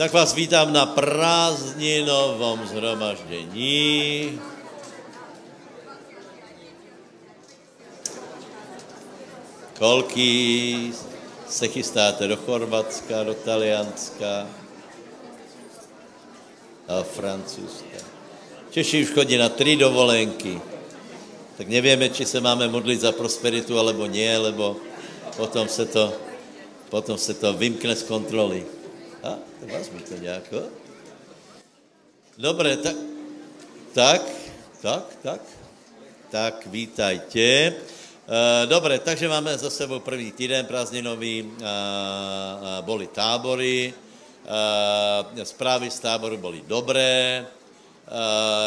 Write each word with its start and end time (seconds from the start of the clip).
Tak 0.00 0.16
vás 0.16 0.32
vítám 0.32 0.72
na 0.72 0.86
prázdninovom 0.96 2.64
zhromaždění. 2.66 4.40
Kolký 9.78 10.92
se 11.48 11.68
chystáte 11.68 12.28
do 12.28 12.36
Chorvatska, 12.36 13.24
do 13.24 13.34
Talianska, 13.34 14.48
a 16.88 17.02
Francouzska. 17.02 18.00
Češi 18.70 19.04
už 19.04 19.10
chodí 19.10 19.36
na 19.36 19.48
tři 19.48 19.76
dovolenky. 19.76 20.60
Tak 21.56 21.68
nevíme, 21.68 22.08
či 22.08 22.24
se 22.24 22.40
máme 22.40 22.72
modlit 22.72 23.00
za 23.00 23.12
prosperitu, 23.12 23.76
alebo 23.76 24.08
nie, 24.08 24.38
lebo 24.38 24.80
potom 25.36 25.68
se 25.68 25.84
to, 25.84 26.12
potom 26.88 27.18
se 27.20 27.34
to 27.36 27.52
vymkne 27.52 27.92
z 27.96 28.02
kontroly. 28.08 28.79
A, 29.22 29.36
to 29.60 29.66
vezmu 29.66 30.00
to 30.00 30.16
nějako. 30.16 30.60
Dobré, 32.38 32.76
tak, 32.76 32.96
tak, 33.92 34.22
tak, 34.80 35.04
tak, 35.22 35.40
tak, 36.30 36.66
vítajte. 36.66 37.74
Dobre, 38.66 38.98
takže 38.98 39.28
máme 39.28 39.58
za 39.58 39.70
sebou 39.70 40.00
první 40.00 40.32
týden 40.32 40.66
prázdninový, 40.66 41.52
boli 42.80 43.06
tábory, 43.12 43.92
zprávy 45.42 45.90
z 45.90 45.98
táboru 46.00 46.36
boli 46.40 46.64
dobré, 46.64 47.44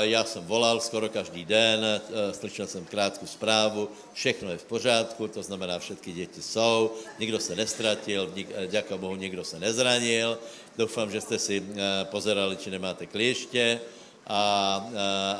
já 0.01 0.23
jsem 0.23 0.43
volal 0.45 0.79
skoro 0.79 1.09
každý 1.09 1.45
den, 1.45 2.01
slyšel 2.31 2.67
jsem 2.67 2.85
krátkou 2.85 3.27
zprávu, 3.27 3.89
všechno 4.13 4.51
je 4.51 4.57
v 4.57 4.63
pořádku, 4.63 5.27
to 5.27 5.43
znamená, 5.43 5.79
všetky 5.79 6.11
děti 6.11 6.41
jsou, 6.41 6.91
nikdo 7.19 7.39
se 7.39 7.55
nestratil, 7.55 8.33
děka 8.67 8.97
Bohu, 8.97 9.15
nikdo 9.15 9.43
se 9.43 9.59
nezranil. 9.59 10.39
Doufám, 10.77 11.11
že 11.11 11.21
jste 11.21 11.39
si 11.39 11.63
pozerali, 12.03 12.57
či 12.57 12.71
nemáte 12.71 13.05
klieště 13.05 13.79
a, 14.27 14.35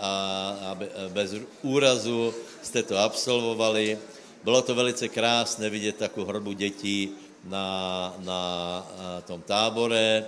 a, 0.02 0.58
a 0.62 0.78
bez 1.08 1.32
úrazu 1.62 2.34
jste 2.62 2.84
to 2.84 2.98
absolvovali. 2.98 4.00
Bylo 4.44 4.62
to 4.62 4.76
velice 4.76 5.08
krásné 5.08 5.70
vidět 5.70 5.96
takovou 5.96 6.28
hrbu 6.28 6.52
dětí 6.52 7.12
na, 7.44 8.16
na 8.20 9.22
tom 9.28 9.42
tábore, 9.42 10.26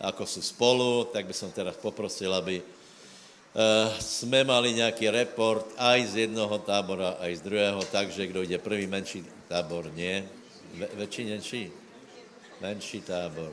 jako 0.00 0.26
jsou 0.26 0.42
spolu, 0.42 1.04
tak 1.12 1.26
bych 1.26 1.44
teda 1.52 1.72
poprosil, 1.82 2.34
aby 2.34 2.62
jsme 4.00 4.44
mali 4.44 4.72
nějaký 4.72 5.10
report 5.10 5.66
aj 5.76 6.06
z 6.06 6.16
jednoho 6.16 6.58
tábora, 6.58 7.16
aj 7.20 7.36
z 7.36 7.40
druhého, 7.40 7.80
takže 7.92 8.26
kdo 8.26 8.42
jde 8.42 8.58
první 8.58 8.86
menší 8.86 9.24
tábor, 9.48 9.88
nie? 9.94 10.28
Ve, 10.76 10.86
väčší, 10.94 11.24
menší? 11.24 11.72
Menší 12.60 13.00
tábor. 13.00 13.52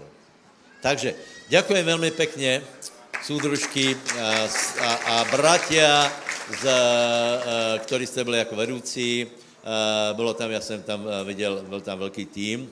Takže 0.81 1.15
děkuji 1.47 1.83
velmi 1.83 2.11
pěkně, 2.11 2.61
soudružky 3.23 3.97
a, 4.19 4.47
a, 4.81 4.93
a 4.93 5.25
bratia, 5.31 6.11
z, 6.61 6.63
a, 6.67 7.79
ktorí 7.79 8.07
jste 8.07 8.23
byli 8.23 8.38
jako 8.38 8.55
vedoucí. 8.55 9.27
A, 9.63 10.13
bylo 10.13 10.33
tam, 10.33 10.51
já 10.51 10.61
jsem 10.61 10.83
tam 10.83 11.07
viděl, 11.23 11.63
byl 11.69 11.81
tam 11.81 11.99
velký 11.99 12.25
tým, 12.25 12.71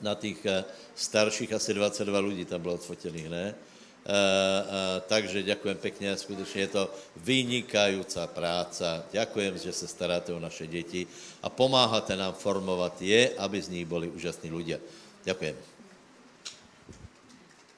na 0.00 0.14
těch 0.14 0.46
starších 0.94 1.52
asi 1.52 1.74
22 1.74 2.18
lidí 2.18 2.44
tam 2.44 2.62
bylo 2.62 2.74
odfotených, 2.74 3.28
ne? 3.30 3.54
Uh, 4.00 4.08
uh, 4.08 5.04
takže 5.04 5.44
ďakujem 5.44 5.76
pekne, 5.76 6.16
skutečně 6.16 6.60
je 6.60 6.66
to 6.72 6.84
vynikajúca 7.20 8.26
práca. 8.26 9.04
Ďakujem, 9.12 9.58
že 9.58 9.72
se 9.72 9.86
staráte 9.86 10.32
o 10.32 10.40
naše 10.40 10.66
děti 10.66 11.06
a 11.42 11.52
pomáháte 11.52 12.16
nám 12.16 12.32
formovat 12.32 12.96
je, 13.02 13.30
aby 13.36 13.62
z 13.62 13.68
nich 13.68 13.84
byli 13.84 14.08
úžasní 14.08 14.50
ľudia. 14.50 14.80
Ďakujem. 15.24 15.56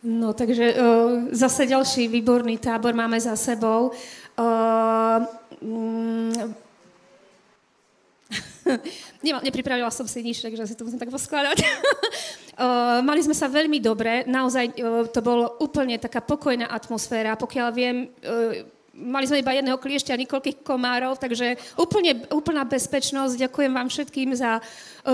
No, 0.02 0.32
takže 0.32 0.74
uh, 0.74 1.30
zase 1.34 1.66
ďalší 1.66 2.08
výborný 2.08 2.58
tábor 2.58 2.94
máme 2.94 3.18
za 3.18 3.34
sebou. 3.34 3.90
Uh, 4.38 5.26
mm, 5.62 6.54
Nepripravila 9.46 9.90
som 9.90 10.06
si 10.06 10.22
nič, 10.22 10.42
takže 10.42 10.66
si 10.68 10.78
to 10.78 10.86
musím 10.86 11.00
tak 11.00 11.10
poskladať. 11.10 11.58
uh, 11.62 13.02
mali 13.08 13.20
sme 13.22 13.34
sa 13.34 13.50
veľmi 13.50 13.78
dobre, 13.82 14.22
naozaj 14.26 14.76
uh, 14.78 15.06
to 15.10 15.20
bolo 15.24 15.58
úplne 15.58 15.98
taká 15.98 16.22
pokojná 16.22 16.70
atmosféra. 16.70 17.38
Pokiaľ 17.38 17.68
viem, 17.74 18.08
uh, 18.22 18.62
mali 18.92 19.24
sme 19.24 19.40
iba 19.40 19.56
jedného 19.56 19.80
kliešťa 19.80 20.12
a 20.14 20.22
niekoľkých 20.22 20.58
komárov, 20.62 21.16
takže 21.16 21.56
úplne, 21.80 22.28
úplná 22.28 22.62
bezpečnosť. 22.68 23.48
Ďakujem 23.48 23.72
vám 23.72 23.88
všetkým 23.88 24.30
za 24.36 24.60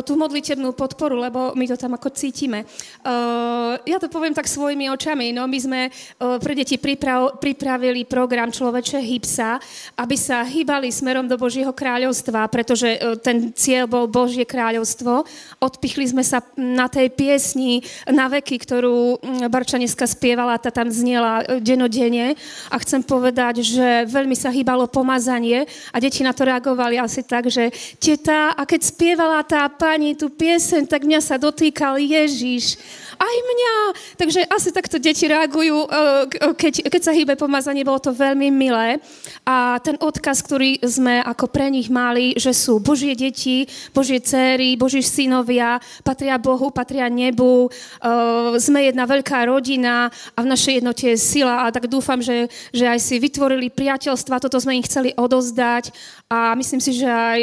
tú 0.05 0.21
modlitebnú 0.21 0.77
podporu, 0.77 1.17
lebo 1.17 1.57
my 1.57 1.65
to 1.65 1.77
tam 1.81 1.97
ako 1.97 2.13
cítime. 2.13 2.69
Uh, 3.01 3.81
ja 3.89 3.97
to 3.97 4.13
poviem 4.13 4.37
tak 4.37 4.45
svojimi 4.45 4.93
očami. 4.93 5.33
No, 5.33 5.49
my 5.49 5.59
sme 5.59 5.81
uh, 5.89 6.37
pre 6.37 6.53
deti 6.53 6.77
priprav, 6.77 7.41
pripravili 7.41 8.05
program 8.05 8.53
Človeče 8.53 9.01
hybsa, 9.01 9.57
aby 9.97 10.17
sa 10.21 10.45
hýbali 10.45 10.93
smerom 10.93 11.25
do 11.25 11.41
Božieho 11.41 11.73
kráľovstva, 11.73 12.53
pretože 12.53 13.01
ten 13.25 13.49
cieľ 13.57 13.89
bol 13.89 14.05
Božie 14.05 14.45
kráľovstvo. 14.45 15.25
Odpichli 15.57 16.05
sme 16.05 16.21
sa 16.21 16.45
na 16.57 16.91
tej 16.91 17.09
piesni 17.09 17.81
na 18.05 18.29
veky, 18.29 18.61
ktorú 18.61 19.25
Barča 19.49 19.81
dneska 19.81 20.05
spievala, 20.05 20.61
tá 20.61 20.69
tam 20.69 20.93
zniela 20.93 21.45
denodene. 21.65 22.37
A 22.69 22.77
chcem 22.83 23.01
povedať, 23.01 23.65
že 23.65 24.05
veľmi 24.05 24.37
sa 24.37 24.53
hýbalo 24.53 24.85
pomazanie 24.91 25.65
a 25.93 25.97
deti 25.97 26.21
na 26.21 26.37
to 26.37 26.45
reagovali 26.45 27.01
asi 27.01 27.25
tak, 27.25 27.49
že 27.49 27.73
teta, 27.97 28.53
a 28.53 28.63
keď 28.69 28.81
spievala 28.85 29.41
tá 29.47 29.78
pani 29.79 30.19
tú 30.19 30.27
piesen, 30.27 30.85
tak 30.91 31.07
mňa 31.07 31.23
sa 31.23 31.39
dotýkal 31.39 32.03
Ježíš 32.03 32.77
aj 33.19 33.37
mňa. 33.43 33.75
Takže 34.15 34.41
asi 34.47 34.71
takto 34.71 34.97
deti 35.03 35.27
reagujú, 35.27 35.77
eh, 35.85 36.55
keď, 36.55 36.75
keď 36.87 37.03
sa 37.03 37.13
hýbe 37.13 37.35
pomazanie, 37.35 37.83
bolo 37.83 37.99
to 37.99 38.15
veľmi 38.15 38.49
milé. 38.55 39.03
A 39.43 39.83
ten 39.83 39.99
odkaz, 39.99 40.41
ktorý 40.47 40.79
sme 40.87 41.21
ako 41.27 41.51
pre 41.51 41.69
nich 41.69 41.91
mali, 41.91 42.39
že 42.39 42.55
sú 42.55 42.79
Božie 42.79 43.19
deti, 43.19 43.67
Božie 43.91 44.23
céry, 44.23 44.79
Boží 44.79 45.03
synovia, 45.03 45.83
patria 46.07 46.39
Bohu, 46.39 46.71
patria 46.71 47.11
nebu, 47.11 47.69
eh, 47.69 48.55
sme 48.63 48.87
jedna 48.87 49.05
veľká 49.05 49.51
rodina 49.51 50.09
a 50.35 50.39
v 50.43 50.51
našej 50.51 50.83
jednote 50.83 51.05
je 51.11 51.19
sila 51.19 51.67
a 51.67 51.75
tak 51.75 51.91
dúfam, 51.91 52.23
že, 52.23 52.47
že 52.71 52.87
aj 52.87 52.99
si 53.03 53.19
vytvorili 53.19 53.71
priateľstva, 53.75 54.43
toto 54.43 54.59
sme 54.63 54.79
im 54.79 54.87
chceli 54.87 55.11
odozdať 55.19 55.91
a 56.31 56.55
myslím 56.55 56.81
si, 56.81 56.93
že 56.95 57.09
aj 57.09 57.41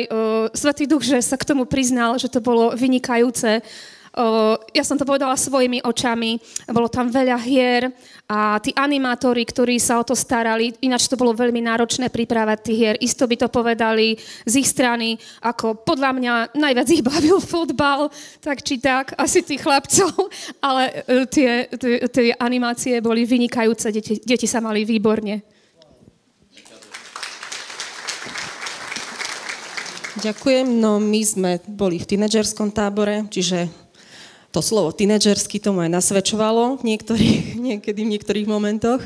Svetý 0.54 0.86
Duch, 0.86 1.02
že 1.02 1.18
sa 1.20 1.36
k 1.36 1.48
tomu 1.48 1.66
priznal, 1.66 2.16
že 2.22 2.25
to 2.28 2.40
bolo 2.44 2.76
vynikajúce 2.76 3.62
ja 4.72 4.84
som 4.88 4.96
to 4.96 5.04
povedala 5.04 5.36
svojimi 5.36 5.84
očami, 5.84 6.40
bolo 6.72 6.88
tam 6.88 7.12
veľa 7.12 7.36
hier 7.44 7.92
a 8.32 8.56
tí 8.64 8.72
animátori, 8.72 9.44
ktorí 9.44 9.76
sa 9.76 10.00
o 10.00 10.08
to 10.08 10.16
starali, 10.16 10.72
ináč 10.80 11.12
to 11.12 11.20
bolo 11.20 11.36
veľmi 11.36 11.60
náročné 11.60 12.08
pripravať 12.08 12.58
tých 12.64 12.80
hier, 12.80 12.96
isto 13.04 13.28
by 13.28 13.36
to 13.36 13.48
povedali 13.52 14.16
z 14.48 14.54
ich 14.56 14.72
strany, 14.72 15.20
ako 15.44 15.84
podľa 15.84 16.12
mňa 16.16 16.34
najviac 16.56 16.88
ich 16.96 17.04
bavil 17.04 17.44
fotbal, 17.52 18.08
tak 18.40 18.64
či 18.64 18.80
tak, 18.80 19.20
asi 19.20 19.44
tých 19.44 19.60
chlapcov, 19.60 20.32
ale 20.64 21.04
e, 21.12 21.28
tie, 21.28 21.68
tie, 21.76 22.08
tie 22.08 22.32
animácie 22.40 23.04
boli 23.04 23.28
vynikajúce, 23.28 23.92
deti, 23.92 24.24
deti 24.24 24.48
sa 24.48 24.64
mali 24.64 24.88
výborne. 24.88 25.55
Ďakujem. 30.16 30.80
No 30.80 30.96
my 31.04 31.22
sme 31.28 31.52
boli 31.68 32.00
v 32.00 32.08
tínedžerskom 32.08 32.72
tábore, 32.72 33.28
čiže 33.28 33.68
to 34.56 34.64
slovo 34.64 34.96
tínedžersky 34.96 35.60
tomu 35.60 35.84
aj 35.84 35.92
nasvedčovalo 35.92 36.80
niektorých, 36.80 37.60
niekedy 37.68 38.08
v 38.08 38.12
niektorých 38.16 38.48
momentoch. 38.48 39.04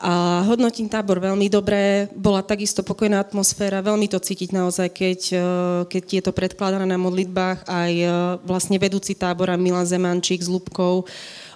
A 0.00 0.46
hodnotím 0.48 0.88
tábor 0.88 1.20
veľmi 1.20 1.52
dobré, 1.52 2.08
bola 2.16 2.40
takisto 2.40 2.80
pokojná 2.80 3.20
atmosféra, 3.20 3.84
veľmi 3.84 4.08
to 4.08 4.16
cítiť 4.16 4.54
naozaj, 4.54 4.88
keď, 4.94 5.20
e, 5.34 5.44
keď 5.90 6.04
je 6.06 6.22
to 6.22 6.32
predkladané 6.32 6.86
na 6.86 6.96
modlitbách, 6.96 7.66
aj 7.66 7.92
e, 7.92 8.06
vlastne 8.46 8.78
vedúci 8.78 9.18
tábora 9.18 9.58
Milan 9.58 9.84
Zemančík 9.84 10.40
s 10.40 10.48
Lubkou, 10.48 11.02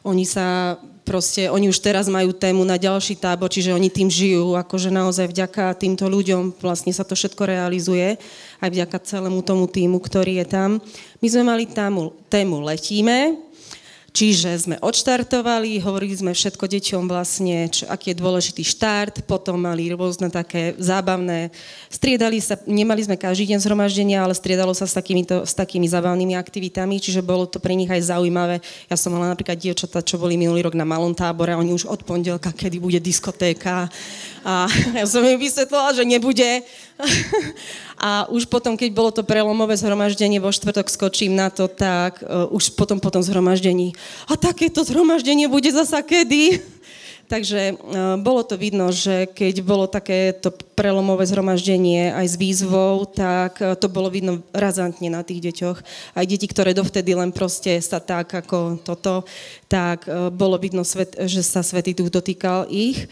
oni 0.02 0.26
sa 0.26 0.76
proste, 1.02 1.50
oni 1.50 1.68
už 1.68 1.78
teraz 1.82 2.06
majú 2.06 2.32
tému 2.32 2.62
na 2.62 2.78
ďalší 2.78 3.18
tábor, 3.18 3.50
čiže 3.50 3.74
oni 3.74 3.90
tým 3.90 4.08
žijú, 4.08 4.54
akože 4.54 4.88
naozaj 4.88 5.30
vďaka 5.30 5.74
týmto 5.76 6.06
ľuďom 6.08 6.58
vlastne 6.62 6.94
sa 6.94 7.02
to 7.02 7.18
všetko 7.18 7.42
realizuje, 7.46 8.16
aj 8.62 8.70
vďaka 8.70 8.96
celému 9.02 9.42
tomu 9.42 9.66
týmu, 9.66 9.98
ktorý 9.98 10.42
je 10.42 10.46
tam. 10.46 10.70
My 11.18 11.26
sme 11.28 11.42
mali 11.46 11.64
tému, 11.68 12.14
tému 12.30 12.62
Letíme, 12.62 13.36
Čiže 14.12 14.68
sme 14.68 14.76
odštartovali, 14.84 15.80
hovorili 15.80 16.12
sme 16.12 16.36
všetko 16.36 16.68
deťom 16.68 17.08
vlastne, 17.08 17.72
čo, 17.72 17.88
aký 17.88 18.12
je 18.12 18.20
dôležitý 18.20 18.60
štart, 18.60 19.24
potom 19.24 19.56
mali 19.56 19.88
rôzne 19.88 20.28
také 20.28 20.76
zábavné, 20.76 21.48
striedali 21.88 22.36
sa, 22.36 22.60
nemali 22.68 23.00
sme 23.00 23.16
každý 23.16 23.48
deň 23.48 23.64
zhromaždenia, 23.64 24.20
ale 24.20 24.36
striedalo 24.36 24.76
sa 24.76 24.84
s, 24.84 24.92
takýmito, 24.92 25.48
s 25.48 25.56
takými 25.56 25.88
zábavnými 25.88 26.36
aktivitami, 26.36 27.00
čiže 27.00 27.24
bolo 27.24 27.48
to 27.48 27.56
pre 27.56 27.72
nich 27.72 27.88
aj 27.88 28.12
zaujímavé. 28.12 28.60
Ja 28.92 29.00
som 29.00 29.16
mala 29.16 29.32
napríklad 29.32 29.56
dievčatá, 29.56 30.04
čo 30.04 30.20
boli 30.20 30.36
minulý 30.36 30.68
rok 30.68 30.76
na 30.76 30.84
malom 30.84 31.16
tábore, 31.16 31.56
oni 31.56 31.72
už 31.72 31.88
od 31.88 32.04
pondelka, 32.04 32.52
kedy 32.52 32.76
bude 32.84 33.00
diskotéka 33.00 33.88
a 34.44 34.68
ja 35.00 35.08
som 35.08 35.24
im 35.24 35.40
vysvetlila, 35.40 35.96
že 35.96 36.04
nebude. 36.04 36.60
A 38.02 38.26
už 38.30 38.50
potom, 38.50 38.74
keď 38.74 38.90
bolo 38.90 39.10
to 39.14 39.22
prelomové 39.22 39.78
zhromaždenie, 39.78 40.42
vo 40.42 40.50
štvrtok 40.50 40.90
skočím 40.90 41.38
na 41.38 41.54
to, 41.54 41.70
tak 41.70 42.18
uh, 42.22 42.50
už 42.50 42.74
potom 42.74 42.98
po 42.98 43.14
tom 43.14 43.22
zhromaždení 43.22 43.94
a 44.26 44.34
takéto 44.34 44.82
zhromaždenie 44.82 45.46
bude 45.46 45.70
zasa 45.70 46.02
kedy? 46.02 46.58
Takže 47.32 47.78
uh, 47.78 48.18
bolo 48.18 48.42
to 48.42 48.58
vidno, 48.58 48.90
že 48.90 49.30
keď 49.30 49.54
bolo 49.62 49.86
takéto 49.86 50.50
prelomové 50.74 51.24
zhromaždenie 51.30 52.10
aj 52.12 52.26
s 52.26 52.36
výzvou, 52.36 53.06
tak 53.06 53.62
uh, 53.62 53.78
to 53.78 53.86
bolo 53.86 54.10
vidno 54.10 54.42
razantne 54.50 55.06
na 55.06 55.22
tých 55.22 55.38
deťoch. 55.48 55.78
Aj 56.18 56.24
deti, 56.26 56.50
ktoré 56.50 56.74
dovtedy 56.74 57.14
len 57.14 57.30
proste 57.30 57.78
sa 57.78 58.02
tak 58.02 58.34
ako 58.34 58.82
toto, 58.82 59.22
tak 59.70 60.10
uh, 60.10 60.28
bolo 60.28 60.58
vidno, 60.58 60.82
svet, 60.82 61.14
že 61.30 61.40
sa 61.46 61.62
Svetý 61.62 61.94
Duch 61.94 62.10
dotýkal 62.10 62.66
ich. 62.66 63.06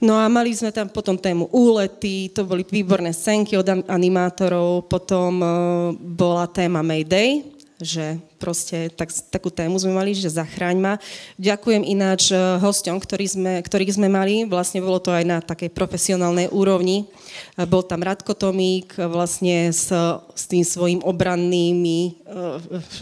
No 0.00 0.16
a 0.16 0.32
mali 0.32 0.56
sme 0.56 0.72
tam 0.72 0.88
potom 0.88 1.20
tému 1.20 1.52
úlety, 1.52 2.32
to 2.32 2.48
boli 2.48 2.64
výborné 2.64 3.12
scénky 3.12 3.60
od 3.60 3.68
animátorov, 3.84 4.88
potom 4.88 5.32
uh, 5.44 5.52
bola 5.92 6.48
téma 6.48 6.80
Mayday, 6.80 7.44
že 7.80 8.20
proste 8.36 8.92
tak, 8.92 9.08
takú 9.32 9.48
tému 9.48 9.76
sme 9.80 9.96
mali, 9.96 10.12
že 10.12 10.28
zachráň 10.28 10.76
ma. 10.76 10.94
Ďakujem 11.40 11.80
ináč 11.80 12.28
e, 12.28 12.36
hosťom, 12.36 13.00
ktorý 13.00 13.24
sme, 13.24 13.52
ktorých 13.64 13.96
sme 13.96 14.12
mali, 14.12 14.44
vlastne 14.44 14.84
bolo 14.84 15.00
to 15.00 15.16
aj 15.16 15.24
na 15.24 15.40
takej 15.40 15.72
profesionálnej 15.72 16.52
úrovni. 16.52 17.08
E, 17.56 17.64
bol 17.64 17.80
tam 17.80 18.04
Radko 18.04 18.36
Tomík 18.36 19.00
vlastne 19.08 19.72
s, 19.72 19.88
s 20.36 20.44
tým 20.44 20.60
svojim 20.60 21.00
obrannými, 21.00 22.20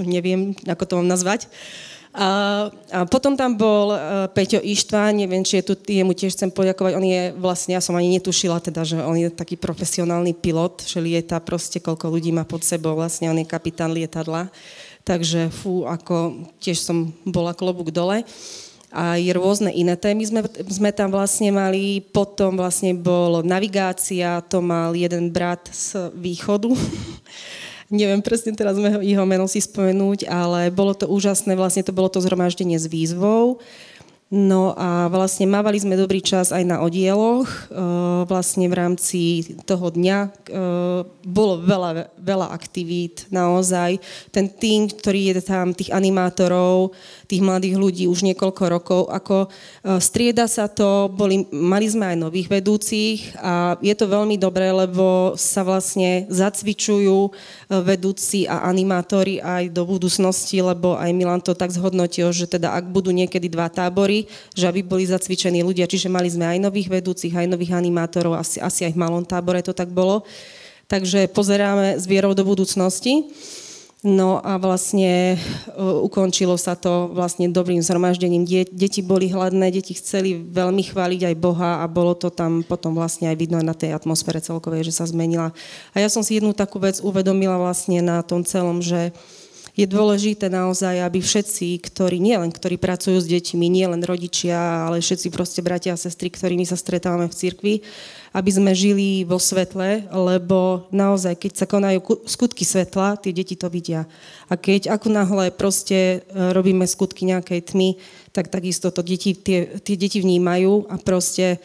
neviem, 0.07 0.55
ako 0.63 0.85
to 0.87 0.95
mám 1.03 1.11
nazvať, 1.11 1.51
a, 2.19 2.31
a 2.91 3.07
potom 3.07 3.39
tam 3.39 3.55
bol 3.55 3.95
uh, 3.95 4.27
Peťo 4.35 4.59
Ištván, 4.59 5.15
neviem, 5.15 5.47
či 5.47 5.63
je 5.63 5.71
tu, 5.71 5.79
jemu 5.79 6.11
tiež 6.11 6.35
chcem 6.35 6.51
poďakovať, 6.51 6.99
on 6.99 7.07
je 7.07 7.23
vlastne, 7.39 7.79
ja 7.79 7.83
som 7.83 7.95
ani 7.95 8.19
netušila 8.19 8.59
teda, 8.59 8.83
že 8.83 8.99
on 8.99 9.15
je 9.15 9.31
taký 9.31 9.55
profesionálny 9.55 10.35
pilot, 10.35 10.83
že 10.83 10.99
lieta 10.99 11.39
proste, 11.39 11.79
koľko 11.79 12.11
ľudí 12.11 12.35
má 12.35 12.43
pod 12.43 12.67
sebou, 12.67 12.99
vlastne 12.99 13.31
on 13.31 13.39
je 13.39 13.47
kapitán 13.47 13.95
lietadla, 13.95 14.51
takže 15.07 15.47
fú, 15.55 15.87
ako 15.87 16.43
tiež 16.59 16.83
som 16.83 17.15
bola 17.23 17.55
klobúk 17.55 17.95
dole. 17.95 18.27
A 18.89 19.21
je 19.21 19.29
rôzne 19.37 19.69
iné 19.69 20.01
témy. 20.01 20.25
Sme, 20.25 20.41
sme 20.65 20.91
tam 20.97 21.13
vlastne 21.13 21.53
mali, 21.53 22.01
potom 22.01 22.57
vlastne 22.57 22.97
bol 22.97 23.45
navigácia, 23.45 24.41
to 24.49 24.65
mal 24.65 24.97
jeden 24.97 25.29
brat 25.29 25.61
z 25.69 26.09
východu, 26.17 26.73
neviem 27.89 28.21
presne 28.21 28.53
teraz 28.53 28.77
jeho 28.81 29.25
meno 29.25 29.49
si 29.49 29.61
spomenúť, 29.61 30.29
ale 30.29 30.69
bolo 30.73 30.93
to 30.93 31.09
úžasné, 31.09 31.57
vlastne 31.57 31.85
to 31.85 31.93
bolo 31.93 32.09
to 32.13 32.21
zhromaždenie 32.21 32.77
s 32.77 32.89
výzvou. 32.89 33.61
No 34.29 34.77
a 34.77 35.09
vlastne 35.09 35.49
mávali 35.49 35.81
sme 35.81 35.97
dobrý 35.97 36.21
čas 36.21 36.53
aj 36.53 36.61
na 36.61 36.85
odieloch. 36.85 37.49
E, 37.49 37.61
vlastne 38.29 38.69
v 38.69 38.77
rámci 38.77 39.21
toho 39.65 39.89
dňa 39.89 40.19
e, 40.21 40.31
bolo 41.25 41.65
veľa, 41.65 42.13
veľa 42.21 42.53
aktivít 42.53 43.25
naozaj. 43.33 43.97
Ten 44.29 44.53
tým, 44.53 44.93
ktorý 44.93 45.33
je 45.33 45.41
tam, 45.41 45.73
tých 45.73 45.89
animátorov, 45.97 46.93
tých 47.29 47.45
mladých 47.45 47.77
ľudí 47.77 48.05
už 48.09 48.25
niekoľko 48.25 48.65
rokov, 48.73 49.01
ako 49.13 49.37
e, 49.45 49.49
strieda 50.01 50.49
sa 50.49 50.65
to, 50.65 51.13
boli, 51.13 51.45
mali 51.53 51.85
sme 51.85 52.17
aj 52.17 52.17
nových 52.17 52.49
vedúcich 52.49 53.37
a 53.37 53.77
je 53.85 53.93
to 53.93 54.09
veľmi 54.09 54.41
dobré, 54.41 54.73
lebo 54.73 55.37
sa 55.37 55.61
vlastne 55.61 56.25
zacvičujú 56.33 57.29
e, 57.29 57.31
vedúci 57.85 58.49
a 58.49 58.65
animátori 58.65 59.45
aj 59.45 59.69
do 59.69 59.85
budúcnosti, 59.85 60.65
lebo 60.65 60.97
aj 60.97 61.13
Milan 61.13 61.45
to 61.45 61.53
tak 61.53 61.69
zhodnotil, 61.69 62.33
že 62.33 62.49
teda 62.49 62.73
ak 62.73 62.89
budú 62.89 63.13
niekedy 63.13 63.53
dva 63.53 63.69
tábory, 63.69 64.25
že 64.57 64.65
aby 64.65 64.81
boli 64.81 65.05
zacvičení 65.05 65.61
ľudia, 65.61 65.85
čiže 65.85 66.09
mali 66.09 66.33
sme 66.33 66.49
aj 66.49 66.65
nových 66.65 66.89
vedúcich, 66.89 67.37
aj 67.37 67.45
nových 67.45 67.77
animátorov, 67.77 68.41
asi, 68.41 68.57
asi 68.57 68.89
aj 68.89 68.97
v 68.97 69.01
malom 69.05 69.21
tábore 69.21 69.61
to 69.61 69.77
tak 69.77 69.93
bolo. 69.93 70.25
Takže 70.89 71.29
pozeráme 71.37 72.01
s 72.01 72.09
vierou 72.09 72.33
do 72.33 72.41
budúcnosti. 72.49 73.29
No 74.07 74.39
a 74.39 74.63
vlastne 74.63 75.35
uh, 75.75 76.07
ukončilo 76.07 76.55
sa 76.55 76.79
to 76.79 77.11
vlastne 77.11 77.51
dobrým 77.51 77.83
zhromaždením. 77.83 78.47
Die, 78.47 78.63
deti 78.63 79.03
boli 79.03 79.27
hladné, 79.27 79.75
deti 79.75 79.91
chceli 79.99 80.39
veľmi 80.39 80.87
chváliť 80.87 81.27
aj 81.27 81.35
Boha 81.35 81.83
a 81.83 81.85
bolo 81.91 82.15
to 82.15 82.31
tam 82.31 82.63
potom 82.63 82.95
vlastne 82.95 83.27
aj 83.27 83.35
vidno 83.35 83.59
na 83.59 83.75
tej 83.75 83.99
atmosfére 83.99 84.39
celkovej, 84.39 84.87
že 84.87 85.03
sa 85.03 85.05
zmenila. 85.11 85.51
A 85.91 85.97
ja 85.99 86.07
som 86.07 86.23
si 86.23 86.39
jednu 86.39 86.55
takú 86.55 86.79
vec 86.79 87.03
uvedomila 87.03 87.59
vlastne 87.59 87.99
na 87.99 88.23
tom 88.23 88.47
celom, 88.47 88.79
že 88.79 89.11
je 89.79 89.87
dôležité 89.87 90.51
naozaj, 90.51 91.03
aby 91.03 91.23
všetci, 91.23 91.79
ktorí 91.87 92.19
nielen, 92.19 92.51
ktorí 92.51 92.79
pracujú 92.79 93.19
s 93.19 93.31
deťmi, 93.31 93.67
nielen 93.67 94.03
rodičia, 94.03 94.87
ale 94.87 94.99
všetci 94.99 95.31
proste 95.31 95.63
bratia 95.63 95.95
a 95.95 95.99
sestry, 95.99 96.35
ktorými 96.35 96.67
sa 96.67 96.75
stretávame 96.75 97.31
v 97.31 97.39
cirkvi, 97.39 97.75
aby 98.33 98.51
sme 98.53 98.73
žili 98.77 99.25
vo 99.25 99.41
svetle, 99.41 100.05
lebo 100.13 100.89
naozaj, 100.93 101.37
keď 101.37 101.53
sa 101.55 101.67
konajú 101.67 101.99
skutky 102.29 102.63
svetla, 102.63 103.17
tie 103.17 103.33
deti 103.33 103.57
to 103.57 103.73
vidia. 103.73 104.05
A 104.49 104.57
keď 104.57 104.93
ako 104.93 105.09
náhle 105.13 105.53
proste 105.53 106.23
e, 106.23 106.53
robíme 106.53 106.85
skutky 106.85 107.25
nejakej 107.29 107.73
tmy, 107.73 107.97
tak 108.33 108.53
takisto 108.53 108.93
to 108.93 109.01
deti, 109.01 109.33
tie, 109.35 109.81
tie 109.81 109.97
deti 109.97 110.21
vnímajú 110.21 110.93
a 110.93 111.01
proste 111.01 111.59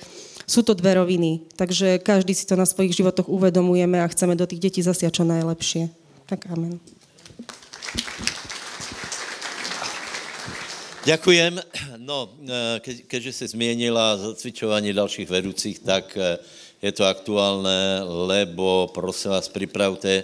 sú 0.43 0.63
to 0.63 0.75
dve 0.75 0.99
roviny. 0.99 1.45
Takže 1.55 2.03
každý 2.03 2.35
si 2.35 2.47
to 2.47 2.59
na 2.59 2.67
svojich 2.67 2.95
životoch 2.95 3.27
uvedomujeme 3.31 3.99
a 4.03 4.11
chceme 4.11 4.35
do 4.35 4.47
tých 4.47 4.71
detí 4.71 4.79
zasiať 4.83 5.21
čo 5.21 5.23
najlepšie. 5.23 5.87
Tak 6.27 6.51
amen. 6.51 6.79
Ďakujem. 11.03 11.59
No, 11.99 12.31
e, 12.47 12.79
ke, 12.79 13.03
keďže 13.03 13.31
si 13.35 13.45
zmienila 13.51 14.15
zacvičovanie 14.15 14.95
ďalších 14.95 15.27
vedúcich, 15.27 15.83
tak 15.83 16.15
e, 16.15 16.39
je 16.79 16.91
to 16.95 17.03
aktuálne, 17.03 18.07
lebo 18.07 18.87
prosím 18.87 19.35
vás, 19.35 19.51
pripravte 19.51 20.23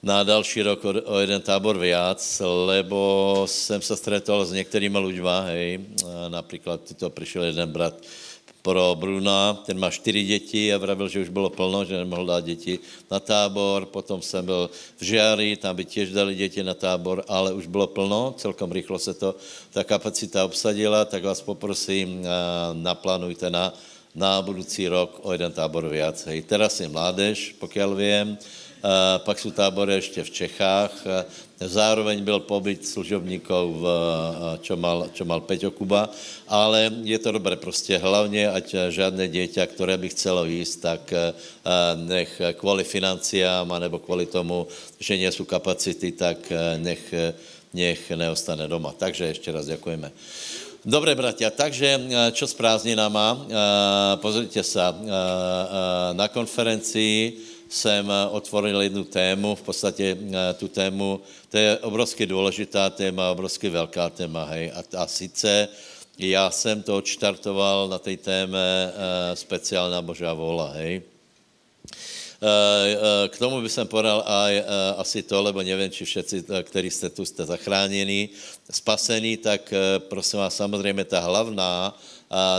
na 0.00 0.24
další 0.24 0.64
rok 0.64 0.80
o, 0.80 0.96
o 0.96 1.14
jeden 1.20 1.44
tábor 1.44 1.76
viac, 1.76 2.24
lebo 2.40 3.44
jsem 3.44 3.84
se 3.84 3.96
stretol 3.96 4.48
s 4.48 4.56
některými 4.56 4.96
ľuďma, 4.96 5.40
hej, 5.52 5.84
například 6.28 6.80
to 6.96 7.10
přišel 7.10 7.52
jeden 7.52 7.68
brat, 7.68 8.00
pro 8.68 8.92
Bruna, 9.00 9.64
ten 9.64 9.80
má 9.80 9.90
čtyři 9.90 10.24
děti 10.24 10.74
a 10.74 10.78
vravil, 10.78 11.08
že 11.08 11.24
už 11.24 11.28
bylo 11.28 11.50
plno, 11.50 11.84
že 11.84 11.96
nemohl 11.96 12.26
dát 12.26 12.44
děti 12.44 12.78
na 13.10 13.20
tábor. 13.20 13.86
Potom 13.88 14.22
jsem 14.22 14.44
byl 14.44 14.70
v 14.96 15.04
Žiari, 15.04 15.56
tam 15.56 15.76
by 15.76 15.84
těž 15.84 16.12
dali 16.12 16.34
děti 16.34 16.60
na 16.62 16.74
tábor, 16.74 17.24
ale 17.28 17.52
už 17.52 17.66
bylo 17.66 17.86
plno, 17.86 18.34
celkom 18.36 18.72
rychlo 18.72 18.98
se 18.98 19.14
to, 19.14 19.34
ta 19.72 19.84
kapacita 19.84 20.44
obsadila, 20.44 21.04
tak 21.04 21.24
vás 21.24 21.40
poprosím, 21.40 22.28
naplánujte 22.72 23.50
na, 23.50 23.72
na 24.14 24.42
budoucí 24.42 24.88
rok 24.88 25.20
o 25.22 25.32
jeden 25.32 25.52
tábor 25.52 25.88
viac. 25.88 26.20
Hej. 26.28 26.42
Teraz 26.42 26.80
je 26.80 26.88
mládež, 26.92 27.56
pokud 27.58 27.96
vím, 27.96 28.36
pak 29.24 29.38
jsou 29.38 29.50
tábory 29.50 29.94
ještě 29.94 30.24
v 30.24 30.30
Čechách. 30.30 30.92
Zároveň 31.58 32.22
byl 32.22 32.40
pobyt 32.46 32.86
služobníkov, 32.86 33.82
čo 34.62 34.78
mal, 34.78 35.10
čo 35.10 35.26
mal 35.26 35.42
Peťo 35.42 35.74
Kuba, 35.74 36.06
ale 36.46 36.86
je 37.02 37.18
to 37.18 37.32
dobré 37.34 37.56
prostě 37.58 37.98
hlavně, 37.98 38.50
ať 38.50 38.94
žádné 38.94 39.28
dieťa, 39.28 39.66
které 39.66 39.98
by 39.98 40.08
chcelo 40.08 40.46
jíst, 40.46 40.76
tak 40.76 41.10
nech 41.94 42.30
kvůli 42.54 42.84
financiám, 42.84 43.72
anebo 43.72 43.98
kvůli 43.98 44.26
tomu, 44.26 44.70
že 45.02 45.18
nie 45.18 45.32
jsou 45.32 45.44
kapacity, 45.44 46.12
tak 46.12 46.38
nech, 46.78 47.14
nech 47.74 48.10
neostane 48.10 48.68
doma. 48.68 48.94
Takže 48.94 49.24
ještě 49.24 49.52
raz 49.52 49.66
děkujeme. 49.66 50.12
Dobre, 50.86 51.18
bratia, 51.18 51.50
takže 51.50 52.00
čo 52.32 52.46
s 52.46 52.54
prázdninama? 52.54 53.34
Pozrite 54.22 54.62
sa, 54.62 54.94
na 56.14 56.30
konferencii 56.30 57.47
jsem 57.68 58.10
eh, 58.10 58.26
otvoril 58.30 58.82
jednu 58.82 59.04
tému, 59.04 59.54
v 59.54 59.62
podstatě 59.62 60.16
eh, 60.16 60.54
tu 60.54 60.68
tému, 60.68 61.20
to 61.48 61.58
je 61.58 61.78
obrovsky 61.78 62.26
důležitá 62.26 62.90
téma, 62.90 63.30
obrovsky 63.30 63.68
velká 63.68 64.10
téma, 64.10 64.44
hej, 64.44 64.72
a, 64.74 65.02
a 65.02 65.06
sice 65.06 65.68
já 66.18 66.50
jsem 66.50 66.82
to 66.82 66.96
odštartoval 66.96 67.88
na 67.88 67.98
té 67.98 68.16
téme 68.16 68.90
uh, 68.90 69.34
speciálna 69.38 70.02
Božá 70.02 70.34
vola, 70.34 70.74
hej. 70.74 71.02
K 73.28 73.34
tomu 73.38 73.62
by 73.62 73.70
som 73.70 73.90
povedal 73.90 74.22
aj 74.22 74.54
asi 75.02 75.26
to, 75.26 75.42
lebo 75.42 75.58
neviem, 75.58 75.90
či 75.90 76.06
všetci, 76.06 76.46
ktorí 76.46 76.86
ste 76.86 77.10
tu, 77.10 77.26
ste 77.26 77.42
zachráněni, 77.42 78.30
spasení, 78.70 79.42
tak 79.42 79.74
prosím 80.06 80.46
vás, 80.46 80.54
samozřejmě 80.54 81.04
ta 81.04 81.20
hlavná, 81.20 81.98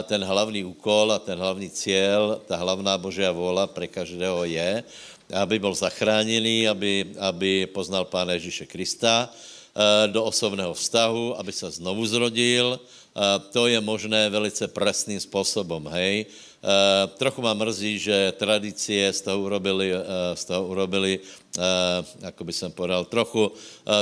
ten 0.09 0.21
hlavní 0.25 0.65
úkol 0.65 1.13
a 1.13 1.21
ten 1.21 1.37
hlavní 1.37 1.69
cíl, 1.69 2.41
ta 2.49 2.57
hlavná 2.57 2.97
Božia 2.97 3.29
vôľa 3.29 3.69
pre 3.69 3.85
každého 3.85 4.49
je, 4.49 4.81
aby 5.29 5.55
byl 5.61 5.73
zachráněný, 5.77 6.67
aby, 6.67 7.05
aby 7.21 7.69
poznal 7.69 8.05
Pána 8.09 8.33
Ježíše 8.33 8.65
Krista 8.65 9.29
eh, 9.29 10.07
do 10.09 10.25
osobného 10.25 10.73
vztahu, 10.73 11.37
aby 11.37 11.51
se 11.53 11.69
znovu 11.69 12.01
zrodil. 12.05 12.81
Eh, 12.81 13.21
to 13.53 13.69
je 13.69 13.77
možné 13.81 14.29
velice 14.29 14.67
presným 14.67 15.19
způsobem, 15.19 15.85
hej. 15.93 16.25
Uh, 16.59 17.07
trochu 17.15 17.39
ma 17.39 17.55
mrzí, 17.55 17.95
že 18.03 18.35
tradície 18.35 19.07
z 19.15 19.19
toho 19.23 19.47
urobili, 19.47 19.95
z 20.35 20.43
toho 20.43 20.67
urobili 20.67 21.23
uh, 21.55 22.03
ako 22.19 22.41
by 22.43 22.51
som 22.51 22.67
povedal, 22.75 23.07
trochu, 23.07 23.47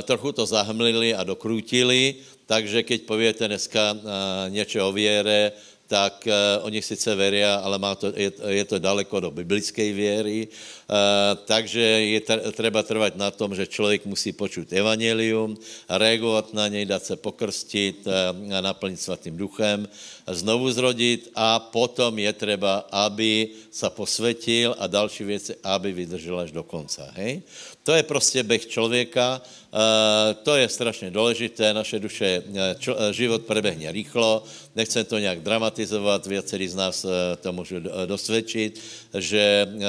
trochu 0.10 0.34
to 0.34 0.42
zahmlili 0.42 1.14
a 1.14 1.22
dokrútili, 1.22 2.18
takže 2.48 2.82
keď 2.88 3.00
poviete 3.04 3.44
dneska 3.44 3.94
uh, 3.94 4.00
niečo 4.48 4.82
o 4.88 4.96
viere, 4.96 5.51
tak 5.88 6.27
uh, 6.27 6.68
oni 6.68 6.84
sice 6.84 7.16
veria, 7.16 7.63
ale 7.63 7.80
má 7.80 7.96
to, 7.96 8.12
je, 8.12 8.27
je 8.32 8.66
to 8.68 8.75
daleko 8.80 9.20
do 9.20 9.32
biblické 9.32 9.96
věry, 9.96 10.48
uh, 10.51 11.39
takže 11.48 11.80
je 11.80 12.20
treba 12.51 12.84
trvat 12.84 13.16
na 13.16 13.32
tom, 13.32 13.56
že 13.56 13.68
člověk 13.68 14.04
musí 14.04 14.36
počuť 14.36 14.75
evangelium, 14.75 15.56
reagovat 15.88 16.54
na 16.54 16.68
něj, 16.68 16.86
dát 16.86 17.04
se 17.04 17.16
pokrstit, 17.16 18.04
uh, 18.04 18.36
naplnit 18.62 19.00
svatým 19.00 19.39
duchem, 19.39 19.88
znovu 20.27 20.72
zrodit 20.72 21.32
a 21.36 21.60
potom 21.60 22.20
je 22.20 22.34
treba, 22.34 22.84
aby 22.92 23.56
se 23.72 23.88
posvetil 23.89 24.75
a 24.80 24.88
další 24.88 25.24
věci, 25.24 25.56
aby 25.63 25.92
vydržel 25.92 26.39
až 26.39 26.51
do 26.51 26.63
konca. 26.63 27.08
Hej? 27.16 27.42
To 27.88 27.96
je 27.96 28.03
prostě 28.03 28.44
běh 28.44 28.67
člověka, 28.67 29.41
Uh, 29.67 30.34
to 30.44 30.56
je 30.56 30.70
strašně 30.70 31.12
důležité, 31.12 31.74
naše 31.74 32.00
duše, 32.00 32.44
čo, 32.79 32.96
život 33.12 33.44
prebehne 33.44 33.91
rýchlo, 33.91 34.44
nechcem 34.75 35.06
to 35.06 35.20
nějak 35.20 35.44
dramatizovat, 35.44 36.25
většiný 36.25 36.67
z 36.67 36.75
nás 36.75 37.06
to 37.41 37.51
můžu 37.51 37.75
dosvědčit, 38.06 38.79
že 39.12 39.67
uh, 39.67 39.82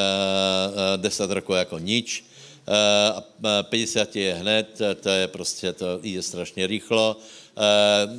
10 0.99 1.31
rokov 1.31 1.57
jako 1.57 1.79
nič, 1.79 2.25
uh, 2.67 3.23
50 3.63 4.17
je 4.17 4.35
hned, 4.35 4.67
to 5.01 5.09
je 5.09 5.29
prostě, 5.29 5.73
to 5.73 6.03
jde 6.03 6.23
strašně 6.23 6.67
rýchlo. 6.67 7.17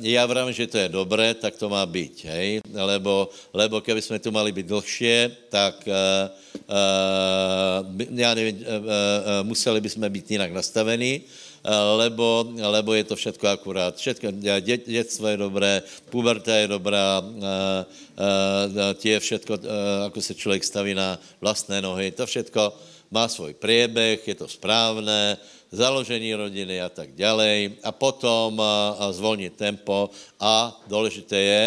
Já 0.00 0.26
vravím, 0.26 0.52
že 0.52 0.66
to 0.66 0.78
je 0.78 0.88
dobré, 0.88 1.34
tak 1.34 1.56
to 1.56 1.68
má 1.68 1.86
být, 1.86 2.24
hej? 2.24 2.60
Lebo, 2.72 3.32
lebo 3.52 3.80
keby 3.80 4.02
jsme 4.02 4.18
tu 4.18 4.30
mali 4.30 4.52
být 4.52 4.66
dlhšie, 4.66 5.48
tak 5.48 5.88
uh, 5.88 5.94
uh, 6.68 7.80
já 8.12 8.34
nevím, 8.34 8.56
uh, 8.56 8.64
museli 9.42 9.80
bychom 9.80 10.08
být 10.08 10.30
jinak 10.30 10.52
nastavení, 10.52 11.24
lebo, 11.96 12.52
lebo 12.56 12.94
je 12.94 13.04
to 13.04 13.16
všetko 13.16 13.48
akurát. 13.48 13.96
Všetko, 13.96 14.26
dě, 14.60 14.76
dětstvo 14.76 15.28
je 15.28 15.36
dobré, 15.36 15.82
puberta 16.10 16.56
je 16.56 16.68
dobrá, 16.68 17.22
tie 18.96 19.20
všetko, 19.20 19.58
ako 20.06 20.20
se 20.20 20.34
člověk 20.34 20.64
staví 20.64 20.94
na 20.94 21.20
vlastné 21.40 21.82
nohy, 21.82 22.10
to 22.10 22.26
všetko 22.26 22.72
má 23.10 23.28
svůj 23.28 23.54
priebeh, 23.54 24.28
je 24.28 24.34
to 24.34 24.48
správné, 24.48 25.36
založení 25.72 26.34
rodiny 26.34 26.82
a 26.82 26.90
tak 26.90 27.14
ďalej. 27.14 27.80
A 27.82 27.90
potom 27.94 28.58
zvolnit 29.10 29.54
tempo 29.56 30.10
a 30.40 30.74
důležité 30.86 31.38
je, 31.38 31.62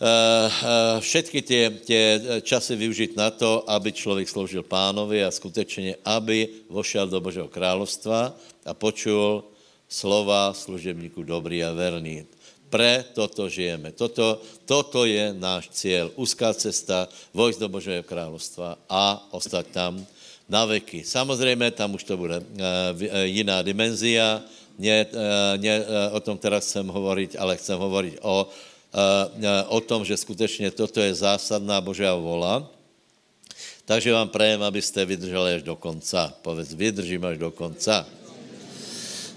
Eh, 0.00 0.06
eh, 0.08 0.96
všetky 0.96 1.44
tie, 1.44 1.64
tie 1.84 2.04
časy 2.40 2.72
využiť 2.72 3.20
na 3.20 3.28
to, 3.28 3.68
aby 3.68 3.92
člověk 3.92 4.32
sloužil 4.32 4.64
pánovi 4.64 5.20
a 5.20 5.28
skutečně, 5.28 6.00
aby 6.08 6.64
vošel 6.72 7.04
do 7.04 7.20
Božího 7.20 7.52
královstva 7.52 8.32
a 8.64 8.72
počul 8.72 9.44
slova 9.84 10.56
služebníku 10.56 11.20
dobrý 11.20 11.60
a 11.60 11.76
verný. 11.76 12.24
Pre 12.72 13.04
toto 13.12 13.44
žijeme. 13.52 13.92
Toto, 13.92 14.40
toto 14.64 15.04
je 15.04 15.36
náš 15.36 15.68
cíl. 15.68 16.08
Úzká 16.16 16.56
cesta, 16.56 17.04
vojsť 17.36 17.60
do 17.60 17.68
Božího 17.68 18.00
královstva 18.00 18.80
a 18.88 19.20
ostať 19.36 19.68
tam 19.68 20.00
na 20.50 20.66
veky. 20.66 21.06
Samozřejmě 21.06 21.70
tam 21.70 21.94
už 21.94 22.04
to 22.04 22.16
bude 22.18 22.42
uh, 22.42 22.44
jiná 23.22 23.62
dimenzia. 23.62 24.42
Ne, 24.78 25.06
uh, 25.06 25.62
ne, 25.62 25.74
o 26.10 26.20
tom 26.20 26.38
teraz 26.38 26.66
chcem 26.66 26.88
hovoriť, 26.88 27.38
ale 27.38 27.56
chcem 27.56 27.78
hovoriť 27.78 28.18
o 28.26 28.50
Eh, 28.90 28.98
eh, 28.98 29.64
o 29.70 29.78
tom, 29.80 30.02
že 30.02 30.18
skutečně 30.18 30.70
toto 30.70 30.98
je 30.98 31.14
zásadná 31.14 31.78
Božá 31.78 32.10
vola. 32.14 32.66
Takže 33.86 34.10
vám 34.12 34.28
prajem, 34.28 34.62
abyste 34.62 34.98
vydrželi 35.06 35.54
až 35.54 35.62
do 35.62 35.78
konca. 35.78 36.34
Povedz, 36.42 36.74
vydržím 36.74 37.22
až 37.24 37.38
do 37.38 37.50
konca. 37.50 38.06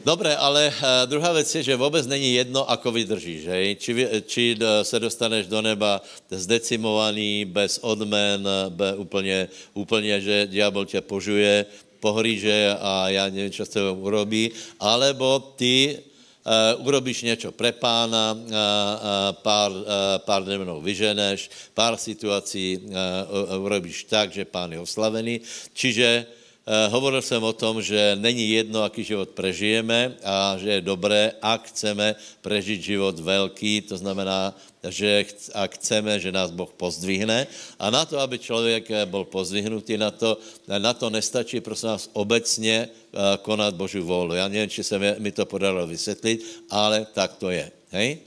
Dobré, 0.04 0.36
ale 0.36 0.68
uh, 0.68 1.08
druhá 1.08 1.32
věc 1.32 1.56
je, 1.56 1.64
že 1.64 1.80
vůbec 1.80 2.04
není 2.08 2.36
jedno, 2.36 2.68
ako 2.68 2.92
vydržíš, 2.92 3.48
hej? 3.48 3.76
Či, 3.80 3.92
či 4.28 4.44
se 4.84 5.00
dostaneš 5.00 5.48
do 5.48 5.64
neba 5.64 6.04
zdecimovaný, 6.28 7.48
bez 7.48 7.80
odmen, 7.80 8.44
be, 8.70 9.00
úplně, 9.00 9.48
úplně, 9.74 10.22
že 10.22 10.48
diabol 10.52 10.86
tě 10.86 11.00
požuje, 11.02 11.66
pohríže 12.04 12.76
a 12.84 13.10
já 13.16 13.32
nevím, 13.32 13.52
co 13.52 13.66
se 13.66 13.80
urobí, 13.90 14.52
alebo 14.80 15.40
ty 15.40 16.04
Uh, 16.44 16.88
urobíš 16.88 17.22
něco 17.24 17.56
pre 17.56 17.72
pána, 17.72 18.36
uh, 18.36 18.44
uh, 18.44 18.52
pár, 19.32 19.72
uh, 19.72 19.88
pár 20.28 20.44
demonů 20.44 20.84
vyženeš, 20.84 21.72
pár 21.72 21.96
situací 21.96 22.84
uh, 22.84 23.64
urobíš 23.64 24.04
tak, 24.12 24.28
že 24.36 24.44
pán 24.44 24.76
je 24.76 24.80
oslavený. 24.84 25.40
Čiže 25.72 26.28
uh, 26.28 26.43
hovoril 26.64 27.22
jsem 27.22 27.44
o 27.44 27.54
tom, 27.54 27.82
že 27.82 28.16
není 28.20 28.50
jedno, 28.50 28.84
aký 28.84 29.04
život 29.04 29.30
prežijeme 29.36 30.16
a 30.24 30.56
že 30.56 30.70
je 30.70 30.82
dobré, 30.82 31.36
ak 31.42 31.68
chceme 31.68 32.16
prežít 32.40 32.82
život 32.82 33.20
velký, 33.20 33.82
to 33.82 33.98
znamená 33.98 34.56
že 34.92 35.32
a 35.56 35.64
chceme, 35.72 36.20
že 36.20 36.28
nás 36.36 36.52
Boh 36.52 36.68
pozdvihne. 36.68 37.48
A 37.80 37.86
na 37.88 38.04
to, 38.04 38.20
aby 38.20 38.36
člověk 38.36 38.92
eh, 38.92 39.06
byl 39.06 39.24
pozdvihnutý, 39.24 39.96
na 39.98 40.12
to, 40.12 40.36
na 40.68 40.94
to 40.94 41.08
nestačí, 41.08 41.62
prosím 41.64 41.96
nás, 41.96 42.10
obecně 42.14 42.90
eh, 42.90 43.18
konat 43.42 43.76
Boží 43.76 44.00
vůli. 44.00 44.38
Já 44.38 44.48
nevím, 44.48 44.70
či 44.70 44.84
se 44.84 45.00
mi 45.00 45.32
to 45.32 45.46
podarilo 45.46 45.88
vysvětlit, 45.88 46.68
ale 46.70 47.08
tak 47.14 47.40
to 47.40 47.50
je. 47.50 47.72
Hej? 47.92 48.18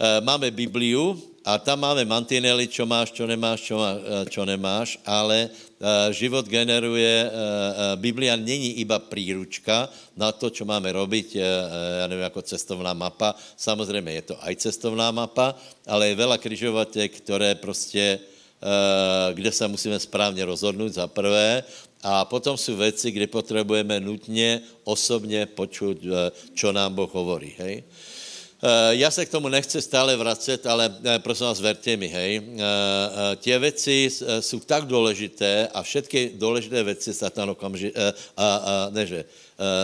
Eh, 0.00 0.20
máme 0.20 0.50
Bibliu, 0.50 1.14
a 1.40 1.56
tam 1.56 1.80
máme 1.80 2.04
mantinely, 2.04 2.68
čo 2.68 2.84
máš, 2.84 3.16
čo 3.16 3.24
nemáš, 3.24 3.64
čo, 3.64 3.80
má, 3.80 3.96
čo 4.28 4.44
nemáš, 4.44 5.00
ale 5.08 5.48
život 6.12 6.44
generuje, 6.44 7.24
uh, 7.24 7.32
uh, 7.32 7.96
Biblia 7.96 8.36
není 8.36 8.84
iba 8.84 9.00
príručka 9.00 9.88
na 10.12 10.28
to, 10.28 10.52
čo 10.52 10.68
máme 10.68 10.92
robiť, 10.92 11.28
ja 12.00 12.04
nevím, 12.04 12.28
jako 12.28 12.42
cestovná 12.42 12.92
mapa. 12.92 13.34
Samozřejmě 13.56 14.12
je 14.12 14.22
to 14.22 14.36
aj 14.44 14.54
cestovná 14.56 15.08
mapa, 15.10 15.56
ale 15.88 16.12
je 16.12 16.20
veľa 16.20 16.36
križovatek, 16.36 17.24
které 17.24 17.54
prostě, 17.54 18.20
kde 19.32 19.52
se 19.52 19.68
musíme 19.68 19.96
správně 19.96 20.44
rozhodnout 20.44 20.92
za 20.92 21.06
prvé, 21.06 21.64
a 22.02 22.24
potom 22.24 22.56
jsou 22.56 22.76
věci, 22.76 23.10
kde 23.10 23.26
potřebujeme 23.26 24.00
nutně, 24.00 24.60
osobně 24.84 25.46
počuť, 25.46 25.98
čo 26.54 26.72
nám 26.72 26.94
Boh 26.94 27.12
hovorí. 27.14 27.56
Hej? 27.58 27.84
Eh, 28.62 28.96
já 28.96 29.10
se 29.10 29.26
k 29.26 29.28
tomu 29.28 29.48
nechci 29.48 29.82
stále 29.82 30.16
vracet, 30.16 30.66
ale 30.66 30.92
eh, 31.04 31.18
prosím 31.18 31.46
vás, 31.46 31.60
verte 31.60 31.96
mi, 31.96 32.08
hej. 32.08 32.36
Eh, 32.36 33.36
Tě 33.36 33.58
věci 33.58 34.10
jsou 34.40 34.60
tak 34.60 34.84
důležité 34.84 35.68
a 35.74 35.82
všetky 35.82 36.32
důležité 36.34 36.82
věci 36.82 37.14
Satan 37.14 37.50
okamžitě, 37.50 37.98
a, 38.00 38.12
a, 38.36 38.88
ne, 38.90 39.06
že, 39.06 39.24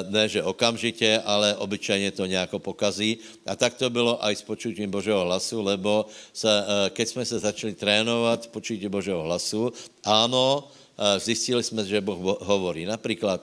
ne, 0.09 0.29
že 0.29 0.43
okamžitě, 0.43 1.23
ale 1.25 1.57
obyčejně 1.57 2.11
to 2.11 2.27
nějak 2.27 2.51
pokazí. 2.59 3.19
A 3.47 3.57
tak 3.57 3.75
to 3.75 3.91
bylo 3.91 4.19
i 4.21 4.37
s 4.37 4.43
počutím 4.43 4.91
Božího 4.91 5.25
hlasu, 5.25 5.63
lebo 5.63 6.07
se, 6.33 6.65
keď 6.91 7.09
jsme 7.09 7.25
se 7.25 7.39
začali 7.39 7.73
trénovat 7.73 8.47
počutí 8.47 8.89
Božího 8.89 9.23
hlasu, 9.23 9.73
ano, 10.05 10.69
zjistili 11.19 11.63
jsme, 11.63 11.85
že 11.85 12.01
Boh 12.01 12.41
hovorí. 12.41 12.85
Například 12.85 13.41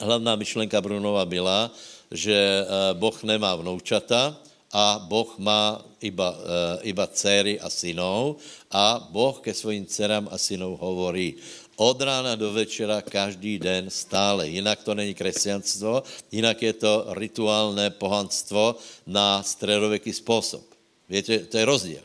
hlavná 0.00 0.36
myšlenka 0.36 0.80
Brunova 0.80 1.24
byla, 1.24 1.70
že 2.10 2.34
eh, 2.34 2.64
Boh 2.98 3.14
nemá 3.22 3.54
vnoučata 3.54 4.34
a 4.74 4.98
Boh 4.98 5.38
má 5.38 5.78
iba, 6.02 6.34
eh, 6.34 6.90
iba 6.90 7.06
dcery 7.06 7.62
a 7.62 7.70
synov 7.70 8.42
a 8.70 8.98
Boh 8.98 9.38
ke 9.38 9.54
svým 9.54 9.86
dcerám 9.86 10.26
a 10.30 10.38
synov 10.38 10.82
hovorí 10.82 11.38
od 11.80 11.96
rána 11.96 12.36
do 12.36 12.52
večera, 12.52 13.00
každý 13.00 13.56
den, 13.56 13.88
stále. 13.88 14.52
Jinak 14.52 14.84
to 14.84 14.92
není 14.94 15.14
křesťanstvo, 15.14 16.02
jinak 16.28 16.62
je 16.62 16.72
to 16.76 17.08
rituálné 17.16 17.90
pohanstvo 17.90 18.76
na 19.06 19.40
středověký 19.42 20.12
způsob. 20.12 20.60
Víte, 21.08 21.38
to 21.38 21.56
je 21.58 21.64
rozdíl. 21.64 22.04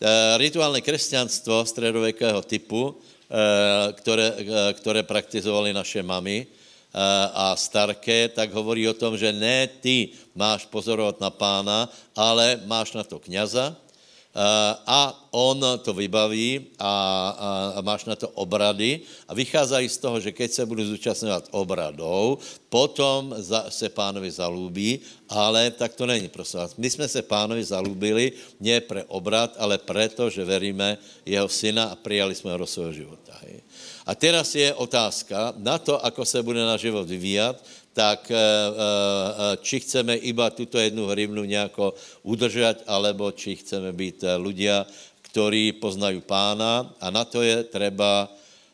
E, 0.00 0.38
rituálne 0.40 0.80
křesťanstvo 0.80 1.68
středověkého 1.68 2.42
typu, 2.42 2.96
které, 3.92 4.36
které 4.72 5.02
praktizovali 5.02 5.72
naše 5.72 6.02
mamy, 6.02 6.46
Eh, 6.46 6.61
a 7.32 7.56
starké, 7.56 8.28
tak 8.28 8.52
hovorí 8.52 8.84
o 8.84 8.96
tom, 8.96 9.16
že 9.16 9.32
ne 9.32 9.64
ty 9.80 10.12
máš 10.36 10.68
pozorovat 10.68 11.20
na 11.20 11.32
pána, 11.32 11.88
ale 12.12 12.60
máš 12.68 12.92
na 12.92 13.00
to 13.00 13.16
kniaza 13.16 13.72
eh, 13.72 14.72
a 14.84 15.16
on 15.32 15.56
to 15.80 15.96
vybaví 15.96 16.76
a, 16.76 17.80
máš 17.80 18.04
na 18.04 18.12
to 18.12 18.28
obrady 18.36 19.00
a 19.24 19.32
vycházají 19.32 19.88
z 19.88 19.98
toho, 19.98 20.20
že 20.20 20.32
keď 20.32 20.50
se 20.52 20.66
budu 20.68 20.84
zúčastňovat 20.84 21.48
obradou, 21.56 22.36
potom 22.68 23.32
se 23.72 23.88
pánovi 23.88 24.28
zalúbí, 24.28 25.00
ale 25.32 25.72
tak 25.72 25.96
to 25.96 26.04
není, 26.04 26.28
prosím 26.28 26.60
vás. 26.60 26.76
My 26.76 26.90
jsme 26.90 27.08
se 27.08 27.24
pánovi 27.24 27.64
zalúbili 27.64 28.32
ne 28.60 28.80
pre 28.84 29.08
obrad, 29.08 29.56
ale 29.56 29.80
preto, 29.80 30.28
že 30.28 30.44
veríme 30.44 31.00
jeho 31.24 31.48
syna 31.48 31.84
a 31.84 31.96
přijali 31.96 32.34
jsme 32.36 32.52
ho 32.52 32.58
do 32.60 32.68
svého 32.68 32.92
života. 32.92 33.32
Hej. 33.40 33.64
A 34.06 34.14
teraz 34.14 34.54
je 34.54 34.74
otázka 34.74 35.54
na 35.56 35.78
to, 35.78 35.94
ako 35.98 36.24
se 36.26 36.42
bude 36.42 36.58
náš 36.58 36.90
život 36.90 37.06
vyvíjat, 37.06 37.62
tak 37.92 38.30
e, 38.30 38.34
e, 38.34 38.40
či 39.62 39.80
chceme 39.84 40.16
iba 40.16 40.50
tuto 40.50 40.80
jednu 40.80 41.06
hrivnu 41.06 41.44
nějako 41.44 41.94
udržet, 42.22 42.82
alebo 42.86 43.30
či 43.30 43.56
chceme 43.60 43.92
být 43.92 44.24
ľudia, 44.40 44.88
ktorí 45.32 45.76
poznají 45.80 46.20
pána 46.24 46.92
a 47.00 47.10
na 47.10 47.24
to 47.24 47.42
je 47.42 47.64
treba 47.64 48.28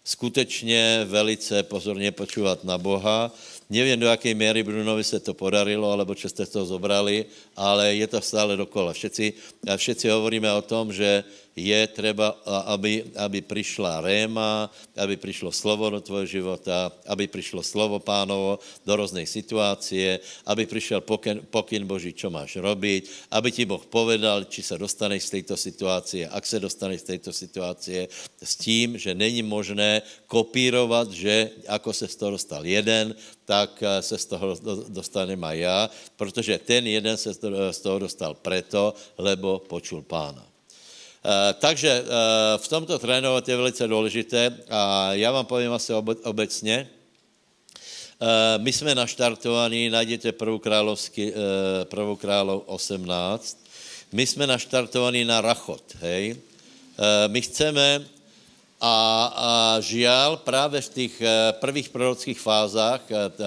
skutečně 0.04 1.04
velice 1.04 1.62
pozorně 1.62 2.12
počúvat 2.12 2.64
na 2.64 2.78
Boha, 2.78 3.30
Nevím, 3.70 4.00
do 4.00 4.06
jaké 4.08 4.34
míry 4.34 4.62
Brunovi 4.62 5.04
se 5.04 5.20
to 5.20 5.36
podarilo, 5.36 5.92
alebo 5.92 6.16
čo 6.16 6.28
jste 6.28 6.48
to 6.48 6.64
zobrali, 6.64 7.28
ale 7.52 8.00
je 8.00 8.06
to 8.08 8.20
stále 8.24 8.56
dokola. 8.56 8.96
Všetci, 8.96 9.32
všetci 9.76 10.08
hovoríme 10.08 10.48
o 10.48 10.64
tom, 10.64 10.88
že 10.88 11.20
je 11.58 11.86
třeba, 11.86 12.28
aby, 12.66 13.04
aby 13.16 13.40
přišla 13.40 14.00
réma, 14.00 14.70
aby 14.96 15.16
přišlo 15.16 15.52
slovo 15.52 15.90
do 15.90 16.00
tvojho 16.00 16.26
života, 16.26 16.92
aby 17.06 17.26
přišlo 17.26 17.62
slovo 17.62 17.98
pánovo 17.98 18.58
do 18.86 18.96
různé 18.96 19.26
situace, 19.26 20.18
aby 20.46 20.66
přišel 20.66 21.00
pokyn, 21.00 21.42
pokyn 21.50 21.86
Boží, 21.86 22.12
čo 22.12 22.30
máš 22.30 22.56
robiť, 22.56 23.30
aby 23.30 23.48
ti 23.52 23.64
Boh 23.66 23.82
povedal, 23.86 24.44
či 24.46 24.62
se 24.62 24.78
dostaneš 24.78 25.22
z 25.22 25.30
této 25.30 25.56
situace, 25.56 26.26
ak 26.26 26.46
se 26.46 26.60
dostaneš 26.60 27.00
z 27.00 27.08
této 27.18 27.30
situace, 27.32 28.08
s 28.42 28.52
tím, 28.56 28.98
že 28.98 29.14
není 29.14 29.42
možné 29.42 30.02
kopírovat, 30.26 31.10
že 31.10 31.50
ako 31.68 31.92
se 31.92 32.08
z 32.08 32.16
toho 32.16 32.30
dostal 32.30 32.62
jeden, 32.66 33.14
tak 33.48 33.82
eh, 33.82 34.02
se 34.02 34.18
z 34.18 34.26
toho 34.26 34.56
dostanem 34.88 35.44
a 35.44 35.52
já, 35.52 35.90
protože 36.16 36.58
ten 36.58 36.86
jeden 36.86 37.16
se 37.16 37.34
z 37.72 37.80
toho 37.80 37.98
dostal 37.98 38.34
preto, 38.34 38.94
lebo 39.18 39.58
počul 39.58 40.02
pána. 40.04 40.48
Eh, 41.24 41.54
takže 41.58 41.90
eh, 41.90 42.04
v 42.58 42.68
tomto 42.68 42.98
trénovat 42.98 43.48
je 43.48 43.56
velice 43.56 43.88
důležité 43.88 44.56
a 44.70 45.12
já 45.12 45.32
vám 45.32 45.46
povím 45.46 45.72
asi 45.72 45.92
obecně. 46.22 46.88
Eh, 48.20 48.58
my 48.58 48.72
jsme 48.72 48.94
naštartovaní, 48.94 49.90
najděte 49.90 50.32
prvou, 50.32 50.58
královský, 50.58 51.32
prvou 51.84 52.16
králov 52.16 52.62
18, 52.66 53.58
my 54.12 54.26
jsme 54.26 54.46
naštartovaní 54.46 55.24
na 55.24 55.40
rachot, 55.40 55.82
hej. 56.00 56.36
My 57.26 57.40
chceme, 57.40 58.04
a, 58.80 58.94
a 59.36 59.80
žial 59.80 60.36
právě 60.36 60.80
v 60.80 60.88
těch 60.88 61.22
prvých 61.52 61.88
prorockých 61.88 62.40
fázách, 62.40 63.00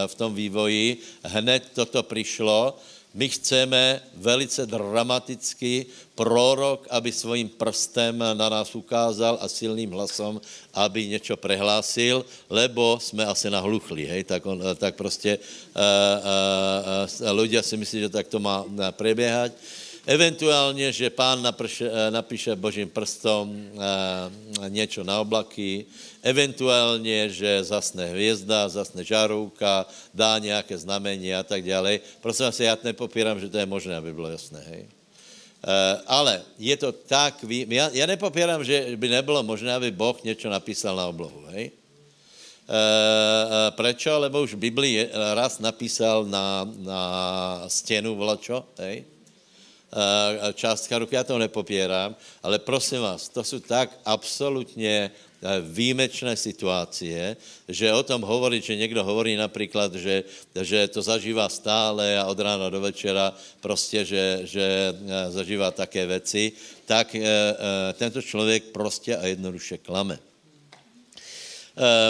v 0.07 0.15
tom 0.15 0.35
vývoji, 0.35 0.97
hned 1.23 1.63
toto 1.75 2.03
přišlo, 2.03 2.79
my 3.13 3.27
chceme 3.29 3.99
velice 4.15 4.65
dramaticky 4.65 5.85
prorok, 6.15 6.87
aby 6.87 7.11
svým 7.11 7.49
prstem 7.49 8.15
na 8.15 8.47
nás 8.49 8.71
ukázal 8.75 9.35
a 9.41 9.47
silným 9.51 9.91
hlasom, 9.91 10.41
aby 10.73 11.07
něco 11.07 11.35
prehlásil, 11.37 12.25
lebo 12.49 12.99
jsme 13.01 13.25
asi 13.25 13.49
nahluchli, 13.49 14.05
hej, 14.05 14.23
tak, 14.23 14.45
on, 14.45 14.63
tak 14.75 14.95
prostě 14.95 15.37
uh, 15.37 15.81
uh, 15.81 17.27
uh, 17.27 17.31
ľudia 17.35 17.63
si 17.63 17.77
myslí, 17.77 17.99
že 18.07 18.09
tak 18.09 18.27
to 18.27 18.39
má 18.39 18.63
preběhat. 18.95 19.51
Eventuálně, 20.05 20.91
že 20.91 21.09
pán 21.09 21.41
naprše, 21.41 21.85
napíše 22.09 22.55
božím 22.55 22.89
prstom 22.89 23.53
něco 24.67 25.03
na 25.03 25.21
oblaky, 25.21 25.85
eventuálně, 26.25 27.29
že 27.29 27.63
zasne 27.63 28.05
hvězda, 28.05 28.69
zasne 28.69 29.03
žárovka, 29.03 29.85
dá 30.13 30.39
nějaké 30.41 30.77
znamení 30.77 31.35
a 31.35 31.43
tak 31.43 31.61
dále. 31.61 31.99
Prosím 32.21 32.45
vás, 32.45 32.59
já 32.59 32.77
nepopírám, 32.83 33.39
že 33.39 33.49
to 33.49 33.57
je 33.57 33.65
možné, 33.65 33.95
aby 33.95 34.13
bylo 34.13 34.29
jasné, 34.29 34.63
hej. 34.67 34.89
Uh, 35.61 36.01
ale 36.07 36.41
je 36.57 36.77
to 36.77 36.91
tak, 36.91 37.45
já, 37.69 37.89
já 37.93 38.05
nepopírám, 38.05 38.63
že 38.63 38.97
by 38.97 39.07
nebylo 39.09 39.43
možné, 39.43 39.73
aby 39.73 39.91
Boh 39.91 40.23
něco 40.23 40.49
napísal 40.49 40.95
na 40.95 41.05
oblohu, 41.07 41.45
hej. 41.53 41.71
Uh, 42.65 43.69
prečo? 43.77 44.17
Lebo 44.19 44.41
už 44.41 44.57
Biblii 44.57 45.09
raz 45.33 45.59
napísal 45.59 46.25
na, 46.25 46.65
na 46.77 47.01
stěnu 47.69 48.15
vlačo, 48.15 48.65
hej. 48.81 49.05
Částka 50.53 50.97
ruky, 50.97 51.15
já 51.15 51.23
to 51.23 51.37
nepopírám, 51.37 52.15
ale 52.43 52.59
prosím 52.59 53.01
vás, 53.01 53.29
to 53.29 53.43
jsou 53.43 53.59
tak 53.59 53.99
absolutně 54.05 55.11
Eh, 55.41 55.57
výjimečné 55.57 56.37
situácie, 56.37 57.33
že 57.65 57.89
o 57.89 58.05
tom 58.05 58.21
hovorí, 58.21 58.61
že 58.61 58.77
někdo 58.77 59.01
hovorí 59.01 59.33
například, 59.33 59.89
že, 59.97 60.23
že 60.53 60.87
to 60.87 61.01
zažívá 61.01 61.49
stále 61.49 62.13
a 62.13 62.29
od 62.29 62.37
rána 62.37 62.69
do 62.69 62.77
večera 62.77 63.33
prostě, 63.57 64.05
že, 64.05 64.45
že 64.45 64.93
eh, 64.93 65.31
zažívá 65.33 65.73
také 65.73 66.05
věci, 66.05 66.51
tak 66.85 67.15
eh, 67.17 67.25
tento 67.97 68.21
člověk 68.21 68.69
prostě 68.69 69.17
a 69.17 69.25
jednoduše 69.33 69.77
klame. 69.81 70.19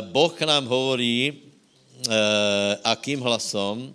Boh 0.02 0.42
nám 0.42 0.66
hovorí, 0.66 1.34
akým 2.84 3.22
hlasom, 3.22 3.94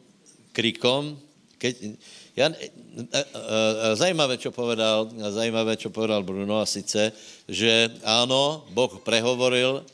krikom, 0.52 1.19
keď, 1.58 1.75
ja, 2.36 2.52
zajímavé, 3.96 4.36
čo 4.36 4.52
povedal, 4.52 5.08
zajímavé, 5.32 5.76
čo 5.80 5.88
povedal 5.88 6.20
Bruno, 6.20 6.60
a 6.60 6.68
sice, 6.68 7.12
že 7.48 7.88
ano, 8.04 8.68
Boh 8.76 8.92
prehovoril 9.00 9.81
uh, 9.81 9.85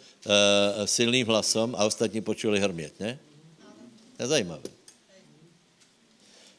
silným 0.84 1.26
hlasom 1.26 1.78
a 1.78 1.86
ostatní 1.86 2.20
počuli 2.20 2.58
hrmět, 2.58 3.00
ne? 3.00 3.18
To 4.16 4.22
je 4.22 4.28
zajímavé. 4.28 4.81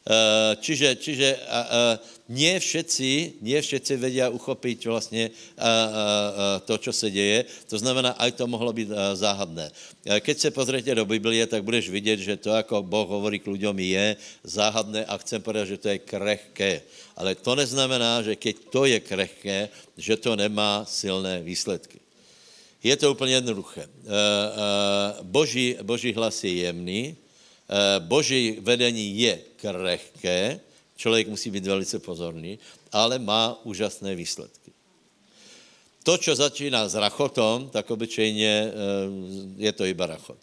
Uh, 0.03 0.59
čiže, 0.59 0.99
čiže 0.99 1.31
uh, 1.31 1.39
uh, 1.47 1.95
nie 2.27 2.59
všetci, 2.59 3.39
nie 3.39 3.55
všetci 3.55 3.95
vedia 3.95 4.27
uchopiť 4.27 4.87
vlastně 4.91 5.31
uh, 5.31 5.63
uh, 5.63 6.59
to, 6.67 6.77
co 6.77 6.91
se 6.91 7.07
děje. 7.11 7.45
To 7.71 7.79
znamená, 7.79 8.11
aj 8.19 8.31
to 8.35 8.43
mohlo 8.43 8.75
být 8.75 8.91
uh, 8.91 9.15
záhadné. 9.15 9.71
Uh, 9.71 10.19
keď 10.19 10.35
se 10.39 10.51
pozriete 10.51 10.91
do 10.95 11.07
Biblie, 11.07 11.47
tak 11.47 11.63
budeš 11.63 11.87
vidět, 11.87 12.19
že 12.19 12.35
to, 12.35 12.51
jako 12.51 12.83
Boh 12.83 13.07
hovorí 13.07 13.39
k 13.39 13.47
ľuďom, 13.47 13.79
je 13.79 14.19
záhadné 14.43 15.07
a 15.07 15.15
chcem 15.23 15.39
povedat, 15.39 15.71
že 15.71 15.79
to 15.79 15.87
je 15.87 16.03
krehké. 16.03 16.83
Ale 17.15 17.39
to 17.39 17.55
neznamená, 17.55 18.27
že 18.27 18.35
keď 18.35 18.55
to 18.75 18.83
je 18.83 18.99
krehké, 18.99 19.71
že 19.95 20.19
to 20.19 20.35
nemá 20.35 20.83
silné 20.83 21.39
výsledky. 21.39 22.03
Je 22.83 22.91
to 22.99 23.15
úplně 23.15 23.39
jednoduché. 23.39 23.87
Boží, 25.23 25.79
boží 25.79 26.11
hlas 26.11 26.43
je 26.43 26.67
jemný, 26.67 27.15
boží 27.99 28.57
vedení 28.61 29.19
je 29.19 29.39
krehké, 29.55 30.59
člověk 30.97 31.27
musí 31.27 31.51
být 31.51 31.65
velice 31.65 31.99
pozorný, 31.99 32.59
ale 32.91 33.19
má 33.19 33.59
úžasné 33.63 34.15
výsledky. 34.15 34.71
To, 36.03 36.17
co 36.17 36.35
začíná 36.35 36.89
s 36.89 36.95
rachotom, 36.95 37.69
tak 37.69 37.91
obyčejně 37.91 38.71
je 39.57 39.71
to 39.71 39.85
iba 39.85 40.05
rachot. 40.05 40.37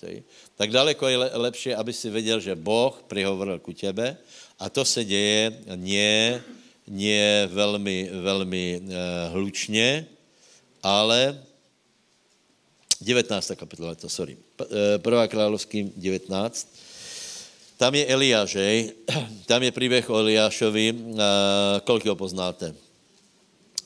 Tak 0.56 0.70
daleko 0.70 1.08
je 1.08 1.18
lepší, 1.18 1.74
aby 1.74 1.92
si 1.92 2.10
věděl, 2.10 2.40
že 2.40 2.56
Boh 2.56 3.02
prihovoril 3.08 3.58
ku 3.58 3.72
tebe 3.72 4.16
a 4.58 4.70
to 4.72 4.84
se 4.84 5.04
děje 5.04 5.60
nie 5.76 6.40
nie 6.90 7.48
velmi, 7.52 8.10
velmi 8.12 8.80
uh, 8.82 8.88
hlučně, 9.32 10.06
ale 10.82 11.42
19. 13.00 13.52
kapitola, 13.56 13.94
to 13.94 14.08
sorry. 14.08 14.36
Eh, 14.60 14.98
prvá 14.98 15.26
královským 15.26 15.92
19. 15.96 16.68
Tam 17.80 17.96
je 17.96 18.06
Eliáš, 18.12 18.56
Tam 19.48 19.62
je 19.62 19.72
příběh 19.72 20.10
o 20.10 20.20
Eliášovi. 20.20 20.92
Uh, 20.92 21.16
kolik 21.84 22.04
ho 22.04 22.16
poznáte? 22.16 22.76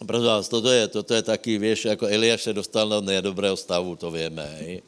Prosím 0.07 0.27
vás, 0.27 0.49
toto 0.51 0.67
je, 0.67 0.89
toto 0.89 1.15
je 1.15 1.23
taky, 1.23 1.59
víš, 1.59 1.85
jako 1.85 2.07
Eliáš 2.11 2.43
se 2.43 2.53
dostal 2.53 2.89
do 2.89 3.01
nedobrého 3.01 3.57
stavu, 3.57 3.97
to 3.97 4.11
víme, 4.11 4.47
hej. 4.59 4.83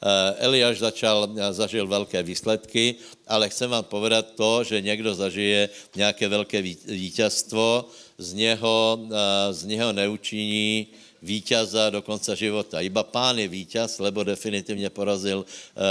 Eh, 0.00 0.34
Eliáš 0.44 0.78
začal, 0.78 1.28
eh, 1.36 1.52
zažil 1.52 1.86
velké 1.86 2.22
výsledky, 2.22 2.94
ale 3.28 3.48
chcem 3.48 3.70
vám 3.70 3.84
povedat 3.84 4.36
to, 4.36 4.64
že 4.64 4.80
někdo 4.80 5.14
zažije 5.14 5.68
nějaké 5.96 6.28
velké 6.28 6.62
vítězstvo, 6.88 7.88
z 8.18 8.32
něho, 8.32 9.00
eh, 9.08 9.52
z 9.52 9.64
něho 9.64 9.92
neučiní 9.92 10.86
vítěza 11.22 11.90
do 11.90 12.00
konce 12.02 12.36
života. 12.36 12.80
Iba 12.80 13.04
pán 13.04 13.38
je 13.38 13.48
vítěz, 13.48 14.00
lebo 14.00 14.24
definitivně 14.24 14.88
porazil 14.88 15.44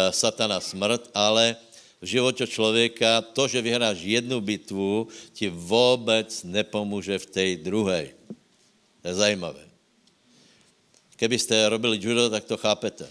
satana 0.10 0.58
smrt, 0.58 1.10
ale 1.13 1.55
v 2.02 2.06
životě 2.06 2.48
člověka 2.48 3.22
to, 3.22 3.48
že 3.48 3.62
vyhráš 3.62 4.02
jednu 4.02 4.42
bitvu, 4.42 5.08
ti 5.34 5.50
vůbec 5.50 6.44
nepomůže 6.44 7.20
v 7.20 7.26
té 7.26 7.46
druhé. 7.56 8.10
To 9.02 9.08
je 9.08 9.16
zajímavé. 9.16 9.64
Kdybyste 11.18 11.70
robili 11.70 12.00
judo, 12.02 12.30
tak 12.30 12.44
to 12.44 12.58
chápete. 12.58 13.08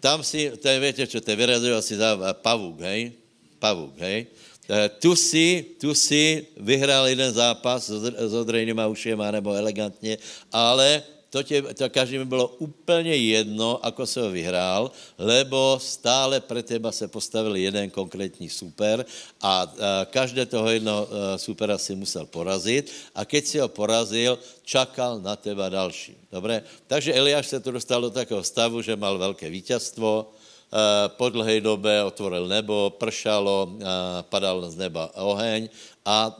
Tam 0.00 0.22
si, 0.22 0.52
to 0.62 0.68
je, 0.68 0.78
viete 0.78 1.02
čo, 1.10 1.18
to 1.18 1.30
je 1.30 1.36
vyrazovací 1.36 1.98
pavuk, 2.44 2.78
hej? 2.86 3.18
Pavuk, 3.58 3.98
hej? 3.98 4.30
E, 4.68 4.88
tu 5.02 5.16
si, 5.16 5.74
tu 5.80 5.90
si 5.90 6.46
vyhrál 6.54 7.08
jeden 7.10 7.32
zápas 7.34 7.90
s 8.14 8.32
odrejnýma 8.34 8.86
ušema 8.86 9.30
nebo 9.30 9.56
elegantně, 9.58 10.18
ale 10.52 11.02
to, 11.30 11.42
tě, 11.42 11.62
to 11.62 11.90
každému 11.90 12.24
bylo 12.24 12.46
úplně 12.48 13.16
jedno, 13.16 13.86
ako 13.86 14.06
se 14.06 14.20
ho 14.20 14.30
vyhrál, 14.30 14.90
lebo 15.18 15.78
stále 15.82 16.40
pre 16.40 16.62
teba 16.62 16.92
se 16.92 17.08
postavil 17.08 17.56
jeden 17.56 17.90
konkrétní 17.90 18.48
super 18.48 19.04
a, 19.40 19.52
a 19.62 19.66
každé 20.10 20.46
toho 20.46 20.70
jednoho 20.70 21.08
e, 21.08 21.38
supera 21.38 21.78
si 21.78 21.94
musel 21.94 22.26
porazit 22.26 22.88
a 23.14 23.24
keď 23.24 23.42
si 23.44 23.56
ho 23.60 23.68
porazil, 23.68 24.38
čakal 24.64 25.20
na 25.20 25.36
teba 25.36 25.68
další. 25.68 26.16
Dobré? 26.32 26.64
Takže 26.86 27.14
Eliáš 27.14 27.46
se 27.46 27.60
tu 27.60 27.70
dostal 27.72 28.00
do 28.00 28.10
takého 28.10 28.42
stavu, 28.42 28.82
že 28.82 28.96
mal 28.96 29.18
velké 29.18 29.50
vítězstvo, 29.50 30.32
e, 30.32 31.08
po 31.08 31.28
dlhé 31.28 31.60
době 31.60 32.04
otvoril 32.04 32.48
nebo, 32.48 32.90
pršalo, 32.96 33.76
e, 33.76 33.84
padal 34.32 34.64
z 34.70 34.76
neba 34.76 35.12
oheň 35.14 35.68
a 36.08 36.36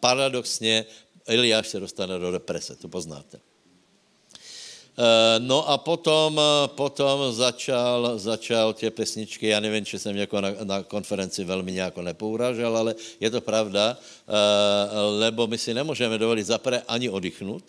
paradoxně 0.00 0.86
Eliáš 1.26 1.68
se 1.68 1.80
dostane 1.80 2.18
do 2.18 2.30
deprese, 2.30 2.78
to 2.78 2.88
poznáte. 2.88 3.49
No 5.38 5.68
a 5.68 5.78
potom, 5.78 6.40
potom 6.66 7.32
začal, 7.32 8.18
začal 8.18 8.72
tě 8.72 8.90
pesničky, 8.90 9.48
já 9.48 9.60
nevím, 9.60 9.84
či 9.84 9.98
jsem 9.98 10.16
jako 10.16 10.40
na, 10.40 10.48
na 10.64 10.82
konferenci 10.82 11.44
velmi 11.44 11.72
nějako 11.72 12.02
nepouražel, 12.02 12.76
ale 12.76 12.94
je 13.20 13.30
to 13.30 13.40
pravda, 13.40 13.96
lebo 15.18 15.46
my 15.46 15.58
si 15.58 15.74
nemůžeme 15.74 16.18
dovolit 16.18 16.44
zaprvé 16.44 16.82
ani 16.88 17.08
oddychnout, 17.08 17.64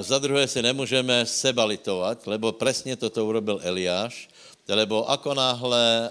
za 0.00 0.18
druhé 0.18 0.48
si 0.48 0.62
nemůžeme 0.62 1.26
sebalitovat, 1.26 2.26
lebo 2.26 2.52
přesně 2.52 2.96
toto 2.96 3.26
urobil 3.26 3.60
Eliáš, 3.62 4.28
lebo 4.68 5.02
ako 5.10 5.34
náhle, 5.34 6.10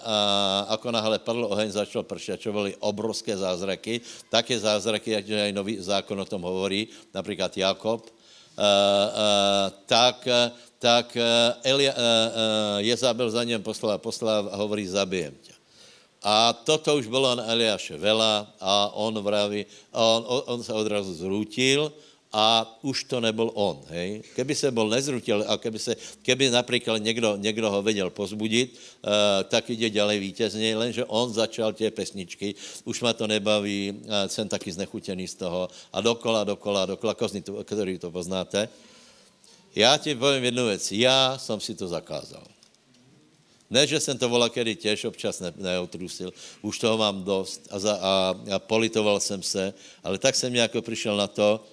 ako 0.67 0.91
náhle 0.91 1.17
padl 1.19 1.47
oheň, 1.47 1.71
začal 1.71 2.03
pršet, 2.03 2.43
čo 2.43 2.51
byly 2.51 2.75
obrovské 2.83 3.37
zázraky, 3.37 4.01
také 4.27 4.59
zázraky, 4.59 5.11
jak 5.11 5.25
aj 5.31 5.51
nový 5.55 5.79
zákon 5.79 6.19
o 6.19 6.27
tom 6.27 6.43
hovorí, 6.43 6.91
například 7.15 7.57
Jakob, 7.57 8.03
tak, 9.85 10.27
tak 10.79 11.17
Elia, 11.63 11.93
Jezabel 12.77 13.31
za 13.31 13.43
něm 13.43 13.63
poslal, 13.63 13.97
poslal 13.97 14.49
a 14.51 14.55
hovorí, 14.55 14.87
zabijem 14.87 15.35
tě. 15.41 15.53
A 16.23 16.53
toto 16.53 16.97
už 16.97 17.07
bylo 17.07 17.35
na 17.35 17.47
Eliáše 17.47 17.97
vela 17.97 18.47
a 18.59 18.91
on 18.93 19.23
vraví, 19.23 19.65
on, 19.91 20.23
on, 20.27 20.41
on 20.45 20.63
se 20.63 20.73
odrazu 20.73 21.13
zrútil, 21.13 21.93
a 22.33 22.77
už 22.81 23.03
to 23.03 23.19
nebyl 23.19 23.51
on. 23.53 23.81
Hej? 23.89 24.21
Keby 24.35 24.55
se 24.55 24.71
bol 24.71 24.89
nezrutil 24.89 25.45
a 25.47 25.57
keby, 25.57 25.79
se, 25.79 25.95
keby 26.21 26.49
například 26.49 26.97
někdo, 26.97 27.35
někdo 27.35 27.71
ho 27.71 27.81
věděl 27.81 28.09
pozbudit, 28.09 28.73
uh, 28.73 29.09
tak 29.49 29.69
jde 29.69 29.89
ďalej 29.89 30.19
vítězně, 30.19 30.77
lenže 30.77 31.05
on 31.05 31.33
začal 31.33 31.73
tě 31.73 31.91
pesničky, 31.91 32.55
už 32.85 33.01
ma 33.01 33.13
to 33.13 33.27
nebaví, 33.27 33.91
uh, 33.91 34.11
jsem 34.27 34.47
taky 34.47 34.71
znechutěný 34.71 35.27
z 35.27 35.35
toho 35.35 35.69
a 35.93 36.01
dokola, 36.01 36.43
dokola, 36.43 36.85
dokola, 36.85 37.13
kozný, 37.13 37.41
to, 37.41 37.63
který 37.63 37.97
to 37.97 38.11
poznáte. 38.11 38.69
Já 39.75 39.97
ti 39.97 40.15
povím 40.15 40.43
jednu 40.43 40.65
věc, 40.65 40.91
já 40.91 41.37
jsem 41.37 41.59
si 41.59 41.75
to 41.75 41.87
zakázal. 41.87 42.43
Ne, 43.69 43.87
že 43.87 43.99
jsem 43.99 44.17
to 44.17 44.29
volal 44.29 44.49
kedy 44.49 44.75
těž, 44.75 45.05
občas 45.05 45.39
ne, 45.39 45.53
neotrusil, 45.57 46.33
už 46.61 46.79
toho 46.79 46.97
mám 46.97 47.23
dost 47.23 47.67
a, 47.69 47.79
za, 47.79 47.93
a, 48.01 48.35
a 48.55 48.59
politoval 48.59 49.19
jsem 49.19 49.43
se, 49.43 49.73
ale 50.03 50.17
tak 50.17 50.35
jsem 50.35 50.53
nějak 50.53 50.71
přišel 50.81 51.17
na 51.17 51.27
to, 51.27 51.65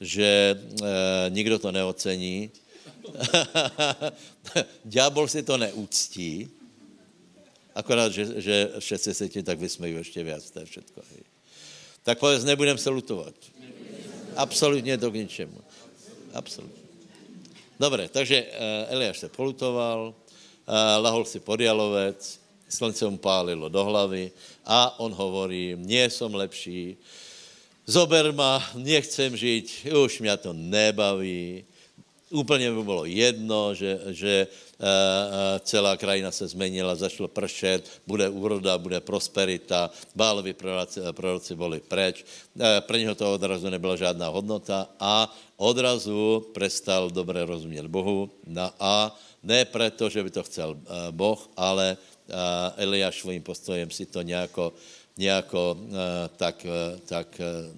že 0.00 0.54
e, 0.54 0.56
nikdo 1.30 1.58
to 1.58 1.72
neocení. 1.72 2.50
Ďábel 4.84 5.28
si 5.28 5.42
to 5.42 5.56
neúctí, 5.56 6.48
akorát, 7.74 8.12
že, 8.12 8.40
že 8.40 8.56
všetci 8.78 9.10
se 9.14 9.28
ti 9.28 9.42
tak 9.42 9.58
vysmejí 9.58 9.94
ještě 9.94 10.24
víc, 10.24 10.50
to 10.50 10.60
je 10.60 10.66
všetko. 10.66 11.00
Tak 12.02 12.18
povedz, 12.18 12.44
nebudem 12.44 12.78
se 12.78 12.90
lutovat. 12.90 13.34
Absolutně 14.36 14.98
to 14.98 15.10
k 15.10 15.14
ničemu. 15.14 15.60
Absolutně. 16.32 16.82
Dobré, 17.80 18.08
takže 18.08 18.42
uh, 18.42 18.94
Eliáš 18.94 19.18
se 19.18 19.28
polutoval, 19.28 20.14
uh, 20.14 20.74
lahol 21.02 21.24
si 21.24 21.40
pod 21.40 21.60
jalovec, 21.60 22.40
slnce 22.68 23.06
mu 23.10 23.18
pálilo 23.18 23.68
do 23.68 23.84
hlavy 23.84 24.30
a 24.66 24.98
on 24.98 25.10
hovorí, 25.14 25.74
nie 25.78 26.06
som 26.10 26.34
lepší, 26.34 26.96
zober 27.86 28.32
ma, 28.32 28.62
nechcem 28.74 29.36
žít, 29.36 29.86
už 30.04 30.20
mě 30.20 30.36
to 30.36 30.52
nebaví. 30.52 31.64
Úplně 32.30 32.72
by 32.72 32.82
bylo 32.82 33.04
jedno, 33.04 33.74
že, 33.74 34.00
že 34.10 34.46
uh, 34.46 34.86
celá 35.62 35.96
krajina 35.96 36.30
se 36.30 36.48
změnila, 36.48 36.94
začalo 36.98 37.28
pršet, 37.28 38.02
bude 38.06 38.28
úroda, 38.28 38.78
bude 38.78 39.00
prosperita, 39.00 39.90
bálovi 40.14 40.52
proroci, 40.52 41.00
proroci 41.12 41.54
byli 41.54 41.80
preč, 41.80 42.24
uh, 42.24 42.62
pro 42.80 42.96
něho 42.96 43.14
to 43.14 43.34
odrazu 43.34 43.70
nebyla 43.70 43.96
žádná 43.96 44.28
hodnota 44.28 44.88
a 45.00 45.30
odrazu 45.56 46.46
prestal 46.54 47.10
dobře 47.10 47.46
rozumět 47.46 47.86
Bohu 47.86 48.30
na, 48.46 48.74
a 48.80 49.14
ne 49.42 49.64
proto, 49.64 50.10
že 50.10 50.22
by 50.22 50.30
to 50.30 50.42
chcel 50.42 50.70
uh, 50.74 51.14
Boh, 51.14 51.38
ale 51.56 51.96
uh, 51.96 52.34
Eliáš 52.82 53.20
svým 53.20 53.42
postojem 53.42 53.90
si 53.90 54.06
to 54.06 54.22
nějako 54.22 54.72
nejako 55.16 55.78
uh, 55.78 56.28
tak, 56.36 56.66
uh, 56.66 56.98
tak 57.06 57.28
uh, 57.40 57.70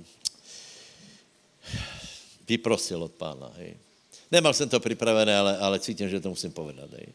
vyprosil 2.49 3.03
od 3.03 3.13
pána. 3.13 3.51
Hej. 3.57 3.77
Nemal 4.31 4.55
jsem 4.55 4.69
to 4.69 4.81
připravené, 4.81 5.37
ale, 5.39 5.59
ale 5.59 5.81
cítím, 5.81 6.09
že 6.09 6.21
to 6.21 6.31
musím 6.31 6.53
povedat. 6.53 6.91
Hej. 6.93 7.07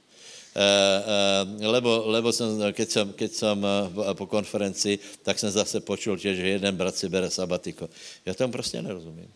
Lebo, 1.63 2.11
lebo 2.11 2.27
som, 2.35 2.59
keď 2.75 2.87
som, 2.91 3.07
keď 3.15 3.31
uh, 3.31 4.11
po 4.19 4.27
konferenci, 4.27 4.99
tak 5.23 5.39
jsem 5.39 5.47
zase 5.47 5.79
počul, 5.79 6.19
že 6.19 6.35
jeden 6.35 6.75
brat 6.75 6.91
si 6.91 7.07
bere 7.07 7.31
sabatiko. 7.31 7.87
Já 8.25 8.33
tomu 8.33 8.51
prostě 8.51 8.81
nerozumím. 8.81 9.31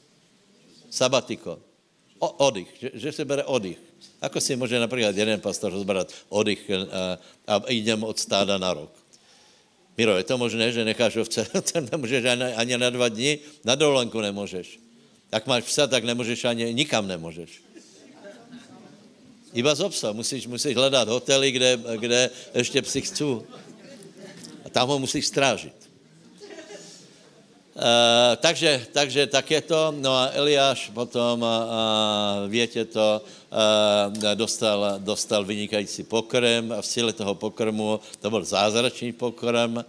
Sabatiko. 0.90 1.60
O, 2.20 2.28
oddych, 2.48 2.68
že, 2.80 2.90
že 2.94 3.12
si 3.12 3.24
bere 3.24 3.44
oddych. 3.44 3.80
Ako 4.22 4.42
si 4.42 4.56
může 4.56 4.80
například 4.80 5.16
jeden 5.16 5.40
pastor 5.40 5.72
zbrat 5.80 6.12
oddych 6.30 6.72
a 7.48 7.64
jdem 7.72 8.04
od 8.04 8.20
stáda 8.20 8.58
na 8.58 8.74
rok? 8.74 8.92
Miro, 9.98 10.18
je 10.18 10.24
to 10.24 10.38
možné, 10.38 10.72
že 10.72 10.86
necháš 10.86 11.16
ovce, 11.16 11.48
nemůžeš 11.92 12.26
ani, 12.26 12.44
ani 12.44 12.78
na 12.78 12.90
dva 12.90 13.10
dny, 13.10 13.40
na 13.64 13.76
dovolenku 13.76 14.22
nemůžeš. 14.22 14.80
Jak 15.32 15.48
máš 15.48 15.64
psa, 15.64 15.88
tak 15.88 16.04
nemůžeš 16.04 16.46
ani, 16.46 16.74
nikam 16.74 17.08
nemůžeš. 17.08 17.50
Iba 19.56 19.76
z 19.76 19.82
obsa. 19.82 20.12
Musíš, 20.12 20.48
musíš 20.48 20.76
hledat 20.76 21.08
hotely, 21.08 21.52
kde, 21.52 21.80
kde 21.98 22.30
ještě 22.56 22.82
psi 22.82 23.02
chcou. 23.02 23.44
A 24.66 24.70
tam 24.70 24.88
ho 24.88 25.00
musíš 25.00 25.28
strážit. 25.28 25.85
Uh, 27.76 28.40
takže, 28.40 28.88
takže 28.92 29.28
tak 29.28 29.52
je 29.52 29.62
to. 29.62 29.92
No 30.00 30.16
a 30.16 30.32
Eliáš 30.32 30.96
potom, 30.96 31.44
uh, 31.44 32.48
větě 32.48 32.86
to, 32.86 33.20
uh, 33.20 34.36
dostal, 34.36 34.96
dostal 35.04 35.44
vynikající 35.44 36.04
pokrm 36.04 36.72
a 36.72 36.82
v 36.82 36.86
síle 36.86 37.14
toho 37.14 37.36
pokrmu, 37.36 38.00
to 38.20 38.30
byl 38.30 38.44
zázračný 38.48 39.12
pokrm, 39.12 39.76
uh, 39.76 39.84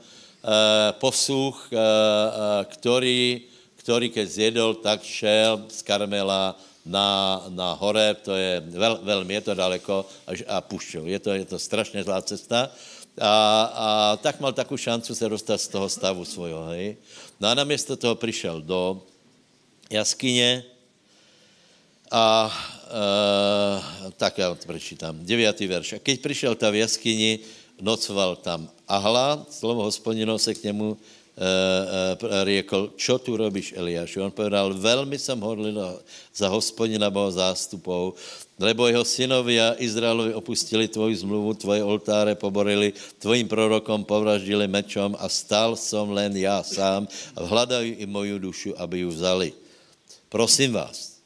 posuch, 0.99 1.68
uh, 1.70 1.79
uh, 1.79 2.64
který, 2.66 3.42
který 3.77 4.11
keď 4.11 4.29
zjedol, 4.29 4.75
tak 4.75 5.03
šel 5.03 5.70
z 5.70 5.83
Karmela 5.83 6.59
na, 6.87 7.42
na 7.55 7.72
hore, 7.72 8.14
to 8.14 8.35
je 8.35 8.62
vel, 8.66 8.99
velmi, 9.03 9.35
je 9.35 9.40
to 9.40 9.55
daleko, 9.55 10.07
až, 10.27 10.42
a 10.46 10.61
pušťou. 10.61 11.07
Je 11.07 11.18
to, 11.18 11.31
je 11.31 11.44
to 11.44 11.59
strašně 11.59 12.03
zlá 12.03 12.22
cesta. 12.22 12.70
A, 13.20 13.62
a 13.74 14.16
tak 14.16 14.40
mal 14.40 14.52
takovou 14.52 14.76
šancu 14.76 15.14
se 15.14 15.29
dostat 15.29 15.59
z 15.59 15.68
toho 15.68 15.88
stavu 15.88 16.24
svojho, 16.24 16.66
hej. 16.66 16.96
No 17.40 17.48
a 17.48 17.55
namiesto 17.55 17.96
toho 17.96 18.14
přišel 18.14 18.62
do 18.62 19.02
jaskyně 19.90 20.64
a 22.11 22.52
e, 22.87 24.11
tak 24.16 24.38
já 24.38 24.55
to 24.55 24.66
prečítám, 24.66 25.26
deviatý 25.26 25.66
verš. 25.66 25.92
A 25.92 25.98
keď 25.98 26.20
přišel 26.20 26.55
ta 26.55 26.70
v 26.70 26.74
jaskyni, 26.74 27.38
nocoval 27.81 28.37
tam 28.37 28.68
Ahla, 28.88 29.46
slovo 29.50 29.83
hospodino 29.83 30.38
se 30.38 30.55
k 30.55 30.62
němu 30.62 30.96
řekl, 32.44 32.96
čo 32.96 33.20
tu 33.20 33.37
robíš, 33.37 33.77
Eliáš? 33.77 34.16
On 34.16 34.33
povedal, 34.33 34.72
velmi 34.75 35.18
jsem 35.18 35.40
hodlil 35.40 36.01
za 36.33 36.49
hospodina 36.49 37.11
Boha 37.12 37.31
zástupou, 37.31 38.16
lebo 38.57 38.88
jeho 38.88 39.05
synovia 39.05 39.77
Izraelovi 39.77 40.33
opustili 40.33 40.88
tvoji 40.88 41.20
zmluvu, 41.20 41.61
tvoje 41.61 41.85
oltáre 41.85 42.33
poborili, 42.33 42.96
tvojim 43.20 43.44
prorokom 43.44 44.09
povraždili 44.09 44.64
mečom 44.64 45.12
a 45.20 45.29
stal 45.29 45.77
som 45.77 46.09
len 46.09 46.33
já 46.33 46.64
sám 46.64 47.05
a 47.37 47.44
hľadajú 47.44 48.01
i 48.01 48.05
moju 48.09 48.40
dušu, 48.40 48.72
aby 48.81 49.05
ju 49.05 49.12
vzali. 49.12 49.53
Prosím 50.33 50.72
vás, 50.72 51.20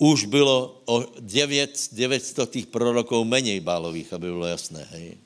už 0.00 0.24
bylo 0.32 0.80
o 0.84 1.04
9, 1.20 1.92
900 1.92 2.50
tých 2.50 2.66
prorokov 2.72 3.20
menej 3.28 3.60
bálových, 3.60 4.12
aby 4.12 4.26
bylo 4.32 4.48
jasné. 4.48 4.80
Hej. 4.96 5.20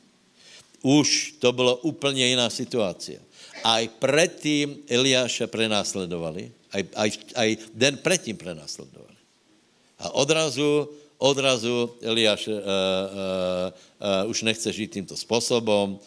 Už 0.83 1.35
to 1.39 1.53
bylo 1.53 1.77
úplně 1.77 2.27
jiná 2.27 2.51
situace. 2.51 3.28
Aj 3.65 3.85
predtým 3.99 4.87
Eliáša 4.89 5.47
prenásledovali, 5.51 6.53
aj, 6.73 6.83
aj, 6.95 7.11
aj 7.35 7.49
den 7.75 7.97
predtým 7.99 8.37
prenásledovali. 8.37 9.19
A 9.99 10.15
odrazu, 10.15 10.89
odrazu 11.19 11.91
Eliáš 12.03 12.47
uh, 12.49 12.55
uh, 12.55 12.61
uh, 14.25 14.31
už 14.31 14.43
nechce 14.43 14.73
žít 14.73 14.93
tímto 14.93 15.17
způsobem. 15.17 15.99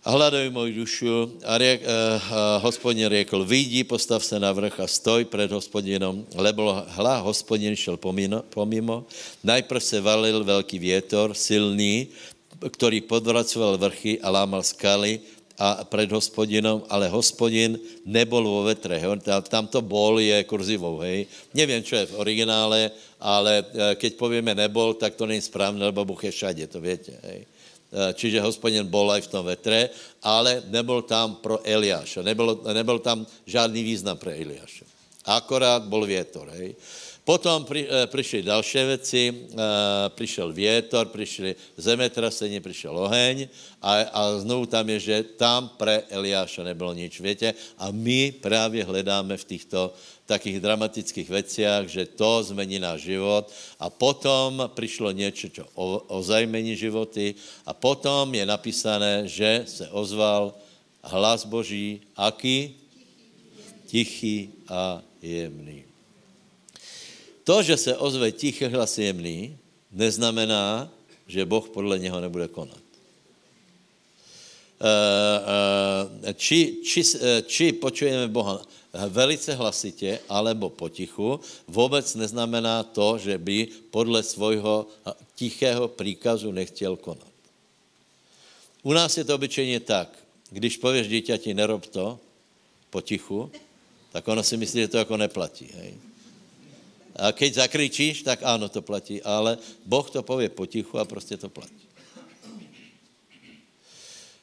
Hledají 0.00 0.50
moji 0.50 0.74
dušu 0.74 1.36
a 1.44 1.60
uh, 1.60 1.60
uh, 1.60 2.62
hospodin 2.64 3.08
řekl, 3.08 3.44
vyjdi, 3.44 3.84
postav 3.84 4.24
se 4.24 4.40
na 4.40 4.52
vrch 4.52 4.80
a 4.80 4.86
stoj 4.86 5.24
před 5.24 5.52
hospodinom, 5.52 6.24
lebo 6.34 6.72
hla 6.88 7.20
hospodin 7.20 7.76
šel 7.76 8.00
pomimo, 8.00 8.42
pomimo. 8.48 9.04
Najprv 9.44 9.82
se 9.82 10.00
valil 10.00 10.44
velký 10.44 10.78
větor, 10.78 11.34
silný, 11.34 12.08
který 12.70 13.00
podvracoval 13.00 13.78
vrchy 13.78 14.20
a 14.20 14.30
lámal 14.30 14.62
skaly 14.62 15.20
a 15.60 15.84
před 15.84 16.08
hospodinom, 16.08 16.88
ale 16.88 17.12
hospodin 17.12 17.76
nebol 18.08 18.40
vo 18.40 18.64
vetre. 18.64 18.96
Tam 19.44 19.68
to 19.68 19.84
bol 19.84 20.16
je 20.16 20.40
kurzivou, 20.48 21.04
hej. 21.04 21.28
Nevím, 21.52 21.84
čo 21.84 22.00
je 22.00 22.08
v 22.08 22.16
originále, 22.16 22.88
ale 23.20 23.60
e, 23.60 23.64
keď 24.00 24.16
povieme 24.16 24.56
nebol, 24.56 24.96
tak 24.96 25.20
to 25.20 25.28
není 25.28 25.44
správné, 25.44 25.84
lebo 25.84 26.08
Bůh 26.08 26.24
je 26.24 26.32
všade, 26.32 26.64
to 26.64 26.80
větě, 26.80 27.12
hej. 27.22 27.44
E, 27.44 28.14
čiže 28.16 28.40
hospodin 28.40 28.88
bol 28.88 29.12
aj 29.12 29.28
v 29.28 29.32
tom 29.36 29.44
vetre, 29.44 29.92
ale 30.24 30.64
nebol 30.72 31.04
tam 31.04 31.36
pro 31.44 31.60
Eliáša. 31.60 32.24
Nebyl, 32.24 32.64
nebyl 32.72 32.98
tam 33.04 33.28
žádný 33.44 33.84
význam 33.84 34.16
pro 34.16 34.32
Eliáša. 34.32 34.88
Akorát 35.28 35.84
bol 35.84 36.08
větor, 36.08 36.48
hej. 36.56 36.72
Potom 37.30 37.62
pri, 37.62 37.86
e, 37.86 38.10
prišli 38.10 38.42
další 38.42 38.78
věci, 38.78 39.22
e, 39.30 39.54
přišel 40.18 40.52
větor, 40.52 41.14
přišli 41.14 41.54
zemetrasení, 41.76 42.58
přišel 42.60 42.98
oheň 42.98 43.46
a, 43.78 43.92
a 44.10 44.20
znovu 44.42 44.66
tam 44.66 44.88
je, 44.90 44.98
že 45.00 45.38
tam 45.38 45.70
pre 45.78 46.02
Eliáša 46.10 46.66
nebylo 46.66 46.90
nič, 46.90 47.22
větě, 47.22 47.54
a 47.78 47.94
my 47.94 48.34
právě 48.42 48.82
hledáme 48.82 49.36
v 49.36 49.44
těchto 49.44 49.94
takých 50.26 50.58
dramatických 50.58 51.30
veciach, 51.30 51.86
že 51.86 52.18
to 52.18 52.42
zmení 52.42 52.82
náš 52.82 53.14
život 53.14 53.46
a 53.78 53.86
potom 53.90 54.66
přišlo 54.74 55.14
něco, 55.14 55.48
čo 55.54 55.70
o, 55.74 56.18
ozajmení 56.18 56.74
životy 56.74 57.34
a 57.62 57.70
potom 57.70 58.34
je 58.34 58.42
napísané, 58.42 59.30
že 59.30 59.70
se 59.70 59.86
ozval 59.94 60.54
hlas 61.06 61.46
Boží, 61.46 62.02
aký? 62.18 62.74
Tichý 63.86 64.50
a 64.66 65.02
jemný. 65.22 65.89
To, 67.50 67.66
že 67.66 67.74
se 67.76 67.96
ozve 67.98 68.30
tichý 68.30 68.70
hlas 68.70 68.94
jemný, 68.94 69.58
neznamená, 69.90 70.86
že 71.26 71.42
Boh 71.42 71.66
podle 71.66 71.98
něho 71.98 72.20
nebude 72.22 72.46
konat. 72.46 72.78
Eh, 74.78 74.86
eh, 76.30 76.34
či, 76.38 76.78
či, 76.86 77.02
eh, 77.02 77.42
či 77.42 77.74
počujeme 77.74 78.30
Boha 78.30 78.62
velice 78.94 79.54
hlasitě 79.54 80.22
alebo 80.30 80.70
potichu, 80.70 81.42
vůbec 81.66 82.14
neznamená 82.14 82.86
to, 82.86 83.18
že 83.18 83.34
by 83.38 83.90
podle 83.90 84.22
svojho 84.22 84.86
tichého 85.34 85.88
příkazu 85.90 86.54
nechtěl 86.54 86.96
konat. 86.96 87.34
U 88.82 88.92
nás 88.94 89.18
je 89.18 89.26
to 89.26 89.34
obyčejně 89.34 89.80
tak, 89.80 90.14
když 90.50 90.78
pověš 90.78 91.08
dítěti 91.08 91.54
nerob 91.54 91.86
to 91.86 92.18
potichu, 92.90 93.50
tak 94.14 94.28
ono 94.28 94.42
si 94.42 94.56
myslí, 94.56 94.80
že 94.80 94.88
to 94.88 94.98
jako 95.02 95.16
neplatí. 95.16 95.66
Hej? 95.74 96.09
A 97.20 97.36
keď 97.36 97.68
zakričíš, 97.68 98.24
tak 98.24 98.40
ano, 98.40 98.72
to 98.72 98.80
platí, 98.80 99.20
ale 99.20 99.60
Boh 99.84 100.08
to 100.08 100.24
pově 100.24 100.48
potichu 100.48 100.98
a 100.98 101.04
prostě 101.04 101.36
to 101.36 101.52
platí. 101.52 101.84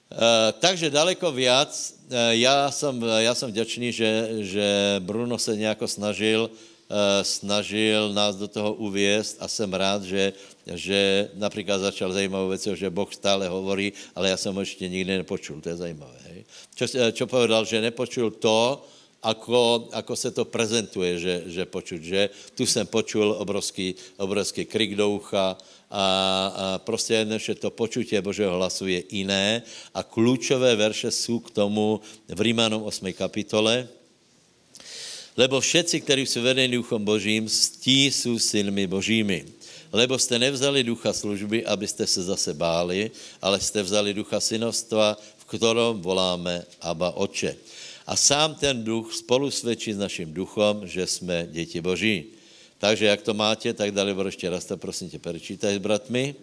Uh, 0.07 0.55
takže 0.59 0.89
daleko 0.89 1.31
viac. 1.31 1.67
Uh, 2.07 2.15
já 2.39 2.71
jsem, 2.71 2.95
já 3.03 3.35
jsem 3.35 3.49
vděčný, 3.49 3.91
že, 3.91 4.29
že 4.39 4.95
Bruno 4.99 5.37
se 5.37 5.55
nějak 5.55 5.77
snažil, 5.85 6.47
uh, 6.47 6.95
snažil 7.21 8.13
nás 8.13 8.35
do 8.35 8.47
toho 8.47 8.73
uvěst 8.73 9.37
a 9.39 9.47
jsem 9.47 9.73
rád, 9.73 10.03
že, 10.03 10.33
že 10.73 11.29
například 11.35 11.77
začal 11.77 12.13
zajímavou 12.13 12.49
věc, 12.49 12.67
že 12.79 12.89
Boh 12.89 13.13
stále 13.13 13.47
hovorí, 13.51 13.93
ale 14.15 14.29
já 14.29 14.37
jsem 14.37 14.55
ho 14.55 14.61
ještě 14.61 14.87
nikdy 14.89 15.17
nepočul, 15.17 15.61
to 15.61 15.69
je 15.69 15.75
zajímavé. 15.75 16.17
Hej? 16.23 16.45
Čo, 16.75 17.11
čo 17.11 17.25
povedal, 17.27 17.65
že 17.65 17.81
nepočul 17.83 18.31
to, 18.31 18.87
ako, 19.27 19.91
ako 19.91 20.13
se 20.15 20.31
to 20.31 20.47
prezentuje, 20.47 21.19
že, 21.19 21.35
že 21.51 21.63
počuť, 21.67 22.01
že 22.01 22.21
tu 22.55 22.63
jsem 22.63 22.87
počul 22.87 23.35
obrovský, 23.35 23.95
obrovský 24.15 24.63
krik 24.63 24.95
do 24.95 25.19
ucha 25.19 25.59
a, 25.91 26.05
a 26.55 26.77
prostě 26.79 27.27
že 27.35 27.55
to 27.55 27.71
počutie 27.71 28.21
Božího 28.21 28.55
hlasu 28.55 28.87
je 28.87 29.03
jiné 29.11 29.63
a 29.93 30.03
klíčové 30.03 30.75
verše 30.75 31.11
jsou 31.11 31.39
k 31.39 31.51
tomu 31.51 31.99
v 32.27 32.39
Rímanom 32.41 32.83
8. 32.83 33.13
kapitole, 33.13 33.87
lebo 35.37 35.61
všetci, 35.61 36.01
kteří 36.01 36.25
jsou 36.25 36.41
vedení 36.41 36.73
duchom 36.73 37.05
Božím, 37.05 37.47
tí 37.79 38.11
jsou 38.11 38.39
synmi 38.39 38.87
Božími. 38.87 39.45
Lebo 39.91 40.19
jste 40.19 40.39
nevzali 40.39 40.83
ducha 40.83 41.13
služby, 41.13 41.65
abyste 41.65 42.07
se 42.07 42.23
zase 42.23 42.53
báli, 42.53 43.11
ale 43.41 43.59
jste 43.59 43.83
vzali 43.83 44.13
ducha 44.13 44.39
synovstva, 44.39 45.15
v 45.37 45.43
ktorom 45.45 46.01
voláme 46.01 46.65
Abba 46.81 47.15
Oče. 47.15 47.55
A 48.07 48.15
sám 48.15 48.55
ten 48.55 48.83
duch 48.83 49.13
spolu 49.13 49.51
svědčí 49.51 49.93
s 49.93 49.97
naším 49.97 50.33
duchom, 50.33 50.87
že 50.87 51.07
jsme 51.07 51.47
děti 51.51 51.81
Boží. 51.81 52.25
Takže 52.79 53.05
jak 53.05 53.21
to 53.21 53.33
máte, 53.33 53.73
tak 53.73 53.91
dali 53.91 54.15
ještě 54.25 54.49
raz, 54.49 54.65
to 54.65 54.77
prosím 54.77 55.09
tě, 55.09 55.19
prečítaj 55.19 55.75
s 55.75 55.77
bratmi. 55.77 56.35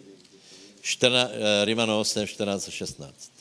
14, 0.81 1.31
Rimano 1.65 1.99
8, 1.99 2.27
14 2.27 2.67
a 2.67 2.71
16. 2.71 3.31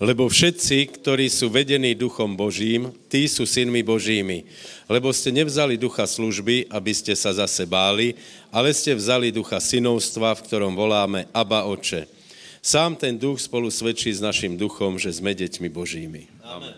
Lebo 0.00 0.28
všetci, 0.28 0.96
ktorí 0.96 1.28
sú 1.28 1.52
vedení 1.52 1.92
duchom 1.92 2.32
Božím, 2.32 2.88
tí 3.12 3.28
sú 3.28 3.44
synmi 3.44 3.84
Božími. 3.84 4.48
Lebo 4.88 5.12
ste 5.12 5.28
nevzali 5.28 5.76
ducha 5.76 6.08
služby, 6.08 6.72
aby 6.72 6.92
ste 6.96 7.12
sa 7.12 7.36
zase 7.36 7.68
báli, 7.68 8.16
ale 8.48 8.72
ste 8.72 8.96
vzali 8.96 9.28
ducha 9.28 9.60
synovstva, 9.60 10.36
v 10.36 10.44
ktorom 10.48 10.72
voláme 10.72 11.28
Abba 11.36 11.68
Oče. 11.68 12.19
Sám 12.62 12.96
ten 12.96 13.18
duch 13.18 13.40
spolu 13.40 13.70
svědčí 13.70 14.12
s 14.12 14.20
naším 14.20 14.56
duchom, 14.56 14.98
že 14.98 15.12
jsme 15.12 15.34
děťmi 15.34 15.68
božími. 15.68 16.28
Amen. 16.44 16.74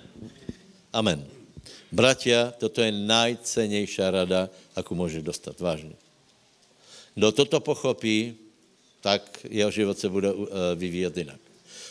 Amen. 0.92 1.27
Bratia, 1.92 2.55
toto 2.59 2.83
je 2.83 2.92
najcennější 2.92 4.03
rada, 4.03 4.49
jakou 4.77 4.95
může 4.95 5.23
dostat, 5.23 5.61
vážně. 5.61 5.99
Kdo 7.14 7.33
toto 7.33 7.61
pochopí, 7.61 8.35
tak 9.01 9.47
jeho 9.51 9.71
život 9.71 9.99
se 9.99 10.09
bude 10.09 10.33
uh, 10.33 10.47
vyvíjet 10.75 11.16
jinak. 11.16 11.40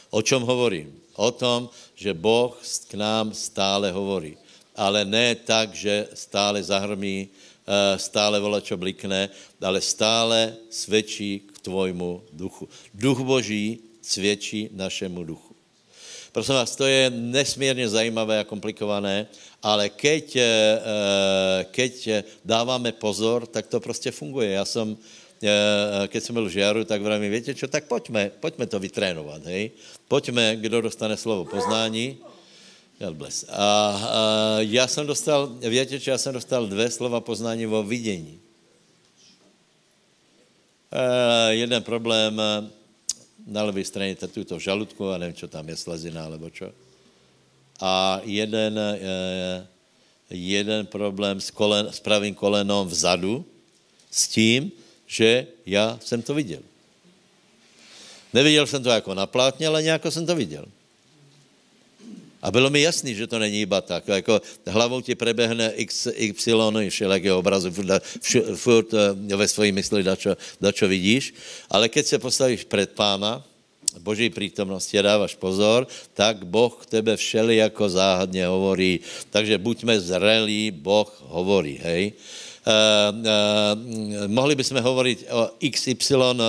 O 0.09 0.21
čem 0.21 0.41
hovorím? 0.41 0.95
O 1.15 1.31
tom, 1.31 1.69
že 1.95 2.13
Boh 2.13 2.55
k 2.87 2.93
nám 2.93 3.33
stále 3.35 3.91
hovorí. 3.91 4.37
Ale 4.75 5.05
ne 5.05 5.35
tak, 5.35 5.75
že 5.75 6.07
stále 6.15 6.63
zahrmí, 6.63 7.27
uh, 7.27 7.99
stále 7.99 8.39
čo 8.63 8.79
blikne, 8.79 9.29
ale 9.61 9.83
stále 9.83 10.55
svědčí 10.71 11.50
tvojmu 11.61 12.23
duchu. 12.33 12.69
Duch 12.93 13.19
Boží 13.19 13.79
svědčí 14.01 14.69
našemu 14.73 15.23
duchu. 15.23 15.55
Prosím 16.31 16.55
vás, 16.55 16.75
to 16.75 16.87
je 16.87 17.09
nesmírně 17.09 17.89
zajímavé 17.89 18.39
a 18.39 18.47
komplikované, 18.47 19.27
ale 19.59 19.91
keď, 19.91 20.35
eh, 20.35 20.43
eh, 20.43 21.59
keď 21.71 22.23
dáváme 22.45 22.91
pozor, 22.95 23.43
tak 23.43 23.67
to 23.67 23.83
prostě 23.83 24.11
funguje. 24.11 24.49
Já 24.55 24.65
jsem, 24.65 24.95
eh, 25.43 26.07
keď 26.07 26.23
jsem 26.23 26.33
byl 26.33 26.45
v 26.47 26.55
Žiaru, 26.55 26.81
tak 26.87 27.01
vravím, 27.03 27.31
víte 27.31 27.51
čo, 27.51 27.67
tak 27.67 27.83
pojďme, 27.91 28.31
pojďme 28.39 28.65
to 28.67 28.79
vytrénovat, 28.79 29.43
hej? 29.43 29.75
Pojďme, 30.07 30.55
kdo 30.55 30.81
dostane 30.81 31.19
slovo 31.19 31.45
poznání. 31.45 32.17
God 32.99 33.15
bless. 33.19 33.43
A, 33.49 33.59
a 33.59 33.71
já 34.59 34.87
jsem 34.87 35.03
dostal, 35.03 35.51
víte, 35.59 35.99
čo, 35.99 36.15
já 36.15 36.17
jsem 36.17 36.33
dostal 36.33 36.63
dvě 36.67 36.87
slova 36.89 37.19
poznání 37.19 37.65
vo 37.65 37.83
vidění. 37.83 38.39
Uh, 40.91 41.55
jeden 41.55 41.83
problém 41.83 42.35
eh, 42.35 42.67
na 43.47 43.63
levé 43.63 43.79
straně 43.83 44.15
tu 44.15 44.43
v 44.57 44.59
žaludku 44.59 45.09
a 45.09 45.17
nevím, 45.17 45.35
co 45.35 45.47
tam 45.47 45.69
je, 45.69 45.75
slezina 45.75 46.27
alebo 46.27 46.51
čo. 46.51 46.67
A 47.79 48.19
jeden, 48.27 48.75
uh, 48.75 49.63
jeden 50.29 50.85
problém 50.85 51.39
s, 51.41 51.47
kolen, 51.47 51.87
s 51.87 51.99
pravým 52.03 52.35
kolenom 52.35 52.87
vzadu 52.87 53.45
s 54.11 54.27
tím, 54.27 54.71
že 55.07 55.47
já 55.65 55.99
jsem 56.03 56.21
to 56.21 56.33
viděl. 56.33 56.61
Neviděl 58.33 58.67
jsem 58.67 58.83
to 58.83 58.89
jako 58.89 59.13
na 59.15 59.25
plátně, 59.25 59.67
ale 59.67 59.83
nějak 59.83 60.05
jsem 60.05 60.25
to 60.25 60.35
viděl. 60.35 60.65
A 62.41 62.51
bylo 62.51 62.69
mi 62.69 62.81
jasný, 62.81 63.15
že 63.15 63.27
to 63.27 63.39
není 63.39 63.61
iba 63.61 63.81
tak. 63.81 64.07
Jako 64.07 64.41
hlavou 64.67 65.01
ti 65.01 65.15
prebehne 65.15 65.71
x, 65.75 66.07
y 66.15 66.89
všelijakého 66.89 67.39
obrazu, 67.39 67.71
furt, 67.71 68.03
furt 68.55 68.89
eh, 68.93 69.35
ve 69.35 69.47
svojí 69.47 69.71
mysli 69.71 70.03
dačo, 70.03 70.37
dačo 70.61 70.87
vidíš, 70.87 71.33
ale 71.69 71.89
keď 71.89 72.05
se 72.05 72.19
postavíš 72.19 72.63
před 72.63 72.91
pána, 72.91 73.43
Boží 73.99 74.29
přítomnosti 74.29 74.99
a 74.99 75.01
dáváš 75.01 75.35
pozor, 75.35 75.87
tak 76.13 76.47
Boh 76.47 76.85
tebe 76.85 77.17
všeli 77.17 77.55
jako 77.55 77.89
záhadně 77.89 78.47
hovorí. 78.47 78.99
Takže 79.29 79.57
buďme 79.57 79.99
zrelí, 79.99 80.71
Boh 80.71 81.11
hovorí, 81.27 81.79
hej. 81.83 82.13
Uh, 82.61 83.09
uh, 83.19 84.27
mohli 84.27 84.55
bychom 84.55 84.77
hovorit 84.81 85.25
o 85.33 85.49
XY 85.59 86.15
uh, 86.15 86.39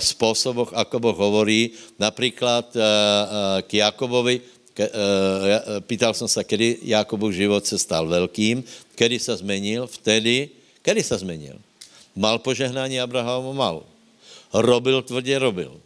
spôsoboch, 0.00 0.70
ako 0.76 0.96
Boh 1.00 1.16
hovorí. 1.16 1.74
Napríklad 1.96 2.70
eh, 2.76 2.82
eh, 2.82 3.58
k 3.64 3.70
Jakobovi, 3.82 4.56
pýtal 5.88 6.12
som 6.12 6.28
sa, 6.28 6.44
kedy 6.44 6.84
Jakobov 6.84 7.32
život 7.32 7.64
se 7.64 7.80
stal 7.80 8.04
veľkým, 8.04 8.60
kedy 8.92 9.16
sa 9.16 9.32
zmenil, 9.32 9.88
vtedy, 9.88 10.52
kedy 10.84 11.00
sa 11.00 11.16
zmenil. 11.16 11.56
Mal 12.12 12.36
požehnání 12.44 13.00
Abrahamu? 13.00 13.56
Mal. 13.56 13.80
Robil 14.52 15.02
tvrdě? 15.02 15.38
Robil. 15.38 15.80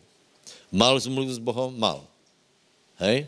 Mal 0.74 0.98
zmluv 0.98 1.30
s 1.30 1.38
Bohom? 1.38 1.70
Mal. 1.78 2.02
Hej? 2.98 3.26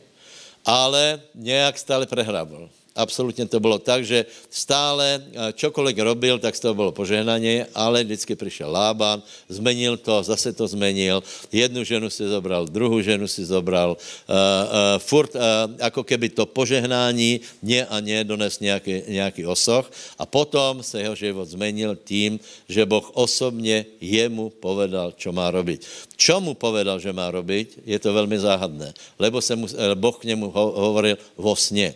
Ale 0.66 1.22
nějak 1.34 1.78
stále 1.78 2.06
prehrával. 2.06 2.70
Absolutně 2.92 3.48
to 3.48 3.60
bylo 3.60 3.78
tak, 3.80 4.04
že 4.04 4.28
stále 4.52 5.24
eh, 5.24 5.52
čokoliv 5.56 5.96
robil, 5.96 6.36
tak 6.38 6.52
z 6.56 6.60
toho 6.60 6.74
bylo 6.74 6.92
požehnaně, 6.92 7.66
ale 7.74 8.04
vždycky 8.04 8.36
přišel 8.36 8.68
Lában, 8.68 9.22
zmenil 9.48 9.96
to, 9.96 10.22
zase 10.22 10.52
to 10.52 10.68
zmenil, 10.68 11.24
jednu 11.52 11.84
ženu 11.84 12.10
si 12.10 12.28
zobral, 12.28 12.68
druhou 12.68 13.00
ženu 13.00 13.28
si 13.28 13.44
zobral, 13.44 13.96
uh, 13.96 13.96
uh, 13.96 14.98
furt 14.98 15.34
uh, 15.34 15.40
jako 15.78 16.04
keby 16.04 16.28
to 16.28 16.46
požehnání 16.46 17.40
ně 17.62 17.86
a 17.86 18.00
ně 18.00 18.24
dones 18.24 18.60
nějaký, 18.60 19.02
nějaký 19.08 19.46
osoch 19.46 19.90
a 20.18 20.26
potom 20.26 20.82
se 20.82 21.00
jeho 21.00 21.14
život 21.14 21.48
zmenil 21.48 21.96
tím, 22.04 22.40
že 22.68 22.86
Boh 22.86 23.10
osobně 23.14 23.86
jemu 24.00 24.50
povedal, 24.50 25.12
čo 25.16 25.32
má 25.32 25.50
robiť. 25.50 25.84
Čo 26.16 26.40
mu 26.40 26.54
povedal, 26.54 27.00
že 27.00 27.12
má 27.12 27.30
robiť, 27.32 27.88
je 27.88 27.98
to 27.98 28.12
velmi 28.12 28.38
záhadné, 28.38 28.92
lebo 29.18 29.40
se 29.40 29.56
mu, 29.56 29.66
Boh 29.94 30.16
k 30.16 30.24
němu 30.24 30.50
hovoril 30.52 31.16
vo 31.36 31.56
sně. 31.56 31.94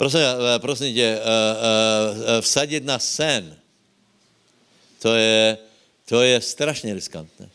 Prosím, 0.00 0.20
prosím 0.58 0.94
tě, 0.94 1.20
vsadit 2.40 2.84
na 2.84 2.98
sen, 2.98 3.56
to 4.98 5.14
je, 5.14 5.58
to 6.08 6.22
je 6.22 6.40
strašně 6.40 6.94
riskantné. 6.94 7.48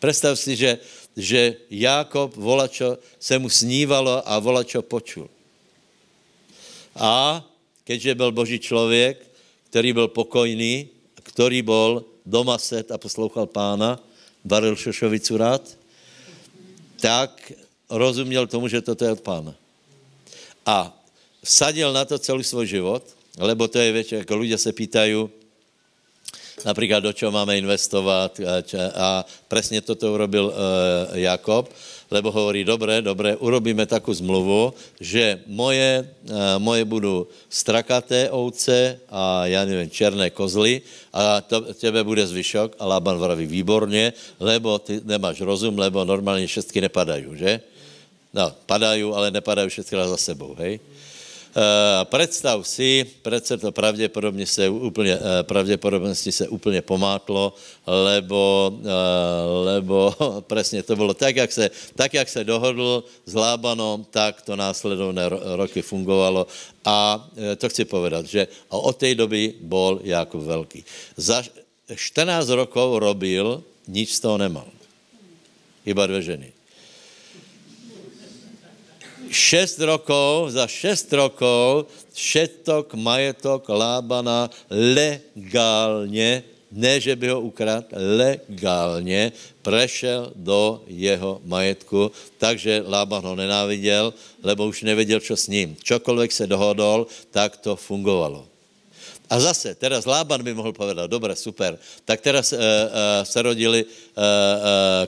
Představ 0.00 0.38
si, 0.38 0.56
že, 0.56 0.78
že 1.16 1.56
Jákob 1.70 2.36
volačo 2.36 2.96
se 3.20 3.38
mu 3.38 3.52
snívalo 3.52 4.24
a 4.24 4.38
volačo 4.38 4.82
počul. 4.82 5.28
A 6.96 7.44
keďže 7.84 8.14
byl 8.14 8.32
boží 8.32 8.58
člověk, 8.58 9.28
který 9.68 9.92
byl 9.92 10.08
pokojný, 10.08 10.88
který 11.22 11.62
byl 11.62 12.04
doma 12.26 12.58
set 12.58 12.90
a 12.90 12.98
poslouchal 12.98 13.46
pána, 13.46 14.00
varil 14.44 14.76
šošovicu 14.76 15.36
rád, 15.36 15.76
tak 16.96 17.52
rozuměl 17.90 18.46
tomu, 18.46 18.68
že 18.68 18.80
toto 18.80 19.04
je 19.04 19.12
od 19.12 19.20
pána. 19.20 19.61
A 20.66 21.02
sadil 21.44 21.92
na 21.92 22.04
to 22.04 22.18
celý 22.18 22.44
svůj 22.44 22.66
život, 22.66 23.02
lebo 23.38 23.68
to 23.68 23.78
je 23.78 23.92
věc, 23.92 24.12
jako 24.12 24.36
lidé 24.36 24.58
se 24.58 24.72
pýtají, 24.72 25.28
například 26.64 27.00
do 27.00 27.12
čeho 27.12 27.32
máme 27.32 27.58
investovat 27.58 28.40
a, 28.40 28.62
a 28.94 29.24
přesně 29.48 29.80
toto 29.80 30.12
urobil 30.12 30.54
e, 30.54 31.20
Jakob, 31.20 31.72
lebo 32.10 32.30
hovorí, 32.30 32.64
dobré, 32.64 33.02
dobré, 33.02 33.36
urobíme 33.36 33.86
takovou 33.86 34.14
zmluvu, 34.14 34.74
že 35.00 35.40
moje, 35.46 36.04
e, 36.04 36.58
moje 36.58 36.84
budou 36.84 37.26
strakaté 37.48 38.30
ovce 38.30 39.00
a 39.08 39.46
já 39.46 39.64
nevím, 39.64 39.90
černé 39.90 40.30
kozly 40.30 40.82
a 41.12 41.40
to, 41.40 41.74
tebe 41.74 42.04
bude 42.04 42.26
zvyšok 42.26 42.76
a 42.78 42.86
Lában 42.86 43.18
vraví, 43.18 43.46
výborně, 43.46 44.12
lebo 44.40 44.78
ty 44.78 45.00
nemáš 45.04 45.40
rozum, 45.40 45.78
lebo 45.78 46.04
normálně 46.04 46.48
šestky 46.48 46.80
nepadají, 46.80 47.26
že? 47.34 47.60
No, 48.32 48.52
padají, 48.66 49.02
ale 49.02 49.30
nepadají 49.30 49.68
všechny 49.68 49.98
za 50.08 50.16
sebou, 50.16 50.54
hej? 50.54 50.80
Uh, 51.52 52.08
představ 52.08 52.68
si, 52.68 53.04
přece 53.22 53.58
to 53.58 53.72
pravděpodobně 53.72 54.46
se 54.46 54.68
úplně, 54.68 55.16
uh, 55.16 55.22
pravděpodobnosti 55.42 56.32
se 56.32 56.48
úplně 56.48 56.82
pomátlo, 56.82 57.52
lebo, 57.86 58.72
uh, 58.72 58.88
lebo 59.64 60.14
přesně 60.48 60.82
to 60.82 60.96
bylo 60.96 61.14
tak, 61.14 61.36
jak 61.36 61.52
se, 61.52 61.70
tak, 61.94 62.14
jak 62.14 62.28
se 62.28 62.44
dohodl 62.44 63.04
s 63.26 63.34
Lábanom, 63.34 64.04
tak 64.10 64.42
to 64.42 64.56
následovné 64.56 65.28
roky 65.28 65.82
fungovalo 65.82 66.46
a 66.84 67.28
to 67.56 67.68
chci 67.68 67.84
povedat, 67.84 68.26
že 68.26 68.48
od 68.68 68.96
té 68.96 69.14
doby 69.14 69.54
bol 69.60 70.00
jako 70.02 70.40
velký. 70.40 70.84
Za 71.16 71.44
14 71.94 72.48
rokov 72.48 72.98
robil, 72.98 73.62
nič 73.88 74.16
z 74.16 74.20
toho 74.20 74.38
nemal. 74.38 74.66
Iba 75.84 76.06
dvě 76.06 76.22
ženy 76.22 76.61
šest 79.32 79.80
rokov, 79.80 80.52
za 80.52 80.68
šest 80.68 81.12
rokov 81.12 81.88
všetok 82.12 82.94
majetok 82.94 83.68
Lábana 83.68 84.50
legálně, 84.70 86.42
ne, 86.72 87.00
že 87.00 87.16
by 87.16 87.28
ho 87.28 87.40
ukrát, 87.40 87.84
legálně 87.92 89.32
prešel 89.62 90.32
do 90.36 90.82
jeho 90.86 91.40
majetku, 91.44 92.12
takže 92.38 92.82
Lában 92.86 93.22
ho 93.22 93.36
nenáviděl, 93.36 94.14
lebo 94.42 94.66
už 94.66 94.82
nevěděl, 94.82 95.20
co 95.20 95.36
s 95.36 95.48
ním. 95.48 95.76
Čokoliv 95.82 96.32
se 96.32 96.46
dohodol, 96.46 97.06
tak 97.30 97.56
to 97.56 97.76
fungovalo. 97.76 98.48
A 99.30 99.40
zase, 99.40 99.74
teraz 99.74 100.04
Lában 100.04 100.44
by 100.44 100.52
mohl 100.54 100.72
povedat, 100.72 101.08
dobré, 101.08 101.32
super, 101.36 101.78
tak 102.04 102.20
teraz 102.20 102.52
uh, 102.52 102.58
uh, 102.58 102.64
se 103.24 103.42
rodili 103.42 103.84
uh, 103.84 103.88
uh, 103.88 104.28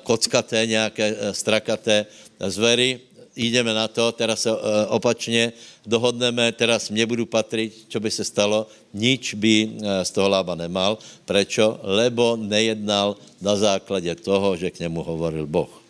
kockaté, 0.00 0.66
nějaké 0.66 1.12
uh, 1.12 1.18
strakaté 1.36 2.06
zvery, 2.40 3.00
jdeme 3.36 3.74
na 3.74 3.88
to, 3.88 4.12
teraz 4.12 4.42
se 4.42 4.52
uh, 4.52 4.58
opačně 4.88 5.52
dohodneme, 5.86 6.52
teraz 6.52 6.90
mě 6.90 7.06
budu 7.06 7.26
patřit, 7.26 7.86
co 7.88 8.00
by 8.00 8.10
se 8.10 8.24
stalo, 8.24 8.66
nič 8.94 9.34
by 9.34 9.66
uh, 9.66 9.86
z 10.02 10.10
toho 10.10 10.28
Lába 10.28 10.54
nemal. 10.54 10.98
Prečo? 11.24 11.80
Lebo 11.82 12.36
nejednal 12.36 13.16
na 13.42 13.56
základě 13.56 14.14
toho, 14.14 14.56
že 14.56 14.70
k 14.70 14.78
němu 14.78 15.02
hovoril 15.02 15.46
Boh. 15.46 15.82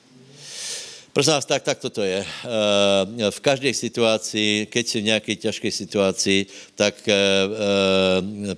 Prosím 1.13 1.33
vás, 1.33 1.47
tak, 1.47 1.63
tak 1.63 1.79
toto 1.79 2.03
je. 2.03 2.25
Uh, 2.25 3.31
v 3.31 3.41
každé 3.41 3.75
situaci, 3.75 4.67
keď 4.71 4.85
si 4.87 5.01
v 5.01 5.05
nějaké 5.05 5.37
těžké 5.37 5.71
situaci, 5.71 6.47
tak 6.75 6.95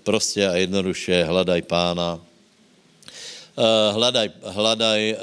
prostě 0.05 0.49
a 0.49 0.57
jednoduše 0.57 1.25
hledaj 1.25 1.63
pána, 1.63 2.17
Eh, 2.17 2.26
hledaj, 3.93 4.29
hledaj, 4.53 5.01
eh, 5.11 5.17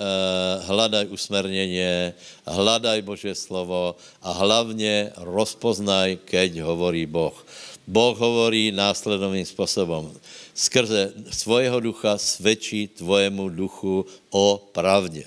hledaj 0.66 1.06
usmerněně, 1.10 2.14
hledaj 2.46 3.02
Boží 3.02 3.30
slovo 3.36 3.96
a 4.22 4.32
hlavně 4.32 5.14
rozpoznaj, 5.18 6.18
keď 6.26 6.66
hovorí 6.66 7.06
Boh. 7.06 7.46
Boh 7.88 8.18
hovorí 8.18 8.72
následovným 8.72 9.46
způsobem. 9.46 10.12
Skrze 10.54 11.14
svojho 11.30 11.80
ducha 11.80 12.18
svědčí 12.18 12.88
tvojemu 12.88 13.50
duchu 13.50 14.06
o 14.30 14.58
pravdě. 14.72 15.26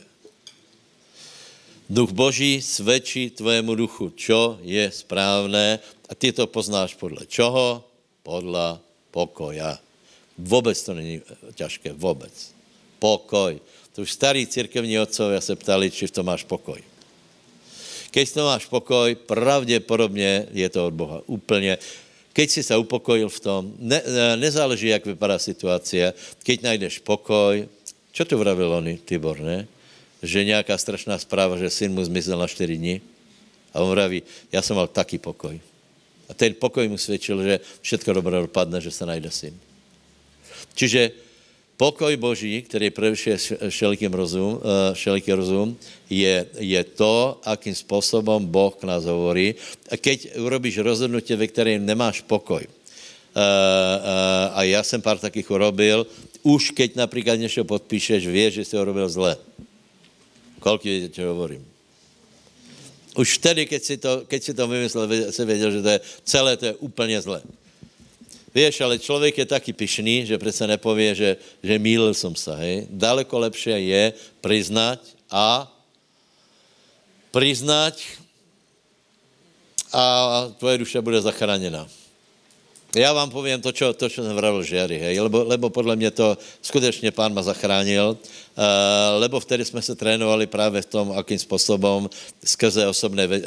Duch 1.90 2.11
Boží 2.11 2.62
svědčí 2.62 3.31
tvojemu 3.31 3.75
duchu, 3.75 4.11
čo 4.16 4.59
je 4.62 4.90
správné 4.90 5.79
a 6.11 6.14
ty 6.14 6.33
to 6.33 6.47
poznáš 6.47 6.95
podle 6.95 7.27
čoho? 7.27 7.85
Podle 8.23 8.79
pokoja. 9.11 9.79
Vůbec 10.38 10.83
to 10.83 10.95
není 10.95 11.23
těžké, 11.55 11.92
vůbec 11.92 12.56
pokoj. 12.99 13.61
To 13.97 14.03
už 14.03 14.13
starí 14.13 14.47
církevní 14.47 15.01
otcovia 15.01 15.41
se 15.41 15.57
ptali, 15.57 15.91
či 15.91 16.07
v 16.07 16.15
tom 16.21 16.27
máš 16.27 16.45
pokoj. 16.45 16.77
Keď 18.11 18.25
to 18.33 18.43
máš 18.45 18.65
pokoj, 18.67 19.15
pravděpodobně 19.15 20.49
je 20.53 20.69
to 20.69 20.87
od 20.87 20.95
Boha. 20.95 21.19
Úplně. 21.27 21.79
Keď 22.33 22.51
si 22.51 22.63
se 22.63 22.77
upokojil 22.77 23.29
v 23.29 23.41
tom, 23.41 23.73
ne, 23.81 24.03
nezáleží, 24.37 24.89
jak 24.93 25.09
vypadá 25.09 25.41
situace, 25.41 26.13
keď 26.45 26.69
najdeš 26.69 27.01
pokoj, 27.01 27.65
čo 28.13 28.23
tu 28.29 28.37
vravil 28.37 28.69
oni, 28.73 29.01
Tibor, 29.01 29.41
ne? 29.41 29.65
Že 30.21 30.45
nějaká 30.45 30.77
strašná 30.77 31.17
zpráva, 31.17 31.57
že 31.57 31.73
syn 31.73 31.97
mu 31.97 32.05
zmizel 32.05 32.37
na 32.37 32.45
4 32.45 32.77
dní. 32.77 33.01
A 33.73 33.81
on 33.81 33.89
vraví, 33.89 34.23
já 34.53 34.63
jsem 34.63 34.77
mal 34.77 34.89
taký 34.89 35.17
pokoj. 35.19 35.61
A 36.29 36.35
ten 36.35 36.53
pokoj 36.55 36.89
mu 36.89 36.99
svědčil, 36.99 37.43
že 37.43 37.61
všetko 37.81 38.13
dobré 38.13 38.41
dopadne, 38.41 38.81
že 38.81 38.91
se 38.91 39.07
najde 39.07 39.31
syn. 39.31 39.57
Čiže 40.77 41.26
Pokoj 41.77 42.17
Boží, 42.17 42.62
který 42.62 42.91
prevyšuje 42.91 43.37
všeliký 43.69 44.09
rozum, 44.09 44.61
eh, 44.61 44.95
všeliký 44.95 45.33
rozum 45.33 45.77
je, 46.11 46.47
je 46.59 46.85
to, 46.85 47.41
akým 47.45 47.75
způsobem 47.75 48.47
Boh 48.49 48.73
k 48.75 48.85
nás 48.85 49.05
hovorí. 49.05 49.55
A 49.93 49.97
keď 50.01 50.41
urobíš 50.41 50.81
rozhodnutí, 50.81 51.37
ve 51.37 51.47
kterém 51.47 51.87
nemáš 51.87 52.25
pokoj, 52.25 52.65
uh, 52.65 52.73
uh, 53.37 54.57
a 54.57 54.62
já 54.62 54.83
jsem 54.83 55.03
pár 55.03 55.19
takých 55.19 55.51
urobil, 55.51 56.07
už 56.43 56.71
keď 56.71 56.95
například 56.97 57.37
něco 57.37 57.65
podpíšeš, 57.65 58.27
víš, 58.27 58.55
že 58.55 58.65
jsi 58.65 58.77
ho 58.77 58.85
robil 58.85 59.09
zle. 59.09 59.37
Kolik 60.61 60.85
vědět, 60.85 61.19
hovorím? 61.19 61.67
Už 63.17 63.39
vtedy, 63.39 63.67
keď 63.67 63.83
si 63.83 63.97
to, 63.97 64.25
keď 64.29 64.41
si 64.43 64.53
to 64.55 64.69
vymyslel, 64.69 65.33
si 65.33 65.45
věděl, 65.45 65.71
že 65.71 65.83
to 65.83 65.89
je 65.89 66.01
celé, 66.25 66.57
to 66.57 66.65
je 66.67 66.75
úplně 66.75 67.21
zle. 67.21 67.43
Víš, 68.57 68.81
ale 68.81 68.99
člověk 68.99 69.38
je 69.38 69.47
taky 69.47 69.73
pišný, 69.73 70.27
že 70.27 70.38
přece 70.38 70.66
nepově, 70.66 71.14
že, 71.14 71.37
že 71.62 71.79
mýlil 71.79 72.14
jsem 72.14 72.33
se, 72.33 72.57
hej. 72.57 72.87
Daleko 72.90 73.38
lepší 73.38 73.88
je 73.88 74.12
přiznat 74.40 75.01
a 75.31 75.69
přiznat 77.31 77.95
a 79.92 80.05
tvoje 80.59 80.79
duše 80.79 81.01
bude 81.01 81.21
zachráněna. 81.21 81.88
Já 82.97 83.13
vám 83.13 83.31
povím 83.31 83.61
to, 83.61 83.73
čo, 83.73 83.93
to, 83.93 84.09
jsem 84.09 84.25
vravil 84.25 84.63
Žery, 84.65 84.99
hej, 84.99 85.21
lebo, 85.21 85.45
lebo 85.45 85.71
podle 85.71 85.97
mě 85.97 86.11
to 86.11 86.39
skutečně 86.63 87.13
pán 87.13 87.35
ma 87.35 87.43
zachránil, 87.43 88.17
uh, 88.17 88.65
lebo 89.21 89.41
vtedy 89.41 89.65
jsme 89.65 89.83
se 89.83 89.95
trénovali 89.95 90.47
právě 90.49 90.83
v 90.83 90.87
tom, 90.87 91.13
akým 91.13 91.39
způsobem 91.39 92.09
skrze 92.45 92.89
osobné 92.89 93.29
uh, 93.29 93.33
uh, 93.37 93.39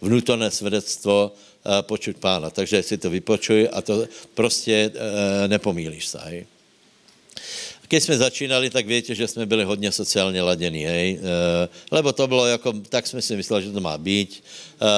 vnútorné 0.00 0.50
svědectvo 0.50 1.36
Eh, 1.62 1.78
počuť 1.86 2.18
pána. 2.18 2.50
Takže 2.50 2.82
si 2.82 2.98
to 2.98 3.06
vypočuj 3.06 3.70
a 3.70 3.78
to 3.86 4.10
prostě 4.34 4.90
eh, 4.90 5.48
nepomílíš 5.48 6.06
se. 6.06 6.18
Hej. 6.18 6.46
Když 7.92 8.04
jsme 8.04 8.16
začínali, 8.16 8.70
tak 8.70 8.86
víte, 8.86 9.14
že 9.14 9.28
jsme 9.28 9.46
byli 9.46 9.64
hodně 9.64 9.92
sociálně 9.92 10.42
ladění, 10.42 10.84
hej? 10.84 11.20
E, 11.20 11.68
lebo 11.90 12.12
to 12.12 12.24
bylo 12.26 12.46
jako, 12.46 12.72
tak 12.88 13.06
jsme 13.06 13.22
si 13.22 13.36
mysleli, 13.36 13.62
že 13.62 13.72
to 13.72 13.80
má 13.80 13.98
být, 13.98 14.40
e, 14.80 14.88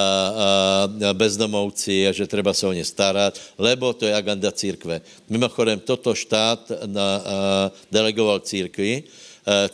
e, 1.11 1.15
bezdomovci 1.15 2.09
a 2.09 2.13
že 2.15 2.27
treba 2.27 2.55
se 2.55 2.67
o 2.67 2.73
ně 2.73 2.85
starat, 2.85 3.35
lebo 3.59 3.93
to 3.93 4.07
je 4.07 4.15
agenda 4.15 4.53
církve. 4.53 5.01
Mimochodem, 5.27 5.81
toto 5.83 6.15
štát 6.15 6.87
na, 6.87 7.23
delegoval 7.91 8.39
církvi, 8.47 9.03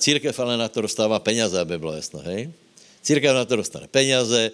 církev 0.01 0.41
ale 0.41 0.57
na 0.57 0.69
to 0.73 0.81
dostává 0.81 1.19
peněze, 1.21 1.61
aby 1.61 1.79
bylo 1.79 1.93
jasno, 1.93 2.25
hej? 2.25 2.49
Církev 3.05 3.37
na 3.37 3.45
to 3.45 3.57
dostane 3.57 3.85
peněze, 3.85 4.51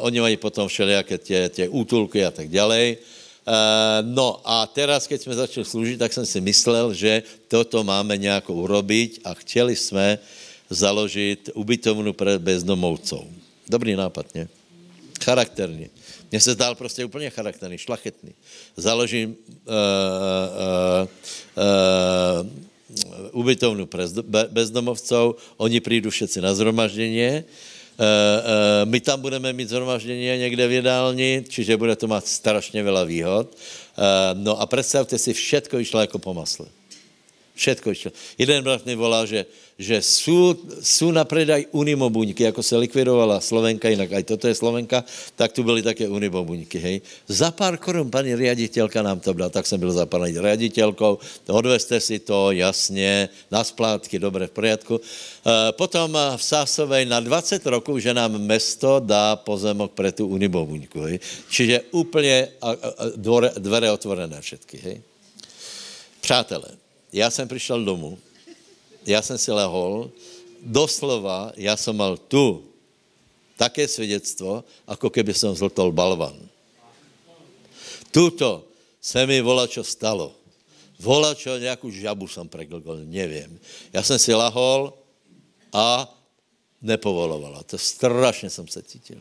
oni 0.00 0.20
mají 0.20 0.36
potom 0.36 0.68
všelijaké 0.68 1.18
tě, 1.18 1.50
tě 1.54 1.68
útulky 1.68 2.24
a 2.24 2.30
tak 2.30 2.50
dále. 2.50 2.98
Uh, 3.40 4.04
no 4.04 4.40
a 4.44 4.66
teraz, 4.66 5.06
keď 5.06 5.20
jsme 5.20 5.34
začali 5.34 5.64
sloužit, 5.66 5.98
tak 5.98 6.12
jsem 6.12 6.26
si 6.26 6.40
myslel, 6.40 6.94
že 6.94 7.22
toto 7.48 7.84
máme 7.84 8.16
nějak 8.16 8.50
urobiť 8.50 9.20
a 9.24 9.34
chtěli 9.34 9.76
jsme 9.76 10.18
založit 10.70 11.50
ubytovnu 11.54 12.12
pre 12.12 12.38
bezdomovcov. 12.38 13.24
Dobrý 13.68 13.96
nápad, 13.96 14.34
ne? 14.34 14.48
charakterní. 15.24 15.90
Mně 16.30 16.40
se 16.40 16.52
zdál 16.52 16.74
prostě 16.74 17.04
úplně 17.04 17.30
charakterní, 17.30 17.78
šlachetný. 17.78 18.32
Založím 18.76 19.36
uh, 19.36 19.74
uh, 20.94 21.08
uh, 21.56 23.40
ubytovnu 23.40 23.88
bezdomovcov, 24.50 25.36
oni 25.56 25.80
přijdou 25.80 26.10
všetci 26.10 26.40
na 26.40 26.54
zhromaždění, 26.54 27.44
my 28.84 29.00
tam 29.00 29.20
budeme 29.20 29.52
mít 29.52 29.68
zhromaždění 29.68 30.24
někde 30.38 30.66
v 30.68 30.72
jedálni, 30.72 31.44
čiže 31.48 31.76
bude 31.76 31.96
to 31.96 32.08
mít 32.08 32.26
strašně 32.26 32.82
veľa 32.82 33.04
výhod. 33.04 33.56
No 34.34 34.60
a 34.60 34.66
představte 34.66 35.18
si, 35.18 35.32
všetko 35.32 35.78
išlo 35.78 36.00
jako 36.00 36.18
po 36.18 36.34
masle. 36.34 36.79
Všetko 37.60 37.92
išlo. 37.92 38.10
Jeden 38.40 38.64
brat 38.64 38.88
mi 38.88 38.96
volá, 38.96 39.28
že 39.28 39.44
že 39.80 39.96
sú, 40.04 40.52
sú 40.84 41.08
na 41.08 41.24
predaj 41.24 41.64
unimobuňky, 41.72 42.44
ako 42.52 42.60
se 42.60 42.76
likvidovala 42.76 43.40
Slovenka, 43.40 43.88
jinak 43.88 44.12
aj 44.12 44.28
toto 44.28 44.44
je 44.44 44.52
Slovenka, 44.52 45.00
tak 45.32 45.56
tu 45.56 45.64
byly 45.64 45.80
také 45.80 46.04
unimobuňky, 46.04 46.76
hej. 46.76 46.96
Za 47.24 47.48
pár 47.48 47.80
korun 47.80 48.12
paní 48.12 48.36
riaditelka 48.36 49.00
nám 49.00 49.24
to 49.24 49.32
dala, 49.32 49.48
tak 49.48 49.64
jsem 49.64 49.80
byl 49.80 49.96
za 49.96 50.04
paní 50.04 50.36
riaditelkou, 50.36 51.16
odveste 51.48 51.96
si 51.96 52.20
to, 52.20 52.52
jasně, 52.52 53.32
na 53.48 53.64
splátky, 53.64 54.20
dobre, 54.20 54.46
v 54.46 54.52
poriadku. 54.52 55.00
E, 55.00 55.72
potom 55.72 56.12
v 56.12 56.42
Sásovej 56.44 57.08
na 57.08 57.24
20 57.24 57.64
rokov, 57.72 58.04
že 58.04 58.12
nám 58.12 58.36
mesto 58.36 59.00
dá 59.00 59.40
pozemok 59.40 59.96
pre 59.96 60.12
tu 60.12 60.28
unimobuňku, 60.28 61.00
hej. 61.08 61.16
Čiže 61.48 61.96
úplně 61.96 62.60
a, 62.60 62.68
a, 62.68 62.76
dvore, 63.16 63.48
dvere 63.56 63.88
otvorené 63.88 64.36
všetky, 64.44 64.76
hej. 64.76 65.00
Přátelé, 66.20 66.79
já 67.12 67.30
jsem 67.30 67.48
přišel 67.48 67.84
domů, 67.84 68.18
já 69.06 69.22
jsem 69.22 69.38
si 69.38 69.52
lehol, 69.52 70.10
doslova, 70.62 71.52
já 71.56 71.76
jsem 71.76 71.96
mal 71.96 72.16
tu 72.16 72.64
také 73.56 73.88
svědectvo, 73.88 74.64
jako 74.88 75.10
keby 75.10 75.34
jsem 75.34 75.54
zltol 75.54 75.92
balvan. 75.92 76.36
Tuto 78.10 78.64
se 79.00 79.26
mi 79.26 79.40
volá, 79.40 79.66
čo 79.66 79.84
stalo. 79.84 80.34
Volá, 81.00 81.34
čo 81.34 81.56
nějakou 81.56 81.90
žabu 81.90 82.28
jsem 82.28 82.48
preglgol, 82.48 82.96
nevím. 83.04 83.60
Já 83.92 84.02
jsem 84.02 84.18
si 84.18 84.34
lahol 84.34 84.92
a 85.72 86.04
nepovolovala. 86.82 87.62
To 87.62 87.78
strašně 87.78 88.50
jsem 88.50 88.68
se 88.68 88.82
cítil. 88.82 89.20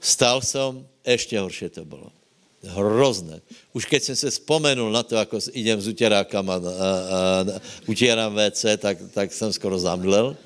Stal 0.00 0.40
jsem, 0.40 0.86
ještě 1.04 1.40
horší 1.40 1.68
to 1.68 1.84
bylo. 1.84 2.12
Hrozné. 2.60 3.40
Už 3.72 3.88
keď 3.88 4.02
jsem 4.02 4.16
se 4.16 4.30
vzpomenul 4.30 4.92
na 4.92 5.02
to, 5.02 5.16
jako 5.16 5.38
idem 5.52 5.80
s 5.80 5.88
utěrákama, 5.88 6.54
a, 6.54 6.58
a, 6.58 6.60
a, 6.60 7.60
utírám 7.86 8.36
WC, 8.36 8.64
tak, 8.76 8.98
tak 9.10 9.32
jsem 9.32 9.52
skoro 9.52 9.78
zamdlel. 9.78 10.36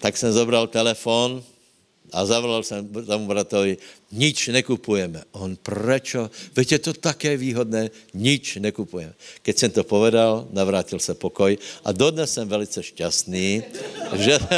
Tak 0.00 0.16
jsem 0.16 0.32
zobral 0.32 0.66
telefon 0.66 1.42
a 2.12 2.26
zavolal 2.26 2.62
jsem 2.62 2.88
tomu 2.88 3.26
bratovi, 3.26 3.76
nič 4.12 4.48
nekupujeme. 4.48 5.24
On, 5.32 5.56
prečo? 5.56 6.30
Veď 6.56 6.72
je 6.72 6.78
to 6.78 6.92
také 6.92 7.36
výhodné, 7.36 7.90
nič 8.14 8.56
nekupujeme. 8.60 9.12
Keď 9.42 9.54
jsem 9.58 9.70
to 9.70 9.84
povedal, 9.84 10.48
navrátil 10.52 11.00
se 11.00 11.14
pokoj 11.14 11.58
a 11.84 11.92
dodnes 11.92 12.32
jsem 12.32 12.48
velice 12.48 12.82
šťastný, 12.82 13.62
že... 14.16 14.38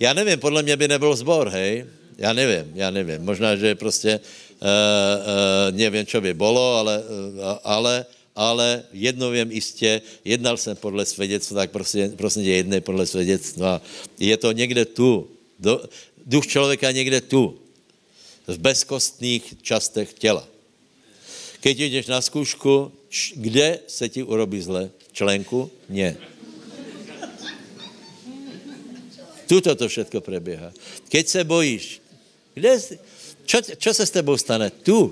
Já 0.00 0.12
nevím, 0.12 0.38
podle 0.40 0.62
mě 0.62 0.76
by 0.76 0.88
nebyl 0.88 1.16
zbor, 1.16 1.48
hej? 1.48 1.84
Já 2.20 2.32
nevím, 2.32 2.72
já 2.74 2.90
nevím. 2.90 3.24
Možná, 3.24 3.56
že 3.56 3.74
prostě 3.74 4.20
uh, 4.20 4.68
uh, 4.68 5.76
nevím, 5.76 6.06
čo 6.06 6.20
by 6.20 6.34
bylo, 6.34 6.76
ale, 6.76 7.00
uh, 7.00 7.58
ale, 7.64 8.06
ale 8.36 8.82
jedno 8.92 9.30
vím 9.30 9.50
jistě, 9.50 10.02
jednal 10.24 10.56
jsem 10.56 10.76
podle 10.76 11.06
svědectva, 11.06 11.64
tak 11.64 11.70
prostě, 11.70 12.12
prostě 12.16 12.40
jedné 12.40 12.80
podle 12.80 13.06
svědectva. 13.06 13.80
Je 14.18 14.36
to 14.36 14.52
někde 14.52 14.84
tu. 14.84 15.28
Do, 15.58 15.80
duch 16.26 16.46
člověka 16.46 16.92
někde 16.92 17.20
tu. 17.20 17.56
V 18.46 18.58
bezkostných 18.58 19.54
častech 19.62 20.12
těla. 20.12 20.44
Keď 21.60 21.80
jdeš 21.80 22.06
na 22.06 22.20
zkoušku, 22.20 22.92
kde 23.34 23.78
se 23.86 24.08
ti 24.08 24.22
urobí 24.22 24.60
zle? 24.60 24.90
Členku? 25.12 25.70
Ne. 25.88 26.16
Tuto 29.50 29.74
to 29.74 29.88
všetko 29.88 30.20
preběhá. 30.20 30.72
Keď 31.08 31.28
se 31.28 31.44
bojíš, 31.44 32.00
kde, 32.60 33.00
čo, 33.48 33.58
čo 33.64 33.90
se 33.90 34.04
s 34.06 34.12
tebou 34.12 34.36
stane? 34.36 34.70
Tu. 34.70 35.10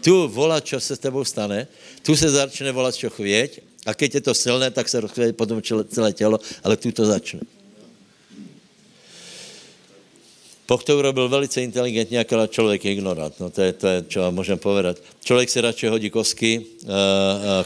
Tu 0.00 0.14
volá, 0.30 0.62
čo 0.62 0.78
se 0.78 0.94
s 0.94 1.02
tebou 1.02 1.26
stane. 1.26 1.66
Tu 2.06 2.14
se 2.14 2.30
začne 2.30 2.70
volat, 2.72 2.94
čo 2.94 3.10
chvěť. 3.10 3.66
A 3.86 3.94
keď 3.94 4.14
je 4.14 4.20
to 4.20 4.34
silné, 4.34 4.70
tak 4.70 4.88
se 4.88 5.00
rozchvěje 5.00 5.32
potom 5.32 5.62
celé 5.62 6.12
tělo, 6.12 6.38
ale 6.62 6.76
tu 6.76 6.90
to 6.92 7.06
začne. 7.06 7.40
Boh 10.68 10.84
to 10.84 10.98
urobil 10.98 11.28
velice 11.28 11.62
inteligentně, 11.62 12.18
jako 12.18 12.46
člověk 12.46 12.84
je 12.84 12.92
ignorant. 12.92 13.40
No 13.40 13.50
to 13.50 13.62
je, 13.62 13.72
to 13.72 13.86
je, 13.86 14.04
čo 14.08 14.30
můžem 14.30 14.58
povedat. 14.58 14.96
Člověk 15.24 15.50
si 15.50 15.60
radši 15.60 15.86
hodí 15.86 16.10
kosky 16.10 16.58
uh, 16.58 16.90
uh, 16.90 16.94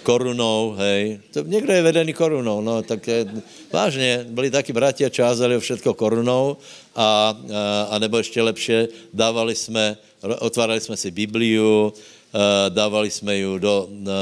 korunou, 0.02 0.74
hej. 0.78 1.20
To, 1.32 1.40
někdo 1.42 1.72
je 1.72 1.82
vedený 1.82 2.12
korunou, 2.12 2.60
no 2.60 2.82
tak 2.82 3.08
je, 3.08 3.26
vážně, 3.72 4.26
byli 4.28 4.50
taky 4.50 4.72
bratia, 4.72 5.10
o 5.56 5.60
všetko 5.60 5.94
korunou 5.94 6.56
a, 6.96 7.34
a, 7.52 7.82
a 7.90 7.98
nebo 7.98 8.18
ještě 8.18 8.42
lepší, 8.42 8.72
dávali 9.14 9.54
jsme, 9.54 9.96
otvárali 10.38 10.80
jsme 10.80 10.96
si 10.96 11.10
Bibliu, 11.10 11.92
uh, 11.92 12.40
dávali 12.68 13.10
jsme 13.10 13.38
ju 13.38 13.58
do, 13.58 13.88
na, 13.90 14.12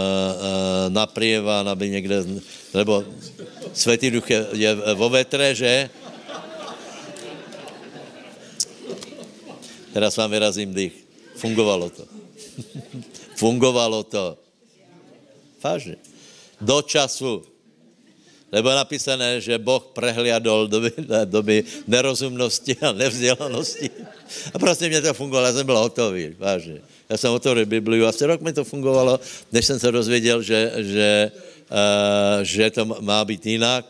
na 0.89 1.07
prievan, 1.07 1.69
aby 1.69 1.91
někde, 1.91 2.25
nebo 2.75 3.05
Světý 3.73 4.11
duch 4.11 4.31
je, 4.31 4.47
je 4.53 4.75
vo 4.95 5.09
vetre, 5.09 5.55
že? 5.55 5.91
Teraz 9.93 10.17
vám 10.17 10.31
vyrazím 10.31 10.75
dých. 10.75 10.95
Fungovalo 11.37 11.91
to. 11.91 12.05
Fungovalo 13.37 14.03
to. 14.03 14.39
Vážně. 15.65 15.97
Do 16.61 16.83
času. 16.83 17.45
Lebo 18.53 18.73
je 18.73 18.77
napísané, 18.77 19.41
že 19.45 19.61
Boh 19.61 19.93
prehliadol 19.93 20.73
doby, 20.73 20.91
doby 21.25 21.57
nerozumnosti 21.87 22.77
a 22.81 22.93
nevzdělanosti. 22.93 23.91
A 24.55 24.59
prostě 24.59 24.89
mě 24.89 25.03
to 25.03 25.15
fungovalo, 25.15 25.47
já 25.47 25.53
jsem 25.53 25.67
byl 25.67 25.79
hotový, 25.79 26.35
vážně. 26.39 26.81
Já 27.09 27.17
jsem 27.17 27.33
otevřel 27.33 27.67
Bibliu 27.67 28.07
a 28.07 28.13
rok 28.21 28.41
mi 28.41 28.53
to 28.53 28.65
fungovalo, 28.65 29.21
než 29.53 29.67
jsem 29.67 29.79
se 29.79 29.93
dozvěděl, 29.93 30.43
že, 30.43 30.73
že, 30.77 31.33
uh, 31.71 32.43
že 32.43 32.71
to 32.71 32.85
má 32.85 33.25
být 33.25 33.47
jinak. 33.47 33.85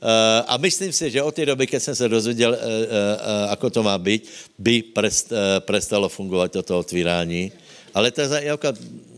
Uh, 0.00 0.48
a 0.48 0.56
myslím 0.56 0.92
si, 0.92 1.10
že 1.10 1.22
od 1.22 1.34
té 1.34 1.46
doby, 1.46 1.66
když 1.66 1.82
jsem 1.82 1.94
se 1.94 2.08
dozvěděl, 2.08 2.50
uh, 2.50 2.56
uh, 2.56 3.52
ako 3.52 3.70
to 3.70 3.82
má 3.82 3.98
být, 3.98 4.24
by 4.58 4.82
prest, 4.82 5.32
uh, 5.32 5.38
prestalo 5.60 6.08
fungovat 6.08 6.52
toto 6.52 6.78
otvírání. 6.78 7.52
Ale 7.94 8.10
to 8.10 8.20
je, 8.20 8.56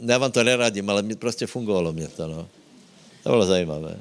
já 0.01 0.19
vám 0.19 0.33
to 0.33 0.43
neradím, 0.43 0.91
ale 0.91 1.03
mě 1.03 1.15
prostě 1.17 1.47
fungovalo 1.47 1.93
mě 1.93 2.09
to, 2.09 2.27
no. 2.27 2.49
To 3.23 3.31
bylo 3.31 3.47
zajímavé. 3.47 3.95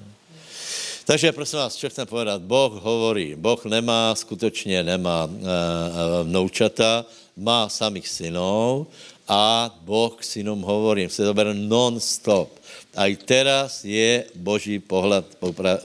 Takže 1.06 1.32
prosím 1.32 1.60
vás, 1.60 1.76
čo 1.76 1.90
chcem 1.90 2.08
povedat, 2.08 2.42
Boh 2.42 2.74
hovorí, 2.82 3.36
Boh 3.36 3.66
nemá, 3.66 4.16
skutečně 4.16 4.84
nemá 4.84 5.30
vnoučata, 6.24 7.06
má 7.38 7.70
samých 7.70 8.08
synov 8.08 8.88
a 9.28 9.70
Boh 9.82 10.18
synům 10.24 10.62
hovorí, 10.62 11.10
se 11.10 11.26
to 11.26 11.34
non-stop. 11.54 12.61
A 12.92 13.08
i 13.08 13.16
teraz 13.16 13.88
je 13.88 14.28
Boží 14.36 14.80
pohled 14.80 15.24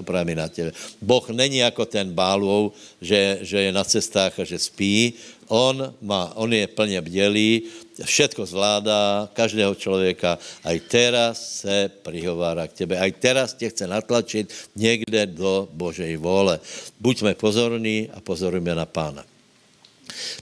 právě 0.03 0.35
na 0.35 0.49
tebe. 0.51 0.75
Boh 0.99 1.23
není 1.31 1.63
jako 1.63 1.87
ten 1.87 2.11
bálou, 2.11 2.75
že, 2.99 3.39
že 3.47 3.61
je 3.61 3.71
na 3.73 3.85
cestách 3.87 4.35
a 4.39 4.45
že 4.45 4.59
spí. 4.59 5.15
On, 5.47 5.95
má, 6.03 6.35
on 6.35 6.51
je 6.51 6.67
plně 6.67 7.01
bdělý, 7.01 7.63
všetko 8.03 8.47
zvládá, 8.47 9.31
každého 9.33 9.75
člověka. 9.75 10.39
A 10.67 10.75
i 10.75 10.81
teraz 10.81 11.63
se 11.63 11.91
prihovára 12.03 12.67
k 12.67 12.73
tebe. 12.73 12.99
A 12.99 13.07
i 13.07 13.15
teraz 13.15 13.55
tě 13.55 13.71
chce 13.71 13.87
natlačit 13.87 14.51
někde 14.77 15.27
do 15.27 15.69
Božej 15.71 16.17
vole. 16.19 16.59
Buďme 16.99 17.39
pozorní 17.39 18.11
a 18.15 18.19
pozorujme 18.21 18.75
na 18.75 18.87
pána. 18.87 19.23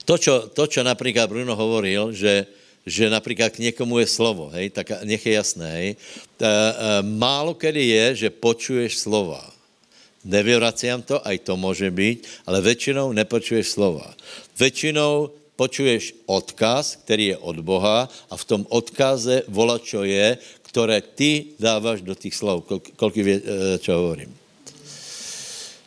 To, 0.05 0.17
čo, 0.17 0.49
to, 0.53 0.65
například 0.83 1.29
Bruno 1.29 1.55
hovoril, 1.55 2.13
že, 2.13 2.45
že 2.85 3.09
například 3.09 3.49
k 3.49 3.59
někomu 3.59 3.99
je 3.99 4.07
slovo, 4.07 4.49
hej, 4.53 4.69
tak 4.69 5.03
nech 5.03 5.25
je 5.25 5.33
jasné, 5.33 5.69
hej. 5.71 5.89
E, 5.89 5.97
málo 7.01 7.57
kedy 7.57 7.81
je, 7.81 8.05
že 8.15 8.29
počuješ 8.29 9.01
slova. 9.01 9.41
Nevyvraciam 10.25 11.01
to, 11.01 11.21
aj 11.21 11.37
to 11.45 11.57
může 11.57 11.91
být, 11.91 12.25
ale 12.45 12.61
většinou 12.61 13.13
nepočuješ 13.13 13.67
slova. 13.77 14.13
Většinou 14.59 15.29
počuješ 15.55 16.13
odkaz, 16.25 16.95
který 16.95 17.25
je 17.25 17.37
od 17.37 17.59
Boha 17.59 18.09
a 18.29 18.33
v 18.37 18.45
tom 18.45 18.65
odkaze 18.69 19.45
vola, 19.47 19.79
čo 19.79 20.03
je, 20.03 20.37
které 20.61 21.01
ty 21.01 21.45
dáváš 21.59 22.01
do 22.01 22.15
těch 22.15 22.35
slov, 22.35 22.65
kolik 22.95 23.17
eh, 23.17 23.41
čo 23.79 23.93
hovorím. 23.93 24.44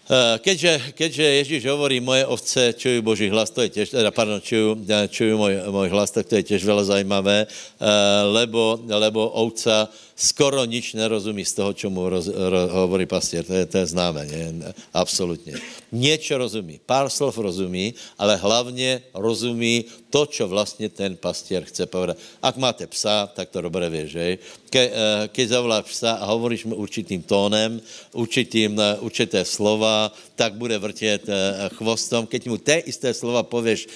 Eh, 0.09 0.41
keďže, 0.41 0.97
keďže 0.97 1.25
Ježíš 1.45 1.63
hovorí, 1.69 2.01
moje 2.01 2.25
ovce 2.25 2.73
čují 2.73 3.05
Boží 3.05 3.29
hlas, 3.29 3.53
to 3.53 3.61
je 3.61 3.69
těž, 3.69 3.91
teda, 3.91 4.11
pardon, 4.11 4.41
čují, 4.41 4.89
čují 5.09 5.33
můj, 5.37 5.55
můj 5.71 5.89
hlas, 5.89 6.11
tak 6.11 6.27
to 6.27 6.41
je 6.41 6.43
těž 6.43 6.65
veľa 6.65 6.85
zajímavé, 6.85 7.45
eh, 7.45 7.87
lebo, 8.25 8.81
lebo 8.89 9.29
ovca 9.29 9.93
skoro 10.19 10.67
nič 10.67 10.99
nerozumí 10.99 11.47
z 11.47 11.55
toho, 11.55 11.71
čo 11.71 11.87
mu 11.95 12.11
roz, 12.11 12.27
ro, 12.27 12.89
hovorí 12.89 13.07
pastier. 13.07 13.47
To 13.47 13.55
je, 13.55 13.65
to 13.71 13.77
je 13.79 13.87
známe, 13.95 14.27
nie? 14.27 14.75
Absolutně. 14.91 15.63
Niečo 15.95 16.35
rozumí. 16.43 16.83
Pár 16.83 17.07
slov 17.07 17.39
rozumí, 17.39 17.95
ale 18.19 18.35
hlavně 18.35 19.15
rozumí 19.15 19.85
to, 20.11 20.27
čo 20.27 20.49
vlastně 20.49 20.89
ten 20.89 21.17
pastier 21.17 21.63
chce 21.63 21.87
povedať. 21.87 22.19
Ak 22.43 22.57
máte 22.59 22.87
psa, 22.91 23.31
tak 23.31 23.55
to 23.55 23.63
vieš, 23.63 24.11
že? 24.11 24.39
Ke, 24.69 24.85
eh, 24.85 24.93
keď 25.33 25.47
zavoláš 25.49 25.85
psa 25.97 26.21
a 26.21 26.29
hovoríš 26.29 26.69
mu 26.69 26.77
určitým 26.77 27.25
tónem, 27.25 27.81
určitým, 28.13 28.77
eh, 28.77 29.01
určité 29.01 29.41
slova, 29.45 30.13
tak 30.37 30.61
bude 30.61 30.77
vrtět 30.77 31.25
eh, 31.25 31.35
chvostom. 31.81 32.29
Keď 32.29 32.43
mu 32.49 32.57
té 32.61 32.85
isté 32.85 33.15
slova 33.17 33.43
pověš, 33.43 33.89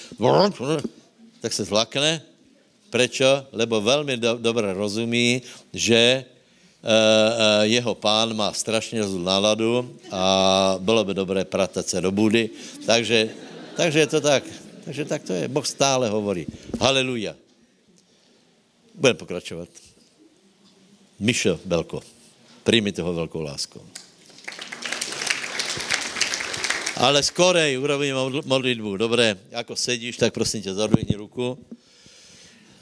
tak 1.41 1.53
se 1.53 1.63
zlakne, 1.63 2.21
Prečo? 2.93 3.49
Lebo 3.49 3.81
velmi 3.81 4.17
do, 4.21 4.37
dobře 4.37 4.73
rozumí, 4.73 5.41
že 5.73 6.25
jeho 7.63 7.95
pán 7.95 8.37
má 8.37 8.53
strašně 8.53 9.01
zlou 9.01 9.23
náladu 9.23 9.97
a 10.11 10.75
bylo 10.77 11.01
by 11.03 11.13
dobré 11.13 11.41
pratat 11.41 11.87
se 11.87 11.97
do 12.01 12.11
budy. 12.11 12.49
Takže, 12.85 13.33
takže 13.73 13.99
je 13.99 14.07
to 14.07 14.21
tak. 14.21 14.43
Takže 14.85 15.05
tak 15.05 15.23
to 15.23 15.33
je. 15.33 15.47
Boh 15.47 15.63
stále 15.63 16.11
hovorí. 16.11 16.45
Haleluja. 16.79 17.35
Budeme 18.95 19.17
pokračovat. 19.17 19.82
Mišo 21.23 21.59
Belko, 21.65 22.03
přijmi 22.63 22.91
toho 22.91 23.13
velkou 23.13 23.41
lásku. 23.41 23.79
Ale 26.99 27.23
skorej 27.23 27.79
urobíme 27.79 28.43
modlitbu. 28.45 28.97
Dobré, 28.97 29.39
jako 29.51 29.75
sedíš, 29.75 30.17
tak 30.17 30.33
prosím 30.33 30.61
tě, 30.61 30.73
zadvihni 30.73 31.15
ruku. 31.15 31.57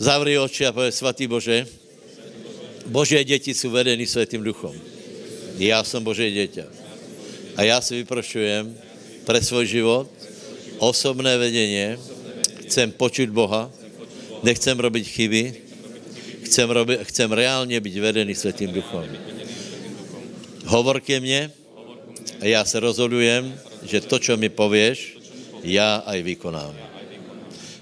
Zavri 0.01 0.39
oči 0.41 0.65
a 0.65 0.73
povedz, 0.73 0.97
svatý 0.97 1.27
Bože, 1.29 1.67
Bože 2.89 3.23
děti 3.23 3.53
jsou 3.53 3.69
vedeny 3.69 4.07
Světým 4.07 4.43
duchom. 4.43 4.73
Já 5.61 5.83
jsem 5.83 6.03
Bože 6.03 6.25
dieťa. 6.25 6.65
A 7.55 7.63
já 7.63 7.81
si 7.81 7.95
vyprošujem 8.01 8.77
pre 9.25 9.41
svůj 9.41 9.65
život 9.65 10.09
osobné 10.81 11.37
vedení. 11.37 12.01
Chcem 12.65 12.89
počuť 12.91 13.29
Boha, 13.29 13.69
nechcem 14.43 14.73
robiť 14.73 15.05
chyby, 15.07 15.70
chcem, 16.51 16.67
robi, 16.67 16.99
chcem 17.07 17.31
reálně 17.31 17.79
být 17.79 17.97
vedený 18.03 18.35
Světým 18.35 18.75
duchom. 18.75 19.07
Hovor 20.67 20.99
ke 20.99 21.19
mně 21.23 21.51
a 22.43 22.45
já 22.45 22.65
se 22.67 22.79
rozhodujem, 22.79 23.55
že 23.87 24.03
to, 24.03 24.19
čo 24.19 24.35
mi 24.35 24.51
pověš, 24.51 25.17
já 25.63 26.03
aj 26.03 26.19
vykonám. 26.21 26.75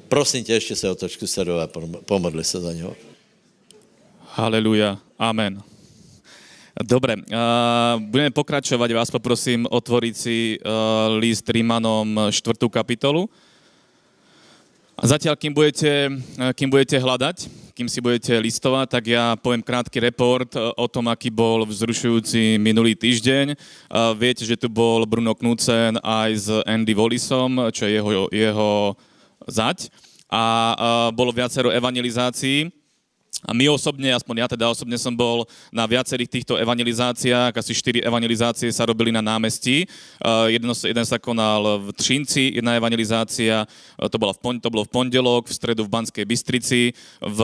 Prosím 0.05 0.43
tě, 0.43 0.53
ještě 0.53 0.75
se 0.75 0.89
otoč 0.89 1.17
k 1.17 1.25
a 1.61 1.67
pomodli 2.05 2.43
se 2.43 2.61
za 2.61 2.73
něho. 2.73 2.95
Haleluja. 4.37 5.01
Amen. 5.17 5.61
Dobre, 6.79 7.17
uh, 7.17 7.99
budeme 7.99 8.31
pokračovať. 8.31 8.89
Vás 8.93 9.11
poprosím 9.11 9.67
otvoriť 9.67 10.13
si 10.15 10.55
uh, 10.55 11.11
list 11.19 11.49
Rímanom 11.49 12.31
4. 12.31 12.55
kapitolu. 12.71 13.27
A 14.95 15.03
zatiaľ, 15.03 15.35
kým 15.35 15.51
budete, 15.51 16.07
kým 16.55 16.69
budete 16.71 16.95
hľadať, 16.95 17.68
kým 17.79 17.87
si 17.87 18.03
budete 18.03 18.35
listovať, 18.35 18.87
tak 18.91 19.03
ja 19.07 19.39
poviem 19.39 19.63
krátky 19.63 20.03
report 20.11 20.51
o 20.59 20.83
tom, 20.91 21.07
aký 21.07 21.31
bol 21.31 21.63
vzrušujúci 21.63 22.59
minulý 22.59 22.91
týždeň. 22.91 23.55
Viete, 24.19 24.43
že 24.43 24.59
tu 24.59 24.67
bol 24.67 25.07
Bruno 25.07 25.31
Knudsen 25.31 25.95
aj 26.03 26.29
s 26.35 26.51
Andy 26.67 26.91
Wallisom, 26.91 27.71
čo 27.71 27.87
je 27.87 27.95
jeho, 27.95 28.27
jeho 28.35 28.99
zať 29.47 29.87
a 30.27 30.75
bolo 31.15 31.31
viacero 31.31 31.71
evangelizácií. 31.71 32.67
A 33.47 33.55
my 33.55 33.71
osobne, 33.71 34.11
aspoň 34.11 34.35
ja 34.43 34.47
teda 34.51 34.67
osobne 34.67 34.99
som 34.99 35.15
bol 35.15 35.47
na 35.71 35.87
viacerých 35.87 36.27
týchto 36.27 36.59
evangelizáciách, 36.59 37.55
asi 37.55 37.71
štyri 37.71 38.03
evangelizácie 38.03 38.67
sa 38.67 38.83
robili 38.83 39.15
na 39.15 39.23
námestí. 39.23 39.87
Jedno, 40.51 40.75
jeden 40.75 41.05
sa 41.07 41.15
konal 41.15 41.87
v 41.87 41.95
Třinci, 41.95 42.59
jedna 42.59 42.75
evangelizácia, 42.75 43.63
to, 43.95 44.17
bola 44.19 44.35
v, 44.35 44.59
to 44.59 44.67
bolo 44.67 44.83
v 44.83 44.91
pondelok, 44.91 45.47
v 45.47 45.55
stredu 45.55 45.87
v 45.87 45.93
Banskej 45.93 46.25
Bystrici, 46.27 46.91
v 47.23 47.39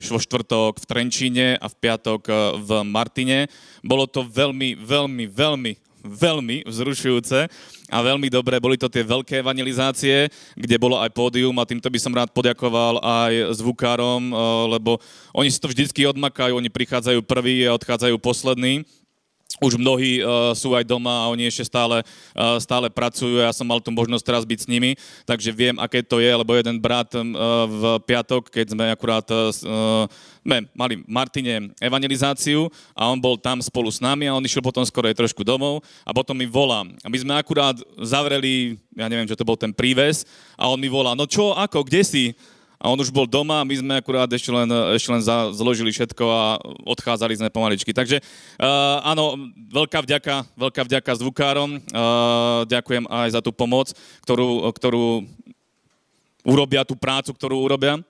vo 0.00 0.16
štvrtok 0.16 0.80
v 0.80 0.88
Trenčíne 0.88 1.48
a 1.60 1.68
v 1.68 1.76
piatok 1.76 2.22
v 2.56 2.70
Martine. 2.88 3.52
Bolo 3.84 4.08
to 4.08 4.24
veľmi, 4.24 4.80
veľmi, 4.80 5.28
veľmi 5.28 5.72
veľmi 6.04 6.66
vzrušujúce 6.66 7.48
a 7.90 7.98
veľmi 8.00 8.30
dobré. 8.30 8.62
Boli 8.62 8.78
to 8.78 8.88
tie 8.88 9.02
veľké 9.02 9.42
evangelizácie, 9.42 10.30
kde 10.54 10.76
bolo 10.78 11.00
aj 11.00 11.10
pódium 11.12 11.56
a 11.58 11.68
týmto 11.68 11.90
by 11.90 11.98
som 11.98 12.14
rád 12.14 12.30
poďakoval 12.30 13.02
aj 13.02 13.58
zvukárom, 13.58 14.22
eh, 14.30 14.36
lebo 14.78 15.02
oni 15.34 15.48
si 15.50 15.58
to 15.58 15.70
vždycky 15.70 16.06
odmakajú, 16.06 16.56
oni 16.56 16.70
prichádzajú 16.70 17.20
prví 17.24 17.66
a 17.66 17.76
odchádzajú 17.76 18.16
poslední 18.22 18.86
už 19.58 19.74
mnohí 19.74 20.22
uh, 20.22 20.54
sú 20.54 20.78
aj 20.78 20.86
doma 20.86 21.26
a 21.26 21.30
oni 21.34 21.50
ešte 21.50 21.66
stále, 21.66 22.06
uh, 22.06 22.56
stále 22.62 22.86
pracujú. 22.86 23.42
Ja 23.42 23.50
som 23.50 23.66
mal 23.66 23.82
tu 23.82 23.90
možnosť 23.90 24.22
teraz 24.22 24.42
byť 24.46 24.58
s 24.62 24.70
nimi, 24.70 24.94
takže 25.26 25.50
viem, 25.50 25.74
aké 25.82 26.06
to 26.06 26.22
je, 26.22 26.30
lebo 26.30 26.54
jeden 26.54 26.78
brat 26.78 27.10
uh, 27.18 27.24
v 27.66 27.82
piatok, 28.06 28.46
keď 28.46 28.66
sme 28.78 28.84
akurát 28.94 29.26
uh, 29.34 29.50
sme 30.40 30.64
mali 30.72 31.04
Martine 31.04 31.74
evangelizáciu 31.82 32.70
a 32.96 33.10
on 33.10 33.20
bol 33.20 33.36
tam 33.36 33.60
spolu 33.60 33.92
s 33.92 34.00
nami 34.00 34.24
a 34.30 34.36
on 34.36 34.44
išiel 34.44 34.64
potom 34.64 34.86
skoro 34.86 35.10
aj 35.10 35.18
trošku 35.18 35.44
domov 35.44 35.84
a 36.06 36.14
potom 36.16 36.32
mi 36.32 36.48
volá. 36.48 36.86
A 37.04 37.08
my 37.12 37.18
sme 37.18 37.34
akurát 37.36 37.76
zavreli, 38.00 38.80
ja 38.96 39.10
neviem, 39.10 39.28
čo 39.28 39.36
to 39.36 39.44
bol 39.44 39.58
ten 39.58 39.74
príves 39.74 40.24
a 40.56 40.70
on 40.70 40.80
mi 40.80 40.88
volá, 40.88 41.12
no 41.12 41.28
čo, 41.28 41.52
ako, 41.52 41.84
kde 41.84 42.02
si? 42.06 42.24
A 42.80 42.88
on 42.88 42.96
už 42.96 43.12
bol 43.12 43.28
doma 43.28 43.60
my 43.60 43.76
sme 43.76 43.94
akurát 44.00 44.24
ešte 44.32 44.48
len, 44.48 44.64
ešte 44.96 45.12
len 45.12 45.20
za, 45.20 45.52
zložili 45.52 45.92
všetko 45.92 46.24
a 46.24 46.56
odchádzali 46.88 47.36
sme 47.36 47.52
pomaličky. 47.52 47.92
Takže 47.92 48.24
uh, 48.24 49.04
áno, 49.04 49.36
veľká 49.68 50.00
vďaka, 50.00 50.48
veľká 50.56 50.82
vďaka 50.88 51.10
zvukárom, 51.20 51.76
uh, 51.76 52.64
ďakujem 52.64 53.04
aj 53.04 53.36
za 53.36 53.40
tú 53.44 53.52
pomoc, 53.52 53.92
ktorú, 54.24 54.72
ktorú 54.72 55.28
urobia, 56.40 56.88
tú 56.88 56.96
prácu, 56.96 57.36
ktorú 57.36 57.60
urobia. 57.60 58.00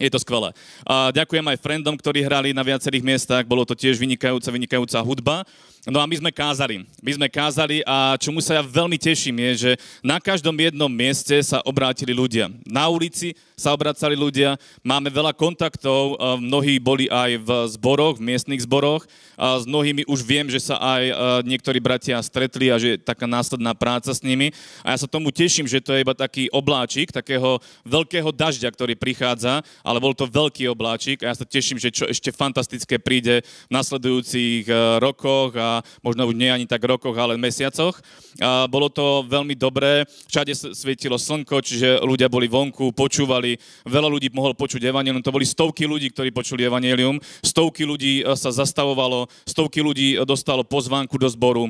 Je 0.00 0.08
to 0.08 0.16
skvelé. 0.16 0.56
A 0.88 1.12
ďakujem 1.12 1.44
aj 1.44 1.60
friendom, 1.60 1.92
ktorí 1.92 2.24
hrali 2.24 2.56
na 2.56 2.64
viacerých 2.64 3.04
miestach. 3.04 3.44
Bolo 3.44 3.68
to 3.68 3.76
tiež 3.76 4.00
vynikajúca, 4.00 4.48
vynikajúca 4.48 4.96
hudba. 5.04 5.44
No 5.88 5.96
a 5.96 6.04
my 6.04 6.12
sme 6.12 6.28
kázali. 6.28 6.84
My 7.00 7.16
sme 7.16 7.32
kázali 7.32 7.80
a 7.88 8.12
čomu 8.20 8.44
sa 8.44 8.52
ja 8.52 8.60
veľmi 8.60 9.00
teším 9.00 9.40
je, 9.48 9.52
že 9.56 9.70
na 10.04 10.20
každom 10.20 10.52
jednom 10.52 10.92
mieste 10.92 11.32
sa 11.40 11.64
obrátili 11.64 12.12
ľudia. 12.12 12.52
Na 12.68 12.92
ulici 12.92 13.32
sa 13.56 13.72
obracali 13.72 14.12
ľudia, 14.12 14.60
máme 14.84 15.08
veľa 15.08 15.32
kontaktov, 15.32 16.20
mnohí 16.36 16.76
boli 16.76 17.08
aj 17.08 17.30
v 17.40 17.50
zboroch, 17.72 18.20
v 18.20 18.28
miestnych 18.28 18.64
zboroch, 18.64 19.08
a 19.40 19.56
s 19.56 19.64
mnohými 19.64 20.04
už 20.04 20.20
viem, 20.20 20.52
že 20.52 20.60
sa 20.60 20.76
aj 20.76 21.02
niektorí 21.48 21.80
bratia 21.80 22.20
stretli 22.20 22.68
a 22.68 22.76
že 22.76 22.96
je 22.96 23.00
taká 23.00 23.24
následná 23.24 23.72
práca 23.72 24.12
s 24.12 24.20
nimi. 24.20 24.52
A 24.84 24.92
ja 24.92 25.00
sa 25.00 25.08
tomu 25.08 25.32
teším, 25.32 25.64
že 25.64 25.80
to 25.80 25.96
je 25.96 26.04
iba 26.04 26.12
taký 26.12 26.52
obláčik, 26.52 27.08
takého 27.08 27.56
veľkého 27.88 28.28
dažďa, 28.32 28.68
ktorý 28.68 29.00
prichádza, 29.00 29.64
ale 29.80 29.96
bol 30.00 30.12
to 30.12 30.28
veľký 30.28 30.68
obláčik 30.68 31.24
a 31.24 31.32
ja 31.32 31.36
sa 31.36 31.48
teším, 31.48 31.80
že 31.80 31.88
čo 31.88 32.04
ešte 32.04 32.32
fantastické 32.32 33.00
príde 33.00 33.44
v 33.68 33.72
nasledujúcich 33.72 34.68
rokoch 35.00 35.56
a 35.56 35.69
možno 36.02 36.26
už 36.26 36.34
nie 36.34 36.50
ani 36.50 36.66
tak 36.66 36.82
rokoch, 36.82 37.14
ale 37.14 37.38
mesiacoch. 37.38 37.98
A 38.42 38.66
bolo 38.66 38.90
to 38.90 39.22
veľmi 39.26 39.54
dobré, 39.54 40.02
všade 40.26 40.74
svietilo 40.74 41.16
slnko, 41.16 41.62
čiže 41.62 42.02
ľudia 42.02 42.26
boli 42.26 42.50
vonku, 42.50 42.90
počúvali, 42.90 43.54
veľa 43.86 44.08
ľudí 44.10 44.34
mohol 44.34 44.58
počuť 44.58 44.82
evanelium, 44.82 45.22
to 45.22 45.34
boli 45.34 45.46
stovky 45.46 45.86
ľudí, 45.86 46.10
ktorí 46.10 46.34
počuli 46.34 46.66
evanelium, 46.66 47.18
stovky 47.44 47.86
ľudí 47.86 48.26
sa 48.34 48.50
zastavovalo, 48.50 49.30
stovky 49.46 49.84
ľudí 49.84 50.18
dostalo 50.26 50.66
pozvánku 50.66 51.14
do 51.20 51.28
zboru, 51.30 51.68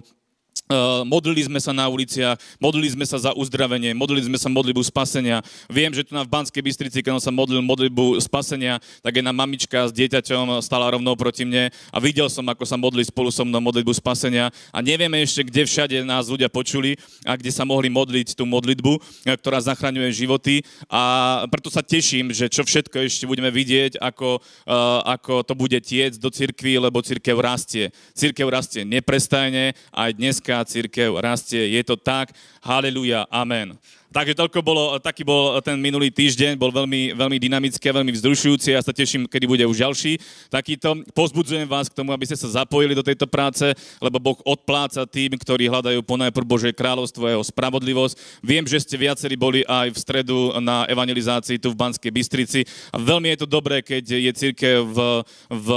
modlili 1.03 1.43
sme 1.43 1.59
sa 1.59 1.75
na 1.75 1.91
uliciach, 1.91 2.39
modlili 2.63 2.95
sme 2.95 3.07
sa 3.07 3.19
za 3.19 3.31
uzdravenie, 3.35 3.91
modlili 3.95 4.23
sme 4.27 4.39
sa 4.39 4.47
modlitbu 4.47 4.83
spasenia. 4.87 5.43
Viem, 5.67 5.91
že 5.91 6.07
tu 6.07 6.15
na 6.15 6.23
v 6.23 6.31
Banskej 6.31 6.63
Bystrici, 6.63 7.03
keď 7.03 7.19
som 7.19 7.31
sa 7.31 7.33
modlil 7.35 7.63
modlitbu 7.63 8.23
spasenia, 8.23 8.79
tak 9.03 9.19
jedna 9.19 9.35
mamička 9.35 9.91
s 9.91 9.93
dieťaťom 9.95 10.63
stala 10.63 10.95
rovnou 10.95 11.19
proti 11.19 11.43
mne 11.43 11.75
a 11.91 11.99
videl 11.99 12.31
som, 12.31 12.47
ako 12.47 12.63
sa 12.63 12.79
modli 12.79 13.03
spolu 13.03 13.35
so 13.35 13.43
mnou 13.43 13.59
modlitbu 13.59 13.91
spasenia 13.99 14.55
a 14.71 14.79
nevieme 14.79 15.19
ešte, 15.23 15.43
kde 15.47 15.67
všade 15.67 15.97
nás 16.07 16.31
ľudia 16.31 16.47
počuli 16.47 16.95
a 17.27 17.35
kde 17.35 17.51
sa 17.51 17.67
mohli 17.67 17.91
modliť 17.91 18.39
tú 18.39 18.47
modlitbu, 18.47 18.93
eh, 19.27 19.35
ktorá 19.35 19.59
zachraňuje 19.59 20.11
životy 20.15 20.63
a 20.87 21.45
preto 21.51 21.69
sa 21.69 21.83
teším, 21.83 22.31
že 22.31 22.47
čo 22.47 22.63
všetko 22.63 23.03
ešte 23.03 23.27
budeme 23.27 23.51
vidieť, 23.51 23.99
ako, 23.99 24.39
uh, 24.39 25.03
ako 25.07 25.43
to 25.43 25.55
bude 25.59 25.79
tiec 25.83 26.15
do 26.17 26.31
cirkvi, 26.31 26.79
lebo 26.79 27.03
cirkev 27.03 27.39
rastie. 27.39 27.91
Cirkev 28.15 28.47
rastie 28.47 28.87
neprestajne, 28.87 29.75
aj 29.91 30.11
dneska 30.41 30.65
církev 30.65 31.21
rastie. 31.21 31.77
Je 31.77 31.85
to 31.85 32.01
tak. 32.01 32.33
Haleluja. 32.65 33.29
Amen. 33.29 33.77
Takže 34.11 34.35
toľko 34.35 34.59
bolo, 34.65 34.97
taký 34.99 35.23
bol 35.23 35.55
ten 35.61 35.77
minulý 35.79 36.11
týždeň, 36.11 36.57
bol 36.59 36.73
veľmi, 36.73 37.15
veľmi 37.15 37.39
dynamický 37.39 37.93
a 37.93 38.01
veľmi 38.01 38.11
vzrušujúci. 38.11 38.73
Ja 38.75 38.81
sa 38.81 38.91
teším, 38.91 39.29
kedy 39.29 39.45
bude 39.47 39.63
už 39.69 39.85
ďalší 39.85 40.17
takýto. 40.51 41.05
Pozbudzujem 41.15 41.69
vás 41.69 41.87
k 41.87 41.95
tomu, 41.95 42.11
aby 42.11 42.25
ste 42.25 42.41
sa 42.41 42.65
zapojili 42.65 42.97
do 42.97 43.05
tejto 43.07 43.29
práce, 43.29 43.69
lebo 44.03 44.17
Boh 44.17 44.41
odpláca 44.43 45.05
tým, 45.07 45.37
ktorí 45.37 45.69
hľadajú 45.71 46.01
ponajprv 46.03 46.43
Božie 46.49 46.73
kráľovstvo 46.75 47.29
a 47.29 47.33
jeho 47.37 47.45
spravodlivosť. 47.45 48.43
Viem, 48.43 48.65
že 48.65 48.83
ste 48.83 48.97
viacerí 48.99 49.37
boli 49.37 49.61
aj 49.69 49.93
v 49.93 50.03
stredu 50.03 50.57
na 50.59 50.89
evangelizácii 50.89 51.61
tu 51.61 51.71
v 51.71 51.79
Banskej 51.79 52.11
Bystrici 52.11 52.61
a 52.91 52.99
veľmi 52.99 53.31
je 53.37 53.39
to 53.45 53.47
dobré, 53.47 53.85
keď 53.85 54.17
je 54.17 54.33
církev 54.33 54.91
v, 54.91 54.99
v, 55.53 55.69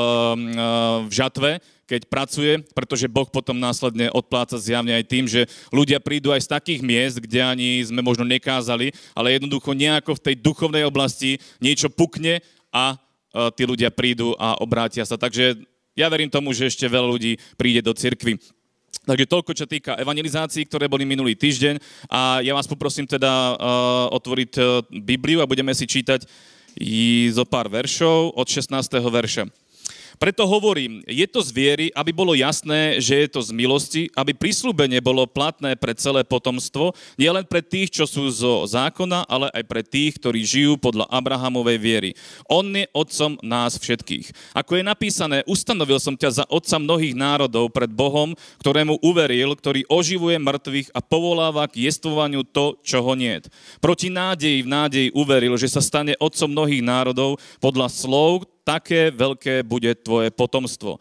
v 1.05 1.11
žatve, 1.11 1.61
keď 1.83 2.07
pracuje, 2.07 2.63
pretože 2.71 3.11
Boh 3.11 3.27
potom 3.27 3.59
následne 3.59 4.07
odpláca 4.11 4.55
zjavne 4.55 4.95
aj 4.95 5.05
tým, 5.07 5.25
že 5.27 5.45
ľudia 5.69 5.99
prídu 5.99 6.31
aj 6.31 6.47
z 6.47 6.51
takých 6.55 6.81
miest, 6.81 7.19
kde 7.19 7.43
ani 7.43 7.83
sme 7.83 7.99
možno 7.99 8.23
nekázali, 8.23 8.95
ale 9.11 9.35
jednoducho 9.35 9.75
nejako 9.75 10.15
v 10.15 10.23
tej 10.31 10.35
duchovnej 10.39 10.83
oblasti 10.87 11.37
niečo 11.59 11.91
pukne 11.91 12.39
a 12.71 12.95
e, 12.95 12.97
tí 13.53 13.63
ľudia 13.67 13.91
prídu 13.91 14.31
a 14.39 14.55
obrátia 14.63 15.03
sa. 15.03 15.19
Takže 15.19 15.59
ja 15.93 16.07
verím 16.07 16.31
tomu, 16.31 16.55
že 16.55 16.71
ešte 16.71 16.87
veľa 16.87 17.07
ľudí 17.07 17.37
príde 17.59 17.83
do 17.83 17.91
cirkvy. 17.91 18.39
Takže 19.03 19.27
toľko, 19.27 19.51
čo 19.51 19.67
týka 19.67 19.99
evangelizácií, 19.99 20.63
ktoré 20.63 20.87
boli 20.87 21.03
minulý 21.03 21.35
týždeň. 21.35 21.75
A 22.07 22.39
ja 22.39 22.55
vás 22.55 22.71
poprosím 22.71 23.03
teda 23.03 23.27
uh, 23.27 24.07
otvoriť 24.15 24.51
uh, 24.55 24.79
Bibliu 24.87 25.43
a 25.43 25.49
budeme 25.49 25.75
si 25.75 25.83
čítať 25.83 26.23
zo 27.29 27.45
pár 27.45 27.69
veršov 27.69 28.33
od 28.33 28.47
16. 28.49 28.73
verša. 28.97 29.62
Preto 30.23 30.47
hovorím, 30.47 31.03
je 31.03 31.27
to 31.27 31.43
z 31.43 31.51
viery, 31.51 31.85
aby 31.91 32.15
bolo 32.15 32.31
jasné, 32.31 32.95
že 33.03 33.27
je 33.27 33.27
to 33.27 33.43
z 33.43 33.51
milosti, 33.51 34.07
aby 34.15 34.31
prislúbenie 34.31 35.03
bolo 35.03 35.27
platné 35.27 35.75
pre 35.75 35.91
celé 35.99 36.23
potomstvo, 36.23 36.95
nielen 37.19 37.43
pre 37.43 37.59
tých, 37.59 37.91
čo 37.91 38.07
sú 38.07 38.31
zo 38.31 38.63
zákona, 38.63 39.27
ale 39.27 39.51
aj 39.51 39.63
pre 39.67 39.83
tých, 39.83 40.15
ktorí 40.23 40.47
žijú 40.47 40.79
podľa 40.79 41.11
Abrahamovej 41.11 41.75
viery. 41.75 42.09
On 42.47 42.63
je 42.63 42.87
otcom 42.95 43.35
nás 43.43 43.75
všetkých. 43.75 44.55
Ako 44.55 44.79
je 44.79 44.87
napísané, 44.87 45.43
ustanovil 45.43 45.99
som 45.99 46.15
ťa 46.15 46.29
za 46.31 46.45
otca 46.47 46.79
mnohých 46.79 47.19
národov 47.19 47.75
pred 47.75 47.91
Bohom, 47.91 48.31
ktorému 48.63 49.03
uveril, 49.03 49.51
ktorý 49.59 49.83
oživuje 49.91 50.39
mŕtvych 50.39 50.95
a 50.95 51.03
povoláva 51.03 51.67
k 51.67 51.91
jestvovaniu 51.91 52.47
to, 52.47 52.79
čo 52.79 53.03
ho 53.03 53.11
niet. 53.11 53.51
Proti 53.83 54.07
nádeji 54.07 54.63
v 54.63 54.71
nádeji 54.71 55.09
uveril, 55.11 55.59
že 55.59 55.67
sa 55.67 55.83
stane 55.83 56.15
otcom 56.15 56.47
mnohých 56.47 56.79
národov 56.79 57.43
podľa 57.59 57.91
slov, 57.91 58.47
také 58.63 59.11
veľké 59.11 59.61
bude 59.67 59.91
tvoje 59.99 60.31
potomstvo. 60.31 60.99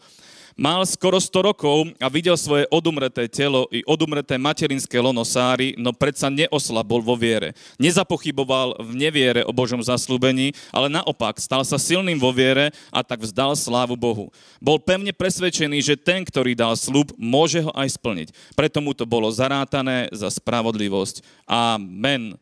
Mal 0.53 0.85
skoro 0.85 1.17
100 1.17 1.49
rokov 1.49 1.89
a 1.97 2.05
videl 2.13 2.37
svoje 2.37 2.69
odumreté 2.69 3.25
telo 3.25 3.65
i 3.73 3.81
odumreté 3.89 4.37
materinské 4.37 5.01
lono 5.01 5.25
Sáry, 5.25 5.73
no 5.81 5.89
predsa 5.97 6.29
neoslabol 6.29 7.01
vo 7.01 7.17
viere. 7.17 7.57
Nezapochyboval 7.81 8.77
v 8.77 8.91
neviere 8.93 9.41
o 9.49 9.55
Božom 9.55 9.81
zaslúbení, 9.81 10.53
ale 10.69 10.93
naopak 10.93 11.41
stal 11.41 11.65
sa 11.65 11.81
silným 11.81 12.21
vo 12.21 12.29
viere 12.29 12.69
a 12.93 13.01
tak 13.01 13.25
vzdal 13.25 13.57
slávu 13.57 13.97
Bohu. 13.97 14.29
Bol 14.61 14.77
pevne 14.77 15.09
presvedčený, 15.09 15.81
že 15.81 15.97
ten, 15.97 16.21
ktorý 16.21 16.53
dal 16.53 16.77
slúb, 16.77 17.09
môže 17.17 17.57
ho 17.65 17.73
aj 17.73 17.97
splniť. 17.97 18.53
Preto 18.53 18.77
mu 18.77 18.93
to 18.93 19.09
bolo 19.09 19.33
zarátané 19.33 20.05
za 20.13 20.29
spravodlivosť. 20.29 21.25
Amen. 21.49 22.37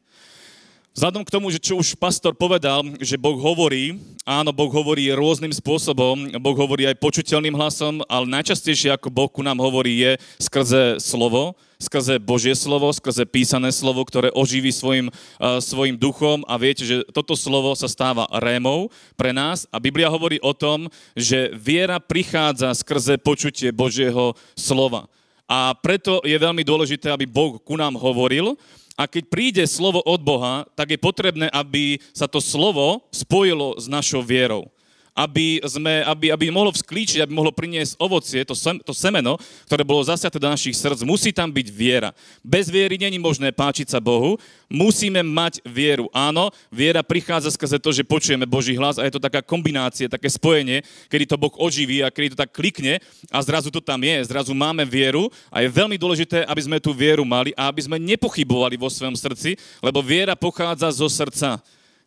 Vzhľadom 0.91 1.23
k 1.23 1.31
tomu, 1.31 1.47
že 1.47 1.63
čo 1.63 1.79
už 1.79 1.95
pastor 1.95 2.35
povedal, 2.35 2.83
že 2.99 3.15
Boh 3.15 3.39
hovorí, 3.39 3.95
áno, 4.27 4.51
Boh 4.51 4.67
hovorí 4.67 5.07
rôznym 5.15 5.55
spôsobom, 5.55 6.35
Boh 6.35 6.57
hovorí 6.59 6.83
aj 6.83 6.99
počuteľným 6.99 7.55
hlasom, 7.55 8.03
ale 8.11 8.27
najčastejšie, 8.27 8.91
ako 8.91 9.07
Boh 9.07 9.31
ku 9.31 9.39
nám 9.39 9.55
hovorí, 9.63 10.03
je 10.03 10.11
skrze 10.35 10.99
slovo, 10.99 11.55
skrze 11.79 12.19
Božie 12.19 12.51
slovo, 12.59 12.91
skrze 12.91 13.23
písané 13.23 13.71
slovo, 13.71 14.03
ktoré 14.03 14.35
oživí 14.35 14.67
svojim, 14.67 15.07
uh, 15.07 15.63
svojim 15.63 15.95
duchom 15.95 16.43
a 16.43 16.59
viete, 16.59 16.83
že 16.83 17.07
toto 17.15 17.39
slovo 17.39 17.71
sa 17.71 17.87
stáva 17.87 18.27
rémou 18.43 18.91
pre 19.15 19.31
nás 19.31 19.63
a 19.71 19.79
Biblia 19.79 20.11
hovorí 20.11 20.43
o 20.43 20.51
tom, 20.51 20.91
že 21.15 21.55
viera 21.55 22.03
prichádza 22.03 22.67
skrze 22.75 23.15
počutie 23.15 23.71
Božieho 23.71 24.35
slova. 24.59 25.07
A 25.47 25.71
preto 25.71 26.19
je 26.27 26.35
veľmi 26.35 26.67
dôležité, 26.67 27.11
aby 27.11 27.27
Boh 27.27 27.59
ku 27.59 27.79
nám 27.79 27.95
hovoril, 27.95 28.59
a 29.01 29.09
keď 29.09 29.23
príde 29.33 29.63
slovo 29.65 29.97
od 30.05 30.21
Boha, 30.21 30.69
tak 30.77 30.93
je 30.93 31.01
potrebné, 31.01 31.49
aby 31.49 31.97
sa 32.13 32.29
to 32.29 32.37
slovo 32.37 33.01
spojilo 33.09 33.73
s 33.81 33.89
našou 33.89 34.21
vierou 34.21 34.69
aby, 35.11 35.59
sme, 35.67 36.07
aby, 36.07 36.31
aby 36.31 36.45
mohlo 36.47 36.71
vzklíčiť, 36.71 37.19
aby 37.19 37.33
mohlo 37.35 37.51
priniesť 37.51 37.99
ovocie, 37.99 38.47
to, 38.47 38.55
sem, 38.55 38.79
to 38.79 38.95
semeno, 38.95 39.35
ktoré 39.67 39.83
bolo 39.83 39.99
zasiate 40.07 40.39
do 40.39 40.47
našich 40.47 40.75
srdc, 40.79 41.03
musí 41.03 41.35
tam 41.35 41.51
byť 41.51 41.67
viera. 41.67 42.09
Bez 42.39 42.71
viery 42.71 42.95
není 42.95 43.19
možné 43.19 43.51
páčiť 43.51 43.91
sa 43.91 43.99
Bohu, 43.99 44.39
musíme 44.71 45.19
mať 45.19 45.59
vieru. 45.67 46.07
Áno, 46.15 46.47
viera 46.71 47.03
prichádza 47.03 47.51
skrze 47.51 47.75
to, 47.75 47.91
že 47.91 48.07
počujeme 48.07 48.47
Boží 48.47 48.71
hlas 48.79 48.95
a 48.95 49.03
je 49.03 49.11
to 49.11 49.19
taká 49.19 49.43
kombinácia, 49.43 50.07
také 50.07 50.31
spojenie, 50.31 50.79
kedy 51.11 51.27
to 51.27 51.35
Boh 51.35 51.51
oživí 51.59 51.99
a 51.99 52.07
kedy 52.07 52.33
to 52.33 52.39
tak 52.39 52.55
klikne 52.55 53.03
a 53.27 53.37
zrazu 53.43 53.67
to 53.67 53.83
tam 53.83 53.99
je, 53.99 54.15
zrazu 54.23 54.55
máme 54.55 54.87
vieru 54.87 55.27
a 55.51 55.59
je 55.59 55.67
veľmi 55.67 55.99
dôležité, 55.99 56.47
aby 56.47 56.61
sme 56.63 56.77
tú 56.79 56.95
vieru 56.95 57.27
mali 57.27 57.51
a 57.59 57.67
aby 57.67 57.83
sme 57.83 57.99
nepochybovali 57.99 58.79
vo 58.79 58.87
svojom 58.87 59.19
srdci, 59.19 59.59
lebo 59.83 59.99
viera 59.99 60.39
pochádza 60.39 60.87
zo 60.87 61.11
srdca. 61.11 61.59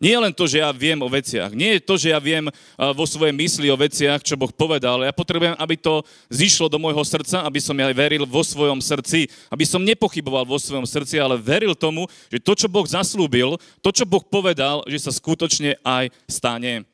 Nie 0.03 0.19
len 0.19 0.35
to, 0.35 0.45
že 0.45 0.59
ja 0.59 0.75
viem 0.75 0.99
o 1.01 1.09
veciach. 1.09 1.55
Nie 1.55 1.79
je 1.79 1.87
to, 1.87 1.95
že 1.95 2.11
ja 2.11 2.21
viem 2.21 2.51
vo 2.77 3.07
svojej 3.07 3.33
mysli 3.33 3.71
o 3.71 3.79
veciach, 3.79 4.21
čo 4.21 4.35
Boh 4.35 4.51
povedal. 4.51 5.07
Ja 5.07 5.15
potrebujem, 5.15 5.55
aby 5.55 5.79
to 5.79 6.03
zišlo 6.29 6.67
do 6.67 6.83
môjho 6.83 7.01
srdca, 7.07 7.47
aby 7.47 7.63
som 7.63 7.79
ja 7.79 7.89
veril 7.95 8.27
vo 8.27 8.43
svojom 8.43 8.83
srdci, 8.83 9.31
aby 9.49 9.65
som 9.65 9.81
nepochyboval 9.81 10.45
vo 10.45 10.59
svojom 10.59 10.85
srdci, 10.85 11.17
ale 11.23 11.39
veril 11.39 11.73
tomu, 11.79 12.11
že 12.27 12.43
to, 12.43 12.53
čo 12.59 12.67
Boh 12.67 12.85
zaslúbil, 12.85 13.57
to, 13.81 13.91
čo 13.95 14.05
Boh 14.05 14.23
povedal, 14.27 14.83
že 14.91 14.99
sa 14.99 15.13
skutočne 15.15 15.79
aj 15.87 16.11
stane 16.27 16.85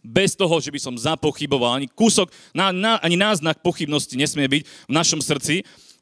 bez 0.00 0.32
toho, 0.32 0.56
že 0.64 0.72
by 0.72 0.80
som 0.80 0.96
zapochyboval. 0.96 1.76
Ani 1.76 1.84
kúsok, 1.84 2.32
ani 2.56 3.20
náznak 3.20 3.60
pochybnosti 3.60 4.16
nesmie 4.16 4.48
byť 4.48 4.62
v 4.64 4.92
našom 4.96 5.20
srdci. 5.20 5.60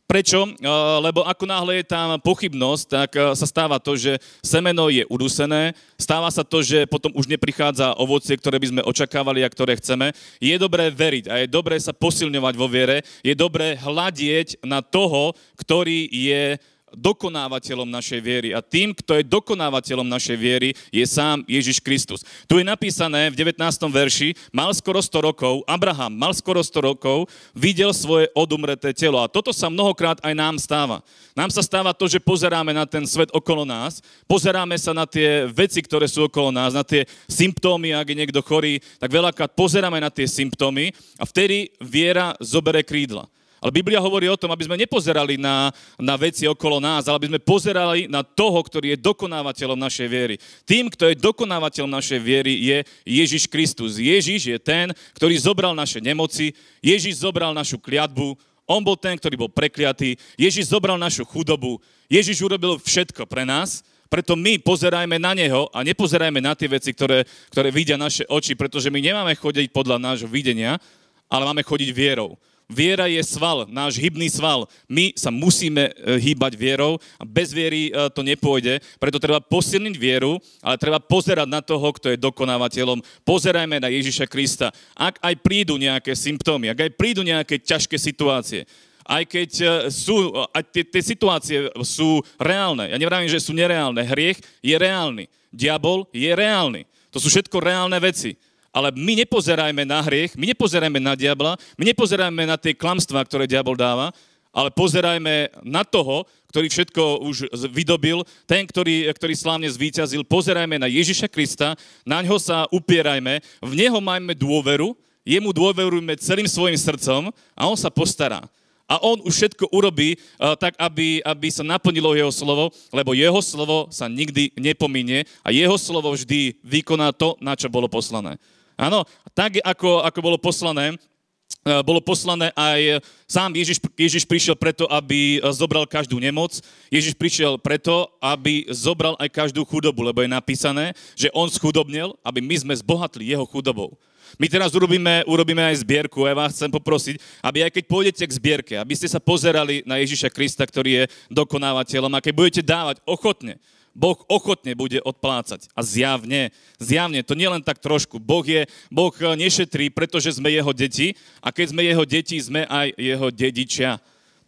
Prečo? 0.08 0.48
Eh, 0.48 0.64
lebo 1.04 1.20
ako 1.20 1.44
náhle 1.44 1.84
je 1.84 1.92
tam 1.92 2.16
pochybnosť, 2.24 2.84
tak 2.88 3.10
eh, 3.12 3.36
sa 3.36 3.44
stáva 3.44 3.76
to, 3.76 3.92
že 3.92 4.16
semeno 4.40 4.88
je 4.88 5.04
udusené, 5.04 5.76
stáva 6.00 6.32
sa 6.32 6.40
to, 6.40 6.64
že 6.64 6.88
potom 6.88 7.12
už 7.12 7.28
neprichádza 7.28 7.92
ovocie, 8.00 8.32
ktoré 8.40 8.56
by 8.56 8.72
sme 8.72 8.82
očakávali 8.88 9.44
a 9.44 9.52
ktoré 9.52 9.76
chceme. 9.76 10.16
Je 10.40 10.56
dobré 10.56 10.88
veriť 10.88 11.28
a 11.28 11.44
je 11.44 11.52
dobré 11.52 11.76
sa 11.76 11.92
posilňovať 11.92 12.54
vo 12.56 12.72
viere, 12.72 13.04
je 13.20 13.36
dobré 13.36 13.76
hľadieť 13.76 14.64
na 14.64 14.80
toho, 14.80 15.36
ktorý 15.60 16.08
je 16.08 16.56
dokonávateľom 16.98 17.86
našej 17.86 18.20
viery. 18.20 18.48
A 18.52 18.60
tým, 18.60 18.90
kto 18.90 19.16
je 19.16 19.24
dokonávateľom 19.24 20.06
našej 20.06 20.36
viery, 20.36 20.74
je 20.90 21.04
sám 21.06 21.46
Ježiš 21.46 21.78
Kristus. 21.78 22.26
Tu 22.50 22.58
je 22.58 22.66
napísané 22.66 23.30
v 23.30 23.38
19. 23.38 23.58
verši, 23.88 24.34
mal 24.50 24.74
skoro 24.74 24.98
100 24.98 25.28
rokov, 25.30 25.62
Abraham 25.64 26.12
mal 26.12 26.34
skoro 26.34 26.58
100 26.58 26.90
rokov, 26.94 27.30
videl 27.54 27.94
svoje 27.94 28.26
odumreté 28.34 28.90
telo. 28.90 29.22
A 29.22 29.30
toto 29.30 29.54
sa 29.54 29.70
mnohokrát 29.70 30.18
aj 30.20 30.34
nám 30.34 30.58
stáva. 30.58 31.00
Nám 31.38 31.54
sa 31.54 31.62
stáva 31.62 31.94
to, 31.94 32.10
že 32.10 32.18
pozeráme 32.18 32.74
na 32.74 32.82
ten 32.82 33.06
svet 33.06 33.30
okolo 33.30 33.62
nás, 33.62 34.02
pozeráme 34.26 34.74
sa 34.74 34.90
na 34.90 35.06
tie 35.06 35.46
veci, 35.46 35.78
ktoré 35.78 36.10
sú 36.10 36.26
okolo 36.26 36.50
nás, 36.50 36.74
na 36.74 36.82
tie 36.82 37.06
symptómy, 37.30 37.94
ak 37.94 38.10
je 38.10 38.18
niekto 38.18 38.42
chorý, 38.42 38.82
tak 38.98 39.14
veľakrát 39.14 39.54
pozeráme 39.54 40.02
na 40.02 40.10
tie 40.10 40.26
symptómy 40.26 40.90
a 41.14 41.24
vtedy 41.24 41.70
viera 41.78 42.34
zobere 42.42 42.82
krídla. 42.82 43.30
Ale 43.58 43.74
Biblia 43.74 43.98
hovorí 43.98 44.30
o 44.30 44.38
tom, 44.38 44.54
aby 44.54 44.66
sme 44.66 44.78
nepozerali 44.78 45.34
na, 45.34 45.74
na 45.98 46.14
veci 46.14 46.46
okolo 46.46 46.78
nás, 46.78 47.06
ale 47.06 47.18
aby 47.18 47.28
sme 47.34 47.40
pozerali 47.42 48.06
na 48.06 48.22
toho, 48.22 48.58
ktorý 48.62 48.94
je 48.94 49.02
dokonávateľom 49.02 49.78
našej 49.78 50.08
viery. 50.08 50.34
Tým, 50.62 50.86
kto 50.90 51.10
je 51.10 51.18
dokonávateľom 51.18 51.90
našej 51.90 52.20
viery, 52.22 52.54
je 52.62 52.78
Ježiš 53.02 53.50
Kristus. 53.50 53.98
Ježiš 53.98 54.54
je 54.54 54.58
ten, 54.62 54.94
ktorý 55.18 55.34
zobral 55.38 55.74
naše 55.74 55.98
nemoci, 55.98 56.54
Ježiš 56.78 57.26
zobral 57.26 57.50
našu 57.50 57.82
kliatbu, 57.82 58.38
on 58.68 58.84
bol 58.84 58.94
ten, 59.00 59.16
ktorý 59.16 59.48
bol 59.48 59.50
prekliatý, 59.50 60.20
Ježiš 60.36 60.70
zobral 60.70 61.00
našu 61.00 61.24
chudobu, 61.24 61.80
Ježiš 62.06 62.44
urobil 62.44 62.76
všetko 62.76 63.24
pre 63.24 63.48
nás, 63.48 63.80
preto 64.08 64.36
my 64.36 64.56
pozerajme 64.60 65.20
na 65.20 65.36
Neho 65.36 65.68
a 65.68 65.84
nepozerajme 65.84 66.40
na 66.40 66.56
tie 66.56 66.68
veci, 66.68 66.96
ktoré, 66.96 67.28
ktoré 67.52 67.68
vidia 67.68 68.00
naše 68.00 68.24
oči, 68.24 68.56
pretože 68.56 68.88
my 68.88 69.00
nemáme 69.00 69.36
chodiť 69.36 69.68
podľa 69.68 70.00
nášho 70.00 70.28
videnia, 70.28 70.80
ale 71.28 71.44
máme 71.44 71.60
chodiť 71.60 71.92
vierou. 71.92 72.36
Viera 72.68 73.08
je 73.08 73.24
sval, 73.24 73.64
náš 73.64 73.96
hybný 73.96 74.28
sval. 74.28 74.68
My 74.84 75.16
sa 75.16 75.32
musíme 75.32 75.88
e, 75.88 76.20
hýbať 76.20 76.52
vierou 76.52 77.00
a 77.16 77.24
bez 77.24 77.48
viery 77.48 77.88
e, 77.88 77.96
to 78.12 78.20
nepôjde. 78.20 78.84
Preto 79.00 79.16
treba 79.16 79.40
posilniť 79.40 79.96
vieru, 79.96 80.36
ale 80.60 80.76
treba 80.76 81.00
pozerať 81.00 81.48
na 81.48 81.64
toho, 81.64 81.88
kto 81.96 82.12
je 82.12 82.20
dokonávateľom. 82.20 83.00
Pozerajme 83.24 83.80
na 83.80 83.88
Ježiša 83.88 84.28
Krista. 84.28 84.68
Ak 84.92 85.16
aj 85.24 85.40
prídu 85.40 85.80
nejaké 85.80 86.12
symptómy, 86.12 86.68
ak 86.68 86.84
aj 86.84 86.90
prídu 86.92 87.24
nejaké 87.24 87.56
ťažké 87.56 87.96
situácie, 87.96 88.68
aj 89.08 89.24
keď 89.24 89.50
e, 89.64 89.66
sú, 89.88 90.36
aj 90.52 90.68
tie, 90.68 90.84
tie 90.84 91.00
situácie 91.16 91.72
sú 91.80 92.20
reálne. 92.36 92.84
Ja 92.92 93.00
nevravím, 93.00 93.32
že 93.32 93.40
sú 93.40 93.56
nereálne. 93.56 94.04
Hriech 94.04 94.44
je 94.60 94.76
reálny. 94.76 95.24
Diabol 95.48 96.04
je 96.12 96.28
reálny. 96.28 96.84
To 97.08 97.16
sú 97.16 97.32
všetko 97.32 97.64
reálne 97.64 97.96
veci. 97.96 98.36
Ale 98.78 98.94
my 98.94 99.26
nepozerajme 99.26 99.82
na 99.82 99.98
hriech, 100.06 100.38
my 100.38 100.54
nepozerajme 100.54 101.02
na 101.02 101.18
diabla, 101.18 101.58
my 101.74 101.84
nepozerajme 101.90 102.46
na 102.46 102.54
tie 102.54 102.78
klamstvá, 102.78 103.26
ktoré 103.26 103.50
diabol 103.50 103.74
dáva, 103.74 104.14
ale 104.54 104.70
pozerajme 104.70 105.50
na 105.66 105.82
toho, 105.82 106.22
ktorý 106.54 106.70
všetko 106.70 107.26
už 107.26 107.50
vydobil, 107.74 108.22
ten, 108.46 108.62
ktorý, 108.62 109.10
ktorý 109.10 109.34
slávne 109.34 109.66
zvíťazil. 109.66 110.22
Pozerajme 110.22 110.78
na 110.78 110.86
Ježiša 110.86 111.26
Krista, 111.26 111.74
na 112.06 112.22
ňo 112.22 112.38
sa 112.38 112.70
upierajme, 112.70 113.42
v 113.66 113.72
neho 113.74 113.98
majme 113.98 114.38
dôveru, 114.38 114.94
jemu 115.26 115.50
dôverujme 115.50 116.14
celým 116.22 116.46
svojim 116.46 116.78
srdcom 116.78 117.34
a 117.58 117.62
on 117.66 117.74
sa 117.74 117.90
postará. 117.90 118.46
A 118.88 118.96
on 119.02 119.20
už 119.26 119.34
všetko 119.34 119.74
urobí 119.74 120.16
uh, 120.16 120.56
tak, 120.56 120.72
aby, 120.80 121.20
aby 121.20 121.48
sa 121.50 121.66
naplnilo 121.66 122.14
jeho 122.14 122.32
slovo, 122.32 122.72
lebo 122.88 123.12
jeho 123.12 123.42
slovo 123.42 123.90
sa 123.90 124.08
nikdy 124.08 124.54
nepominie 124.56 125.28
a 125.44 125.52
jeho 125.52 125.76
slovo 125.76 126.14
vždy 126.14 126.56
vykoná 126.64 127.10
to, 127.12 127.36
na 127.42 127.52
čo 127.52 127.68
bolo 127.68 127.90
poslané. 127.90 128.40
Áno, 128.78 129.02
tak 129.34 129.58
ako, 129.58 130.06
ako 130.06 130.18
bolo 130.22 130.38
poslané, 130.38 130.94
uh, 130.94 131.82
bolo 131.82 131.98
poslané 131.98 132.54
aj 132.54 133.02
sám 133.26 133.50
Ježiš, 133.58 133.82
Ježiš 133.98 134.22
prišiel 134.22 134.54
preto, 134.54 134.86
aby 134.86 135.42
uh, 135.42 135.50
zobral 135.50 135.82
každú 135.82 136.22
nemoc. 136.22 136.62
Ježiš 136.86 137.18
prišiel 137.18 137.58
preto, 137.58 138.06
aby 138.22 138.70
zobral 138.70 139.18
aj 139.18 139.34
každú 139.34 139.66
chudobu, 139.66 140.06
lebo 140.06 140.22
je 140.22 140.30
napísané, 140.30 140.94
že 141.18 141.26
on 141.34 141.50
schudobnil, 141.50 142.14
aby 142.22 142.38
my 142.38 142.54
sme 142.54 142.74
zbohatli 142.78 143.34
jeho 143.34 143.42
chudobou. 143.50 143.98
My 144.38 144.46
teraz 144.46 144.76
urobíme, 144.76 145.24
urobíme 145.24 145.64
aj 145.64 145.80
zbierku. 145.82 146.28
Ja 146.28 146.36
vás 146.36 146.54
chcem 146.54 146.68
poprosiť, 146.68 147.16
aby 147.40 147.64
aj 147.64 147.72
keď 147.80 147.84
pôjdete 147.88 148.24
k 148.28 148.36
zbierke, 148.36 148.74
aby 148.76 148.92
ste 148.92 149.08
sa 149.08 149.18
pozerali 149.18 149.80
na 149.88 149.98
Ježiša 149.98 150.28
Krista, 150.28 150.68
ktorý 150.68 151.02
je 151.02 151.04
dokonávateľom 151.32 152.12
a 152.12 152.20
keď 152.20 152.32
budete 152.36 152.62
dávať 152.62 153.00
ochotne, 153.08 153.56
Boh 153.98 154.22
ochotne 154.30 154.78
bude 154.78 155.02
odplácať. 155.02 155.66
A 155.74 155.82
zjavne, 155.82 156.54
zjavne, 156.78 157.26
to 157.26 157.34
nie 157.34 157.50
len 157.50 157.66
tak 157.66 157.82
trošku. 157.82 158.22
Boh, 158.22 158.46
je, 158.46 158.70
boh 158.94 159.10
nešetrí, 159.10 159.90
pretože 159.90 160.38
sme 160.38 160.54
jeho 160.54 160.70
deti 160.70 161.18
a 161.42 161.50
keď 161.50 161.66
sme 161.74 161.82
jeho 161.82 162.04
deti, 162.06 162.38
sme 162.38 162.62
aj 162.70 162.94
jeho 162.94 163.28
dedičia. 163.34 163.98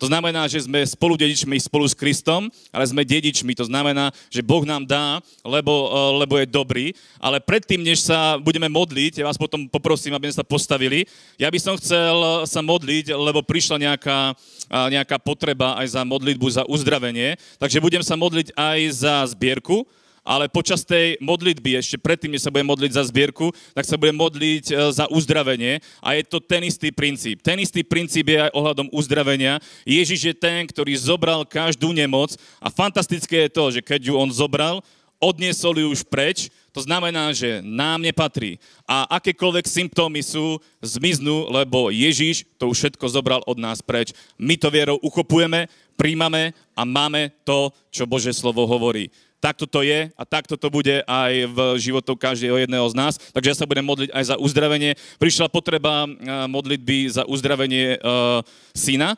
To 0.01 0.09
znamená, 0.09 0.49
že 0.49 0.65
sme 0.65 0.81
spolu 0.89 1.13
dedičmi 1.21 1.61
spolu 1.61 1.85
s 1.85 1.93
Kristom, 1.93 2.49
ale 2.73 2.89
sme 2.89 3.05
dedičmi. 3.05 3.53
To 3.61 3.69
znamená, 3.69 4.09
že 4.33 4.41
Boh 4.41 4.65
nám 4.65 4.89
dá, 4.89 5.21
lebo, 5.45 5.93
eh, 5.93 6.25
lebo 6.25 6.41
je 6.41 6.49
dobrý. 6.49 6.87
Ale 7.21 7.37
predtým, 7.45 7.85
než 7.85 8.09
sa 8.09 8.41
budeme 8.41 8.73
modliť, 8.73 9.21
ja 9.21 9.29
vás 9.29 9.37
potom 9.37 9.69
poprosím, 9.69 10.17
aby 10.17 10.33
sme 10.33 10.41
sa 10.41 10.47
postavili, 10.49 11.05
ja 11.37 11.53
by 11.53 11.59
som 11.61 11.77
chcel 11.77 12.49
sa 12.49 12.65
modliť, 12.65 13.13
lebo 13.13 13.45
prišla 13.45 13.77
nejaká, 13.77 14.33
a, 14.73 14.89
nejaká 14.89 15.21
potreba 15.21 15.77
aj 15.77 16.01
za 16.01 16.03
modlitbu, 16.07 16.47
za 16.49 16.65
uzdravenie. 16.65 17.37
Takže 17.61 17.85
budem 17.85 18.01
sa 18.01 18.17
modliť 18.17 18.57
aj 18.57 18.79
za 18.97 19.15
zbierku, 19.37 19.85
ale 20.25 20.53
počas 20.53 20.85
tej 20.85 21.16
modlitby, 21.18 21.81
ešte 21.81 21.97
predtým, 21.97 22.33
než 22.35 22.45
sa 22.45 22.53
budem 22.53 22.68
modliť 22.68 22.93
za 22.93 23.05
zbierku, 23.09 23.53
tak 23.73 23.85
sa 23.89 23.97
budem 23.97 24.16
modliť 24.16 24.64
e, 24.71 24.75
za 24.93 25.07
uzdravenie 25.09 25.81
a 26.05 26.16
je 26.16 26.23
to 26.29 26.39
ten 26.39 26.64
istý 26.64 26.93
princíp. 26.93 27.41
Ten 27.41 27.59
istý 27.61 27.81
princíp 27.83 28.31
je 28.31 28.39
aj 28.49 28.55
ohľadom 28.55 28.93
uzdravenia. 28.93 29.59
Ježiš 29.89 30.21
je 30.31 30.35
ten, 30.37 30.68
ktorý 30.68 30.93
zobral 30.97 31.43
každú 31.49 31.91
nemoc 31.97 32.37
a 32.61 32.68
fantastické 32.68 33.49
je 33.49 33.55
to, 33.55 33.64
že 33.75 33.81
keď 33.81 34.01
ju 34.11 34.14
on 34.16 34.31
zobral, 34.31 34.85
odniesol 35.21 35.77
ju 35.77 35.93
už 35.93 36.09
preč, 36.09 36.49
to 36.73 36.81
znamená, 36.81 37.37
že 37.37 37.61
nám 37.61 38.01
nepatrí. 38.01 38.57
A 38.89 39.05
akékoľvek 39.21 39.68
symptómy 39.68 40.25
sú, 40.25 40.57
zmiznú, 40.81 41.53
lebo 41.53 41.93
Ježiš 41.93 42.49
to 42.57 42.73
už 42.73 42.89
všetko 42.89 43.07
zobral 43.12 43.45
od 43.45 43.61
nás 43.61 43.85
preč. 43.85 44.16
My 44.41 44.57
to 44.57 44.73
vierou 44.73 44.97
uchopujeme, 45.05 45.68
príjmame 46.01 46.57
a 46.73 46.89
máme 46.89 47.37
to, 47.45 47.68
čo 47.93 48.09
Bože 48.09 48.33
slovo 48.33 48.64
hovorí. 48.64 49.12
Takto 49.41 49.64
to 49.64 49.80
je 49.80 50.12
a 50.12 50.22
takto 50.28 50.61
to 50.61 50.68
bude 50.68 51.01
aj 51.09 51.32
v 51.49 51.59
životoch 51.80 52.20
každého 52.20 52.61
jedného 52.61 52.84
z 52.93 52.95
nás. 52.95 53.16
Takže 53.32 53.51
ja 53.51 53.57
sa 53.57 53.64
budem 53.64 53.88
modliť 53.88 54.12
aj 54.12 54.24
za 54.30 54.36
uzdravenie. 54.36 55.01
Prišla 55.16 55.49
potreba 55.49 56.05
eh, 56.05 56.12
modlitby 56.45 57.09
za 57.09 57.24
uzdravenie 57.24 57.97
uh, 57.99 58.45
syna 58.76 59.16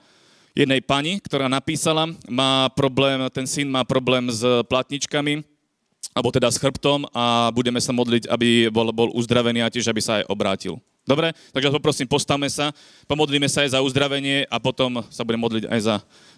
jednej 0.52 0.84
pani, 0.84 1.18
ktorá 1.18 1.48
napísala, 1.48 2.12
má 2.28 2.68
problém, 2.76 3.18
ten 3.32 3.48
syn 3.48 3.72
má 3.72 3.82
problém 3.88 4.28
s 4.28 4.44
platničkami, 4.68 5.40
alebo 6.12 6.28
teda 6.28 6.52
s 6.52 6.60
chrbtom 6.60 7.08
a 7.16 7.48
budeme 7.56 7.80
sa 7.80 7.90
modliť, 7.96 8.28
aby 8.28 8.68
bol, 8.68 8.92
bol 8.92 9.08
uzdravený 9.16 9.64
a 9.64 9.72
tiež, 9.72 9.88
aby 9.88 10.00
sa 10.04 10.20
aj 10.20 10.28
obrátil. 10.28 10.76
Dobre? 11.02 11.34
Takže 11.50 11.74
poprosím, 11.74 12.06
postavme 12.06 12.46
sa, 12.46 12.70
pomodlíme 13.10 13.50
sa 13.50 13.66
aj 13.66 13.74
za 13.74 13.82
uzdravenie 13.82 14.46
a 14.46 14.62
potom 14.62 15.02
sa 15.10 15.26
budeme 15.26 15.42
modliť 15.42 15.64
aj 15.66 15.80
za 15.82 15.96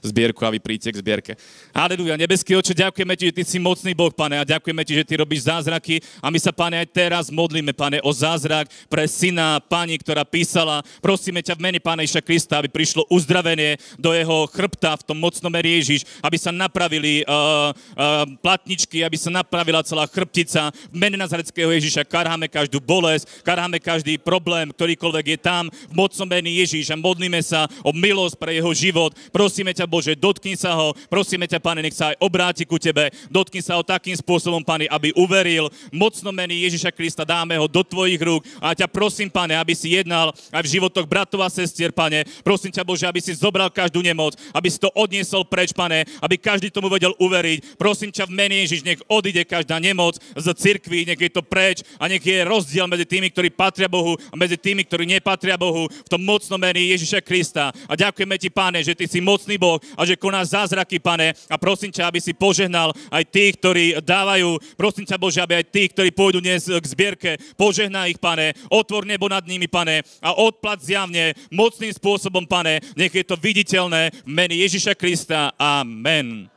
zbierku 0.09 0.45
a 0.45 0.53
vy 0.53 0.61
príďte 0.61 0.93
k 0.93 1.01
zbierke. 1.01 1.33
Aleluja, 1.73 2.15
nebeský 2.21 2.55
oče, 2.55 2.77
ďakujeme 2.77 3.15
ti, 3.17 3.25
že 3.33 3.37
ty 3.41 3.43
si 3.43 3.59
mocný 3.59 3.97
Boh, 3.97 4.13
pane, 4.13 4.39
a 4.39 4.45
ďakujeme 4.45 4.83
ti, 4.85 4.93
že 4.95 5.05
ty 5.09 5.17
robíš 5.19 5.49
zázraky 5.49 5.99
a 6.23 6.31
my 6.31 6.39
sa, 6.39 6.53
pane, 6.55 6.79
aj 6.79 6.89
teraz 6.93 7.25
modlíme, 7.33 7.75
pane, 7.75 7.99
o 8.05 8.13
zázrak 8.15 8.71
pre 8.87 9.09
syna 9.11 9.59
pani, 9.65 9.99
ktorá 9.99 10.23
písala. 10.23 10.85
Prosíme 11.01 11.41
ťa 11.41 11.57
v 11.57 11.65
mene 11.65 11.79
Pána 11.81 12.05
Iša 12.05 12.21
Krista, 12.21 12.61
aby 12.61 12.69
prišlo 12.69 13.09
uzdravenie 13.09 13.81
do 13.99 14.13
jeho 14.13 14.47
chrbta 14.53 14.95
v 15.01 15.07
tom 15.09 15.19
mocnom 15.19 15.51
Ježiš, 15.55 16.05
aby 16.21 16.37
sa 16.37 16.53
napravili 16.53 17.25
uh, 17.25 17.73
uh, 17.73 18.27
platničky, 18.43 19.01
aby 19.01 19.17
sa 19.17 19.33
napravila 19.33 19.81
celá 19.87 20.05
chrbtica. 20.05 20.69
V 20.91 20.97
mene 20.97 21.17
Nazareckého 21.17 21.71
Ježiša 21.73 22.05
karháme 22.05 22.51
každú 22.51 22.83
bolesť, 22.83 23.41
karháme 23.47 23.81
každý 23.81 24.21
problém, 24.21 24.69
ktorýkoľvek 24.75 25.27
je 25.35 25.39
tam 25.39 25.71
v 25.71 25.95
mocnom 25.95 26.29
mene 26.29 26.51
Ježiš 26.51 26.91
a 26.93 27.01
modlíme 27.01 27.41
sa 27.41 27.71
o 27.81 27.95
milosť 27.95 28.37
pre 28.37 28.59
jeho 28.59 28.73
život. 28.75 29.15
Prosíme 29.31 29.73
ťa, 29.73 29.87
Bože, 29.95 30.19
dotkni 30.19 30.59
sa 30.59 30.75
ho. 30.75 30.91
Prosíme 31.07 31.47
ťa, 31.47 31.63
Pane, 31.63 31.79
nech 31.79 31.95
sa 31.95 32.11
aj 32.11 32.19
obráti 32.19 32.67
ku 32.67 32.83
Tebe. 32.83 33.15
Dotkni 33.31 33.63
sa 33.63 33.79
ho 33.79 33.87
takým 33.87 34.19
spôsobom, 34.19 34.67
Pane, 34.67 34.91
aby 34.91 35.15
uveril. 35.15 35.71
Mocno 35.95 36.35
mení 36.35 36.67
Ježiša 36.67 36.91
Krista 36.91 37.23
dáme 37.23 37.55
ho 37.55 37.71
do 37.71 37.87
Tvojich 37.87 38.19
rúk. 38.19 38.43
A 38.59 38.75
ťa 38.75 38.91
prosím, 38.91 39.31
Pane, 39.31 39.55
aby 39.55 39.71
si 39.79 39.95
jednal 39.95 40.35
aj 40.51 40.63
v 40.67 40.73
životoch 40.75 41.07
bratov 41.07 41.47
a 41.47 41.49
sestier, 41.53 41.95
Pane. 41.95 42.27
Prosím 42.43 42.75
ťa, 42.75 42.83
Bože, 42.83 43.07
aby 43.07 43.23
si 43.23 43.39
zobral 43.39 43.71
každú 43.71 44.03
nemoc, 44.03 44.35
aby 44.51 44.67
si 44.67 44.83
to 44.83 44.91
odniesol 44.99 45.47
preč, 45.47 45.71
Pane, 45.71 46.03
aby 46.19 46.35
každý 46.43 46.75
tomu 46.75 46.91
vedel 46.91 47.15
uveriť. 47.23 47.79
Prosím 47.79 48.11
ťa 48.11 48.27
v 48.27 48.35
mene 48.35 48.67
Ježiš, 48.67 48.83
nech 48.83 48.99
odíde 49.07 49.47
každá 49.47 49.79
nemoc 49.79 50.19
z 50.19 50.47
cirkvi, 50.59 51.07
nech 51.07 51.21
je 51.23 51.31
to 51.31 51.47
preč 51.47 51.87
a 52.03 52.11
nech 52.11 52.25
je 52.25 52.43
rozdiel 52.43 52.91
medzi 52.91 53.07
tými, 53.07 53.31
ktorí 53.31 53.55
patria 53.55 53.87
Bohu 53.87 54.19
a 54.19 54.35
medzi 54.35 54.59
tými, 54.59 54.83
ktorí 54.83 55.07
nepatria 55.07 55.55
Bohu 55.55 55.87
v 55.87 56.09
tom 56.11 56.19
mocnom 56.19 56.59
mene 56.59 56.83
Ježiša 56.83 57.23
Krista. 57.23 57.71
A 57.87 57.95
ďakujeme 57.95 58.35
ti, 58.41 58.49
Pane, 58.51 58.81
že 58.83 58.97
ty 58.97 59.05
si 59.05 59.21
mocný 59.21 59.61
Boh 59.61 59.84
a 59.93 60.03
že 60.09 60.17
konáš 60.17 60.57
zázraky, 60.57 60.97
pane. 60.99 61.37
A 61.53 61.57
prosím 61.61 61.93
ťa, 61.93 62.09
aby 62.09 62.21
si 62.21 62.33
požehnal 62.33 62.97
aj 63.13 63.25
tých, 63.29 63.61
ktorí 63.61 63.85
dávajú. 64.01 64.57
Prosím 64.81 65.05
ťa, 65.05 65.21
Bože, 65.21 65.41
aby 65.45 65.61
aj 65.61 65.67
tí, 65.69 65.93
ktorí 65.93 66.11
pôjdu 66.11 66.41
dnes 66.41 66.65
k 66.65 66.87
zbierke, 66.89 67.37
požehná 67.55 68.09
ich, 68.09 68.19
pane. 68.19 68.57
Otvor 68.73 69.05
nebo 69.05 69.29
nad 69.29 69.45
nimi, 69.45 69.69
pane. 69.69 70.03
A 70.25 70.33
odplat 70.35 70.81
zjavne 70.81 71.37
mocným 71.53 71.93
spôsobom, 71.93 72.49
pane. 72.49 72.81
Nech 72.97 73.13
je 73.13 73.25
to 73.25 73.37
viditeľné 73.37 74.13
v 74.25 74.31
mene 74.31 74.57
Ježiša 74.57 74.97
Krista. 74.97 75.53
Amen. 75.61 76.49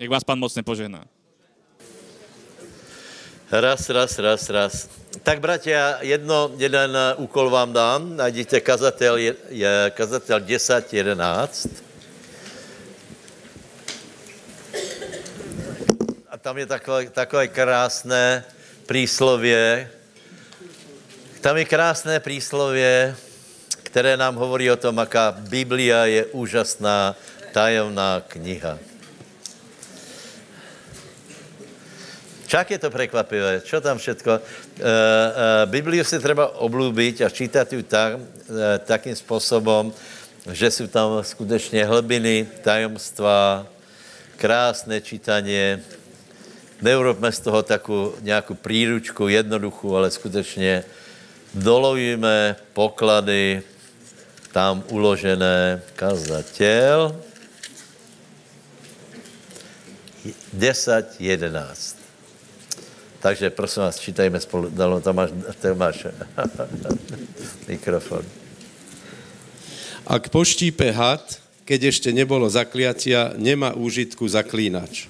Nech 0.00 0.10
vás 0.10 0.24
pán 0.24 0.40
mocne 0.40 0.64
požehná. 0.64 1.04
Raz, 3.52 3.84
raz, 3.92 4.16
raz, 4.16 4.48
raz. 4.48 4.88
Tak, 5.20 5.44
bratia, 5.44 6.00
jedno, 6.00 6.56
jeden 6.56 6.96
úkol 7.20 7.52
vám 7.52 7.68
dám. 7.76 8.16
Najdete 8.16 8.64
kazatel, 8.64 9.20
je, 9.20 9.32
je 9.52 9.72
kazatel 9.92 10.40
10, 10.40 10.88
11. 10.88 11.91
tam 16.42 16.58
je 16.58 16.66
takové, 16.66 17.06
takové 17.06 17.46
krásné 17.48 18.42
príslovie. 18.90 19.86
Tam 21.38 21.54
je 21.54 21.64
krásné 21.64 22.18
príslovie, 22.18 23.14
které 23.86 24.16
nám 24.18 24.34
hovorí 24.34 24.66
o 24.70 24.76
tom, 24.76 24.98
aká 24.98 25.30
Biblia 25.30 26.10
je 26.10 26.26
úžasná, 26.34 27.14
tajemná 27.54 28.26
kniha. 28.26 28.78
Čak 32.50 32.70
je 32.74 32.78
to 32.78 32.90
prekvapivé, 32.90 33.62
čo 33.62 33.78
tam 33.80 33.96
všetko. 34.02 34.32
E, 34.34 34.40
e, 34.42 34.42
Bibliu 35.70 36.04
si 36.04 36.18
treba 36.18 36.58
oblúbiť 36.58 37.22
a 37.22 37.30
čítať 37.30 37.66
ju 37.70 37.80
tak, 37.86 38.18
e, 38.18 38.20
takým 38.82 39.14
spôsobom, 39.14 39.94
že 40.50 40.68
sú 40.74 40.84
tam 40.90 41.22
skutečně 41.22 41.86
hlbiny, 41.86 42.66
tajomstva, 42.66 43.64
krásné 44.36 45.00
čítanie. 45.00 45.80
Neurobme 46.82 47.32
z 47.32 47.40
toho 47.40 47.62
takú 47.62 48.14
nějakou 48.20 48.54
príručku, 48.54 49.28
jednoduchou, 49.28 49.96
ale 49.96 50.10
skutečně 50.10 50.84
dolovíme 51.54 52.56
poklady 52.72 53.62
tam 54.52 54.84
uložené 54.90 55.82
kazatel. 55.96 57.16
10, 60.52 61.16
11. 61.18 61.96
Takže 63.22 63.50
prosím 63.50 63.82
vás, 63.82 63.98
čítajme 63.98 64.40
spolu. 64.40 64.70
Dalo, 64.70 65.00
tam 65.00 65.16
máš, 65.16 65.30
tam 65.60 65.78
máš 65.78 66.06
mikrofon. 67.68 68.26
Ak 70.02 70.34
poštípe 70.34 70.90
had, 70.90 71.22
keď 71.62 71.94
ešte 71.94 72.10
nebolo 72.10 72.50
zakliatia, 72.50 73.38
nemá 73.38 73.70
úžitku 73.70 74.26
zaklínač. 74.26 75.06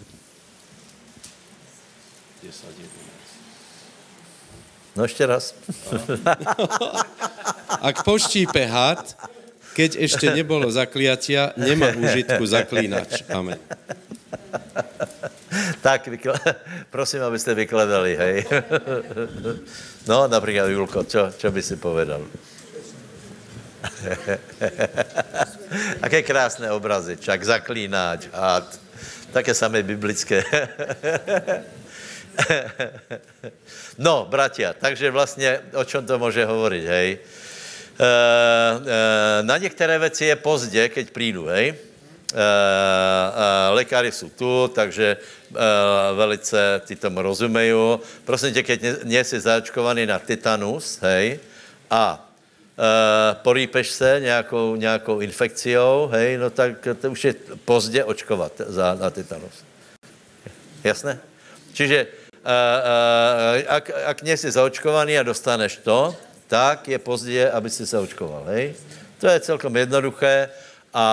No 4.96 5.02
ještě 5.02 5.26
raz. 5.26 5.54
Ak 7.80 8.04
poštípe 8.04 8.66
had, 8.66 9.16
Keď 9.72 9.90
ešte 10.04 10.26
nebolo 10.36 10.68
zakliatia, 10.68 11.56
nemá 11.56 11.96
užitku 11.96 12.44
zaklínač. 12.44 13.24
Amen. 13.32 13.56
Tak, 15.80 16.08
vykl... 16.08 16.32
prosím, 16.92 17.24
abyste 17.24 17.54
vykladali, 17.56 18.16
hej. 18.16 18.36
No, 20.06 20.28
například 20.28 20.68
Julko, 20.68 21.04
čo, 21.04 21.32
čo 21.32 21.48
by 21.50 21.62
si 21.64 21.76
povedal? 21.76 22.20
Aké 26.04 26.22
krásné 26.22 26.70
obrazy, 26.70 27.16
čak 27.16 27.40
zaklínáč, 27.44 28.28
had, 28.32 28.68
také 29.32 29.56
samé 29.56 29.82
biblické. 29.82 30.44
No, 33.98 34.26
bratia, 34.30 34.72
takže 34.72 35.10
vlastně 35.10 35.60
o 35.74 35.84
čem 35.84 36.06
to 36.06 36.18
může 36.18 36.44
hovorit, 36.44 36.84
hej? 36.84 37.18
E, 37.18 38.06
e, 38.08 39.42
na 39.42 39.58
některé 39.58 39.98
věci 39.98 40.24
je 40.24 40.36
pozdě, 40.36 40.88
keď 40.88 41.10
přijdu, 41.10 41.46
hej? 41.46 41.68
E, 41.68 41.74
e, 42.34 43.68
lékaři 43.70 44.12
jsou 44.12 44.28
tu, 44.28 44.68
takže 44.74 45.16
e, 45.16 46.14
velice 46.14 46.80
ty 46.86 46.96
tomu 46.96 47.22
rozumejí. 47.22 47.72
Prosím 48.24 48.54
tě, 48.54 48.62
keď 48.62 49.04
nejsi 49.04 49.40
zaočkovaný 49.40 50.06
na 50.06 50.18
titanus, 50.18 50.98
hej, 51.02 51.40
a 51.90 52.32
e, 52.78 53.34
porýpeš 53.34 53.90
se 53.90 54.20
nějakou, 54.20 54.76
nějakou 54.76 55.20
infekciou, 55.20 56.08
hej, 56.12 56.38
no 56.38 56.50
tak 56.50 56.88
to 57.00 57.10
už 57.10 57.24
je 57.24 57.34
pozdě 57.64 58.04
očkovat 58.04 58.52
za, 58.66 58.94
na 58.94 59.10
titanus. 59.10 59.64
Jasné? 60.84 61.20
Čiže 61.72 62.21
uh, 62.42 63.62
ak, 63.68 63.90
ak 63.90 64.18
nie 64.22 64.36
si 64.36 64.50
zaočkovaný 64.50 65.18
a 65.18 65.26
dostaneš 65.26 65.82
to, 65.82 66.14
tak 66.48 66.88
je 66.88 66.98
pozdě, 66.98 67.50
aby 67.50 67.70
si 67.70 67.86
se 67.86 67.98
očkoval, 67.98 68.44
hej? 68.52 68.74
To 69.18 69.26
je 69.30 69.40
celkom 69.40 69.72
jednoduché 69.76 70.48
a, 70.92 70.98
a, 70.98 71.06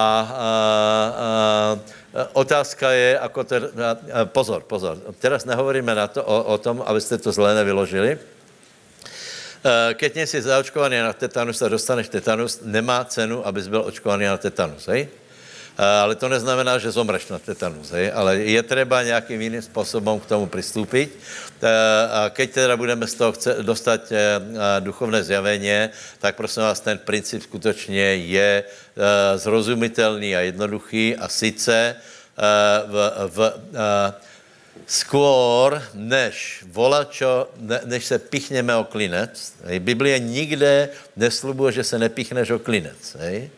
a 2.19 2.27
otázka 2.34 2.91
je, 2.91 3.19
ako 3.19 3.39
to, 3.43 3.55
a, 3.55 4.25
pozor, 4.25 4.67
pozor, 4.67 4.97
teraz 5.21 5.45
nehovoríme 5.45 5.95
na 5.95 6.11
to, 6.11 6.25
o, 6.25 6.43
o 6.43 6.57
tom, 6.57 6.84
abyste 6.84 7.17
to 7.21 7.32
zle 7.32 7.55
nevyložili, 7.55 8.19
keď 9.93 10.11
nie 10.15 10.27
si 10.27 10.39
zaočkovaný 10.39 11.03
na 11.03 11.11
tetanus 11.11 11.59
a 11.59 11.67
dostaneš 11.67 12.07
tetanus, 12.07 12.63
nemá 12.63 13.03
cenu, 13.03 13.43
abys 13.43 13.67
byl 13.67 13.84
očkovaný 13.91 14.25
na 14.25 14.38
tetanus, 14.38 14.88
hej? 14.88 15.07
Ale 15.80 16.15
to 16.15 16.27
neznamená, 16.27 16.75
že 16.75 16.91
zomreš 16.91 17.32
na 17.32 17.39
tetanus, 17.39 17.95
hej? 17.95 18.11
ale 18.11 18.43
je 18.43 18.63
třeba 18.63 19.03
nějakým 19.03 19.41
jiným 19.41 19.61
způsobem 19.61 20.19
k 20.19 20.25
tomu 20.25 20.45
přistúpiť. 20.51 21.09
A 22.11 22.30
keď 22.30 22.47
teda 22.51 22.73
budeme 22.77 23.07
z 23.07 23.15
toho 23.15 23.32
dostat 23.63 24.11
duchovné 24.80 25.23
zjavení, 25.23 25.91
tak 26.19 26.36
prosím 26.36 26.63
vás, 26.63 26.80
ten 26.80 26.97
princip 26.97 27.43
skutečně 27.43 28.15
je 28.15 28.63
zrozumitelný 29.36 30.36
a 30.36 30.39
jednoduchý 30.51 31.15
a 31.15 31.27
sice 31.27 31.95
v, 32.88 32.95
v, 33.27 33.38
skôr, 34.88 35.84
než 35.93 36.63
volačo, 36.71 37.51
ne, 37.59 37.82
než 37.86 38.05
se 38.05 38.19
pichneme 38.19 38.75
o 38.75 38.84
klinec, 38.84 39.53
hej, 39.63 39.80
Biblie 39.80 40.19
nikde 40.19 40.89
neslubuje, 41.15 41.71
že 41.71 41.84
se 41.84 41.99
nepichneš 41.99 42.49
o 42.49 42.59
klinec, 42.59 43.15
hej? 43.19 43.49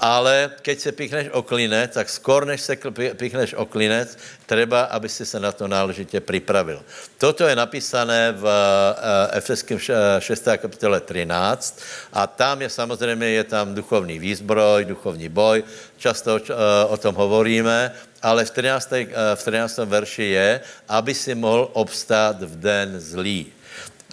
Ale 0.00 0.50
keď 0.62 0.80
se 0.80 0.92
pichneš 0.92 1.26
o 1.32 1.42
klinec, 1.42 1.94
tak 1.94 2.08
skôr 2.10 2.46
než 2.46 2.60
se 2.60 2.76
pichneš 3.16 3.54
o 3.54 3.66
klinec, 3.66 4.18
treba, 4.46 4.82
aby 4.82 5.08
si 5.08 5.26
se 5.26 5.40
na 5.40 5.52
to 5.52 5.68
náležitě 5.68 6.20
připravil. 6.20 6.82
Toto 7.18 7.46
je 7.46 7.56
napísané 7.56 8.32
v 8.32 8.44
eh, 8.46 9.38
Efeským 9.38 9.78
6. 9.78 10.48
kapitole 10.56 11.00
13 11.00 11.80
a 12.12 12.26
tam 12.26 12.62
je 12.62 12.70
samozřejmě, 12.70 13.28
je 13.28 13.44
tam 13.44 13.74
duchovní 13.74 14.18
výzbroj, 14.18 14.84
duchovní 14.84 15.28
boj, 15.28 15.64
často 15.96 16.36
eh, 16.36 16.54
o 16.88 16.96
tom 16.96 17.14
hovoríme, 17.14 17.92
ale 18.22 18.44
v 18.44 18.50
13. 18.50 18.92
Eh, 18.92 19.06
v 19.34 19.42
13. 19.42 19.78
verši 19.84 20.22
je, 20.22 20.60
aby 20.88 21.14
si 21.14 21.34
mohl 21.34 21.70
obstát 21.72 22.42
v 22.42 22.56
den 22.56 23.00
zlý. 23.00 23.52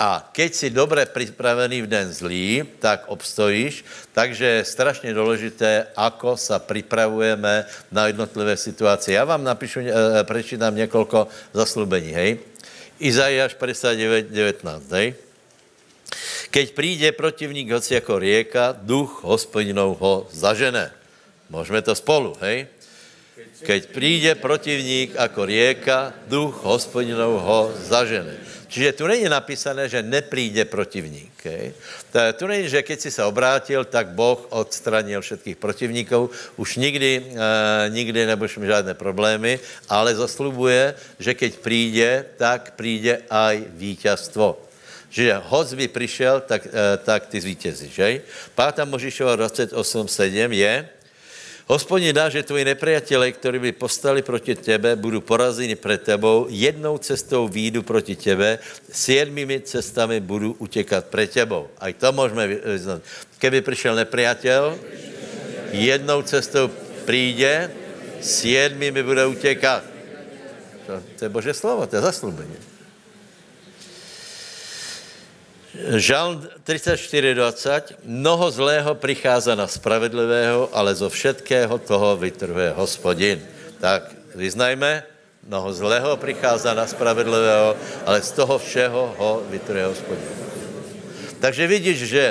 A 0.02 0.26
keď 0.34 0.49
si 0.54 0.68
dobře 0.74 1.06
připravený 1.06 1.86
v 1.86 1.88
den 1.88 2.10
zlý, 2.10 2.66
tak 2.82 3.06
obstojíš. 3.06 3.86
Takže 4.18 4.45
je 4.45 4.66
strašně 4.66 5.14
důležité, 5.14 5.93
ako 5.93 6.34
sa 6.41 6.58
připravujeme 6.58 7.70
na 7.93 8.10
jednotlivé 8.10 8.58
situace. 8.58 9.14
Já 9.14 9.22
vám 9.30 9.45
napíšu, 9.45 9.86
e, 9.86 9.93
prečítám 10.26 10.74
několik 10.74 11.30
zaslubení, 11.54 12.18
hej. 12.18 12.41
Izajáš 12.97 13.54
59, 13.54 14.34
19, 14.34 14.89
hej. 14.89 15.14
Keď 16.49 16.74
přijde 16.74 17.12
protivník 17.12 17.70
hoci 17.70 17.93
jako 17.93 18.20
rieka, 18.20 18.74
duch 18.82 19.22
hospodinov 19.22 20.02
ho 20.02 20.28
zažene. 20.34 20.91
Můžeme 21.49 21.82
to 21.82 21.93
spolu, 21.95 22.34
hej. 22.41 22.68
Keď 23.62 23.82
přijde 23.93 24.36
protivník 24.36 25.14
jako 25.14 25.45
rieka, 25.45 26.14
duch 26.26 26.58
hospodinov 26.66 27.41
ho 27.45 27.60
zažene. 27.86 28.51
Čiže 28.72 28.95
tu 28.95 29.03
není 29.03 29.28
napísané, 29.28 29.91
že 29.91 29.99
nepríde 29.99 30.63
protivník. 30.63 31.36
Okay? 31.36 31.76
Tu 32.39 32.47
není, 32.47 32.72
že 32.72 32.80
keď 32.80 32.97
si 32.99 33.11
se 33.11 33.19
obrátil, 33.19 33.84
tak 33.84 34.15
Boh 34.15 34.47
odstranil 34.47 35.19
všetkých 35.19 35.59
protivníků. 35.59 36.30
Už 36.55 36.80
nikdy, 36.80 37.19
uh, 37.19 37.36
nikdy 37.91 38.26
nebudeš 38.26 38.57
mít 38.57 38.72
žádné 38.72 38.93
problémy, 38.95 39.59
ale 39.91 40.15
zaslubuje, 40.15 40.95
že 41.19 41.34
keď 41.36 41.51
přijde, 41.59 42.26
tak 42.38 42.80
přijde 42.80 43.28
aj 43.28 43.55
vítězstvo. 43.76 44.55
Že 45.11 45.43
hoc 45.51 45.74
by 45.76 45.88
přišel, 45.88 46.39
tak, 46.47 46.65
uh, 46.65 46.72
tak 47.03 47.28
ty 47.28 47.41
zvítězíš. 47.41 48.24
5. 48.55 48.88
Možišova 48.88 49.36
28.7 49.36 50.51
je, 50.51 50.89
Hospodin 51.68 52.16
dá, 52.16 52.30
že 52.30 52.43
tvoji 52.43 52.66
nepriatelé, 52.66 53.32
kteří 53.32 53.59
by 53.59 53.72
postali 53.72 54.22
proti 54.22 54.55
tebe, 54.55 54.95
budou 54.95 55.22
porazeni 55.22 55.76
před 55.76 56.01
tebou, 56.01 56.47
jednou 56.49 56.97
cestou 56.97 57.47
výjdu 57.47 57.84
proti 57.84 58.16
tebe, 58.16 58.59
sedmými 58.91 59.62
cestami 59.62 60.20
budu 60.20 60.55
utěkat 60.59 61.05
před 61.05 61.32
tebou. 61.32 61.68
A 61.80 61.93
to 61.93 62.12
můžeme 62.12 62.47
vyznat. 62.47 63.01
Keby 63.38 63.62
přišel 63.62 63.95
nepriatel, 63.95 64.80
jednou 65.72 66.22
cestou 66.22 66.70
přijde, 67.05 67.72
sedmými 68.22 69.03
bude 69.03 69.26
utěkat. 69.26 69.84
To, 70.88 70.93
to 71.20 71.26
je 71.26 71.30
Bože 71.30 71.53
slovo, 71.53 71.88
to 71.88 71.95
je 71.95 72.01
zaslubení. 72.01 72.70
Žalm 75.72 76.43
34.20. 76.67 78.03
Mnoho 78.03 78.51
zlého 78.51 78.95
přichází 78.95 79.55
na 79.55 79.67
spravedlivého, 79.67 80.69
ale 80.76 80.95
zo 80.95 81.09
všetkého 81.09 81.80
toho 81.80 82.17
vytrhuje 82.17 82.76
hospodin. 82.76 83.39
Tak 83.80 84.11
vyznajme, 84.36 85.03
mnoho 85.47 85.74
zlého 85.74 86.17
přichází 86.17 86.67
na 86.76 86.88
spravedlivého, 86.88 87.76
ale 88.05 88.22
z 88.22 88.32
toho 88.32 88.59
všeho 88.59 89.15
ho 89.17 89.43
vytrhuje 89.47 89.86
hospodin. 89.86 90.32
Takže 91.39 91.67
vidíš, 91.67 91.99
že 92.07 92.26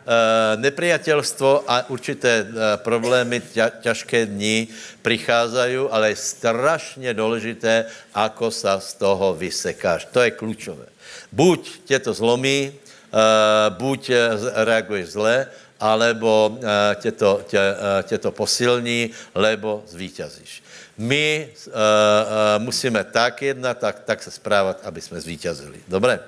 Uh, 0.00 0.56
nepriateľstvo 0.56 1.68
a 1.68 1.92
určité 1.92 2.42
uh, 2.42 2.80
problémy, 2.80 3.44
ťažké 3.84 4.26
dny 4.26 4.66
přicházají, 5.04 5.76
ale 5.92 6.08
je 6.08 6.16
strašně 6.16 7.14
důležité, 7.14 7.84
ako 8.14 8.50
sa 8.50 8.80
z 8.80 8.94
toho 8.96 9.36
vysekáš. 9.36 10.08
To 10.10 10.24
je 10.24 10.30
klíčové. 10.32 10.88
Buď 11.32 11.70
tě 11.84 11.98
to 11.98 12.14
zlomí, 12.14 12.72
uh, 12.72 13.76
buď 13.76 14.10
reaguješ 14.54 15.08
zle, 15.08 15.46
alebo 15.80 16.48
uh, 16.52 16.60
tě, 16.94 17.12
to, 17.12 17.42
tě, 17.46 17.60
tě 18.02 18.18
to 18.18 18.30
posilní, 18.30 19.10
lebo 19.34 19.84
zvítězíš. 19.86 20.62
My 20.98 21.48
uh, 21.66 21.72
uh, 21.72 22.62
musíme 22.64 23.04
tak 23.04 23.42
jednat, 23.42 23.78
tak, 23.78 24.00
tak 24.04 24.22
se 24.22 24.30
správat, 24.30 24.80
aby 24.84 25.00
jsme 25.00 25.20
zvítězili. 25.20 25.78
Dobré? 25.88 26.20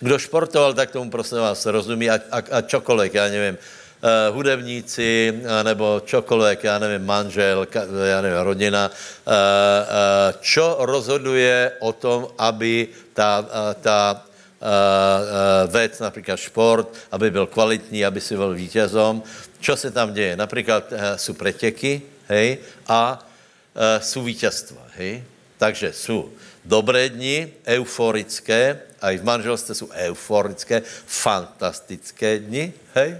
Kdo 0.00 0.18
športoval, 0.18 0.74
tak 0.74 0.90
tomu 0.90 1.10
prosím 1.10 1.38
vás 1.38 1.66
rozumí 1.66 2.10
a, 2.10 2.20
a, 2.30 2.38
a 2.50 2.60
čokoliv, 2.60 3.14
já 3.14 3.28
nevím, 3.28 3.58
uh, 4.02 4.36
hudebníci, 4.36 5.42
nebo 5.62 6.02
čokoliv, 6.04 6.64
já 6.64 6.78
nevím, 6.78 7.06
manžel, 7.06 7.66
já 8.04 8.20
nevím, 8.20 8.38
rodina, 8.38 8.90
uh, 8.90 9.32
uh, 9.32 10.40
čo 10.40 10.76
rozhoduje 10.80 11.72
o 11.78 11.92
tom, 11.92 12.28
aby 12.38 12.88
ta, 13.12 13.38
uh, 13.40 13.82
ta 13.82 14.24
uh, 14.24 15.72
věc, 15.72 15.98
například 15.98 16.36
šport, 16.36 16.88
aby 17.10 17.30
byl 17.30 17.46
kvalitní, 17.46 18.04
aby 18.04 18.20
si 18.20 18.36
byl 18.36 18.54
vítězom. 18.54 19.22
Čo 19.60 19.76
se 19.76 19.90
tam 19.90 20.14
děje? 20.14 20.36
Například 20.36 20.92
uh, 20.92 20.98
jsou 21.16 21.34
pretěky, 21.34 22.02
hej, 22.28 22.58
a 22.86 23.26
uh, 23.74 24.02
jsou 24.02 24.22
vítězstva, 24.22 24.82
hej. 24.96 25.24
Takže 25.58 25.92
jsou 25.92 26.30
dobré 26.64 27.08
dny, 27.08 27.52
euforické, 27.66 28.80
a 29.00 29.10
i 29.10 29.18
v 29.18 29.24
manželství 29.24 29.74
jsou 29.74 29.88
euforické, 29.90 30.82
fantastické 31.06 32.38
dny, 32.38 32.72
hej. 32.94 33.16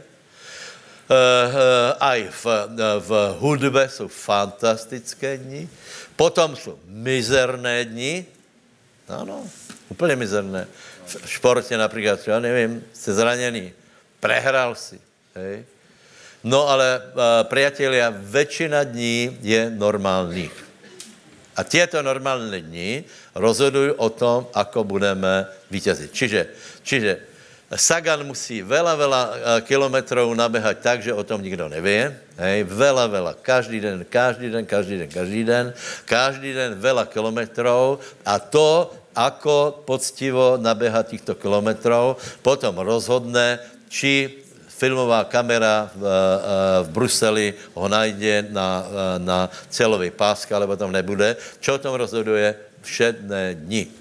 Uh, 1.09 1.17
uh, 1.17 1.97
aj 2.05 2.21
v, 2.29 2.45
uh, 2.45 3.01
v 3.01 3.11
hudbe 3.41 3.89
jsou 3.89 4.09
fantastické 4.09 5.41
dny. 5.41 5.69
Potom 6.17 6.57
jsou 6.57 6.79
mizerné 6.85 7.85
dny. 7.85 8.27
Ano, 9.09 9.49
úplně 9.89 10.17
mizerné. 10.17 10.69
V 11.07 11.31
športě 11.31 11.79
například, 11.81 12.29
já 12.29 12.41
nevím, 12.41 12.85
jste 12.93 13.15
zraněný, 13.15 13.73
prehrál 14.21 14.75
si. 14.75 15.01
Hej. 15.35 15.65
No 16.45 16.69
ale, 16.69 17.03
priatelia, 17.51 18.15
väčšina 18.15 18.85
dní 18.85 19.39
je 19.43 19.71
normálních. 19.75 20.55
A 21.59 21.67
tieto 21.67 21.99
normálne 22.07 22.63
dní 22.63 23.03
rozhodujú 23.35 23.99
o 23.99 24.09
tom, 24.15 24.47
ako 24.55 24.87
budeme 24.87 25.51
víťaziť. 25.75 26.11
Čiže, 26.15 26.41
čiže 26.87 27.13
Sagan 27.69 28.25
musí 28.25 28.64
veľa, 28.64 28.97
veľa 28.97 29.23
kilometrov 29.69 30.33
nabehať 30.33 30.77
tak, 30.81 30.99
že 31.05 31.12
o 31.12 31.21
tom 31.21 31.45
nikto 31.45 31.69
nevie. 31.69 32.09
Hej, 32.41 32.64
veľa, 32.64 33.05
veľa. 33.12 33.33
Každý 33.45 33.77
den, 33.77 34.09
každý 34.09 34.49
den, 34.49 34.64
každý 34.64 35.05
den, 35.05 35.11
každý 35.12 35.41
den. 35.45 35.66
Každý 36.09 36.57
den 36.57 36.81
veľa 36.81 37.05
kilometrov 37.12 38.01
a 38.25 38.41
to, 38.41 38.89
ako 39.12 39.85
poctivo 39.85 40.57
nabeha 40.57 41.05
týchto 41.05 41.37
kilometrov, 41.37 42.16
potom 42.41 42.73
rozhodne, 42.81 43.61
či 43.93 44.41
filmová 44.73 45.29
kamera 45.29 45.93
v, 45.93 46.05
v 46.87 46.89
Bruseli 46.89 47.53
ho 47.77 47.85
najde 47.85 48.49
na, 48.49 48.69
na 49.21 49.39
celový 49.69 50.09
páska, 50.09 50.57
alebo 50.57 50.79
tam 50.79 50.89
nebude. 50.89 51.37
Čo 51.61 51.77
o 51.77 51.83
tom 51.83 52.01
rozhoduje? 52.01 52.55
Všedné 52.81 53.61
dni. 53.66 53.98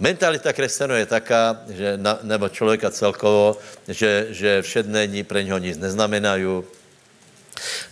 Mentalita 0.00 0.52
kresťanů 0.52 0.94
je 0.94 1.06
taká, 1.06 1.62
že, 1.68 1.96
na, 1.96 2.18
nebo 2.22 2.48
člověka 2.48 2.90
celkovo, 2.90 3.58
že, 3.88 4.26
že 4.30 4.62
všedné 4.62 5.06
dní 5.06 5.22
pre 5.22 5.44
něho 5.44 5.58
nic 5.58 5.78
neznamenají. 5.78 6.62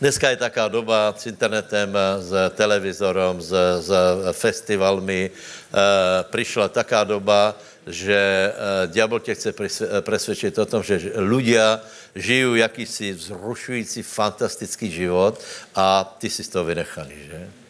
Dneska 0.00 0.30
je 0.30 0.36
taká 0.36 0.68
doba 0.68 1.14
s 1.18 1.26
internetem, 1.26 1.94
s 2.18 2.50
televizorom, 2.58 3.42
s, 3.42 3.52
s 3.80 3.90
festivalmi. 4.32 5.30
E, 5.30 6.24
přišla 6.30 6.68
taká 6.68 7.04
doba, 7.04 7.54
že 7.86 8.52
uh, 8.54 8.92
diabol 8.92 9.20
tě 9.20 9.34
chce 9.34 9.52
presvědčit 10.00 10.58
o 10.58 10.66
tom, 10.66 10.82
že 10.82 11.18
ľudia 11.18 11.82
žijí 12.14 12.58
jakýsi 12.58 13.12
vzrušující, 13.12 14.02
fantastický 14.02 14.90
život 14.90 15.40
a 15.74 16.04
ty 16.18 16.30
si 16.30 16.44
z 16.44 16.48
toho 16.48 16.64
vynechaný, 16.64 17.14
že? 17.26 17.61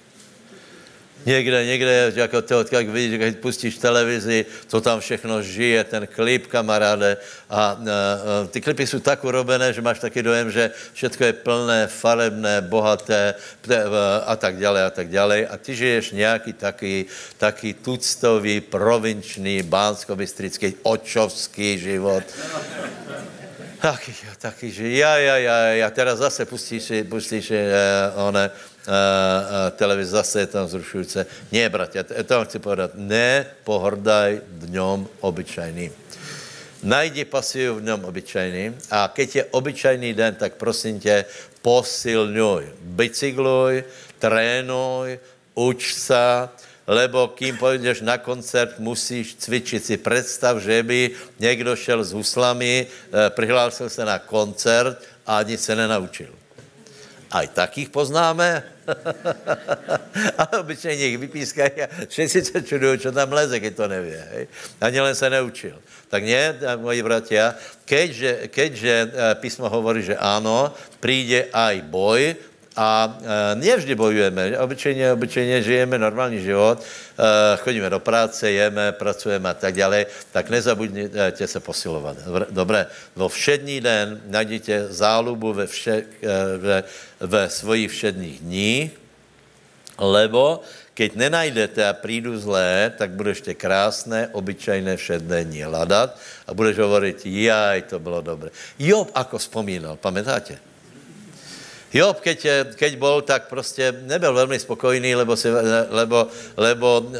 Někde, 1.26 1.66
někde, 1.66 2.12
jako 2.16 2.42
to, 2.42 2.64
jak 2.70 2.88
vidíš, 2.88 3.18
když 3.18 3.34
pustíš 3.36 3.78
televizi, 3.78 4.46
to 4.70 4.80
tam 4.80 5.00
všechno 5.00 5.42
žije, 5.42 5.84
ten 5.84 6.06
klip, 6.06 6.46
kamaráde. 6.46 7.16
A, 7.50 7.56
a, 7.56 7.66
a 7.66 7.76
ty 8.50 8.60
klipy 8.60 8.86
jsou 8.86 8.98
tak 8.98 9.24
urobené, 9.24 9.72
že 9.72 9.82
máš 9.82 9.98
taky 9.98 10.22
dojem, 10.22 10.50
že 10.50 10.70
všechno 10.92 11.26
je 11.26 11.32
plné, 11.32 11.86
farebné, 11.86 12.60
bohaté 12.60 13.34
a 14.26 14.36
tak 14.36 14.58
dále 14.58 14.84
a 14.84 14.90
tak 14.90 15.08
dále. 15.08 15.46
A 15.46 15.56
ty 15.56 15.74
žiješ 15.74 16.10
nějaký 16.10 16.52
taky, 16.52 17.06
taky 17.38 17.74
tuctový, 17.74 18.60
provinčný, 18.60 19.62
bánsko-bystrický, 19.62 20.74
očovský 20.82 21.78
život. 21.78 22.24
Taky, 23.82 24.14
taky, 24.38 24.70
že 24.70 24.94
ja, 24.94 25.18
ja, 25.18 25.36
ja, 25.42 25.56
ja, 25.74 25.90
teraz 25.90 26.22
zase 26.22 26.46
pustíš, 26.46 27.02
pustíš 27.10 27.50
uh, 27.50 28.30
one, 28.30 28.46
televize, 29.76 30.10
zase 30.10 30.40
je 30.40 30.46
tam 30.46 30.68
zrušující. 30.68 31.18
Ne, 31.52 31.68
bratia, 31.68 32.02
to 32.02 32.34
vám 32.34 32.44
chci 32.44 32.58
povedat, 32.58 32.90
ne 32.94 33.46
pohrdaj 33.64 34.40
dňom 34.66 35.08
obyčajným. 35.20 35.92
Najdi 36.82 37.24
pasiu 37.24 37.78
v 37.78 37.86
dňom 37.86 38.10
obyčajným 38.10 38.74
a 38.90 39.06
keď 39.14 39.28
je 39.36 39.44
obyčajný 39.54 40.14
den, 40.14 40.34
tak 40.34 40.58
prosím 40.58 40.98
tě, 40.98 41.24
posilňuj. 41.62 42.74
Bicykluj, 42.98 43.84
trénuj, 44.18 45.18
uč 45.54 45.94
se, 45.94 46.48
lebo 46.86 47.28
kým 47.28 47.56
půjdeš 47.56 48.00
na 48.00 48.18
koncert, 48.18 48.78
musíš 48.78 49.34
cvičit 49.34 49.84
si. 49.84 49.96
Představ, 49.96 50.58
že 50.58 50.82
by 50.82 51.10
někdo 51.38 51.76
šel 51.76 52.04
s 52.04 52.12
huslami, 52.12 52.86
eh, 52.90 53.30
přihlásil 53.30 53.90
se 53.90 54.04
na 54.04 54.18
koncert 54.18 54.98
a 55.26 55.42
nic 55.42 55.62
se 55.62 55.76
nenaučil. 55.76 56.41
Aj 57.32 57.48
takých 57.48 57.88
poznáme. 57.88 58.60
Ale 60.38 60.60
obyčejně 60.60 61.04
jich 61.04 61.18
vypískají 61.18 61.72
a 61.82 61.88
všichni 62.08 62.40
se 62.44 62.62
čudují, 62.62 62.98
čo 62.98 63.12
tam 63.12 63.32
leze, 63.32 63.60
když 63.60 63.72
to 63.72 63.88
neví. 63.88 64.12
Hej? 64.12 64.48
Ani 64.80 65.00
len 65.00 65.14
se 65.14 65.30
neučil. 65.30 65.78
Tak 66.12 66.28
nie, 66.28 66.44
moji 66.76 67.00
bratia, 67.02 67.56
keďže, 67.88 68.52
keďže 68.52 68.94
eh, 69.08 69.34
písmo 69.40 69.64
hovorí, 69.72 70.04
že 70.04 70.16
ano, 70.20 70.76
přijde 71.00 71.48
aj 71.52 71.76
boj, 71.88 72.36
a 72.76 73.18
e, 73.20 73.54
nevždy 73.54 73.94
bojujeme. 73.94 74.58
Obyčejně, 74.58 75.12
obyčejně 75.12 75.62
žijeme 75.62 75.98
normální 75.98 76.40
život, 76.40 76.80
e, 76.80 77.56
chodíme 77.56 77.90
do 77.90 78.00
práce, 78.00 78.50
jeme, 78.50 78.92
pracujeme 78.92 79.50
a 79.50 79.54
tak 79.54 79.74
dále, 79.74 80.06
tak 80.32 80.50
nezabudněte 80.50 81.46
se 81.46 81.60
posilovat. 81.60 82.16
Dobré, 82.50 82.86
vo 83.16 83.28
všední 83.28 83.80
den 83.80 84.20
najděte 84.26 84.92
zálubu 84.92 85.52
ve, 85.52 85.66
vše, 85.66 86.02
e, 86.22 86.58
ve, 86.58 86.84
ve 87.20 87.50
svojich 87.50 87.90
všedních 87.90 88.40
dní, 88.40 88.90
lebo 89.98 90.60
keď 90.94 91.16
nenajdete 91.16 91.88
a 91.88 91.92
přijdu 91.92 92.38
zlé, 92.38 92.92
tak 92.98 93.10
budeš 93.10 93.40
tě 93.40 93.54
krásné, 93.54 94.28
obyčajné 94.32 94.96
všedné 94.96 95.44
dní 95.44 95.62
hledat 95.62 96.18
a 96.46 96.54
budeš 96.54 96.78
hovorit, 96.78 97.20
jaj, 97.24 97.82
to 97.82 97.98
bylo 97.98 98.20
dobré. 98.20 98.50
Job, 98.78 99.08
ako 99.14 99.38
vzpomínal, 99.38 99.96
pamätáte? 99.96 100.71
Job, 101.92 102.20
keď, 102.20 102.72
keď 102.74 102.96
bol, 102.96 103.22
tak 103.22 103.52
prostě 103.52 103.92
nebyl 104.08 104.32
velmi 104.34 104.58
spokojný, 104.58 105.14
lebo, 105.14 105.36
si, 105.36 105.48
lebo, 105.90 106.26
lebo 106.56 107.00
uh, 107.00 107.12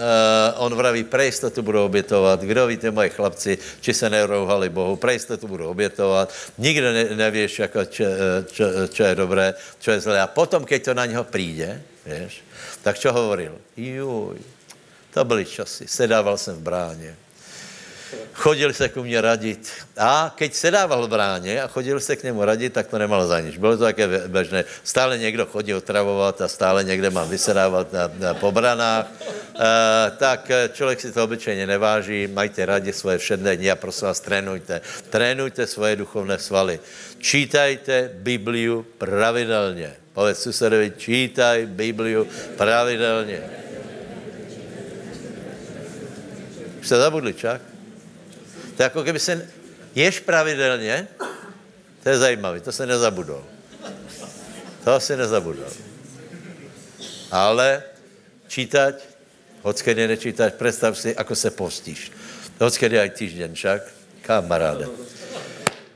on 0.56 0.74
vraví, 0.74 1.04
pre 1.04 1.24
jistotu 1.28 1.62
budu 1.62 1.84
obětovat. 1.84 2.40
Kdo 2.40 2.66
víte, 2.66 2.90
moje 2.90 3.08
chlapci, 3.08 3.58
či 3.80 3.94
se 3.94 4.10
nerouhali 4.10 4.68
Bohu, 4.68 4.96
pre 4.96 5.12
jistotu 5.12 5.48
budu 5.48 5.68
obětovat. 5.68 6.32
Nikdo 6.58 6.92
ne, 6.92 7.04
nevíš, 7.04 7.58
jako, 7.58 7.84
čo, 7.84 8.04
čo, 8.52 8.64
čo, 8.88 9.02
je 9.04 9.14
dobré, 9.14 9.54
čo 9.80 9.90
je 9.90 10.00
zlé. 10.00 10.20
A 10.20 10.26
potom, 10.26 10.64
keď 10.64 10.84
to 10.84 10.94
na 10.94 11.06
něho 11.06 11.24
přijde, 11.24 11.82
tak 12.82 12.98
čo 12.98 13.12
hovoril? 13.12 13.52
Juj, 13.76 14.40
to 15.14 15.24
byly 15.24 15.44
časy. 15.44 15.84
Sedával 15.88 16.38
jsem 16.38 16.56
v 16.56 16.60
bráně 16.60 17.16
chodil 18.32 18.72
se 18.72 18.88
ku 18.88 19.02
mně 19.02 19.20
radit. 19.20 19.70
A 19.96 20.34
keď 20.36 20.54
sedával 20.54 21.06
v 21.06 21.10
bráně 21.10 21.62
a 21.62 21.68
chodil 21.68 22.00
se 22.00 22.16
k 22.16 22.22
němu 22.22 22.44
radit, 22.44 22.72
tak 22.72 22.86
to 22.86 22.98
nemal 22.98 23.26
za 23.26 23.40
nič. 23.40 23.58
Bylo 23.58 23.76
to 23.76 23.84
také 23.84 24.08
bežné. 24.28 24.64
Stále 24.84 25.18
někdo 25.18 25.46
chodí 25.46 25.74
otravovat 25.74 26.40
a 26.40 26.48
stále 26.48 26.84
někde 26.84 27.10
mám 27.10 27.28
vysedávat 27.28 27.92
na, 27.92 28.10
na 28.18 28.34
pobranách. 28.34 29.06
E, 29.06 30.10
tak 30.10 30.50
člověk 30.72 31.00
si 31.00 31.12
to 31.12 31.24
obyčejně 31.24 31.66
neváží. 31.66 32.26
Majte 32.26 32.66
radě 32.66 32.92
svoje 32.92 33.18
všedné 33.18 33.56
dny 33.56 33.70
a 33.70 33.76
prosím 33.76 34.06
vás, 34.08 34.20
trénujte. 34.20 34.80
Trénujte 35.10 35.66
svoje 35.66 35.96
duchovné 35.96 36.38
svaly. 36.38 36.80
Čítajte 37.18 38.10
Bibliu 38.14 38.86
pravidelně. 38.98 39.96
Povedz 40.12 40.42
susedovi, 40.42 40.92
čítaj 40.96 41.66
Bibliu 41.66 42.28
pravidelně. 42.56 43.40
Už 46.80 46.86
jste 46.86 46.96
zabudli, 46.96 47.34
čak? 47.34 47.71
To 48.76 48.82
je 48.82 48.84
jako 48.84 49.02
kdyby 49.02 49.18
se 49.18 49.48
ješ 49.94 50.20
pravidelně, 50.20 51.08
to 52.02 52.08
je 52.08 52.18
zajímavé, 52.18 52.60
to 52.60 52.72
se 52.72 52.86
nezabudol. 52.86 53.44
To 54.84 55.00
si 55.00 55.16
nezabudol. 55.16 55.70
Ale 57.30 57.82
čítať, 58.48 58.94
hockedy 59.62 60.08
nečítáš, 60.08 60.52
představ 60.52 60.98
si, 60.98 61.16
ako 61.16 61.34
se 61.34 61.50
postíš. 61.50 62.12
Hockedy 62.60 62.98
aj 62.98 63.10
týždeň 63.10 63.50
však, 63.54 63.80
kamaráde. 64.22 64.86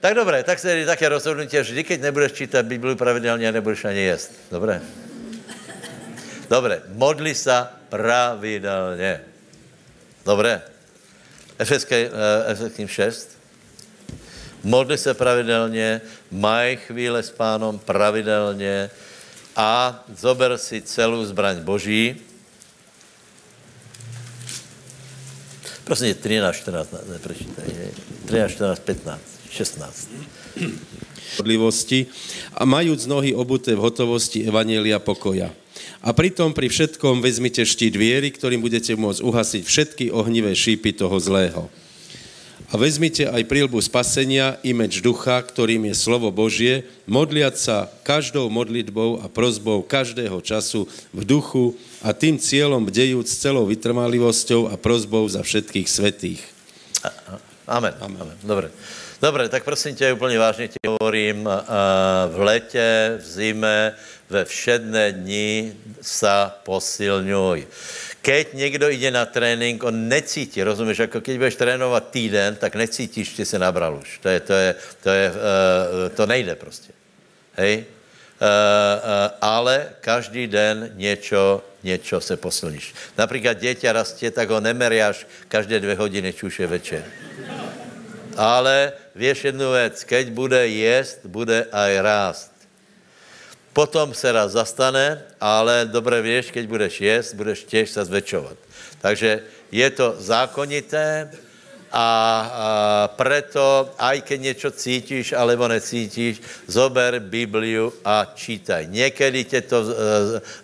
Tak 0.00 0.14
dobré, 0.14 0.42
tak 0.42 0.58
se 0.58 0.86
také 0.86 1.08
rozhodnutí, 1.08 1.58
vždy, 1.58 1.84
keď 1.84 2.00
nebudeš 2.00 2.32
čítat 2.32 2.66
Bibliu 2.66 2.96
pravidelně, 2.96 3.52
nebudeš 3.52 3.84
ani 3.84 4.00
jíst. 4.00 4.32
Dobré? 4.50 4.82
Dobré, 6.50 6.82
modli 6.94 7.34
se 7.34 7.66
pravidelně. 7.88 9.20
Dobré? 10.24 10.62
Efeským 11.58 12.84
uh, 12.84 12.90
6. 12.90 13.38
Modli 14.64 14.98
se 14.98 15.14
pravidelně, 15.14 16.00
maj 16.30 16.76
chvíle 16.76 17.22
s 17.22 17.30
pánom 17.30 17.78
pravidelně 17.78 18.90
a 19.56 20.04
zober 20.18 20.58
si 20.58 20.82
celou 20.82 21.24
zbraň 21.24 21.60
Boží. 21.62 22.16
Prosím, 25.84 26.14
13, 26.14 26.56
14, 26.56 26.94
neprečítaj. 27.08 27.64
13, 28.26 28.50
14, 28.50 28.78
15, 28.78 29.20
16 29.50 30.08
spravodlivosti 31.36 32.06
a 32.56 32.64
majúc 32.64 33.04
nohy 33.06 33.36
obuté 33.36 33.76
v 33.76 33.84
hotovosti 33.84 34.48
Evanielia 34.48 34.96
pokoja. 34.96 35.52
A 36.04 36.12
pritom 36.14 36.52
pri 36.54 36.70
všetkom 36.70 37.24
vezmite 37.24 37.64
štít 37.64 37.96
viery, 37.96 38.30
ktorým 38.30 38.62
budete 38.62 38.94
môcť 38.94 39.20
uhasiť 39.24 39.62
všetky 39.64 40.04
ohnivé 40.14 40.54
šípy 40.54 40.94
toho 40.94 41.16
zlého. 41.18 41.66
A 42.66 42.74
vezmite 42.74 43.30
aj 43.30 43.46
prílbu 43.46 43.78
spasenia 43.78 44.58
i 44.66 44.74
meč 44.74 44.98
ducha, 44.98 45.38
ktorým 45.38 45.86
je 45.86 45.94
slovo 45.94 46.34
Božie, 46.34 46.82
modliať 47.06 47.54
sa 47.54 47.76
každou 48.02 48.50
modlitbou 48.50 49.22
a 49.22 49.30
prozbou 49.30 49.86
každého 49.86 50.42
času 50.42 50.90
v 51.14 51.22
duchu 51.22 51.78
a 52.02 52.10
tým 52.10 52.34
cieľom 52.42 52.82
bdejúc 52.82 53.30
celou 53.30 53.70
vytrvalivosťou 53.70 54.66
a 54.66 54.74
prozbou 54.74 55.22
za 55.30 55.46
všetkých 55.46 55.86
svetých. 55.86 56.42
Amen. 57.70 57.94
Amen. 58.02 58.34
Dobre. 58.42 58.74
Dobre, 59.22 59.48
tak 59.48 59.64
prosím 59.64 59.94
tě, 59.94 60.12
úplně 60.12 60.38
vážně 60.38 60.68
ti 60.68 60.78
hovorím, 60.86 61.48
v 62.36 62.40
letě, 62.40 63.18
v 63.18 63.26
zime, 63.26 63.94
ve 64.30 64.44
všedné 64.44 65.12
dni 65.12 65.74
sa 66.02 66.50
posilňuj. 66.66 67.66
Keď 68.22 68.54
někdo 68.54 68.88
jde 68.90 69.10
na 69.10 69.26
trénink, 69.26 69.84
on 69.84 70.08
necítí, 70.08 70.62
rozumíš, 70.62 70.98
jako 70.98 71.20
keď 71.20 71.36
budeš 71.36 71.54
trénovat 71.54 72.10
týden, 72.10 72.56
tak 72.56 72.74
necítíš, 72.74 73.36
že 73.36 73.44
se 73.44 73.58
nabral 73.58 73.94
už. 74.02 74.18
To 74.18 74.28
je, 74.28 74.40
to 74.40 74.52
je, 74.52 74.74
to 75.02 75.10
je, 75.10 75.26
uh, 75.30 75.36
to 76.10 76.26
nejde 76.26 76.54
prostě. 76.54 76.92
Hej? 77.54 77.84
Uh, 78.36 79.32
ale 79.40 79.88
každý 80.00 80.46
den 80.46 80.90
něco, 80.94 81.64
něco 81.82 82.20
se 82.20 82.36
posilníš. 82.36 82.94
Například 83.18 83.56
dieťa 83.56 83.92
rastie, 83.92 84.30
tak 84.30 84.50
ho 84.50 84.60
nemeriáš 84.60 85.26
každé 85.48 85.80
dvě 85.80 85.94
hodiny, 85.94 86.34
je 86.58 86.66
večer. 86.66 87.04
Ale 88.36 88.92
věš 89.14 89.44
jednu 89.44 89.72
věc, 89.72 90.04
keď 90.04 90.30
bude 90.30 90.66
jíst, 90.66 91.18
bude 91.24 91.66
aj 91.72 92.00
rást. 92.00 92.55
Potom 93.76 94.16
se 94.16 94.32
raz 94.32 94.56
zastane, 94.56 95.20
ale 95.36 95.84
dobré 95.84 96.24
věš, 96.24 96.48
keď 96.50 96.64
budeš 96.64 96.94
jíst, 97.00 97.36
budeš 97.36 97.64
těž 97.68 97.90
se 97.90 98.04
zväčšovat. 98.04 98.56
Takže 99.04 99.44
je 99.68 99.88
to 99.90 100.16
zákonité 100.16 101.28
a, 101.92 102.00
a 102.00 102.08
preto, 103.20 103.92
aj 104.00 104.24
keď 104.24 104.40
něco 104.40 104.68
cítíš, 104.70 105.36
alebo 105.36 105.68
necítíš, 105.68 106.40
zober 106.66 107.20
Bibliu 107.20 107.92
a 108.04 108.32
čítaj. 108.34 108.88
Někdy 108.88 109.44
tě 109.44 109.60
to 109.60 109.84
e, 109.84 109.94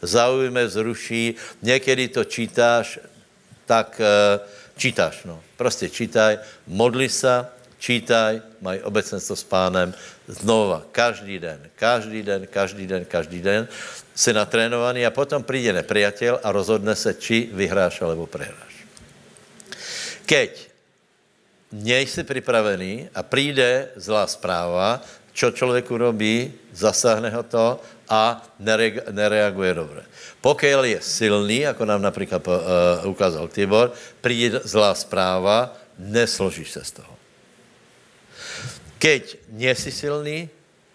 zaujme, 0.02 0.68
zruší, 0.68 1.36
někdy 1.62 2.08
to 2.08 2.24
čítáš, 2.24 2.98
tak 3.68 4.00
e, 4.00 4.40
čítáš, 4.76 5.28
no. 5.28 5.36
Prostě 5.56 5.88
čítaj, 5.88 6.38
modli 6.66 7.08
se, 7.08 7.46
čítaj, 7.78 8.40
mají 8.60 8.80
obecenstvo 8.80 9.36
s 9.36 9.44
pánem, 9.44 9.94
znova, 10.32 10.82
každý 10.92 11.38
den, 11.38 11.60
každý 11.76 12.22
den, 12.22 12.46
každý 12.46 12.86
den, 12.86 13.04
každý 13.04 13.40
den, 13.42 13.68
si 14.14 14.32
natrénovaný 14.32 15.06
a 15.06 15.14
potom 15.14 15.44
přijde 15.44 15.72
nepriateľ 15.82 16.40
a 16.44 16.48
rozhodne 16.52 16.96
se, 16.96 17.14
či 17.16 17.48
vyhráš 17.52 18.00
alebo 18.04 18.28
prehráš. 18.28 18.72
Keď 20.28 20.50
nejsi 21.72 22.24
připravený 22.24 23.08
a 23.14 23.22
přijde 23.22 23.88
zlá 23.96 24.26
zpráva, 24.26 25.00
čo 25.32 25.48
člověku 25.50 25.96
robí, 25.96 26.52
zasáhne 26.72 27.32
ho 27.32 27.42
to 27.42 27.80
a 28.08 28.44
nere, 28.60 28.92
nereaguje 29.10 29.74
dobře. 29.74 30.02
Pokud 30.40 30.66
je 30.84 31.00
silný, 31.00 31.58
jako 31.58 31.84
nám 31.84 32.02
například 32.02 32.46
uh, 32.48 32.54
ukázal 33.08 33.48
Tibor, 33.48 33.92
přijde 34.20 34.60
zlá 34.64 34.94
zpráva, 34.94 35.72
nesložíš 35.98 36.70
se 36.70 36.84
z 36.84 36.90
toho. 36.90 37.21
Keď 39.02 39.22
si 39.74 39.90
silný, 39.90 40.46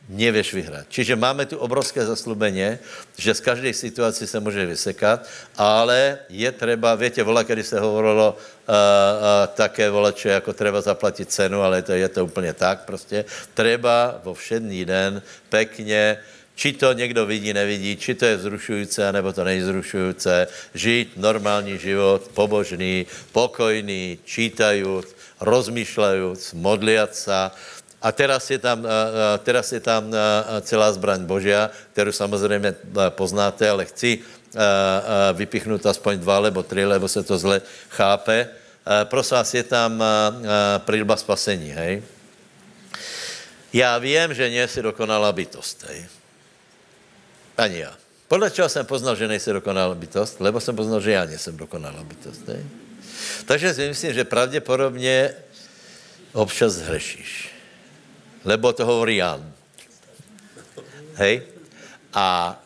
nevěš 0.08 0.54
vyhrát. 0.54 0.88
Čiže 0.88 1.20
máme 1.20 1.44
tu 1.44 1.60
obrovské 1.60 2.00
zaslubeně, 2.06 2.80
že 3.20 3.36
z 3.36 3.44
každé 3.44 3.74
situace 3.76 4.24
se 4.24 4.40
může 4.40 4.66
vysekat, 4.66 5.28
ale 5.60 6.24
je 6.32 6.52
třeba, 6.52 6.96
větě, 6.96 7.24
vola, 7.24 7.44
když 7.44 7.68
se 7.68 7.80
hovorilo 7.80 8.32
uh, 8.32 8.40
uh, 8.40 9.52
také 9.52 9.90
volače, 9.92 10.30
jako 10.40 10.54
treba 10.54 10.82
zaplatit 10.82 11.28
cenu, 11.28 11.62
ale 11.62 11.84
to 11.84 11.92
je 11.92 12.08
to 12.08 12.26
úplně 12.26 12.54
tak 12.56 12.88
prostě. 12.88 13.26
Treba 13.54 14.16
vo 14.24 14.34
všedný 14.34 14.86
den 14.86 15.22
pekně, 15.50 16.18
či 16.56 16.74
to 16.74 16.94
někdo 16.94 17.26
vidí, 17.26 17.54
nevidí, 17.54 18.00
či 18.00 18.16
to 18.16 18.26
je 18.26 18.38
vzrušující, 18.38 19.02
nebo 19.12 19.34
to 19.34 19.44
nejzrušující, 19.44 20.48
žít 20.74 21.20
normální 21.20 21.78
život, 21.78 22.32
pobožný, 22.34 23.06
pokojný, 23.32 24.24
čítajíc, 24.26 25.18
rozmýšľajúc, 25.38 26.58
modliať 26.58 27.12
sa, 27.14 27.54
a 28.02 28.12
teraz 28.12 28.50
je 28.50 28.60
tam, 28.60 28.86
teraz 29.44 29.72
je 29.72 29.80
tam 29.80 30.14
celá 30.62 30.94
zbraň 30.94 31.26
Božia, 31.26 31.70
kterou 31.94 32.12
samozřejmě 32.12 32.76
poznáte, 33.10 33.70
ale 33.70 33.86
chci 33.86 34.20
vypichnout 35.34 35.86
aspoň 35.86 36.20
dva 36.20 36.42
nebo 36.42 36.64
tři, 36.64 36.86
lebo 36.86 37.08
se 37.08 37.24
to 37.24 37.38
zle 37.38 37.62
chápe. 37.90 38.48
Prosím 39.04 39.38
vás, 39.38 39.54
je 39.54 39.64
tam 39.64 40.04
prílba 40.78 41.18
spasení, 41.18 41.70
hej? 41.72 42.04
Já 43.74 43.98
vím, 43.98 44.34
že 44.34 44.50
nejsi 44.50 44.82
dokonalá 44.82 45.32
bytost, 45.32 45.84
hej? 45.90 46.06
Ani 47.58 47.80
já. 47.80 47.94
Podle 48.28 48.52
čeho 48.52 48.70
jsem 48.70 48.86
poznal, 48.86 49.16
že 49.16 49.28
nejsi 49.28 49.54
dokonalá 49.54 49.96
bytost? 49.96 50.40
Lebo 50.40 50.60
jsem 50.60 50.76
poznal, 50.76 51.02
že 51.02 51.12
já 51.12 51.26
nejsem 51.26 51.58
dokonalá 51.58 52.04
bytost, 52.04 52.48
hej? 52.48 52.64
Takže 53.46 53.74
si 53.74 53.88
myslím, 53.88 54.14
že 54.14 54.24
pravděpodobně 54.24 55.34
občas 56.34 56.74
zhrešíš 56.74 57.57
lebo 58.46 58.74
to 58.74 58.86
hovorí 58.86 59.18
Jan. 59.18 59.42
Hej? 61.16 61.42
A 62.14 62.60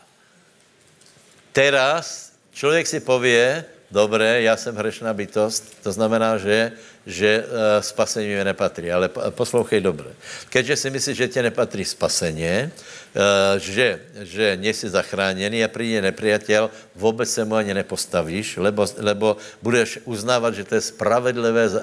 teraz 1.51 2.31
člověk 2.53 2.87
si 2.87 2.99
pově, 2.99 3.65
dobré, 3.91 4.41
já 4.41 4.57
jsem 4.57 4.75
hrešná 4.75 5.13
bytost, 5.13 5.83
to 5.83 5.91
znamená, 5.91 6.37
že, 6.37 6.71
že 7.05 7.43
uh, 7.43 7.47
spasení 7.79 8.35
mi 8.35 8.43
nepatří. 8.43 8.91
Ale 8.91 9.09
poslouchej 9.29 9.81
dobře. 9.81 10.11
Keďže 10.49 10.75
si 10.75 10.89
myslíš, 10.89 11.17
že 11.17 11.27
tě 11.27 11.41
nepatří 11.43 11.85
spaseně, 11.85 12.71
uh, 12.71 13.59
že, 13.59 13.99
že 14.23 14.57
nejsi 14.57 14.89
zachráněný 14.89 15.63
a 15.63 15.67
přijde 15.67 16.11
nepriateľ, 16.11 16.69
vůbec 16.95 17.29
se 17.29 17.45
mu 17.45 17.55
ani 17.55 17.73
nepostavíš, 17.73 18.57
lebo, 18.57 18.87
lebo 18.97 19.37
budeš 19.61 19.99
uznávat, 20.05 20.55
že 20.55 20.63
to 20.63 20.75
je 20.75 20.81
uh, 20.95 21.79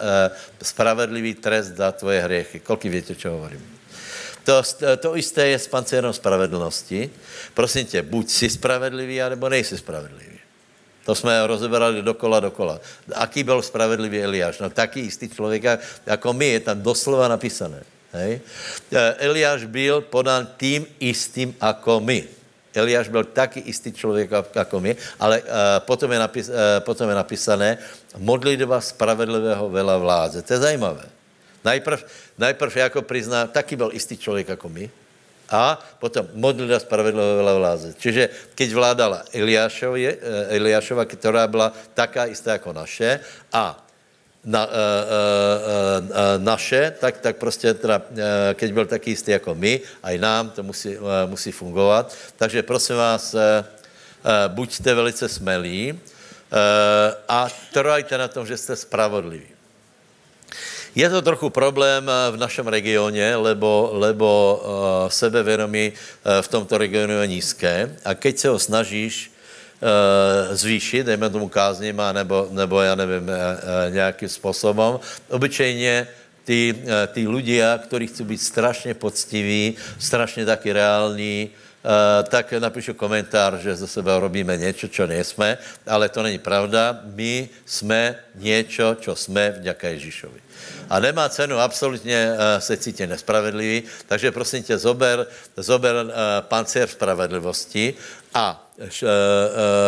spravedlivý 0.63 1.35
trest 1.35 1.77
za 1.77 1.93
tvoje 1.93 2.21
hriechy. 2.23 2.61
Kolik 2.61 2.85
víte, 2.85 3.15
čo 3.15 3.31
hovorím? 3.31 3.78
To, 4.49 4.65
to 4.97 5.13
isté 5.13 5.53
je 5.53 5.59
s 5.61 5.69
pancérom 5.69 6.09
spravedlnosti. 6.09 7.11
Prosím 7.53 7.85
tě, 7.85 8.01
buď 8.03 8.25
si 8.29 8.49
spravedlivý, 8.49 9.23
anebo 9.23 9.49
nejsi 9.49 9.77
spravedlivý. 9.77 10.41
To 11.05 11.15
jsme 11.15 11.47
rozeberali 11.47 12.03
dokola, 12.03 12.41
dokola. 12.41 12.81
Aký 13.15 13.45
byl 13.45 13.61
spravedlivý 13.63 14.25
Eliáš? 14.25 14.59
No 14.59 14.71
taký 14.73 15.01
istý 15.01 15.29
člověk, 15.29 15.63
jako 16.07 16.33
my, 16.33 16.47
je 16.49 16.61
tam 16.61 16.81
doslova 16.81 17.29
napísané. 17.29 17.85
Hej? 18.13 18.41
E, 18.93 19.15
Eliáš 19.21 19.65
byl 19.69 20.01
podán 20.01 20.49
tým 20.57 20.87
istým 21.01 21.53
jako 21.61 22.01
my. 22.01 22.25
Eliáš 22.75 23.09
byl 23.09 23.25
taky 23.25 23.61
istý 23.61 23.93
člověk 23.93 24.31
jako 24.55 24.81
my, 24.81 24.97
ale 25.21 25.41
uh, 25.43 25.49
potom, 25.79 26.13
je 26.13 26.19
napis, 26.19 26.49
uh, 26.49 26.55
potom 26.79 27.09
je 27.09 27.15
napísané 27.15 27.79
modlitba 28.17 28.81
spravedlivého 28.81 29.69
vela 29.69 29.99
vládze. 29.99 30.43
To 30.43 30.53
je 30.53 30.59
zajímavé. 30.59 31.18
Najprv, 31.65 32.05
najprv 32.39 32.77
jako 32.77 33.03
prizná, 33.03 33.47
taky 33.47 33.77
byl 33.77 33.91
istý 33.93 34.17
člověk 34.17 34.49
jako 34.49 34.69
my, 34.69 34.91
a 35.49 35.81
potom 35.99 36.29
modlila 36.37 36.77
spravedlivého 36.77 37.57
vláze. 37.59 37.97
Čiže 37.97 38.53
keď 38.53 38.69
vládala 38.73 39.19
eh, 39.33 40.21
Eliášova, 40.53 41.05
která 41.09 41.49
byla 41.49 41.73
taká 41.97 42.29
istá 42.29 42.61
jako 42.61 42.73
naše, 42.73 43.21
a 43.53 43.85
na, 44.45 44.67
uh, 44.67 44.73
uh, 44.73 44.79
uh, 46.09 46.15
naše, 46.39 46.95
tak, 47.01 47.19
tak 47.19 47.37
prostě 47.37 47.75
teda, 47.75 47.99
uh, 47.99 48.17
keď 48.55 48.73
byl 48.73 48.87
taky 48.87 49.11
jistý 49.11 49.31
jako 49.31 49.55
my, 49.55 49.81
aj 50.03 50.19
nám 50.19 50.51
to 50.51 50.63
musí, 50.63 50.97
uh, 50.97 51.27
musí 51.27 51.53
fungovat. 51.53 52.15
Takže 52.37 52.63
prosím 52.63 52.97
vás, 52.97 53.35
uh, 53.35 53.41
uh, 53.41 54.31
buďte 54.49 54.95
velice 54.95 55.29
smelí 55.29 55.93
uh, 55.93 55.99
a 57.29 57.49
trvajte 57.73 58.19
na 58.19 58.29
tom, 58.29 58.47
že 58.47 58.57
jste 58.57 58.77
spravodliví. 58.77 59.58
Je 60.99 61.07
to 61.07 61.23
trochu 61.23 61.51
problém 61.51 62.11
eh, 62.11 62.31
v 62.31 62.37
našem 62.37 62.67
regioně, 62.67 63.37
lebo, 63.37 63.91
lebo 63.93 64.29
uh, 64.59 65.09
sebevědomí 65.09 65.93
uh, 65.95 66.43
v 66.43 66.49
tomto 66.49 66.79
regionu 66.79 67.23
je 67.23 67.27
nízké 67.27 67.97
a 68.05 68.15
keď 68.15 68.39
se 68.39 68.49
ho 68.49 68.59
snažíš 68.59 69.31
zvýšit, 70.51 71.07
dejme 71.07 71.31
tomu 71.31 71.49
kázněma, 71.49 72.13
nebo, 72.13 72.49
nebo 72.51 72.83
já 72.83 72.95
nevím, 72.95 73.31
nějakým 73.91 74.29
způsobem, 74.29 74.99
obyčejně 75.31 76.07
ty, 76.45 76.75
ty 77.15 77.23
ľudia, 77.31 77.79
kteří 77.79 78.07
chcou 78.07 78.25
být 78.25 78.43
strašně 78.43 78.95
poctiví, 78.99 79.79
strašně 79.99 80.51
taky 80.51 80.73
reální, 80.73 81.51
tak 82.29 82.53
napíšu 82.59 82.99
komentár, 82.99 83.63
že 83.63 83.77
ze 83.77 83.87
sebe 83.87 84.19
robíme 84.19 84.57
něco, 84.57 84.89
čo 84.91 85.07
nejsme, 85.07 85.59
ale 85.87 86.09
to 86.11 86.27
není 86.27 86.43
pravda. 86.43 86.99
My 87.15 87.49
jsme 87.63 88.19
něco, 88.35 88.97
čo 88.99 89.15
jsme 89.15 89.63
vďaka 89.63 89.89
Ježíšovi 89.89 90.48
a 90.91 91.01
nemá 91.01 91.29
cenu 91.29 91.59
absolutně 91.59 92.31
uh, 92.33 92.39
se 92.59 92.77
cítit 92.77 93.07
nespravedlivý, 93.07 93.83
takže 94.07 94.33
prosím 94.33 94.63
tě, 94.63 94.79
zober, 94.79 95.27
zober 95.57 95.95
uh, 95.95 96.11
pancér 96.41 96.89
spravedlivosti 96.89 97.95
a 98.35 98.71
uh, 98.79 98.89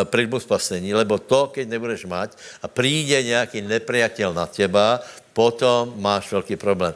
pridbu 0.05 0.41
spasení, 0.41 0.95
lebo 0.95 1.19
to, 1.19 1.47
keď 1.47 1.69
nebudeš 1.69 2.05
mať 2.05 2.31
a 2.63 2.69
přijde 2.69 3.23
nějaký 3.23 3.63
nepriateľ 3.63 4.35
na 4.35 4.47
těba, 4.47 5.01
potom 5.33 5.95
máš 5.97 6.33
velký 6.33 6.57
problém. 6.57 6.95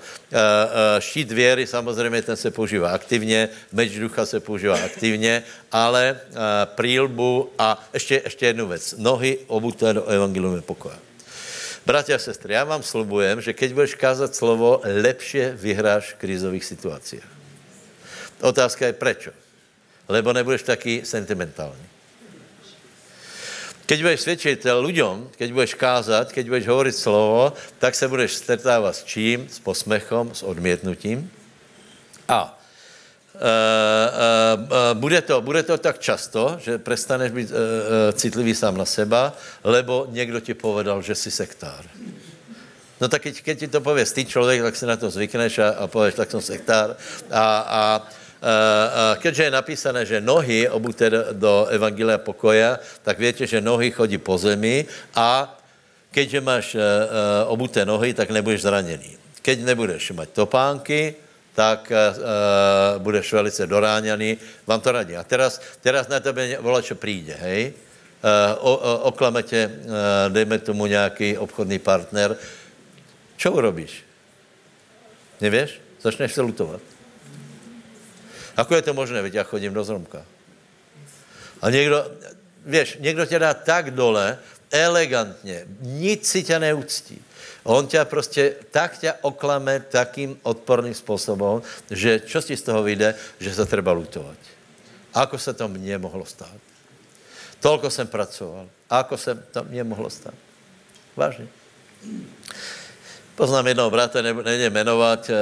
Štít 0.98 1.32
věry, 1.32 1.66
samozřejmě 1.66 2.22
ten 2.22 2.36
se 2.36 2.50
používá 2.50 2.90
aktivně, 2.90 3.48
meč 3.72 3.94
ducha 3.94 4.26
se 4.26 4.40
používá 4.40 4.74
aktivně, 4.84 5.42
ale 5.72 6.20
prílbu 6.64 7.50
a 7.58 7.78
ještě, 7.94 8.20
ještě 8.24 8.46
jednu 8.46 8.68
věc. 8.68 8.94
Nohy 8.98 9.38
obuté 9.46 9.92
do 9.92 10.04
evangelium 10.04 10.62
pokoje. 10.62 11.13
Bratia 11.86 12.16
a 12.16 12.18
sestry, 12.18 12.54
já 12.54 12.64
vám 12.64 12.82
slubujem, 12.82 13.40
že 13.40 13.52
keď 13.52 13.72
budeš 13.72 13.94
kázat 13.94 14.34
slovo, 14.34 14.80
lepše 14.84 15.52
vyhráš 15.52 16.12
v 16.12 16.14
krizových 16.14 16.64
situacích. 16.64 17.24
Otázka 18.40 18.86
je 18.86 18.92
prečo. 18.92 19.30
Lebo 20.08 20.32
nebudeš 20.32 20.62
taký 20.62 21.04
sentimentální. 21.04 21.84
Keď 23.86 24.00
budeš 24.00 24.20
svědčit 24.20 24.66
lidem, 24.80 25.28
keď 25.36 25.52
budeš 25.52 25.74
kázat, 25.74 26.32
keď 26.32 26.48
budeš 26.48 26.66
hovorit 26.66 26.96
slovo, 26.96 27.52
tak 27.78 27.94
se 27.94 28.08
budeš 28.08 28.32
stretávat 28.34 28.96
s 28.96 29.04
čím? 29.04 29.48
S 29.48 29.60
posmechom, 29.60 30.34
s 30.34 30.42
odmětnutím. 30.42 31.30
A 32.28 32.53
bude, 34.94 35.20
to, 35.22 35.40
bude 35.40 35.62
to 35.62 35.78
tak 35.78 35.98
často, 35.98 36.56
že 36.62 36.78
prestaneš 36.78 37.30
být 37.32 37.50
citlivý 38.12 38.54
sám 38.54 38.78
na 38.78 38.84
seba, 38.84 39.32
lebo 39.64 40.06
někdo 40.10 40.40
ti 40.40 40.54
povedal, 40.54 41.02
že 41.02 41.14
jsi 41.14 41.30
sektár. 41.30 41.84
No 43.00 43.08
tak 43.10 43.22
keď, 43.22 43.42
keď 43.42 43.56
ti 43.58 43.68
to 43.68 43.80
pově 43.80 44.04
ty 44.06 44.24
člověk, 44.24 44.62
tak 44.62 44.76
si 44.76 44.86
na 44.86 44.96
to 44.96 45.10
zvykneš 45.10 45.58
a, 45.58 45.68
a 45.68 45.86
pověš, 45.86 46.14
tak 46.14 46.30
jsem 46.30 46.40
sektár. 46.40 46.96
A, 47.30 47.44
a 47.58 47.82
uh, 48.00 49.18
keďže 49.18 49.42
je 49.44 49.50
napísané, 49.50 50.06
že 50.06 50.20
nohy 50.20 50.68
obuté 50.68 51.10
do 51.34 51.66
Evangelia 51.74 52.18
pokoja, 52.18 52.78
tak 53.02 53.18
víte, 53.18 53.46
že 53.46 53.60
nohy 53.60 53.90
chodí 53.90 54.18
po 54.18 54.38
zemi 54.38 54.86
a 55.14 55.58
keďže 56.14 56.40
máš 56.40 56.66
uh, 56.78 56.80
obuté 57.50 57.82
nohy, 57.84 58.14
tak 58.14 58.30
nebudeš 58.30 58.62
zraněný. 58.62 59.18
Keď 59.42 59.66
nebudeš 59.66 60.14
mať 60.14 60.28
topánky, 60.30 61.18
tak 61.54 61.86
uh, 61.86 62.98
budeš 62.98 63.32
velice 63.32 63.66
doráňaný. 63.66 64.38
Vám 64.66 64.80
to 64.80 64.92
radí. 64.92 65.16
A 65.16 65.22
teraz, 65.22 65.62
teraz 65.80 66.10
na 66.10 66.20
tebe 66.20 66.58
volá, 66.58 66.82
čo 66.82 66.98
přijde, 66.98 67.34
hej? 67.34 67.72
Uh, 68.24 68.58
o, 68.58 68.72
o, 68.76 68.98
oklame 68.98 69.42
tě, 69.42 69.70
dejme 70.28 70.58
tomu 70.58 70.86
nějaký 70.86 71.38
obchodný 71.38 71.78
partner. 71.78 72.36
Čo 73.36 73.52
urobíš? 73.52 74.04
Nevíš? 75.40 75.80
Začneš 76.00 76.32
se 76.32 76.40
lutovat. 76.40 76.80
Ako 78.56 78.74
je 78.74 78.82
to 78.82 78.94
možné? 78.94 79.22
Veď 79.22 79.34
já 79.34 79.44
chodím 79.44 79.74
do 79.74 79.84
Zromka. 79.84 80.22
A 81.62 81.70
někdo, 81.70 82.10
víš, 82.66 82.96
někdo 83.00 83.26
tě 83.26 83.38
dá 83.38 83.54
tak 83.54 83.90
dole, 83.90 84.38
elegantně, 84.70 85.64
nic 85.80 86.28
si 86.28 86.42
tě 86.42 86.58
neúctí. 86.58 87.23
On 87.64 87.86
tě 87.86 88.04
prostě 88.04 88.54
tak 88.70 88.98
tě 88.98 89.12
oklame 89.20 89.80
takým 89.80 90.38
odporným 90.42 90.94
způsobem, 90.94 91.62
že 91.90 92.20
čo 92.20 92.42
ti 92.44 92.56
z 92.56 92.62
toho 92.62 92.82
vyjde, 92.82 93.14
že 93.40 93.54
se 93.54 93.64
treba 93.66 93.92
lutovat. 93.92 94.36
Ako 95.14 95.38
se 95.38 95.52
to 95.54 95.68
mně 95.68 95.98
mohlo 95.98 96.24
stát? 96.24 96.60
Tolko 97.60 97.90
jsem 97.90 98.06
pracoval. 98.06 98.68
Ako 98.90 99.16
se 99.16 99.34
to 99.34 99.64
mně 99.64 99.84
mohlo 99.84 100.10
stát? 100.10 100.34
Vážně. 101.16 101.48
Poznám 103.34 103.66
jednoho 103.66 103.90
bratra, 103.90 104.22
nejde 104.22 104.70
jmenovat, 104.70 105.30
e, 105.30 105.34
e, 105.34 105.36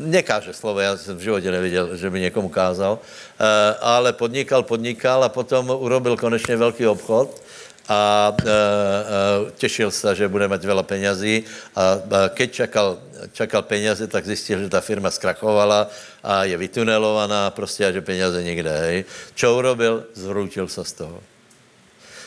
nekáže 0.00 0.52
slovo, 0.52 0.80
já 0.80 0.96
jsem 0.96 1.16
v 1.16 1.20
životě 1.20 1.50
neviděl, 1.50 1.96
že 1.96 2.10
by 2.10 2.20
někomu 2.20 2.48
kázal, 2.48 2.98
e, 2.98 3.74
ale 3.80 4.12
podnikal, 4.12 4.62
podnikal 4.62 5.24
a 5.24 5.28
potom 5.28 5.70
urobil 5.70 6.16
konečně 6.16 6.56
velký 6.56 6.86
obchod 6.86 7.42
a 7.88 8.36
e, 8.36 8.44
e, 8.44 9.50
těšil 9.56 9.90
se, 9.90 10.14
že 10.14 10.28
bude 10.28 10.48
mít 10.48 10.60
veľa 10.64 10.82
penězí 10.84 11.44
a, 11.72 11.80
a 11.80 12.28
keď 12.28 12.48
čakal, 12.52 12.98
čakal 13.32 13.62
peněze, 13.62 14.06
tak 14.06 14.28
zjistil, 14.28 14.60
že 14.60 14.68
ta 14.68 14.80
firma 14.80 15.10
zkrachovala 15.10 15.88
a 16.22 16.44
je 16.44 16.56
vytunelovaná 16.56 17.50
prostě 17.50 17.86
a 17.86 17.92
že 17.92 18.00
peněze 18.00 18.42
nikde, 18.44 18.72
hej. 18.78 19.04
Čo 19.34 19.56
urobil? 19.56 20.04
Zvrútil 20.14 20.68
se 20.68 20.84
z 20.84 20.92
toho. 20.92 21.20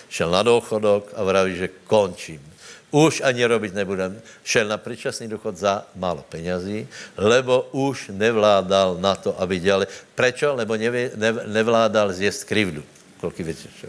Šel 0.09 0.31
na 0.31 0.43
důchodok 0.43 1.13
a 1.15 1.23
vraví, 1.23 1.55
že 1.55 1.69
končím. 1.87 2.41
Už 2.91 3.21
ani 3.23 3.45
robit 3.45 3.73
nebudem. 3.73 4.19
Šel 4.43 4.67
na 4.67 4.77
předčasný 4.77 5.27
důchod 5.27 5.57
za 5.57 5.85
málo 5.95 6.25
penězí, 6.29 6.87
lebo 7.17 7.69
už 7.71 8.11
nevládal 8.11 8.97
na 8.99 9.15
to, 9.15 9.31
aby 9.41 9.59
dělali. 9.59 9.87
Prečo? 10.15 10.55
Lebo 10.55 10.75
nevládal 11.45 12.13
zjist 12.13 12.43
krivdu. 12.43 12.83
Kolik 13.21 13.39
věcí, 13.39 13.69
čo? 13.79 13.87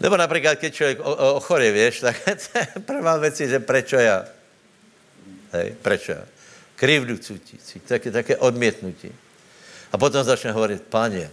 Nebo 0.00 0.16
například, 0.16 0.58
když 0.58 0.74
člověk 0.74 1.00
ochorie, 1.00 1.72
víš, 1.72 2.00
tak 2.00 2.16
prvá 2.86 3.16
věc 3.16 3.40
je, 3.40 3.48
že 3.48 3.58
prečo 3.58 3.96
já? 3.96 4.24
Hej, 5.52 5.74
prečo 5.82 6.12
já? 6.12 6.24
Krivdu 6.76 7.18
cítí, 7.18 7.80
také, 7.86 8.10
také 8.10 8.36
odmětnutí. 8.36 9.12
A 9.92 9.98
potom 9.98 10.24
začne 10.24 10.52
hovorit, 10.52 10.82
páně, 10.82 11.30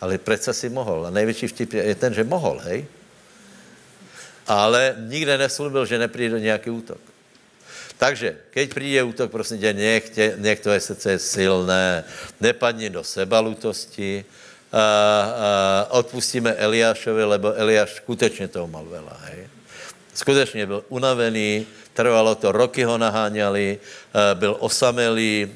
ale 0.00 0.18
přece 0.18 0.54
si 0.54 0.68
mohl. 0.68 1.06
A 1.06 1.10
největší 1.10 1.46
vtip 1.46 1.72
je 1.72 1.94
ten, 1.94 2.14
že 2.14 2.24
mohl, 2.24 2.58
hej? 2.58 2.86
Ale 4.46 4.96
nikde 4.98 5.38
neslubil, 5.38 5.86
že 5.86 5.98
nepřijde 5.98 6.40
nějaký 6.40 6.70
útok. 6.70 7.00
Takže, 7.98 8.36
keď 8.50 8.70
přijde 8.70 9.02
útok, 9.02 9.30
prosím 9.30 9.58
tě, 9.58 9.72
nech, 9.72 10.10
tě, 10.10 10.34
nech 10.36 10.60
tvoje 10.60 10.80
srdce 10.80 11.18
silné, 11.18 12.04
nepadni 12.40 12.90
do 12.90 13.04
sebalutosti, 13.04 14.24
a, 14.72 14.78
a, 14.78 14.86
odpustíme 15.90 16.54
Eliášovi, 16.54 17.24
lebo 17.24 17.54
Eliáš 17.54 18.04
skutečně 18.04 18.48
toho 18.48 18.66
mal 18.66 18.84
veľa, 18.84 19.16
hej. 19.30 19.48
Skutečně 20.14 20.66
byl 20.66 20.84
unavený, 20.88 21.66
trvalo 21.94 22.34
to, 22.34 22.52
roky 22.52 22.82
ho 22.82 22.98
naháňali, 22.98 23.78
byl 24.34 24.56
osamelý, 24.58 25.50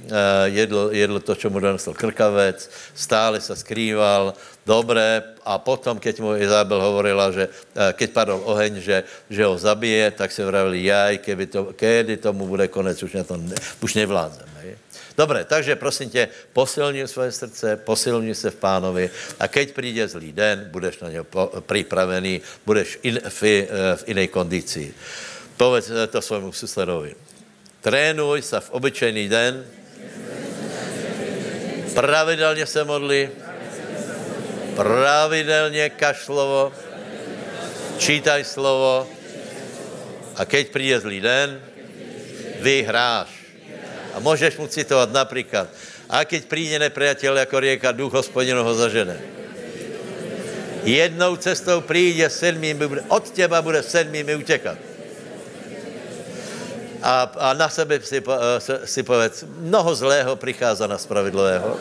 jedl, 0.44 0.90
jedl 0.90 1.18
to, 1.20 1.34
čo 1.34 1.50
mu 1.50 1.58
donesl 1.58 1.94
krkavec, 1.94 2.70
stále 2.94 3.40
se 3.40 3.56
skrýval, 3.56 4.34
dobré, 4.66 5.22
a 5.42 5.58
potom, 5.58 5.98
keď 5.98 6.14
mu 6.22 6.38
Izabel 6.38 6.78
hovorila, 6.78 7.34
že 7.34 7.50
keď 7.74 8.08
padl 8.10 8.38
oheň, 8.42 8.78
že, 8.78 9.02
že 9.30 9.42
ho 9.42 9.58
zabije, 9.58 10.10
tak 10.14 10.30
se 10.30 10.46
vravili, 10.46 10.86
jaj, 10.86 11.18
keby 11.18 11.44
to, 11.46 11.60
kedy 11.74 12.22
tomu 12.22 12.46
bude 12.46 12.66
konec, 12.70 13.02
už, 13.02 13.12
ne 13.18 13.24
to, 13.26 13.38
už 13.82 13.94
nevládzem. 13.98 14.51
Dobré, 15.16 15.44
takže 15.44 15.76
prosím 15.76 16.10
tě, 16.10 16.28
posilni 16.52 17.08
svoje 17.08 17.32
srdce, 17.32 17.76
posilni 17.76 18.34
se 18.34 18.50
v 18.50 18.54
pánovi 18.54 19.10
a 19.40 19.48
keď 19.48 19.72
přijde 19.72 20.08
zlý 20.08 20.32
den, 20.32 20.68
budeš 20.70 20.98
na 20.98 21.10
něho 21.10 21.26
připravený, 21.66 22.40
budeš 22.66 22.98
in, 23.02 23.20
v, 23.28 23.42
eh, 23.42 23.66
v 23.96 24.08
jiné 24.08 24.26
kondici. 24.26 24.94
Povedz 25.56 25.90
eh, 25.90 26.06
to 26.06 26.22
svému 26.22 26.52
susledovi. 26.52 27.14
Trénuj 27.80 28.42
se 28.42 28.60
v 28.60 28.70
obyčejný 28.70 29.28
den, 29.28 29.64
pravidelně 31.94 32.66
se 32.66 32.84
modli, 32.84 33.30
pravidelně 34.76 35.90
kaž 35.90 36.24
slovo, 36.24 36.72
čítaj 37.98 38.44
slovo 38.44 39.08
a 40.36 40.44
keď 40.44 40.68
přijde 40.68 41.00
zlý 41.00 41.20
den, 41.20 41.60
vyhráš. 42.60 43.41
A 44.14 44.20
můžeš 44.20 44.56
mu 44.56 44.66
citovat 44.66 45.12
například. 45.12 45.68
A 46.10 46.24
keď 46.24 46.44
přijde 46.44 46.78
nepriateľ 46.78 47.36
jako 47.36 47.60
rieka, 47.60 47.92
duch 47.92 48.12
hospodinu 48.12 48.64
ho 48.64 48.74
zažene. 48.74 49.16
Jednou 50.84 51.36
cestou 51.36 51.80
přijde 51.80 52.30
sedmými, 52.30 52.84
od 53.08 53.30
těba 53.30 53.62
bude 53.62 53.82
sedmými 53.82 54.34
utěkat. 54.34 54.78
A, 57.02 57.32
a 57.38 57.52
na 57.54 57.68
sebe 57.68 57.98
si, 58.00 58.22
eh, 58.22 58.86
si 58.86 59.02
povedz, 59.02 59.44
mnoho 59.58 59.94
zlého 59.94 60.36
přichází 60.36 60.84
na 60.86 60.98
spravedlivého. 60.98 61.76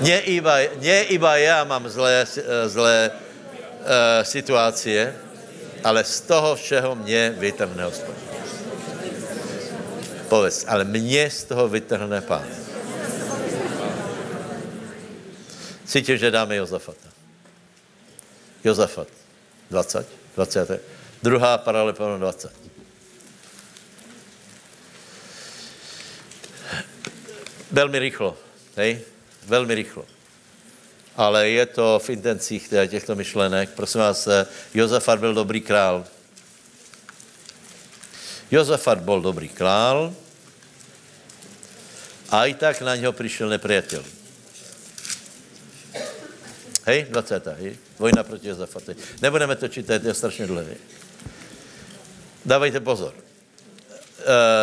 Ne 0.00 0.20
iba, 0.20 0.56
ne 0.80 1.02
iba 1.02 1.36
já 1.36 1.64
mám 1.64 1.88
zlé, 1.88 2.26
eh, 2.36 2.68
zlé 2.68 3.10
uh, 3.10 4.22
situácie, 4.22 5.14
ale 5.84 6.04
z 6.04 6.20
toho 6.20 6.56
všeho 6.56 6.94
mě 6.94 7.34
vytrhne 7.38 7.84
hospodin. 7.84 8.27
Povedz, 10.28 10.64
ale 10.68 10.84
mě 10.84 11.30
z 11.30 11.44
toho 11.44 11.68
vytrhne 11.68 12.20
pán. 12.20 12.46
Cítím, 15.86 16.16
že 16.16 16.30
dáme 16.30 16.56
Jozafata. 16.56 17.08
Jozafat. 18.64 19.08
20. 19.70 20.08
20. 20.36 20.82
Druhá 21.22 21.58
paralelpano 21.58 22.18
20. 22.18 22.52
Velmi 27.70 27.98
rychlo, 27.98 28.36
hej? 28.76 29.00
Velmi 29.46 29.74
rychlo. 29.74 30.04
Ale 31.16 31.48
je 31.48 31.66
to 31.66 32.00
v 32.04 32.10
intencích 32.10 32.68
těchto 32.88 33.14
myšlenek. 33.14 33.70
Prosím 33.70 34.00
vás, 34.00 34.28
Jozafat 34.74 35.18
byl 35.18 35.34
dobrý 35.34 35.60
král. 35.60 36.04
Jozafat 38.50 38.98
byl 38.98 39.20
dobrý 39.20 39.48
král 39.48 40.14
a 42.30 42.46
i 42.46 42.54
tak 42.54 42.80
na 42.80 42.96
něho 42.96 43.12
přišel 43.12 43.48
nepriateľ. 43.48 44.02
Hej, 46.88 47.12
20. 47.12 47.46
Hej? 47.60 47.76
Vojna 48.00 48.24
proti 48.24 48.48
Jozafatu. 48.48 48.96
Nebudeme 49.20 49.56
to 49.56 49.68
čítat, 49.68 50.04
je 50.04 50.14
strašně 50.14 50.46
dlouhé. 50.46 50.80
Dávajte 52.44 52.80
pozor. 52.80 53.12
E, 53.12 53.24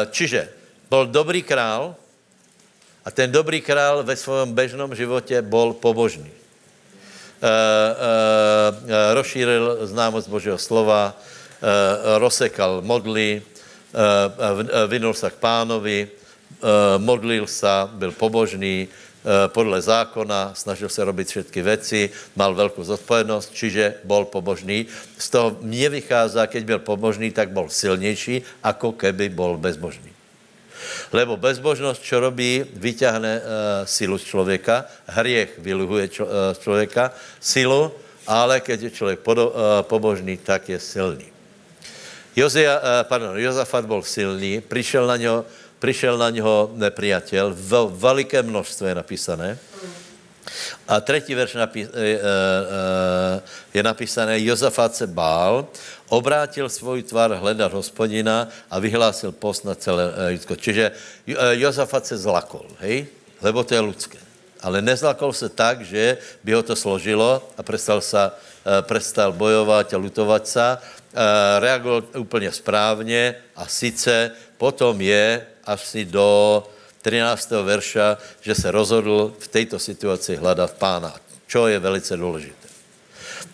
čiže 0.10 0.50
byl 0.90 1.06
dobrý 1.08 1.46
král 1.46 1.96
a 3.06 3.12
ten 3.12 3.32
dobrý 3.32 3.62
král 3.62 4.04
ve 4.04 4.16
svém 4.16 4.54
bežnom 4.54 4.96
životě 4.96 5.42
byl 5.42 5.74
pobožný. 5.74 6.26
E, 6.26 6.34
e, 8.90 9.14
rozšířil 9.14 9.86
známost 9.86 10.28
Božího 10.28 10.58
slova, 10.58 11.14
rozsekal 12.18 12.82
modly, 12.82 13.42
e, 13.96 14.84
e, 14.84 14.88
vynul 14.88 15.14
se 15.14 15.30
k 15.30 15.40
pánovi, 15.40 16.08
e, 16.08 16.10
modlil 16.98 17.48
se, 17.48 17.76
byl 17.94 18.12
pobožný, 18.12 18.88
podle 19.48 19.82
zákona, 19.82 20.54
snažil 20.54 20.90
se 20.90 21.02
robit 21.02 21.28
všetky 21.28 21.62
věci, 21.62 22.10
mal 22.36 22.54
velkou 22.54 22.84
zodpovědnost, 22.84 23.58
čiže 23.58 24.06
bol 24.06 24.30
pobožný. 24.30 24.86
Z 25.18 25.30
toho 25.30 25.58
mě 25.66 25.90
vychází, 25.90 26.40
keď 26.46 26.64
byl 26.66 26.80
pobožný, 26.80 27.32
tak 27.32 27.50
byl 27.50 27.66
silnější, 27.66 28.46
ako 28.62 28.94
keby 28.94 29.34
bol 29.34 29.58
bezbožný. 29.58 30.14
Lebo 31.10 31.38
bezbožnost, 31.38 32.06
čo 32.06 32.20
robí, 32.22 32.62
vyťahne 32.62 33.34
uh, 33.40 33.44
silu 33.90 34.18
z 34.18 34.30
člověka, 34.30 34.86
hriech 35.10 35.58
vyluhuje 35.58 36.06
čo, 36.08 36.24
uh, 36.26 36.54
člověka, 36.60 37.10
silu, 37.42 37.92
ale 38.28 38.62
keď 38.62 38.82
je 38.82 38.92
člověk 38.92 39.20
podo, 39.26 39.50
uh, 39.50 39.82
pobožný, 39.82 40.38
tak 40.38 40.70
je 40.70 40.80
silný. 40.80 41.35
Jozia, 42.36 42.78
uh, 42.78 42.84
pardon, 43.08 43.40
Jozafat 43.40 43.86
byl 43.86 44.04
silný, 44.04 44.62
přišel 44.62 45.08
na 45.08 45.18
něho, 45.18 45.46
přišel 45.80 46.18
na 46.18 46.30
něho 46.30 46.72
nepriateľ, 46.76 47.56
v 47.56 47.72
veliké 47.96 48.44
množství 48.44 48.88
je 48.88 48.96
napísané. 48.96 49.50
A 50.88 51.02
třetí 51.02 51.36
verš 51.36 51.54
napí, 51.54 51.88
je 53.74 53.84
napísané, 53.84 54.40
Jozafat 54.40 54.96
se 54.96 55.08
bál, 55.08 55.68
obrátil 56.10 56.70
svůj 56.70 57.04
tvar 57.04 57.34
hledat 57.34 57.74
hospodina 57.74 58.48
a 58.70 58.80
vyhlásil 58.80 59.32
post 59.32 59.66
na 59.66 59.76
celé 59.76 60.14
lidsko. 60.30 60.56
Čiže 60.56 60.92
Jozafat 61.52 62.06
se 62.06 62.18
zlakol, 62.18 62.66
hej? 62.80 63.08
Lebo 63.42 63.64
to 63.64 63.74
je 63.74 63.82
lidské. 63.82 64.18
Ale 64.62 64.82
nezlakol 64.82 65.34
se 65.34 65.50
tak, 65.50 65.82
že 65.82 66.18
by 66.44 66.54
ho 66.54 66.64
to 66.64 66.76
složilo 66.76 67.42
a 67.58 67.62
prestal, 67.64 68.02
sa, 68.02 68.34
prestal 68.82 69.34
bojovat 69.34 69.94
a 69.94 69.98
lutovat 69.98 70.48
se. 70.48 70.78
Reagoval 71.60 72.04
úplně 72.18 72.52
správně 72.52 73.36
a 73.56 73.68
sice 73.68 74.32
potom 74.58 75.02
je 75.02 75.46
asi 75.64 76.06
do 76.06 76.64
13. 77.02 77.52
verša, 77.52 78.18
že 78.42 78.56
se 78.56 78.72
rozhodl 78.72 79.34
v 79.40 79.48
této 79.48 79.80
situaci 79.80 80.36
hledat 80.36 80.74
pána, 80.74 81.16
čo 81.48 81.68
je 81.68 81.80
velice 81.80 82.18
důležité. 82.18 82.68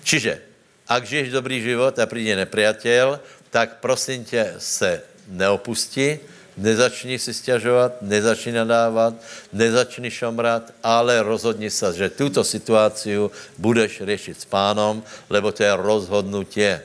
Čiže, 0.03 0.41
ak 0.87 1.05
žiješ 1.05 1.29
dobrý 1.29 1.61
život 1.61 1.99
a 1.99 2.05
přijde 2.05 2.35
nepriateľ, 2.35 3.19
tak 3.51 3.83
prosím 3.83 4.25
tě 4.25 4.55
se 4.57 5.01
neopusti, 5.27 6.19
nezačni 6.61 7.19
si 7.19 7.33
stěžovat, 7.33 8.01
nezačni 8.01 8.51
nadávat, 8.51 9.13
nezačni 9.53 10.11
šomrat, 10.11 10.73
ale 10.83 11.25
rozhodni 11.25 11.69
se, 11.69 11.93
že 11.93 12.09
tuto 12.09 12.43
situaci 12.43 13.17
budeš 13.57 14.01
řešit 14.05 14.41
s 14.41 14.45
pánom, 14.45 15.03
lebo 15.29 15.51
to 15.51 15.63
je 15.63 15.73
rozhodnutie. 15.75 16.81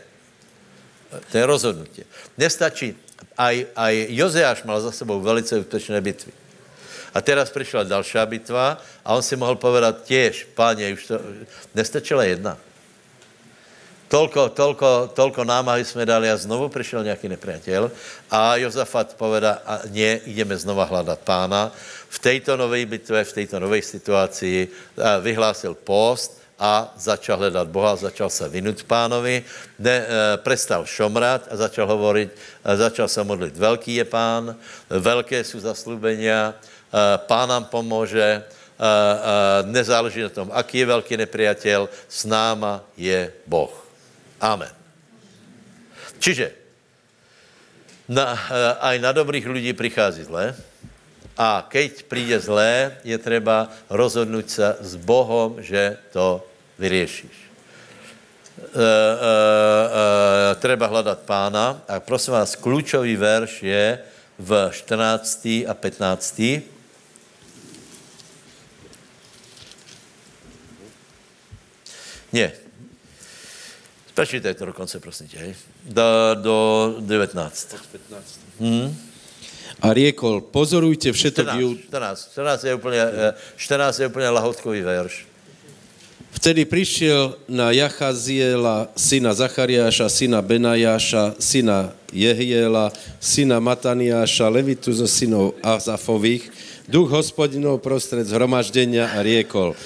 To 1.31 1.35
je 1.39 1.45
rozhodnutie. 1.47 2.05
Nestačí, 2.41 2.97
aj, 3.37 3.67
aj 3.77 3.95
Jozeáš 4.11 4.65
mal 4.65 4.81
za 4.81 4.93
sebou 4.93 5.21
velice 5.21 5.61
úspěšné 5.61 6.01
bitvy. 6.01 6.33
A 7.15 7.21
teraz 7.21 7.51
přišla 7.51 7.85
další 7.85 8.19
bitva 8.25 8.81
a 9.05 9.15
on 9.15 9.23
si 9.23 9.37
mohl 9.37 9.57
povedat 9.57 10.05
těž, 10.05 10.49
páně, 10.55 10.93
už 10.93 11.07
to, 11.07 11.21
nestačila 11.75 12.25
jedna. 12.25 12.59
Tolko, 14.09 14.49
tolko, 14.49 15.11
tolko 15.15 15.45
námahy 15.45 15.85
jsme 15.85 16.07
dali 16.07 16.31
a 16.31 16.37
znovu 16.37 16.69
přišel 16.69 17.05
nějaký 17.05 17.29
nepriateľ 17.29 17.91
a 18.31 18.57
Jozafat 18.57 19.19
poveda, 19.19 19.59
a 19.67 19.83
ne, 19.91 20.23
ideme 20.31 20.57
znova 20.57 20.85
hledat 20.85 21.19
pána. 21.27 21.73
V 22.09 22.19
této 22.19 22.57
nové 22.57 22.87
bitvě, 22.87 23.25
v 23.25 23.33
této 23.33 23.61
nové 23.61 23.83
situaci 23.83 24.69
vyhlásil 25.21 25.75
post 25.75 26.39
a 26.59 26.95
začal 26.97 27.37
hledat 27.39 27.69
Boha, 27.69 27.97
začal 27.97 28.31
se 28.31 28.49
vynout 28.49 28.83
pánovi, 28.87 29.45
ne, 29.79 29.97
e, 30.07 30.07
prestal 30.37 30.87
šomrat 30.87 31.51
a 31.51 31.57
začal 31.57 31.87
hovorit, 31.87 32.31
a 32.65 32.77
začal 32.77 33.09
se 33.09 33.25
modlit, 33.25 33.57
velký 33.57 33.95
je 33.95 34.05
pán, 34.05 34.57
velké 34.91 35.45
jsou 35.45 35.61
zaslubenia, 35.61 36.55
Eh, 36.97 37.19
pán 37.27 37.49
nám 37.49 37.65
pomůže, 37.65 38.23
eh, 38.23 38.43
eh, 38.81 39.63
nezáleží 39.67 40.23
na 40.23 40.29
tom, 40.29 40.51
aký 40.55 40.79
je 40.79 40.87
velký 40.87 41.15
nepriateľ, 41.17 41.89
s 42.09 42.25
náma 42.25 42.81
je 42.97 43.33
Boh. 43.47 43.86
Amen. 44.41 44.73
Čiže 46.19 46.53
na, 48.09 48.39
aj 48.81 48.97
na 49.03 49.13
dobrých 49.13 49.47
lidí 49.47 49.73
přichází 49.73 50.25
zlé 50.25 50.55
a 51.37 51.67
keď 51.69 52.03
přijde 52.03 52.41
zlé, 52.41 52.97
je 53.05 53.19
třeba 53.19 53.69
rozhodnout 53.91 54.51
se 54.51 54.77
s 54.81 54.97
Bohom, 54.97 55.63
že 55.63 55.97
to 56.13 56.47
vyřešíš. 56.79 57.37
E, 58.57 58.63
e, 58.63 58.93
e, 60.53 60.55
treba 60.55 60.87
hledat 60.87 61.19
pána 61.29 61.83
a 61.89 62.01
prosím 62.01 62.33
vás, 62.33 62.57
klíčový 62.57 63.17
verš 63.17 63.63
je 63.63 63.99
v 64.39 64.71
14. 64.73 65.69
a 65.69 65.75
15. 65.75 66.41
Ne. 72.33 72.66
Prečítaj 74.17 74.55
to 74.55 74.67
dokonce, 74.67 75.01
prosím 75.01 75.29
tě, 75.29 75.39
hej. 75.39 75.55
Do, 75.85 76.03
do 76.35 76.97
19. 77.01 77.75
15. 77.93 78.41
Hmm. 78.61 78.97
A 79.85 79.93
riekol, 79.93 80.41
pozorujte 80.41 81.13
všetok 81.13 81.45
14, 81.53 82.33
14, 82.33 82.33
14 82.33 82.65
je 82.65 82.75
úplně, 82.75 83.03
14 83.57 83.99
je 83.99 84.07
úplně 84.07 84.29
lahotkový 84.29 84.81
verš. 84.81 85.27
Vtedy 86.31 86.65
přišel 86.65 87.37
na 87.49 87.71
Jachaziela, 87.71 88.89
syna 88.97 89.35
Zachariáša, 89.35 90.09
syna 90.09 90.43
Benajáša, 90.43 91.35
syna 91.39 91.93
Jehiela, 92.13 92.93
syna 93.21 93.61
Mataniáša, 93.61 94.49
Levitu 94.49 94.93
zo 94.93 95.09
synov 95.09 95.61
Azafových, 95.61 96.49
duch 96.89 97.11
hospodinov 97.11 97.85
prostred 97.85 98.25
zhromaždenia 98.25 99.13
a 99.13 99.21
riekol. 99.21 99.77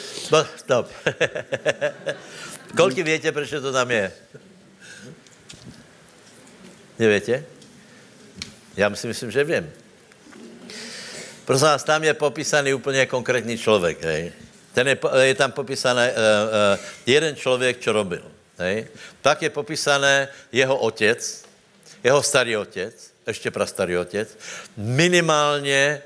Stop. 0.59 0.87
Kolik 2.77 2.99
větě, 2.99 3.33
proč 3.33 3.51
to 3.51 3.73
tam 3.73 3.91
je? 3.91 4.13
Nevětě? 6.99 7.45
Já 8.77 8.95
si 8.95 9.07
myslím, 9.07 9.31
že 9.31 9.45
vím. 9.45 9.73
Prosím 11.45 11.67
vás, 11.67 11.85
tam 11.85 12.05
je 12.05 12.15
popísaný 12.15 12.75
úplně 12.75 13.07
konkrétní 13.07 13.59
člověk, 13.59 14.05
hej. 14.05 14.33
Ten 14.73 14.89
je, 14.89 14.99
je 15.21 15.35
tam 15.35 15.53
popísaný 15.53 16.01
uh, 16.01 16.07
uh, 16.07 16.85
jeden 17.07 17.37
člověk, 17.37 17.81
čo 17.81 17.93
robil, 17.93 18.23
hej. 18.59 18.87
Tak 19.21 19.43
je 19.43 19.51
popísané 19.51 20.29
jeho 20.53 20.77
otec, 20.77 21.45
jeho 22.05 22.23
starý 22.23 22.57
otec, 22.57 23.13
ještě 23.27 23.51
prastarý 23.51 23.97
otec, 23.97 24.39
minimálně 24.77 26.03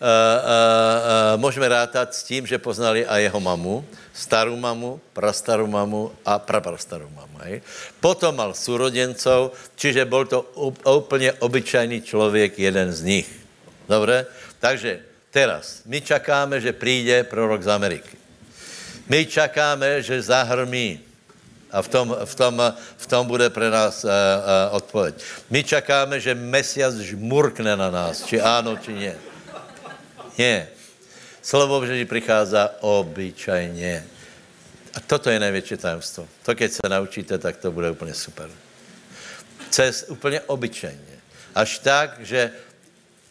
uh, 0.00 0.06
uh, 0.06 1.40
můžeme 1.40 1.68
rátat 1.68 2.14
s 2.14 2.22
tím, 2.22 2.46
že 2.46 2.58
poznali 2.58 3.06
a 3.06 3.18
jeho 3.18 3.40
mamu, 3.40 3.84
starou 4.14 4.56
mamu, 4.56 5.00
prastarou 5.12 5.66
mamu 5.66 6.12
a 6.24 6.38
praprastarou 6.38 7.08
mamu. 7.10 7.38
Hej. 7.44 7.62
Potom 8.00 8.36
mal 8.36 8.54
súrodencov, 8.54 9.52
čiže 9.76 10.04
byl 10.04 10.24
to 10.26 10.40
úplně 10.90 11.32
obyčajný 11.32 12.02
člověk, 12.02 12.58
jeden 12.58 12.92
z 12.92 13.02
nich. 13.02 13.28
Dobre? 13.88 14.26
Takže 14.58 15.00
teraz, 15.30 15.82
my 15.86 16.00
čakáme, 16.00 16.60
že 16.60 16.72
přijde 16.72 17.24
prorok 17.24 17.62
z 17.62 17.68
Ameriky. 17.68 18.16
My 19.08 19.26
čakáme, 19.26 20.02
že 20.02 20.22
zahrmí 20.22 21.00
a 21.70 21.82
v 21.82 21.88
tom, 21.88 22.16
v 22.24 22.34
tom, 22.34 22.54
v 22.96 23.06
tom 23.06 23.26
bude 23.26 23.50
pre 23.50 23.70
nás 23.70 24.04
uh, 24.04 24.10
uh, 24.10 24.80
odpověď. 24.80 25.14
My 25.50 25.60
čakáme, 25.64 26.20
že 26.20 26.34
Mesias 26.34 26.94
žmurkne 26.94 27.76
na 27.76 27.90
nás, 27.90 28.24
či 28.24 28.40
áno, 28.40 28.74
či 28.80 28.92
nie. 28.94 29.14
Nie. 30.38 30.68
Slovo 31.42 31.80
Boží 31.80 32.04
přichází 32.04 32.56
obyčajně. 32.80 34.06
A 34.94 35.00
toto 35.00 35.30
je 35.30 35.40
největší 35.40 35.76
tajemstvo. 35.76 36.28
To, 36.42 36.54
keď 36.54 36.72
se 36.72 36.88
naučíte, 36.88 37.38
tak 37.38 37.56
to 37.56 37.72
bude 37.72 37.90
úplně 37.90 38.14
super. 38.14 38.50
Cez 39.70 40.04
úplně 40.08 40.40
obyčajně. 40.40 41.16
Až 41.54 41.78
tak, 41.78 42.20
že 42.20 42.50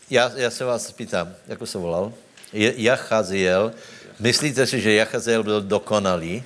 já, 0.10 0.32
já 0.36 0.49
se 0.49 0.65
vás 0.65 0.91
pýtám, 0.91 1.36
jak 1.48 1.60
se 1.65 1.77
volal? 1.77 2.14
Jachaziel. 2.53 3.73
Myslíte 4.19 4.68
si, 4.68 4.82
že 4.82 4.94
Jachaziel 4.94 5.44
byl 5.44 5.61
dokonalý? 5.61 6.44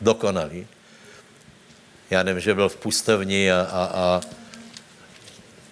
Dokonalý. 0.00 0.66
Já 2.10 2.22
nevím, 2.22 2.40
že 2.40 2.54
byl 2.54 2.68
v 2.68 2.76
pustovní 2.76 3.50
a, 3.50 3.60
a, 3.60 3.84
a 3.84 4.20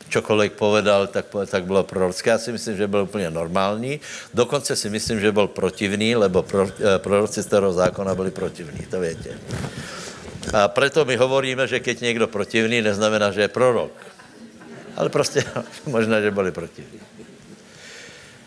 čokoliv 0.08 0.52
povedal, 0.52 1.06
tak, 1.06 1.26
tak 1.46 1.64
bylo 1.64 1.82
prorocké. 1.84 2.30
Já 2.30 2.38
si 2.38 2.52
myslím, 2.52 2.76
že 2.76 2.86
byl 2.86 3.00
úplně 3.00 3.30
normální. 3.30 4.00
Dokonce 4.34 4.76
si 4.76 4.90
myslím, 4.90 5.20
že 5.20 5.32
byl 5.32 5.46
protivný, 5.46 6.16
lebo 6.16 6.42
pro, 6.42 6.68
eh, 6.68 6.98
proroci 6.98 7.42
starého 7.42 7.72
zákona 7.72 8.14
byli 8.14 8.30
protivní, 8.30 8.86
to 8.86 9.00
větě. 9.00 9.38
A 10.52 10.68
proto 10.68 11.04
my 11.04 11.16
hovoríme, 11.16 11.66
že 11.66 11.80
keď 11.80 12.00
někdo 12.00 12.26
protivný, 12.26 12.82
neznamená, 12.82 13.30
že 13.30 13.40
je 13.40 13.48
prorok. 13.48 13.92
Ale 14.96 15.08
prostě 15.08 15.44
možná, 15.86 16.20
že 16.20 16.30
byli 16.30 16.52
protivní. 16.52 17.00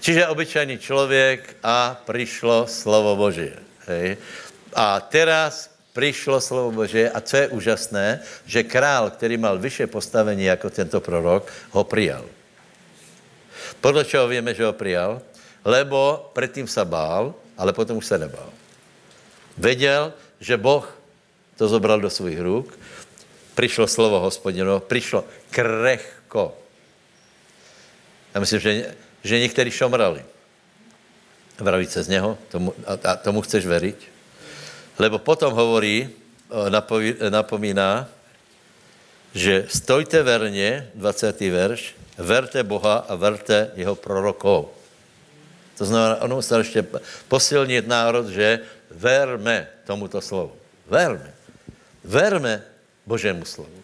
Čiže 0.02 0.28
obyčajný 0.28 0.78
člověk 0.78 1.56
a 1.64 2.02
přišlo 2.12 2.68
slovo 2.68 3.16
Boží. 3.16 3.50
Hej. 3.88 4.18
A 4.74 5.00
teraz 5.00 5.71
přišlo 5.94 6.42
slovo 6.42 6.72
Bože 6.72 7.10
a 7.10 7.22
co 7.22 7.38
je 7.38 7.48
úžasné, 7.48 8.20
že 8.46 8.64
král, 8.64 9.10
který 9.10 9.38
mal 9.38 9.60
vyšší 9.60 9.86
postavení 9.88 10.44
jako 10.44 10.70
tento 10.70 11.02
prorok, 11.02 11.52
ho 11.72 11.84
přijal. 11.84 12.26
Podle 13.82 14.06
čeho 14.06 14.28
víme, 14.28 14.54
že 14.54 14.66
ho 14.66 14.74
přijal? 14.74 15.22
Lebo 15.66 16.30
předtím 16.34 16.68
se 16.68 16.86
bál, 16.86 17.34
ale 17.58 17.74
potom 17.74 17.98
už 17.98 18.06
se 18.06 18.18
nebál. 18.18 18.50
Věděl, 19.58 20.14
že 20.40 20.58
Boh 20.58 20.98
to 21.58 21.68
zobral 21.68 22.02
do 22.02 22.10
svých 22.10 22.40
ruk, 22.40 22.80
přišlo 23.56 23.88
slovo 23.88 24.20
hospodino, 24.20 24.80
přišlo 24.80 25.26
krehko. 25.50 26.58
Já 28.34 28.40
myslím, 28.40 28.60
že, 28.60 28.96
že 29.24 29.40
někteří 29.40 29.72
šomrali. 29.72 30.26
Vraví 31.60 31.86
se 31.86 32.04
z 32.04 32.08
něho, 32.08 32.38
tomu, 32.50 32.74
a, 32.86 33.12
a 33.12 33.16
tomu 33.16 33.42
chceš 33.42 33.66
veriť? 33.66 34.11
Lebo 35.02 35.18
potom 35.18 35.50
hovorí, 35.50 36.06
napoví, 36.70 37.18
napomíná, 37.18 38.06
že 39.34 39.66
stojte 39.66 40.22
verně, 40.22 40.94
20. 40.94 41.42
verš, 41.42 41.98
verte 42.22 42.62
Boha 42.62 43.10
a 43.10 43.18
verte 43.18 43.74
jeho 43.74 43.98
prorokov. 43.98 44.70
To 45.82 45.86
znamená, 45.90 46.22
on 46.22 46.30
musel 46.38 46.62
ještě 46.62 46.86
posilnit 47.26 47.88
národ, 47.88 48.30
že 48.30 48.62
verme 48.92 49.68
tomuto 49.90 50.22
slovu. 50.22 50.54
Verme. 50.86 51.34
Verme 52.06 52.62
Božému 53.06 53.42
slovu. 53.46 53.82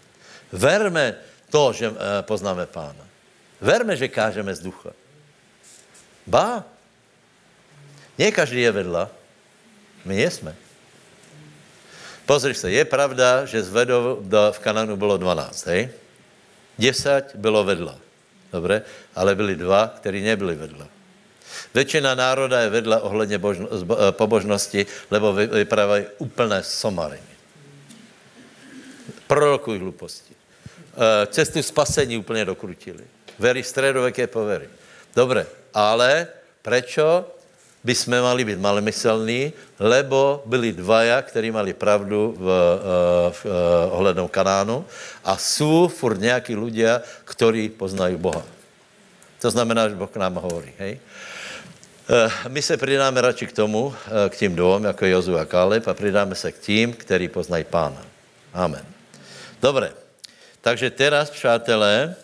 Verme 0.54 1.18
to, 1.50 1.74
že 1.74 1.90
eh, 1.90 2.22
poznáme 2.22 2.70
Pána. 2.70 3.08
Verme, 3.58 3.98
že 3.98 4.06
kážeme 4.06 4.54
z 4.54 4.62
ducha. 4.62 4.94
Ba. 6.28 6.62
Nie 8.18 8.30
každý 8.30 8.62
je 8.62 8.72
vedla. 8.72 9.10
My 10.06 10.22
jsme. 10.22 10.67
Pozri 12.28 12.52
se, 12.52 12.68
je 12.72 12.84
pravda, 12.86 13.48
že 13.48 13.64
z 13.64 13.72
vedov 13.72 14.20
do, 14.28 14.52
v 14.52 14.60
Kananu 14.60 15.00
bylo 15.00 15.16
12, 15.18 15.68
hej? 15.72 15.90
10 16.76 17.40
bylo 17.40 17.64
vedla. 17.64 17.96
Dobre? 18.52 18.84
Ale 19.16 19.36
byli 19.36 19.56
dva, 19.56 19.96
kteří 19.96 20.22
nebyli 20.22 20.56
vedla. 20.56 20.88
Většina 21.74 22.16
národa 22.16 22.60
je 22.60 22.70
vedla 22.70 23.00
ohledně 23.00 23.40
eh, 23.40 24.12
pobožnosti, 24.12 24.86
lebo 25.12 25.34
vyprávají 25.34 26.06
úplné 26.18 26.64
somary. 26.64 27.20
Prorokují 29.28 29.80
hluposti. 29.80 30.36
Eh, 30.36 31.28
cestu 31.32 31.64
spasení 31.64 32.18
úplně 32.18 32.46
dokrutili. 32.46 33.04
Veri 33.40 33.64
středověké 33.64 34.28
povery. 34.28 34.70
Dobre, 35.16 35.48
ale 35.74 36.28
prečo 36.62 37.37
by 37.88 37.96
jsme 37.96 38.20
mali 38.22 38.44
být 38.44 38.60
malomyselní, 38.60 39.56
lebo 39.80 40.44
byli 40.44 40.76
dvaja, 40.76 41.24
kteří 41.24 41.56
mali 41.56 41.72
pravdu 41.72 42.36
v, 42.36 42.44
v, 42.44 42.52
eh, 42.52 43.32
v 43.32 43.46
ohlednou 43.96 44.28
Kanánu 44.28 44.84
a 45.24 45.40
jsou 45.40 45.88
furt 45.88 46.20
nějaký 46.20 46.60
ľudia, 46.60 47.00
kteří 47.24 47.72
poznají 47.80 48.20
Boha. 48.20 48.44
To 49.40 49.48
znamená, 49.48 49.88
že 49.88 49.96
Boh 49.96 50.12
k 50.12 50.20
nám 50.20 50.36
hovorí. 50.36 50.76
Hej? 50.76 51.00
Eh, 51.00 52.50
my 52.52 52.60
se 52.60 52.76
přidáme 52.76 53.22
radši 53.24 53.48
k 53.48 53.56
tomu, 53.56 53.96
eh, 53.96 54.30
k 54.30 54.36
tím 54.36 54.52
dvou, 54.56 54.84
jako 54.84 55.06
Jozu 55.08 55.40
a 55.40 55.48
Kaleb, 55.48 55.88
a 55.88 55.96
přidáme 55.96 56.36
se 56.36 56.52
k 56.52 56.60
tím, 56.60 56.92
který 56.92 57.32
poznají 57.32 57.64
pána. 57.64 58.04
Amen. 58.52 58.84
Dobré. 59.64 59.96
Takže 60.60 60.92
teraz, 60.92 61.32
přátelé, 61.32 62.16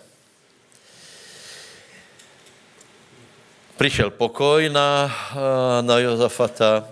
přišel 3.83 4.15
pokoj 4.15 4.71
na, 4.71 5.11
eh, 5.11 5.83
na 5.83 5.99
Jozafata. 5.99 6.87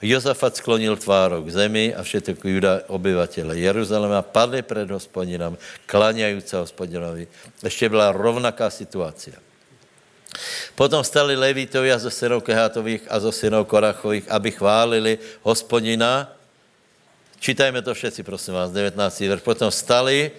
Jozafat 0.00 0.56
sklonil 0.56 0.96
tváro 0.96 1.44
k 1.44 1.52
zemi 1.52 1.92
a 1.92 2.00
všetky 2.00 2.48
juda 2.48 2.88
obyvatele 2.88 3.60
Jeruzaléma 3.60 4.24
padli 4.24 4.64
před 4.64 4.88
hospodinem, 4.90 5.60
klaňající 5.86 6.56
hospodinovi. 6.56 7.28
Ještě 7.62 7.88
byla 7.88 8.16
rovnaká 8.16 8.72
situace. 8.72 9.36
Potom 10.74 11.04
stali 11.04 11.36
Levítovi 11.36 11.92
a 11.92 12.00
zo 12.00 12.08
synov 12.08 12.48
Kehátových 12.48 13.04
a 13.12 13.20
zo 13.20 13.28
synov 13.28 13.68
Korachových, 13.68 14.24
aby 14.32 14.56
chválili 14.56 15.20
hospodina. 15.44 16.32
Čítajme 17.44 17.84
to 17.84 17.92
všetci, 17.92 18.24
prosím 18.24 18.56
vás, 18.56 18.72
19. 18.72 18.96
verš. 19.28 19.44
Potom 19.44 19.68
stali 19.68 20.32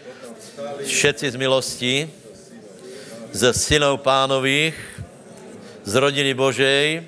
všetci 0.81 1.31
z 1.31 1.35
milostí, 1.37 2.09
ze 3.29 3.53
synov 3.53 4.01
pánových, 4.01 4.92
z 5.83 5.95
rodiny 5.95 6.33
Božej, 6.33 7.03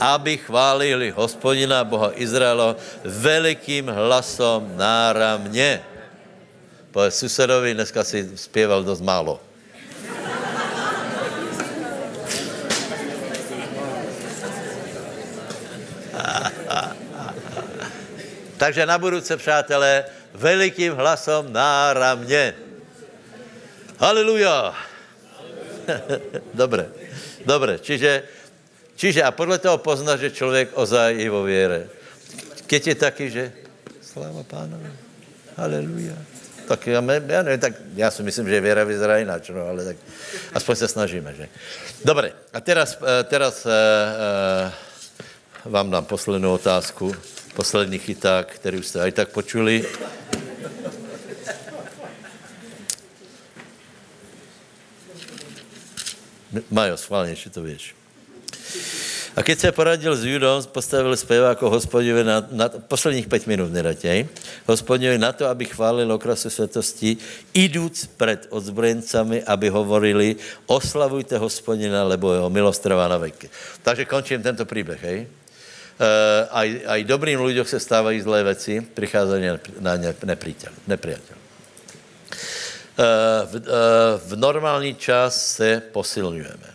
aby 0.00 0.36
chválili 0.36 1.10
hospodina 1.10 1.84
Boha 1.84 2.12
Izraela 2.14 2.76
velikým 3.04 3.88
hlasom 3.88 4.76
náramně. 4.76 5.82
Povedz 6.92 7.18
susedovi, 7.18 7.74
dneska 7.74 8.04
si 8.04 8.30
zpěval 8.36 8.84
dost 8.84 9.00
málo. 9.00 9.40
Takže 18.56 18.86
na 18.86 18.98
budouce, 18.98 19.36
přátelé, 19.36 20.04
velikým 20.34 20.94
hlasom 20.94 21.52
náramně. 21.52 22.54
Haleluja. 23.98 24.74
Dobré, 26.54 26.86
dobré. 27.46 27.78
Čiže, 27.78 28.26
čiže 28.98 29.22
a 29.22 29.30
podle 29.30 29.62
toho 29.62 29.78
pozná, 29.78 30.18
že 30.18 30.34
člověk 30.34 30.74
ozaj 30.74 31.14
je 31.14 31.30
vo 31.30 31.46
věre. 31.46 31.86
Keď 32.66 32.82
je 32.86 32.94
taky, 32.98 33.30
že 33.30 33.54
sláva 34.02 34.42
pánovi. 34.42 34.90
Haleluja. 35.56 36.18
Tak 36.66 36.86
já, 36.86 37.04
já 37.26 37.42
nevím, 37.42 37.60
tak 37.60 37.72
já 37.94 38.10
si 38.10 38.22
myslím, 38.22 38.48
že 38.48 38.60
věra 38.60 38.84
vyzerá 38.84 39.18
jinak, 39.18 39.48
no, 39.48 39.68
ale 39.68 39.84
tak 39.84 39.96
aspoň 40.54 40.76
se 40.76 40.88
snažíme, 40.88 41.34
že? 41.34 41.48
Dobré, 42.04 42.32
a 42.52 42.60
teraz, 42.60 42.98
eh, 42.98 43.24
teraz 43.24 43.66
uh, 43.66 43.70
uh, 43.70 45.72
vám 45.72 45.90
dám 45.90 46.04
poslednou 46.04 46.54
otázku 46.54 47.14
poslední 47.54 47.98
chyták, 47.98 48.54
který 48.54 48.78
už 48.78 48.86
jste 48.86 49.00
aj 49.00 49.12
tak 49.12 49.28
počuli. 49.28 49.84
Majo, 56.70 56.96
schválně, 56.96 57.34
že 57.34 57.50
to 57.50 57.62
víš. 57.62 57.94
A 59.36 59.42
keď 59.44 59.58
se 59.58 59.72
poradil 59.72 60.16
s 60.16 60.24
Judom, 60.24 60.64
postavil 60.72 61.16
zpěváko 61.16 61.70
hospodinovi 61.70 62.24
na, 62.24 62.46
na, 62.50 62.68
posledních 62.68 63.28
pět 63.28 63.46
minut 63.46 63.72
nedatěj, 63.72 64.28
hospodinovi 64.66 65.18
na 65.18 65.32
to, 65.32 65.46
aby 65.46 65.64
chválil 65.64 66.12
okrasu 66.12 66.50
světosti, 66.50 67.16
idúc 67.52 68.08
před 68.16 68.46
odzbrojencami, 68.50 69.44
aby 69.44 69.68
hovorili, 69.68 70.36
oslavujte 70.66 71.38
hospodina, 71.38 72.04
lebo 72.04 72.32
jeho 72.32 72.50
milost 72.50 72.82
trvá 72.82 73.08
na 73.08 73.18
veky. 73.18 73.50
Takže 73.82 74.04
končím 74.04 74.42
tento 74.42 74.64
příběh, 74.64 75.02
hej? 75.02 75.26
Uh, 75.96 76.48
aj, 76.50 76.80
aj 76.86 77.04
dobrým 77.04 77.40
lidem 77.40 77.64
se 77.64 77.80
stávají 77.80 78.20
zlé 78.20 78.44
věci, 78.44 78.84
přicházejí 78.94 79.48
na 79.80 79.96
ně 79.96 80.14
nepřítel, 80.24 80.72
nepriateľ. 80.88 81.36
V, 83.44 83.54
uh, 83.54 83.62
v 84.16 84.36
normální 84.36 84.94
čas 84.94 85.56
se 85.56 85.82
posilňujeme. 85.92 86.70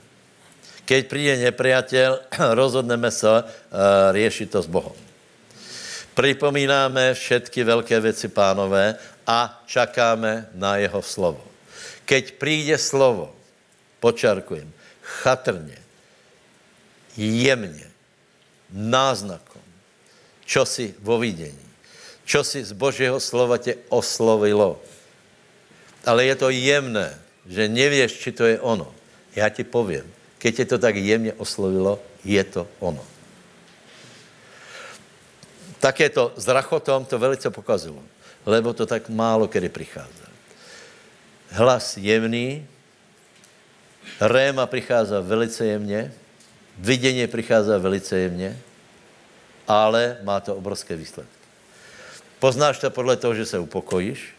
Keď 0.86 1.08
přijde 1.08 1.34
nepriateľ, 1.50 2.10
rozhodneme 2.54 3.12
se 3.12 3.26
uh, 3.26 3.42
řešit 4.12 4.52
to 4.52 4.62
s 4.62 4.68
Bohem. 4.68 5.02
Připomínáme 6.14 7.14
všetky 7.14 7.64
velké 7.64 8.00
věci 8.00 8.28
pánové 8.28 8.96
a 9.28 9.64
čakáme 9.66 10.50
na 10.54 10.78
jeho 10.78 11.02
slovo. 11.02 11.44
Keď 12.06 12.32
přijde 12.32 12.78
slovo, 12.78 13.36
počarkujem, 14.00 14.72
chatrně, 15.02 15.78
jemně, 17.18 17.92
náznakom, 18.72 19.62
čo 20.46 20.66
si 20.66 20.96
vo 21.00 21.20
vidění, 21.20 21.68
čo 22.26 22.44
si 22.44 22.64
z 22.64 22.72
Božího 22.72 23.20
slova 23.20 23.58
tě 23.58 23.76
oslovilo. 23.90 24.80
Ale 26.06 26.26
je 26.26 26.36
to 26.36 26.50
jemné, 26.50 27.20
že 27.46 27.70
nevíš, 27.70 28.12
či 28.20 28.32
to 28.32 28.46
je 28.46 28.60
ono. 28.60 28.94
Já 29.36 29.50
ti 29.50 29.64
povím, 29.64 30.04
keď 30.38 30.56
tě 30.56 30.66
to 30.66 30.78
tak 30.78 30.96
jemně 30.96 31.34
oslovilo, 31.34 32.00
je 32.26 32.44
to 32.44 32.68
ono. 32.80 33.06
Také 35.80 36.10
to 36.10 36.34
s 36.38 36.48
rachotom 36.48 37.06
to 37.06 37.20
velice 37.20 37.50
pokazilo, 37.50 38.04
lebo 38.46 38.74
to 38.74 38.86
tak 38.86 39.10
málo 39.10 39.48
kedy 39.48 39.70
přichází. 39.70 40.30
Hlas 41.50 41.98
jemný, 41.98 42.68
réma 44.22 44.66
přichází 44.66 45.14
velice 45.22 45.66
jemně, 45.66 46.14
Vidění 46.78 47.28
přichází 47.28 47.70
velice 47.78 48.18
jemně, 48.18 48.60
ale 49.68 50.18
má 50.24 50.40
to 50.40 50.56
obrovské 50.56 50.96
výsledky. 50.96 51.42
Poznáš 52.40 52.80
to 52.80 52.90
podle 52.90 53.18
toho, 53.18 53.36
že 53.36 53.46
se 53.46 53.60
upokojíš, 53.60 54.34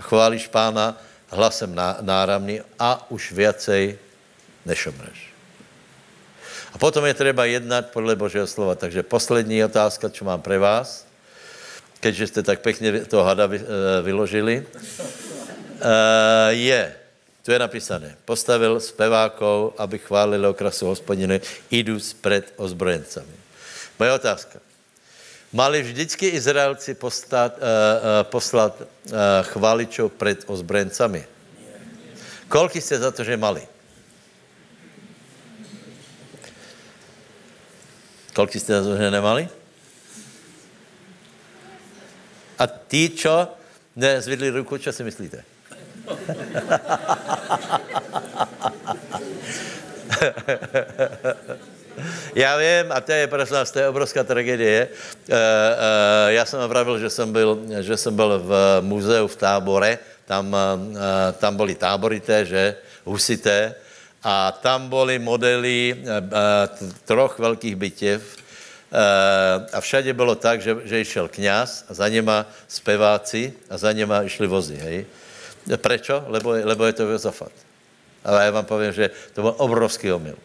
chválíš 0.00 0.46
pána 0.48 0.96
hlasem 1.30 1.74
náramný 2.00 2.60
a 2.78 3.10
už 3.10 3.32
viacej 3.32 3.98
nešomreš. 4.66 5.32
A 6.72 6.78
potom 6.78 7.04
je 7.04 7.14
třeba 7.14 7.44
jednat 7.44 7.90
podle 7.90 8.16
Božího 8.16 8.46
slova. 8.46 8.74
Takže 8.74 9.02
poslední 9.02 9.64
otázka, 9.64 10.10
co 10.10 10.24
mám 10.24 10.42
pre 10.42 10.58
vás. 10.58 11.06
keďže 12.00 12.26
jste 12.26 12.42
tak 12.42 12.60
pěkně 12.60 13.00
toho 13.10 13.24
hada 13.24 13.46
vy, 13.46 13.58
eh, 13.58 14.02
vyložili, 14.02 14.62
eh, 14.62 16.52
je, 16.52 16.94
tu 17.42 17.52
je 17.52 17.58
napísané, 17.58 18.16
postavil 18.24 18.80
spevákov, 18.80 19.74
aby 19.78 19.98
chválili 19.98 20.46
okrasu 20.46 20.86
hospodiny, 20.86 21.40
jdu 21.70 22.00
zpred 22.00 22.52
ozbrojencami. 22.56 23.34
Moje 23.98 24.12
otázka. 24.12 24.65
Mali 25.56 25.80
vždycky 25.80 26.36
Izraelci 26.36 26.92
postat, 26.94 27.56
uh, 27.56 27.64
uh, 27.64 28.28
poslat 28.28 28.76
uh, 28.76 28.86
chváličov 29.42 30.12
před 30.12 30.44
ozbrojencami? 30.46 31.24
Kolik 32.48 32.76
jste 32.76 32.98
za 32.98 33.10
to, 33.10 33.24
že 33.24 33.36
mali? 33.36 33.64
Kolik 38.36 38.52
jste 38.52 38.82
za 38.82 38.84
to, 38.84 38.96
že 38.96 39.10
nemali? 39.10 39.48
A 42.58 42.66
ty, 42.66 43.08
čo 43.08 43.48
nezvedli 43.96 44.52
ruku, 44.52 44.76
čo 44.76 44.92
si 44.92 45.04
myslíte? 45.04 45.40
Já 52.36 52.56
vím, 52.56 52.92
a 52.92 53.00
to 53.00 53.12
je 53.12 53.26
prosím 53.26 53.54
nás, 53.54 53.70
to 53.70 53.78
je 53.78 53.88
obrovská 53.88 54.20
tragédie. 54.24 54.88
E, 54.88 54.88
e, 55.32 56.32
já 56.36 56.44
jsem 56.44 56.60
vravil, 56.60 56.98
že 56.98 57.10
jsem 57.10 57.32
byl, 57.32 57.60
že 57.80 57.96
jsem 57.96 58.16
byl 58.16 58.44
v 58.44 58.52
muzeu 58.80 59.26
v 59.26 59.36
tábore, 59.36 59.98
tam, 60.28 60.52
e, 60.52 61.32
tam 61.32 61.56
byly 61.56 61.74
táborité, 61.74 62.44
že, 62.44 62.76
husité, 63.08 63.74
a 64.20 64.52
tam 64.52 64.88
byly 64.88 65.18
modely 65.18 65.96
e, 65.96 66.04
troch 67.08 67.38
velkých 67.38 67.76
bytěv, 67.76 68.20
a 69.72 69.80
všade 69.80 70.12
bylo 70.12 70.34
tak, 70.34 70.62
že, 70.62 70.76
že 70.84 71.00
išel 71.00 71.28
kňaz 71.28 71.84
a 71.88 71.94
za 71.94 72.08
něma 72.08 72.46
speváci 72.68 73.52
a 73.70 73.76
za 73.76 73.92
něma 73.92 74.22
išli 74.22 74.46
vozy, 74.46 74.76
hej. 74.76 75.06
Prečo? 75.76 76.24
Lebo, 76.30 76.54
lebo 76.54 76.86
je 76.86 76.92
to 76.92 77.10
Jozafat. 77.10 77.52
Ale 78.24 78.44
já 78.44 78.50
vám 78.50 78.64
povím, 78.64 78.92
že 78.92 79.10
to 79.34 79.42
byl 79.42 79.54
obrovský 79.58 80.12
omyl. 80.12 80.38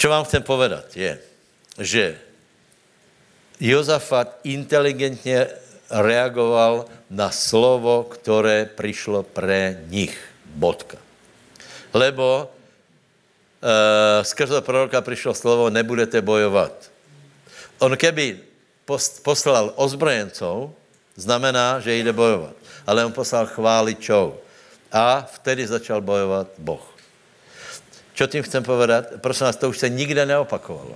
Čo 0.00 0.08
vám 0.08 0.24
chcem 0.24 0.40
povedat 0.40 0.88
je, 0.96 1.12
že 1.76 2.16
Jozafat 3.60 4.40
inteligentně 4.48 5.46
reagoval 5.92 6.88
na 7.10 7.28
slovo, 7.28 8.08
které 8.08 8.64
přišlo 8.64 9.22
pre 9.22 9.84
nich. 9.92 10.16
Bodka. 10.50 10.96
Lebo 11.94 12.48
uh, 12.48 14.24
skrze 14.24 14.60
proroka 14.60 15.00
přišlo 15.00 15.34
slovo, 15.34 15.70
nebudete 15.70 16.22
bojovat. 16.22 16.72
On 17.78 17.96
keby 17.96 18.40
poslal 19.22 19.72
ozbrojencov, 19.76 20.74
znamená, 21.16 21.80
že 21.80 21.94
jde 21.94 22.12
bojovat. 22.12 22.56
Ale 22.86 23.04
on 23.04 23.12
poslal 23.12 23.46
chváličov. 23.46 24.40
A 24.92 25.22
vtedy 25.22 25.66
začal 25.66 26.00
bojovat 26.00 26.48
Boh. 26.58 26.89
Čo 28.20 28.28
tím 28.28 28.44
chcem 28.44 28.60
povedat? 28.60 29.16
Prosím 29.24 29.48
vás, 29.48 29.56
to 29.56 29.72
už 29.72 29.80
se 29.80 29.88
nikde 29.88 30.28
neopakovalo. 30.28 30.92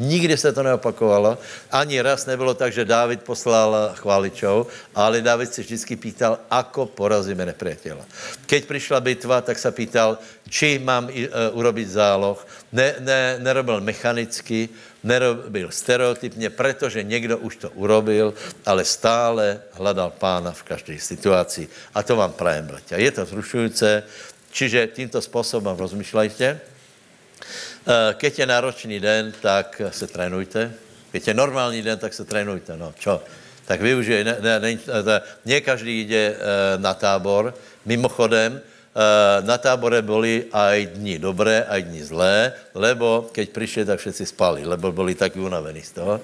Nikdy 0.00 0.36
se 0.36 0.52
to 0.52 0.64
neopakovalo. 0.64 1.36
Ani 1.68 2.00
raz 2.00 2.24
nebylo 2.24 2.56
tak, 2.56 2.72
že 2.72 2.88
Dávid 2.88 3.20
poslal 3.20 3.92
chváličov, 4.00 4.64
ale 4.96 5.20
Dávid 5.20 5.52
si 5.52 5.60
vždycky 5.60 6.00
pýtal, 6.00 6.40
ako 6.48 6.88
porazíme 6.96 7.44
nepriateľa. 7.44 8.08
Keď 8.48 8.60
přišla 8.72 9.00
bitva, 9.04 9.44
tak 9.44 9.60
se 9.60 9.68
pýtal, 9.68 10.16
či 10.48 10.80
mám 10.80 11.12
uh, 11.12 11.12
urobiť 11.52 11.88
záloh. 11.92 12.40
Ne, 12.72 13.04
ne, 13.04 13.36
nerobil 13.36 13.84
mechanicky, 13.84 14.68
nerobil 15.04 15.68
stereotypně, 15.68 16.50
protože 16.50 17.04
někdo 17.04 17.38
už 17.38 17.56
to 17.56 17.68
urobil, 17.76 18.32
ale 18.64 18.80
stále 18.84 19.60
hledal 19.76 20.12
pána 20.16 20.56
v 20.56 20.62
každé 20.62 20.96
situaci. 20.96 21.68
A 21.92 22.00
to 22.00 22.16
vám 22.16 22.32
prajem, 22.32 22.66
bratia. 22.66 22.96
Je 22.96 23.12
to 23.12 23.24
zrušující, 23.24 24.08
Čiže 24.56 24.88
tímto 24.96 25.20
způsobem 25.20 25.76
rozmýšlejte. 25.76 26.46
Eh, 26.56 28.12
keď 28.16 28.32
je 28.38 28.46
náročný 28.48 28.96
den, 28.96 29.28
tak 29.44 29.76
se 29.92 30.08
trénujte. 30.08 30.72
Keď 31.12 31.22
je 31.28 31.34
normální 31.36 31.84
den, 31.84 31.98
tak 32.00 32.16
se 32.16 32.24
trénujte. 32.24 32.72
No, 32.72 32.96
čo? 32.96 33.20
Tak 33.68 33.84
využije. 33.84 34.24
Ne, 34.24 34.34
ne, 34.40 34.54
ne, 34.60 34.70
ne, 34.80 35.16
ne 35.44 35.56
každý 35.60 36.08
jde 36.08 36.24
eh, 36.24 36.36
na 36.80 36.96
tábor. 36.96 37.52
Mimochodem, 37.84 38.56
eh, 38.56 39.44
na 39.44 39.60
tábore 39.60 40.00
byly 40.00 40.48
aj 40.48 40.96
dní 41.04 41.20
dobré, 41.20 41.60
aj 41.68 41.92
dní 41.92 42.02
zlé, 42.02 42.56
lebo 42.72 43.28
keď 43.36 43.46
přišli, 43.52 43.82
tak 43.84 44.00
všetci 44.00 44.24
spali, 44.26 44.64
lebo 44.64 44.88
byli 44.88 45.14
taky 45.14 45.36
unavení 45.36 45.84
z 45.84 46.00
toho. 46.00 46.20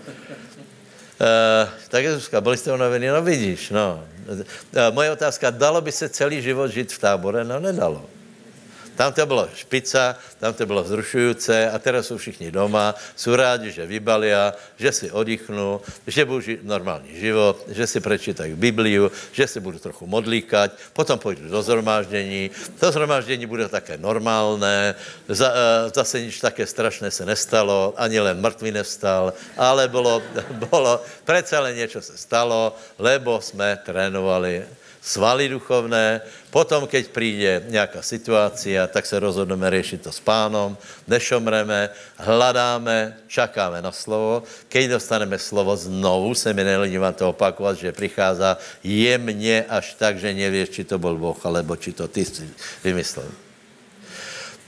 Uh, 1.23 1.69
tak 1.89 2.05
Jezuska, 2.05 2.41
byli 2.41 2.57
jste 2.57 2.73
unavení? 2.73 3.07
No 3.07 3.23
vidíš, 3.23 3.71
no. 3.71 4.03
Uh, 4.27 4.43
moje 4.91 5.11
otázka, 5.11 5.51
dalo 5.55 5.79
by 5.81 5.93
se 5.93 6.09
celý 6.09 6.43
život 6.43 6.67
žít 6.67 6.93
v 6.93 6.99
tábore? 6.99 7.45
No 7.45 7.63
nedalo. 7.63 8.03
Tam 8.97 9.13
to 9.13 9.27
bylo 9.27 9.49
špica, 9.55 10.17
tam 10.41 10.55
to 10.55 10.67
bylo 10.67 10.85
vzrušující 10.85 11.53
a 11.53 11.79
teraz 11.79 12.07
jsou 12.07 12.17
všichni 12.17 12.51
doma, 12.51 12.95
jsou 13.17 13.37
rádi, 13.37 13.71
že 13.71 13.87
vybalia, 13.87 14.53
že 14.77 14.93
si 14.93 15.11
oddychnou, 15.11 15.81
že 16.07 16.25
budou 16.25 16.41
žít 16.41 16.65
normální 16.65 17.21
život, 17.21 17.65
že 17.69 17.87
si 17.87 18.01
prečítají 18.01 18.55
Bibliu, 18.55 19.13
že 19.33 19.47
si 19.47 19.61
budou 19.61 19.79
trochu 19.79 20.07
modlíkat, 20.07 20.73
potom 20.93 21.19
půjdu 21.19 21.49
do 21.49 21.63
zhromáždění. 21.63 22.51
To 22.81 22.93
zhromáždění 22.93 23.47
bude 23.47 23.69
také 23.69 23.99
normálné, 23.99 24.95
za, 25.29 25.49
eh, 25.51 25.91
zase 25.95 26.21
nič 26.21 26.41
také 26.41 26.67
strašné 26.67 27.11
se 27.11 27.27
nestalo, 27.27 27.95
ani 27.97 28.21
len 28.21 28.41
mrtvý 28.41 28.71
nevstal, 28.71 29.33
ale 29.57 29.89
bylo, 29.89 30.23
bylo, 30.71 31.01
přece 31.25 31.75
něco 31.75 32.03
se 32.03 32.17
stalo, 32.17 32.77
lebo 32.99 33.41
jsme 33.41 33.79
trénovali 33.85 34.65
svaly 35.03 35.51
duchovné, 35.51 36.23
potom, 36.51 36.87
keď 36.87 37.09
přijde 37.11 37.63
nějaká 37.69 38.03
situácia, 38.03 38.87
tak 38.87 39.07
se 39.07 39.19
rozhodneme 39.19 39.71
řešit 39.71 40.03
to 40.07 40.13
s 40.15 40.23
pánom, 40.23 40.79
nešomreme, 41.11 41.91
hledáme, 42.17 43.19
čakáme 43.27 43.83
na 43.83 43.91
slovo. 43.93 44.47
Keď 44.71 44.91
dostaneme 44.97 45.39
slovo 45.43 45.75
znovu, 45.77 46.35
se 46.35 46.55
mi 46.55 46.63
vám 46.99 47.15
to 47.15 47.29
opakovat, 47.35 47.83
že 47.83 47.93
přichází 47.93 48.55
jemně 48.85 49.67
až 49.69 49.95
tak, 49.99 50.23
že 50.23 50.35
nevíš, 50.35 50.71
či 50.71 50.83
to 50.85 50.99
byl 50.99 51.19
Boh, 51.19 51.47
alebo 51.47 51.77
či 51.77 51.93
to 51.93 52.07
ty 52.09 52.25
si 52.25 52.47
vymyslel. 52.85 53.27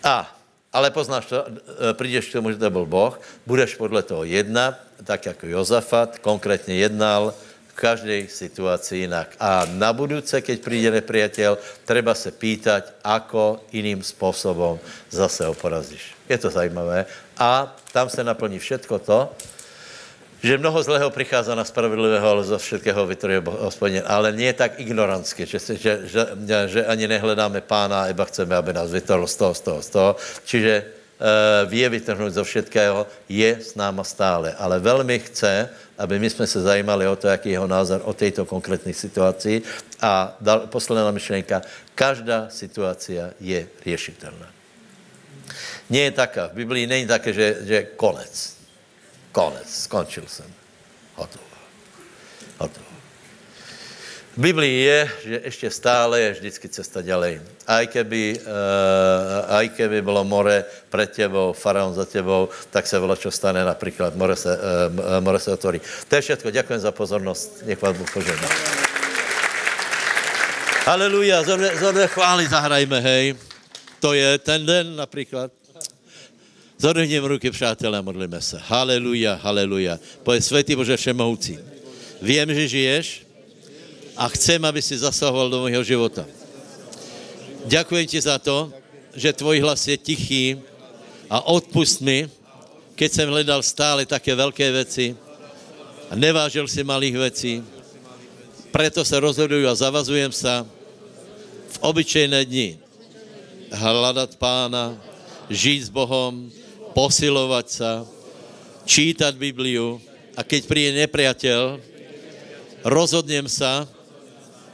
A, 0.03 0.27
ale 0.73 0.91
poznáš 0.91 1.27
to, 1.31 1.47
e, 1.47 1.95
přijdeš 1.95 2.29
k 2.29 2.33
tomu, 2.33 2.51
že 2.51 2.59
to 2.59 2.71
byl 2.71 2.87
Boh, 2.87 3.15
budeš 3.47 3.79
podle 3.79 4.03
toho 4.03 4.25
jednat, 4.25 4.75
tak 5.05 5.27
jako 5.27 5.47
Jozafat 5.47 6.19
konkrétně 6.19 6.75
jednal, 6.75 7.35
v 7.75 7.83
každé 7.83 8.31
situaci 8.31 9.03
jinak. 9.11 9.35
A 9.43 9.67
na 9.67 9.91
budúce, 9.91 10.39
keď 10.39 10.57
přijde 10.63 10.91
nepriateľ, 11.03 11.59
treba 11.83 12.15
se 12.15 12.31
pýtať, 12.31 13.03
ako 13.03 13.67
iným 13.75 13.99
způsobem 13.99 14.79
zase 15.11 15.43
ho 15.43 15.55
porazíš. 15.59 16.15
Je 16.31 16.39
to 16.39 16.55
zajímavé. 16.55 17.07
A 17.35 17.75
tam 17.91 18.07
se 18.07 18.23
naplní 18.25 18.63
všetko 18.63 18.99
to, 18.99 19.35
že 20.45 20.59
mnoho 20.59 20.83
zlého 20.83 21.11
přichází 21.11 21.51
na 21.57 21.65
spravedlivého, 21.65 22.29
ale 22.29 22.45
za 22.45 22.59
všetkého 22.59 23.07
vytruje 23.07 23.43
hospodin. 23.65 24.05
Ale 24.07 24.31
nie 24.31 24.53
tak 24.53 24.79
ignorantsky, 24.79 25.49
že, 25.49 25.59
že, 25.59 25.93
že, 26.05 26.23
že 26.69 26.81
ani 26.87 27.09
nehledáme 27.09 27.65
pána, 27.65 28.13
iba 28.13 28.29
chceme, 28.29 28.55
aby 28.55 28.77
nás 28.77 28.93
vytrhl 28.93 29.27
z 29.27 29.37
toho, 29.37 29.53
z 29.57 29.61
toho, 29.61 29.81
z 29.83 29.89
toho. 29.89 30.11
Čiže 30.45 30.73
e, 31.21 31.67
vie 31.67 31.89
vytrhnout 31.89 32.33
zo 32.33 32.45
všetkého, 32.45 33.07
je 33.29 33.51
s 33.61 33.75
náma 33.75 34.05
stále. 34.05 34.55
Ale 34.55 34.79
velmi 34.79 35.19
chce, 35.19 35.71
aby 35.99 36.19
my 36.19 36.31
jsme 36.31 36.47
se 36.47 36.61
zajímali 36.63 37.07
o 37.07 37.17
to, 37.17 37.29
jaký 37.29 37.49
je 37.49 37.53
jeho 37.53 37.67
názor 37.67 38.01
o 38.05 38.13
této 38.13 38.45
konkrétní 38.45 38.95
situaci. 38.95 39.63
A 40.01 40.37
dal, 40.41 40.67
posledná 40.67 41.11
myšlenka, 41.11 41.63
každá 41.95 42.51
situace 42.51 43.35
je 43.41 43.67
řešitelná. 43.87 44.51
Nie 45.91 46.09
je 46.09 46.17
taká, 46.17 46.49
v 46.49 46.65
Biblii 46.65 46.87
není 46.87 47.07
také, 47.07 47.33
že, 47.33 47.57
že 47.63 47.79
konec. 47.97 48.57
Konec, 49.33 49.69
skončil 49.69 50.25
jsem. 50.27 50.49
Hotovo. 51.15 51.54
V 54.35 54.39
Biblii 54.39 54.81
je, 54.81 55.11
že 55.25 55.41
ještě 55.45 55.71
stále 55.71 56.21
je 56.21 56.31
vždycky 56.33 56.69
cesta 56.69 56.99
ďalej. 56.99 57.39
Aj 57.71 57.87
keby, 57.87 58.43
uh, 58.43 59.55
aj 59.55 59.69
keby 59.79 60.03
bylo 60.03 60.25
more 60.25 60.65
před 60.91 61.11
tebou, 61.11 61.53
faraon 61.55 61.95
za 61.95 62.05
tebou, 62.05 62.49
tak 62.71 62.87
se 62.87 62.99
bylo 62.99 63.17
čo 63.17 63.31
stane, 63.31 63.65
například 63.65 64.17
more 64.17 64.37
se, 64.37 64.59
uh, 64.59 65.23
more 65.23 65.39
se 65.39 65.53
otvorí. 65.55 65.81
To 66.09 66.17
je 66.17 66.23
všetko. 66.23 66.51
Děkuji 66.51 66.79
za 66.79 66.93
pozornost. 66.93 67.63
Nech 67.67 67.83
vás 67.83 67.97
Bůh 67.97 68.11
požehná. 68.13 68.49
Haleluja, 70.85 71.43
zorné, 71.43 71.77
zorné 71.79 72.07
chvály 72.07 72.47
zahrajme, 72.47 73.01
hej. 73.01 73.35
To 74.01 74.13
je 74.13 74.39
ten 74.39 74.67
den 74.67 74.97
například. 74.97 75.53
Zodvihněme 76.79 77.29
ruky, 77.29 77.51
přátelé, 77.51 78.03
modlíme 78.03 78.41
se. 78.41 78.59
Haleluja, 78.67 79.39
haleluja. 79.43 79.99
Pojď, 80.23 80.45
světý 80.45 80.77
Bože 80.77 80.97
všemohoucí. 80.97 81.59
Vím, 82.23 82.55
že 82.55 82.69
žiješ, 82.69 83.24
a 84.17 84.29
chcem, 84.29 84.65
aby 84.65 84.83
si 84.83 84.99
zasahoval 84.99 85.51
do 85.51 85.63
mého 85.63 85.83
života. 85.85 86.27
Děkuji 87.67 88.07
ti 88.07 88.21
za 88.21 88.39
to, 88.39 88.73
že 89.15 89.33
tvůj 89.33 89.61
hlas 89.61 89.89
je 89.89 89.97
tichý 89.97 90.61
a 91.31 91.47
odpust 91.47 92.01
mi, 92.01 92.31
keď 92.95 93.13
jsem 93.13 93.29
hledal 93.29 93.63
stále 93.63 94.07
také 94.07 94.35
velké 94.35 94.73
věci 94.73 95.17
a 96.11 96.15
nevážil 96.17 96.69
si 96.69 96.85
malých 96.85 97.17
vecí. 97.17 97.63
Preto 98.71 99.05
se 99.05 99.21
rozhoduju 99.21 99.69
a 99.69 99.75
zavazujem 99.75 100.33
se 100.33 100.67
v 101.69 101.79
obyčejné 101.81 102.45
dni 102.45 102.79
hledat 103.75 104.37
pána, 104.37 104.95
žít 105.51 105.83
s 105.83 105.89
Bohom, 105.89 106.51
posilovat 106.95 107.71
se, 107.71 108.07
čítat 108.85 109.35
Bibliu 109.35 110.01
a 110.37 110.43
keď 110.43 110.67
přijde 110.67 110.91
nepriateľ, 111.07 111.81
rozhodnem 112.85 113.49
se 113.49 113.87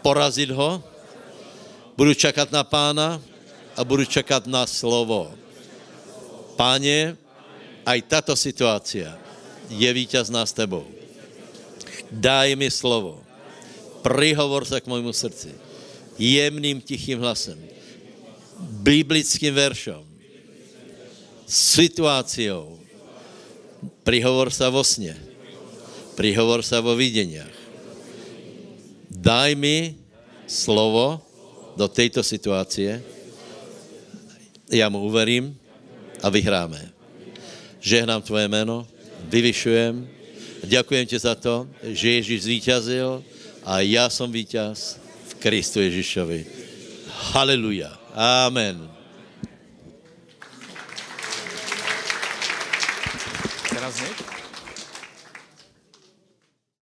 porazit 0.02 0.50
ho, 0.50 0.82
budu 1.96 2.14
čekat 2.14 2.52
na 2.52 2.64
pána 2.64 3.20
a 3.76 3.84
budu 3.84 4.04
čekat 4.04 4.46
na 4.46 4.66
slovo. 4.66 5.32
Páně, 6.56 7.16
aj 7.86 8.02
tato 8.02 8.36
situace 8.36 9.08
je 9.70 9.92
vítězná 9.92 10.46
s 10.46 10.52
tebou. 10.52 10.84
Daj 12.10 12.56
mi 12.56 12.70
slovo. 12.70 13.22
Prihovor 14.02 14.64
se 14.64 14.80
k 14.80 14.86
mojmu 14.86 15.12
srdci. 15.12 15.54
Jemným, 16.18 16.80
tichým 16.80 17.20
hlasem. 17.20 17.58
Biblickým 18.60 19.54
veršom. 19.54 20.04
Situáciou. 21.46 22.78
Prihovor 24.04 24.50
se 24.50 24.68
vo 24.68 24.84
sně. 24.84 25.16
Prihovor 26.14 26.62
se 26.62 26.80
vo 26.80 26.96
videniach. 26.96 27.49
Daj 29.20 29.52
mi 29.54 30.00
slovo 30.48 31.20
do 31.76 31.88
této 31.88 32.24
situace. 32.24 33.04
Já 34.72 34.88
mu 34.88 35.04
uverím 35.04 35.56
a 36.22 36.28
vyhráme. 36.28 36.88
Žehnám 37.80 38.22
tvoje 38.22 38.48
jméno, 38.48 38.88
vyvyšujem, 39.24 40.08
děkujem 40.64 41.06
ti 41.06 41.18
za 41.18 41.34
to, 41.34 41.68
že 41.82 42.10
Ježíš 42.10 42.42
zvítězil 42.42 43.24
a 43.64 43.80
já 43.80 44.10
jsem 44.10 44.32
vítěz 44.32 45.00
v 45.28 45.34
Kristu 45.34 45.80
Ježíšovi. 45.80 46.46
Haleluja. 47.08 48.00
Amen. 48.14 48.89